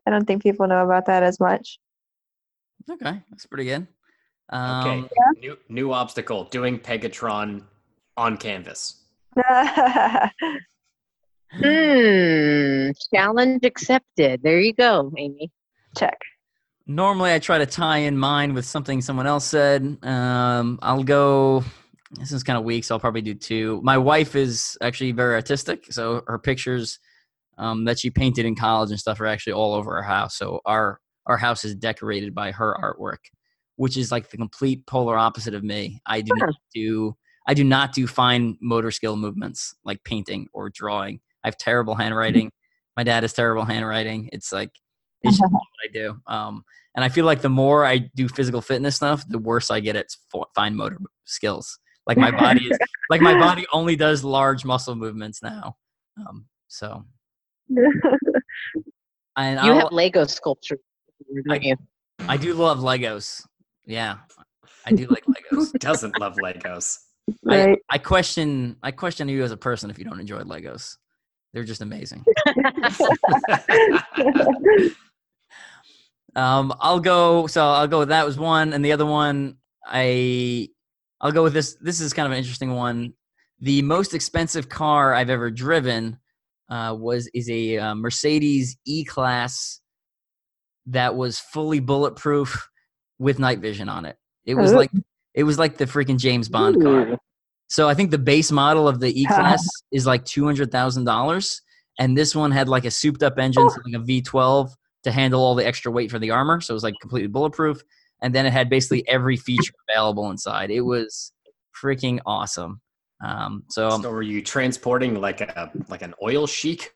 I 0.07 0.11
don't 0.11 0.25
think 0.27 0.43
people 0.43 0.67
know 0.67 0.85
about 0.85 1.07
that 1.07 1.23
as 1.23 1.41
much. 1.41 1.79
Okay, 2.91 3.23
that's 3.31 3.47
pretty 3.47 3.65
good. 3.65 3.87
Um, 4.51 4.87
Okay, 4.87 5.09
new 5.41 5.59
new 5.69 5.93
obstacle: 5.93 6.45
doing 6.45 6.79
Pegatron 6.79 7.65
on 8.17 8.37
canvas. 8.37 9.03
Hmm. 11.62 12.91
Challenge 13.15 13.65
accepted. 13.65 14.43
There 14.43 14.61
you 14.61 14.73
go, 14.73 15.12
Amy. 15.17 15.53
Check. 15.97 16.19
Normally, 16.87 17.33
I 17.33 17.39
try 17.39 17.59
to 17.59 17.67
tie 17.67 17.99
in 17.99 18.19
mine 18.19 18.55
with 18.55 18.65
something 18.65 19.01
someone 19.01 19.27
else 19.27 19.45
said. 19.45 19.99
Um, 20.03 20.79
I'll 20.83 21.05
go. 21.05 21.62
This 22.19 22.33
is 22.33 22.43
kind 22.43 22.59
of 22.59 22.65
weak, 22.65 22.85
so 22.85 22.95
I'll 22.95 23.01
probably 23.01 23.23
do 23.23 23.35
two. 23.35 23.81
My 23.83 23.99
wife 23.99 24.37
is 24.37 24.79
actually 24.81 25.12
very 25.12 25.35
artistic, 25.35 25.93
so 25.93 26.23
her 26.27 26.39
pictures 26.39 26.99
um, 27.59 27.85
that 27.85 27.99
she 27.99 28.11
painted 28.11 28.47
in 28.47 28.55
college 28.55 28.91
and 28.91 28.99
stuff 28.99 29.21
are 29.21 29.27
actually 29.27 29.55
all 29.55 29.75
over 29.75 29.97
our 29.97 30.03
house. 30.03 30.37
So 30.37 30.61
our 30.65 31.01
our 31.27 31.37
house 31.37 31.65
is 31.65 31.75
decorated 31.75 32.35
by 32.35 32.53
her 32.53 32.77
artwork, 32.81 33.31
which 33.77 33.97
is 33.97 34.12
like 34.12 34.31
the 34.31 34.37
complete 34.37 34.87
polar 34.87 35.17
opposite 35.17 35.55
of 35.55 35.65
me. 35.65 36.01
I 36.07 36.21
do 36.21 36.33
not 36.37 36.55
do 36.75 37.17
I 37.47 37.55
do 37.55 37.65
not 37.65 37.93
do 37.93 38.07
fine 38.07 38.57
motor 38.61 38.91
skill 38.91 39.17
movements 39.17 39.75
like 39.85 40.03
painting 40.05 40.49
or 40.53 40.71
drawing. 40.71 41.21
I 41.43 41.49
have 41.49 41.59
terrible 41.59 41.95
handwriting. 41.95 42.51
My 42.97 43.05
dad 43.05 43.23
has 43.23 43.33
terrible 43.33 43.65
handwriting. 43.65 44.31
It's 44.33 44.53
like 44.53 44.71
it's 45.23 45.39
just 45.39 45.53
what 45.53 45.62
I 45.83 45.91
do. 45.93 46.21
Um, 46.27 46.65
and 46.95 47.05
I 47.05 47.09
feel 47.09 47.25
like 47.25 47.41
the 47.41 47.49
more 47.49 47.85
I 47.85 48.11
do 48.15 48.29
physical 48.29 48.61
fitness 48.61 48.97
stuff, 48.97 49.25
the 49.27 49.39
worse 49.39 49.71
I 49.71 49.81
get 49.81 49.97
at 49.97 50.07
fine 50.55 50.77
motor 50.77 50.99
skills. 51.25 51.79
Like 52.07 52.19
my 52.19 52.31
body 52.31 52.67
is 52.71 52.79
like 53.11 53.21
my 53.21 53.39
body 53.39 53.67
only 53.73 53.97
does 53.97 54.23
large 54.25 54.64
muscle 54.64 54.95
movements 54.95 55.43
now. 55.43 55.76
Um, 56.18 56.47
so 56.68 57.05
and 57.68 57.81
You 59.37 59.72
I'll- 59.72 59.79
have 59.81 59.93
Lego 59.93 60.25
sculpture, 60.26 60.79
you? 61.63 61.76
I 62.29 62.37
do 62.37 62.53
love 62.55 62.79
Legos. 62.81 63.45
Yeah, 63.87 64.18
I 64.87 64.93
do 64.93 65.07
like 65.07 65.25
Legos. 65.26 65.72
Who 65.72 65.79
doesn't 65.79 66.21
love 66.21 66.37
Legos? 66.37 66.99
I, 67.49 67.64
Right. 67.67 67.79
I 67.91 67.97
question 67.99 68.76
I 68.83 68.91
question 68.91 69.29
you 69.31 69.43
as 69.43 69.51
a 69.51 69.57
person 69.57 69.89
if 69.89 69.99
you 69.99 70.05
don't 70.05 70.21
enjoy 70.21 70.41
Legos. 70.43 70.99
They're 71.55 71.64
just 71.64 71.81
amazing. 71.81 72.22
Um, 76.37 76.75
I'll 76.81 77.01
go. 77.01 77.47
So 77.47 77.64
I'll 77.64 77.87
go 77.87 78.01
with 78.01 78.09
that 78.09 78.26
was 78.26 78.37
one, 78.37 78.72
and 78.72 78.85
the 78.85 78.93
other 78.93 79.07
one 79.07 79.57
I 79.87 80.68
I'll 81.20 81.32
go 81.32 81.42
with 81.42 81.54
this. 81.54 81.74
This 81.80 82.00
is 82.00 82.12
kind 82.12 82.26
of 82.26 82.32
an 82.32 82.38
interesting 82.38 82.74
one. 82.74 83.12
The 83.61 83.82
most 83.82 84.14
expensive 84.14 84.68
car 84.68 85.14
I've 85.14 85.30
ever 85.30 85.50
driven 85.50 86.18
uh, 86.68 86.96
was 86.99 87.28
is 87.34 87.49
a 87.50 87.78
uh, 87.78 87.95
Mercedes 87.95 88.76
E 88.84 89.04
Class 89.04 89.80
that 90.86 91.14
was 91.14 91.38
fully 91.38 91.80
bulletproof 91.80 92.68
with 93.18 93.38
night 93.38 93.61
vision 93.61 93.88
on 93.88 94.04
it. 94.04 94.16
It 94.45 94.54
was 94.54 94.72
Ooh. 94.72 94.76
like 94.76 94.91
it 95.34 95.45
was 95.45 95.58
like 95.58 95.76
the 95.76 95.86
freaking 95.86 96.18
James 96.18 96.49
Bond 96.49 96.82
car. 96.82 97.18
So 97.68 97.88
I 97.88 97.95
think 97.95 98.11
the 98.11 98.18
base 98.18 98.53
model 98.53 98.86
of 98.86 99.00
the 99.00 99.20
E 99.20 99.24
class 99.24 99.66
is 99.92 100.07
like 100.07 100.24
two 100.24 100.45
hundred 100.45 100.70
thousand 100.70 101.04
dollars, 101.04 101.62
and 101.99 102.16
this 102.16 102.34
one 102.34 102.50
had 102.50 102.68
like 102.68 102.84
a 102.84 102.91
souped 102.91 103.22
up 103.22 103.38
engine, 103.38 103.68
so 103.70 103.76
like 103.84 104.00
a 104.00 104.04
V 104.04 104.22
twelve 104.22 104.74
to 105.04 105.12
handle 105.12 105.42
all 105.42 105.54
the 105.54 105.66
extra 105.66 105.91
weight 105.91 106.11
for 106.11 106.18
the 106.18 106.30
armor. 106.30 106.61
So 106.61 106.72
it 106.72 106.76
was 106.76 106.82
like 106.82 106.95
completely 107.00 107.28
bulletproof, 107.28 107.82
and 108.25 108.34
then 108.34 108.46
it 108.46 108.55
had 108.55 108.71
basically 108.71 109.07
every 109.07 109.37
feature 109.37 109.75
available 109.88 110.30
inside. 110.30 110.71
It 110.71 110.80
was 110.80 111.30
freaking 111.80 112.21
awesome. 112.25 112.80
Um, 113.22 113.64
so 113.68 113.91
so 113.91 114.11
were 114.11 114.22
you 114.22 114.41
transporting 114.41 115.21
like 115.21 115.42
a 115.42 115.71
like 115.88 116.01
an 116.01 116.14
oil 116.22 116.46
sheik? 116.46 116.91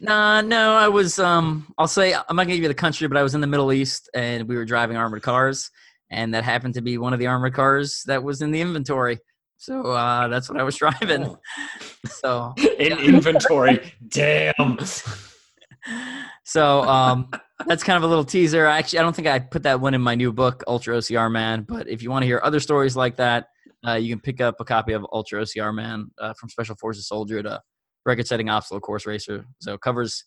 Nah, 0.00 0.40
no, 0.40 0.74
I 0.74 0.88
was. 0.88 1.18
Um, 1.18 1.72
I'll 1.76 1.86
say 1.86 2.14
I'm 2.14 2.36
not 2.36 2.44
gonna 2.44 2.54
give 2.54 2.62
you 2.62 2.68
the 2.68 2.74
country, 2.74 3.06
but 3.06 3.18
I 3.18 3.22
was 3.22 3.34
in 3.34 3.42
the 3.42 3.46
Middle 3.46 3.70
East, 3.70 4.08
and 4.14 4.48
we 4.48 4.56
were 4.56 4.64
driving 4.64 4.96
armored 4.96 5.22
cars, 5.22 5.70
and 6.10 6.32
that 6.32 6.42
happened 6.42 6.72
to 6.74 6.80
be 6.80 6.96
one 6.96 7.12
of 7.12 7.18
the 7.18 7.26
armored 7.26 7.52
cars 7.52 8.02
that 8.06 8.22
was 8.22 8.40
in 8.40 8.50
the 8.50 8.62
inventory. 8.62 9.18
So 9.58 9.92
uh, 9.92 10.28
that's 10.28 10.48
what 10.48 10.58
I 10.58 10.62
was 10.62 10.76
driving. 10.78 11.24
Oh. 11.24 11.38
So 12.06 12.54
In 12.78 12.98
inventory. 12.98 13.92
Damn. 14.08 14.78
so 16.44 16.82
um, 16.82 17.28
that's 17.66 17.82
kind 17.82 17.96
of 17.96 18.02
a 18.02 18.06
little 18.06 18.24
teaser. 18.24 18.66
Actually, 18.66 19.00
I 19.00 19.02
don't 19.02 19.14
think 19.14 19.28
I 19.28 19.38
put 19.38 19.62
that 19.64 19.80
one 19.80 19.94
in 19.94 20.00
my 20.00 20.14
new 20.14 20.32
book, 20.32 20.62
Ultra 20.66 20.96
OCR 20.96 21.30
Man. 21.30 21.62
But 21.68 21.88
if 21.88 22.02
you 22.02 22.10
want 22.10 22.22
to 22.22 22.26
hear 22.26 22.40
other 22.42 22.60
stories 22.60 22.96
like 22.96 23.16
that, 23.16 23.48
uh, 23.86 23.94
you 23.94 24.08
can 24.14 24.20
pick 24.20 24.40
up 24.40 24.56
a 24.60 24.64
copy 24.64 24.92
of 24.92 25.06
Ultra 25.12 25.42
OCR 25.42 25.74
Man 25.74 26.10
uh, 26.20 26.34
from 26.34 26.48
Special 26.48 26.76
Forces 26.76 27.08
Soldier 27.08 27.42
to 27.42 27.60
record-setting 28.04 28.48
obstacle 28.48 28.80
course 28.80 29.06
racer. 29.06 29.44
So 29.60 29.74
it 29.74 29.80
covers 29.80 30.24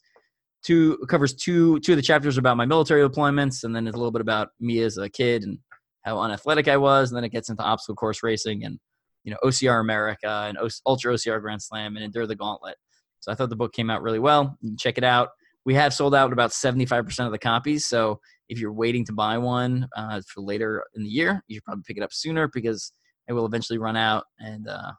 two 0.63 0.97
covers 1.09 1.33
two 1.33 1.79
two 1.81 1.93
of 1.93 1.97
the 1.97 2.01
chapters 2.01 2.37
about 2.37 2.57
my 2.57 2.65
military 2.65 3.07
deployments, 3.07 3.63
and 3.63 3.75
then 3.75 3.87
a 3.87 3.91
little 3.91 4.11
bit 4.11 4.21
about 4.21 4.49
me 4.59 4.79
as 4.79 4.97
a 4.97 5.09
kid 5.09 5.43
and 5.43 5.59
how 6.03 6.19
unathletic 6.19 6.67
I 6.67 6.77
was, 6.77 7.11
and 7.11 7.17
then 7.17 7.23
it 7.23 7.31
gets 7.31 7.49
into 7.49 7.63
obstacle 7.63 7.95
course 7.95 8.23
racing 8.23 8.63
and 8.63 8.79
you 9.23 9.31
know 9.31 9.37
OCR 9.43 9.79
America 9.79 10.45
and 10.47 10.57
o- 10.57 10.69
Ultra 10.85 11.13
OCR 11.13 11.41
Grand 11.41 11.61
Slam 11.61 11.95
and 11.95 12.03
Endure 12.03 12.27
the 12.27 12.35
Gauntlet. 12.35 12.77
So 13.19 13.31
I 13.31 13.35
thought 13.35 13.49
the 13.49 13.55
book 13.55 13.73
came 13.73 13.89
out 13.89 14.01
really 14.01 14.19
well. 14.19 14.57
Check 14.77 14.97
it 14.97 15.03
out. 15.03 15.29
We 15.65 15.73
have 15.73 15.93
sold 15.93 16.13
out 16.13 16.31
about 16.31 16.51
75% 16.51 17.25
of 17.25 17.31
the 17.31 17.39
copies. 17.39 17.85
So 17.85 18.19
if 18.49 18.59
you're 18.59 18.73
waiting 18.73 19.03
to 19.05 19.13
buy 19.13 19.37
one 19.37 19.87
uh, 19.95 20.21
for 20.31 20.41
later 20.41 20.83
in 20.95 21.03
the 21.03 21.09
year, 21.09 21.43
you 21.47 21.55
should 21.55 21.65
probably 21.65 21.83
pick 21.87 21.97
it 21.97 22.03
up 22.03 22.13
sooner 22.13 22.47
because 22.53 22.91
it 23.27 23.33
will 23.33 23.45
eventually 23.45 23.79
run 23.79 23.97
out. 23.97 24.25
And 24.39 24.67
uh, 24.67 24.91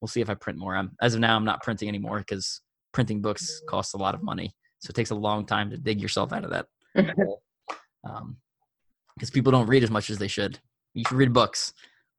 we'll 0.00 0.08
see 0.08 0.20
if 0.20 0.28
I 0.28 0.34
print 0.34 0.58
more. 0.58 0.76
I'm, 0.76 0.90
as 1.00 1.14
of 1.14 1.20
now, 1.20 1.36
I'm 1.36 1.44
not 1.44 1.62
printing 1.62 1.88
anymore 1.88 2.18
because 2.18 2.60
printing 2.92 3.22
books 3.22 3.62
costs 3.68 3.94
a 3.94 3.98
lot 3.98 4.14
of 4.14 4.22
money. 4.22 4.52
So 4.80 4.90
it 4.90 4.94
takes 4.94 5.10
a 5.10 5.14
long 5.14 5.46
time 5.46 5.70
to 5.70 5.76
dig 5.76 6.00
yourself 6.00 6.32
out 6.32 6.44
of 6.44 6.50
that 6.50 6.66
hole. 7.16 7.42
Um, 8.04 8.36
because 9.14 9.30
people 9.30 9.50
don't 9.50 9.66
read 9.66 9.82
as 9.82 9.90
much 9.90 10.10
as 10.10 10.18
they 10.18 10.28
should. 10.28 10.58
You 10.94 11.04
should 11.06 11.16
read 11.16 11.32
books. 11.32 11.72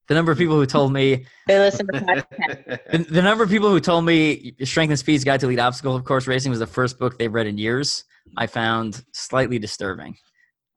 The 0.10 0.16
number 0.16 0.32
of 0.32 0.40
people 0.40 0.56
who 0.56 0.66
told 0.66 0.92
me 0.92 1.28
They 1.48 1.60
listen 1.60 1.86
to 1.88 1.94
podcasts. 1.94 2.80
the, 2.92 2.98
the 2.98 3.22
number 3.22 3.44
of 3.44 3.50
people 3.52 3.70
who 3.70 3.80
told 3.80 4.06
me 4.06 4.56
Strength 4.64 4.90
and 4.90 5.00
Speed's 5.00 5.24
Guide 5.24 5.40
to 5.42 5.46
Elite 5.46 5.60
Obstacle 5.60 5.96
of 5.96 6.04
Course 6.04 6.26
Racing 6.26 6.50
was 6.50 6.58
the 6.58 6.68
first 6.68 6.98
book 6.98 7.20
they've 7.20 7.34
read 7.34 7.46
in 7.46 7.60
years, 7.60 8.04
I 8.36 8.48
found 8.48 9.04
slightly 9.14 9.60
disturbing. 9.60 10.18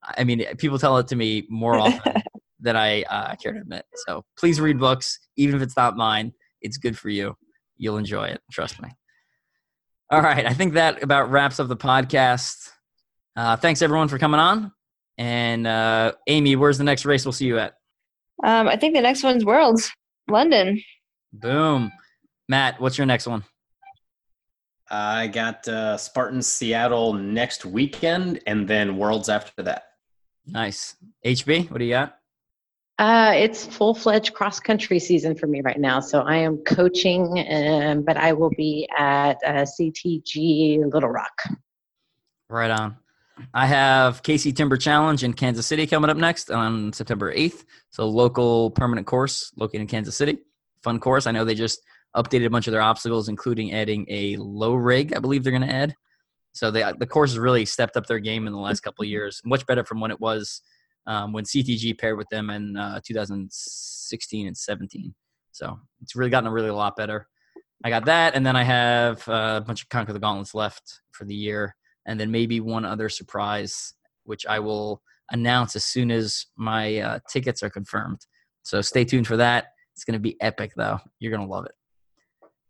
I 0.02 0.24
mean, 0.24 0.44
people 0.58 0.78
tell 0.78 0.98
it 0.98 1.08
to 1.08 1.16
me 1.16 1.46
more 1.48 1.78
often 1.78 2.22
than 2.60 2.76
I 2.76 3.02
uh, 3.04 3.34
care 3.36 3.52
to 3.52 3.60
admit. 3.60 3.86
So 4.06 4.24
please 4.36 4.60
read 4.60 4.78
books, 4.78 5.18
even 5.36 5.56
if 5.56 5.62
it's 5.62 5.76
not 5.76 5.96
mine. 5.96 6.34
It's 6.60 6.76
good 6.76 6.98
for 6.98 7.08
you. 7.08 7.34
You'll 7.78 7.96
enjoy 7.96 8.24
it. 8.24 8.42
Trust 8.52 8.82
me. 8.82 8.90
All 10.10 10.20
right. 10.20 10.44
I 10.44 10.52
think 10.52 10.74
that 10.74 11.02
about 11.02 11.30
wraps 11.30 11.58
up 11.58 11.68
the 11.68 11.76
podcast. 11.76 12.68
Uh, 13.34 13.56
thanks, 13.56 13.80
everyone, 13.80 14.08
for 14.08 14.18
coming 14.18 14.40
on. 14.40 14.72
And 15.16 15.66
uh, 15.66 16.12
Amy, 16.26 16.54
where's 16.56 16.76
the 16.76 16.84
next 16.84 17.06
race 17.06 17.24
we'll 17.24 17.32
see 17.32 17.46
you 17.46 17.58
at? 17.58 17.74
Um, 18.42 18.68
I 18.68 18.76
think 18.76 18.94
the 18.94 19.00
next 19.00 19.22
one's 19.22 19.44
Worlds, 19.44 19.92
London. 20.28 20.80
Boom. 21.32 21.92
Matt, 22.48 22.80
what's 22.80 22.98
your 22.98 23.06
next 23.06 23.26
one? 23.26 23.44
I 24.90 25.28
got 25.28 25.66
uh, 25.68 25.96
Spartan 25.96 26.42
Seattle 26.42 27.14
next 27.14 27.64
weekend, 27.64 28.40
and 28.46 28.68
then 28.68 28.98
Worlds 28.98 29.28
after 29.28 29.62
that. 29.62 29.84
Nice. 30.46 30.96
HB, 31.24 31.70
what 31.70 31.78
do 31.78 31.84
you 31.84 31.92
got? 31.92 32.18
Uh, 32.98 33.32
it's 33.34 33.64
full 33.64 33.94
fledged 33.94 34.34
cross 34.34 34.60
country 34.60 34.98
season 34.98 35.34
for 35.34 35.46
me 35.46 35.62
right 35.62 35.80
now. 35.80 35.98
So 35.98 36.20
I 36.20 36.36
am 36.36 36.58
coaching, 36.58 37.44
um, 37.50 38.02
but 38.02 38.16
I 38.16 38.32
will 38.32 38.50
be 38.50 38.86
at 38.96 39.38
uh, 39.44 39.64
CTG 39.64 40.92
Little 40.92 41.08
Rock. 41.08 41.42
Right 42.50 42.70
on. 42.70 42.96
I 43.54 43.66
have 43.66 44.22
KC 44.22 44.54
Timber 44.54 44.76
Challenge 44.76 45.24
in 45.24 45.32
Kansas 45.32 45.66
City 45.66 45.86
coming 45.86 46.10
up 46.10 46.16
next 46.16 46.50
on 46.50 46.92
September 46.92 47.34
8th. 47.34 47.64
So 47.90 48.06
local 48.06 48.70
permanent 48.72 49.06
course 49.06 49.52
located 49.56 49.82
in 49.82 49.86
Kansas 49.86 50.16
City. 50.16 50.38
Fun 50.82 51.00
course. 51.00 51.26
I 51.26 51.32
know 51.32 51.44
they 51.44 51.54
just 51.54 51.80
updated 52.16 52.46
a 52.46 52.50
bunch 52.50 52.66
of 52.66 52.72
their 52.72 52.82
obstacles, 52.82 53.28
including 53.28 53.72
adding 53.72 54.06
a 54.08 54.36
low 54.36 54.74
rig. 54.74 55.14
I 55.14 55.18
believe 55.18 55.44
they're 55.44 55.52
going 55.52 55.68
to 55.68 55.74
add. 55.74 55.94
So 56.52 56.70
they, 56.70 56.84
the 56.98 57.06
course 57.06 57.30
has 57.30 57.38
really 57.38 57.64
stepped 57.64 57.96
up 57.96 58.06
their 58.06 58.18
game 58.18 58.46
in 58.46 58.52
the 58.52 58.58
last 58.58 58.80
couple 58.80 59.02
of 59.02 59.08
years. 59.08 59.40
Much 59.44 59.66
better 59.66 59.84
from 59.84 60.00
when 60.00 60.10
it 60.10 60.20
was 60.20 60.60
um, 61.06 61.32
when 61.32 61.44
CTG 61.44 61.98
paired 61.98 62.18
with 62.18 62.28
them 62.28 62.50
in 62.50 62.76
uh, 62.76 63.00
2016 63.04 64.46
and 64.46 64.56
17. 64.56 65.14
So 65.52 65.78
it's 66.02 66.14
really 66.14 66.30
gotten 66.30 66.48
a 66.48 66.52
really 66.52 66.68
a 66.68 66.74
lot 66.74 66.96
better. 66.96 67.26
I 67.84 67.90
got 67.90 68.04
that, 68.04 68.36
and 68.36 68.46
then 68.46 68.54
I 68.54 68.62
have 68.62 69.28
uh, 69.28 69.60
a 69.60 69.64
bunch 69.66 69.82
of 69.82 69.88
Conquer 69.88 70.12
the 70.12 70.20
Gauntlets 70.20 70.54
left 70.54 71.00
for 71.10 71.24
the 71.24 71.34
year 71.34 71.74
and 72.06 72.18
then 72.18 72.30
maybe 72.30 72.60
one 72.60 72.84
other 72.84 73.08
surprise, 73.08 73.94
which 74.24 74.46
I 74.46 74.58
will 74.58 75.02
announce 75.30 75.76
as 75.76 75.84
soon 75.84 76.10
as 76.10 76.46
my 76.56 76.98
uh, 76.98 77.18
tickets 77.30 77.62
are 77.62 77.70
confirmed. 77.70 78.18
So 78.62 78.80
stay 78.80 79.04
tuned 79.04 79.26
for 79.26 79.36
that. 79.38 79.66
It's 79.94 80.04
going 80.04 80.14
to 80.14 80.20
be 80.20 80.40
epic, 80.40 80.72
though. 80.76 80.98
You're 81.18 81.32
going 81.32 81.46
to 81.46 81.52
love 81.52 81.66
it. 81.66 81.72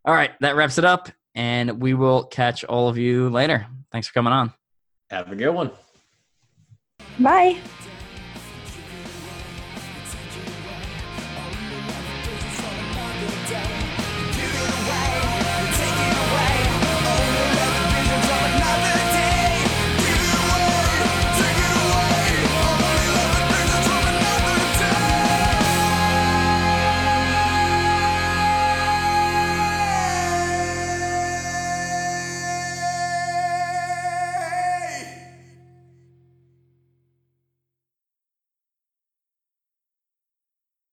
All 0.05 0.13
right, 0.13 0.31
that 0.41 0.55
wraps 0.55 0.77
it 0.77 0.85
up, 0.85 1.09
and 1.35 1.81
we 1.81 1.93
will 1.93 2.25
catch 2.25 2.63
all 2.65 2.89
of 2.89 2.97
you 2.97 3.29
later. 3.29 3.67
Thanks 3.91 4.07
for 4.07 4.13
coming 4.13 4.33
on. 4.33 4.53
Have 5.09 5.31
a 5.31 5.35
good 5.35 5.51
one. 5.51 5.71
Bye. 7.19 7.57
Take 7.83 7.92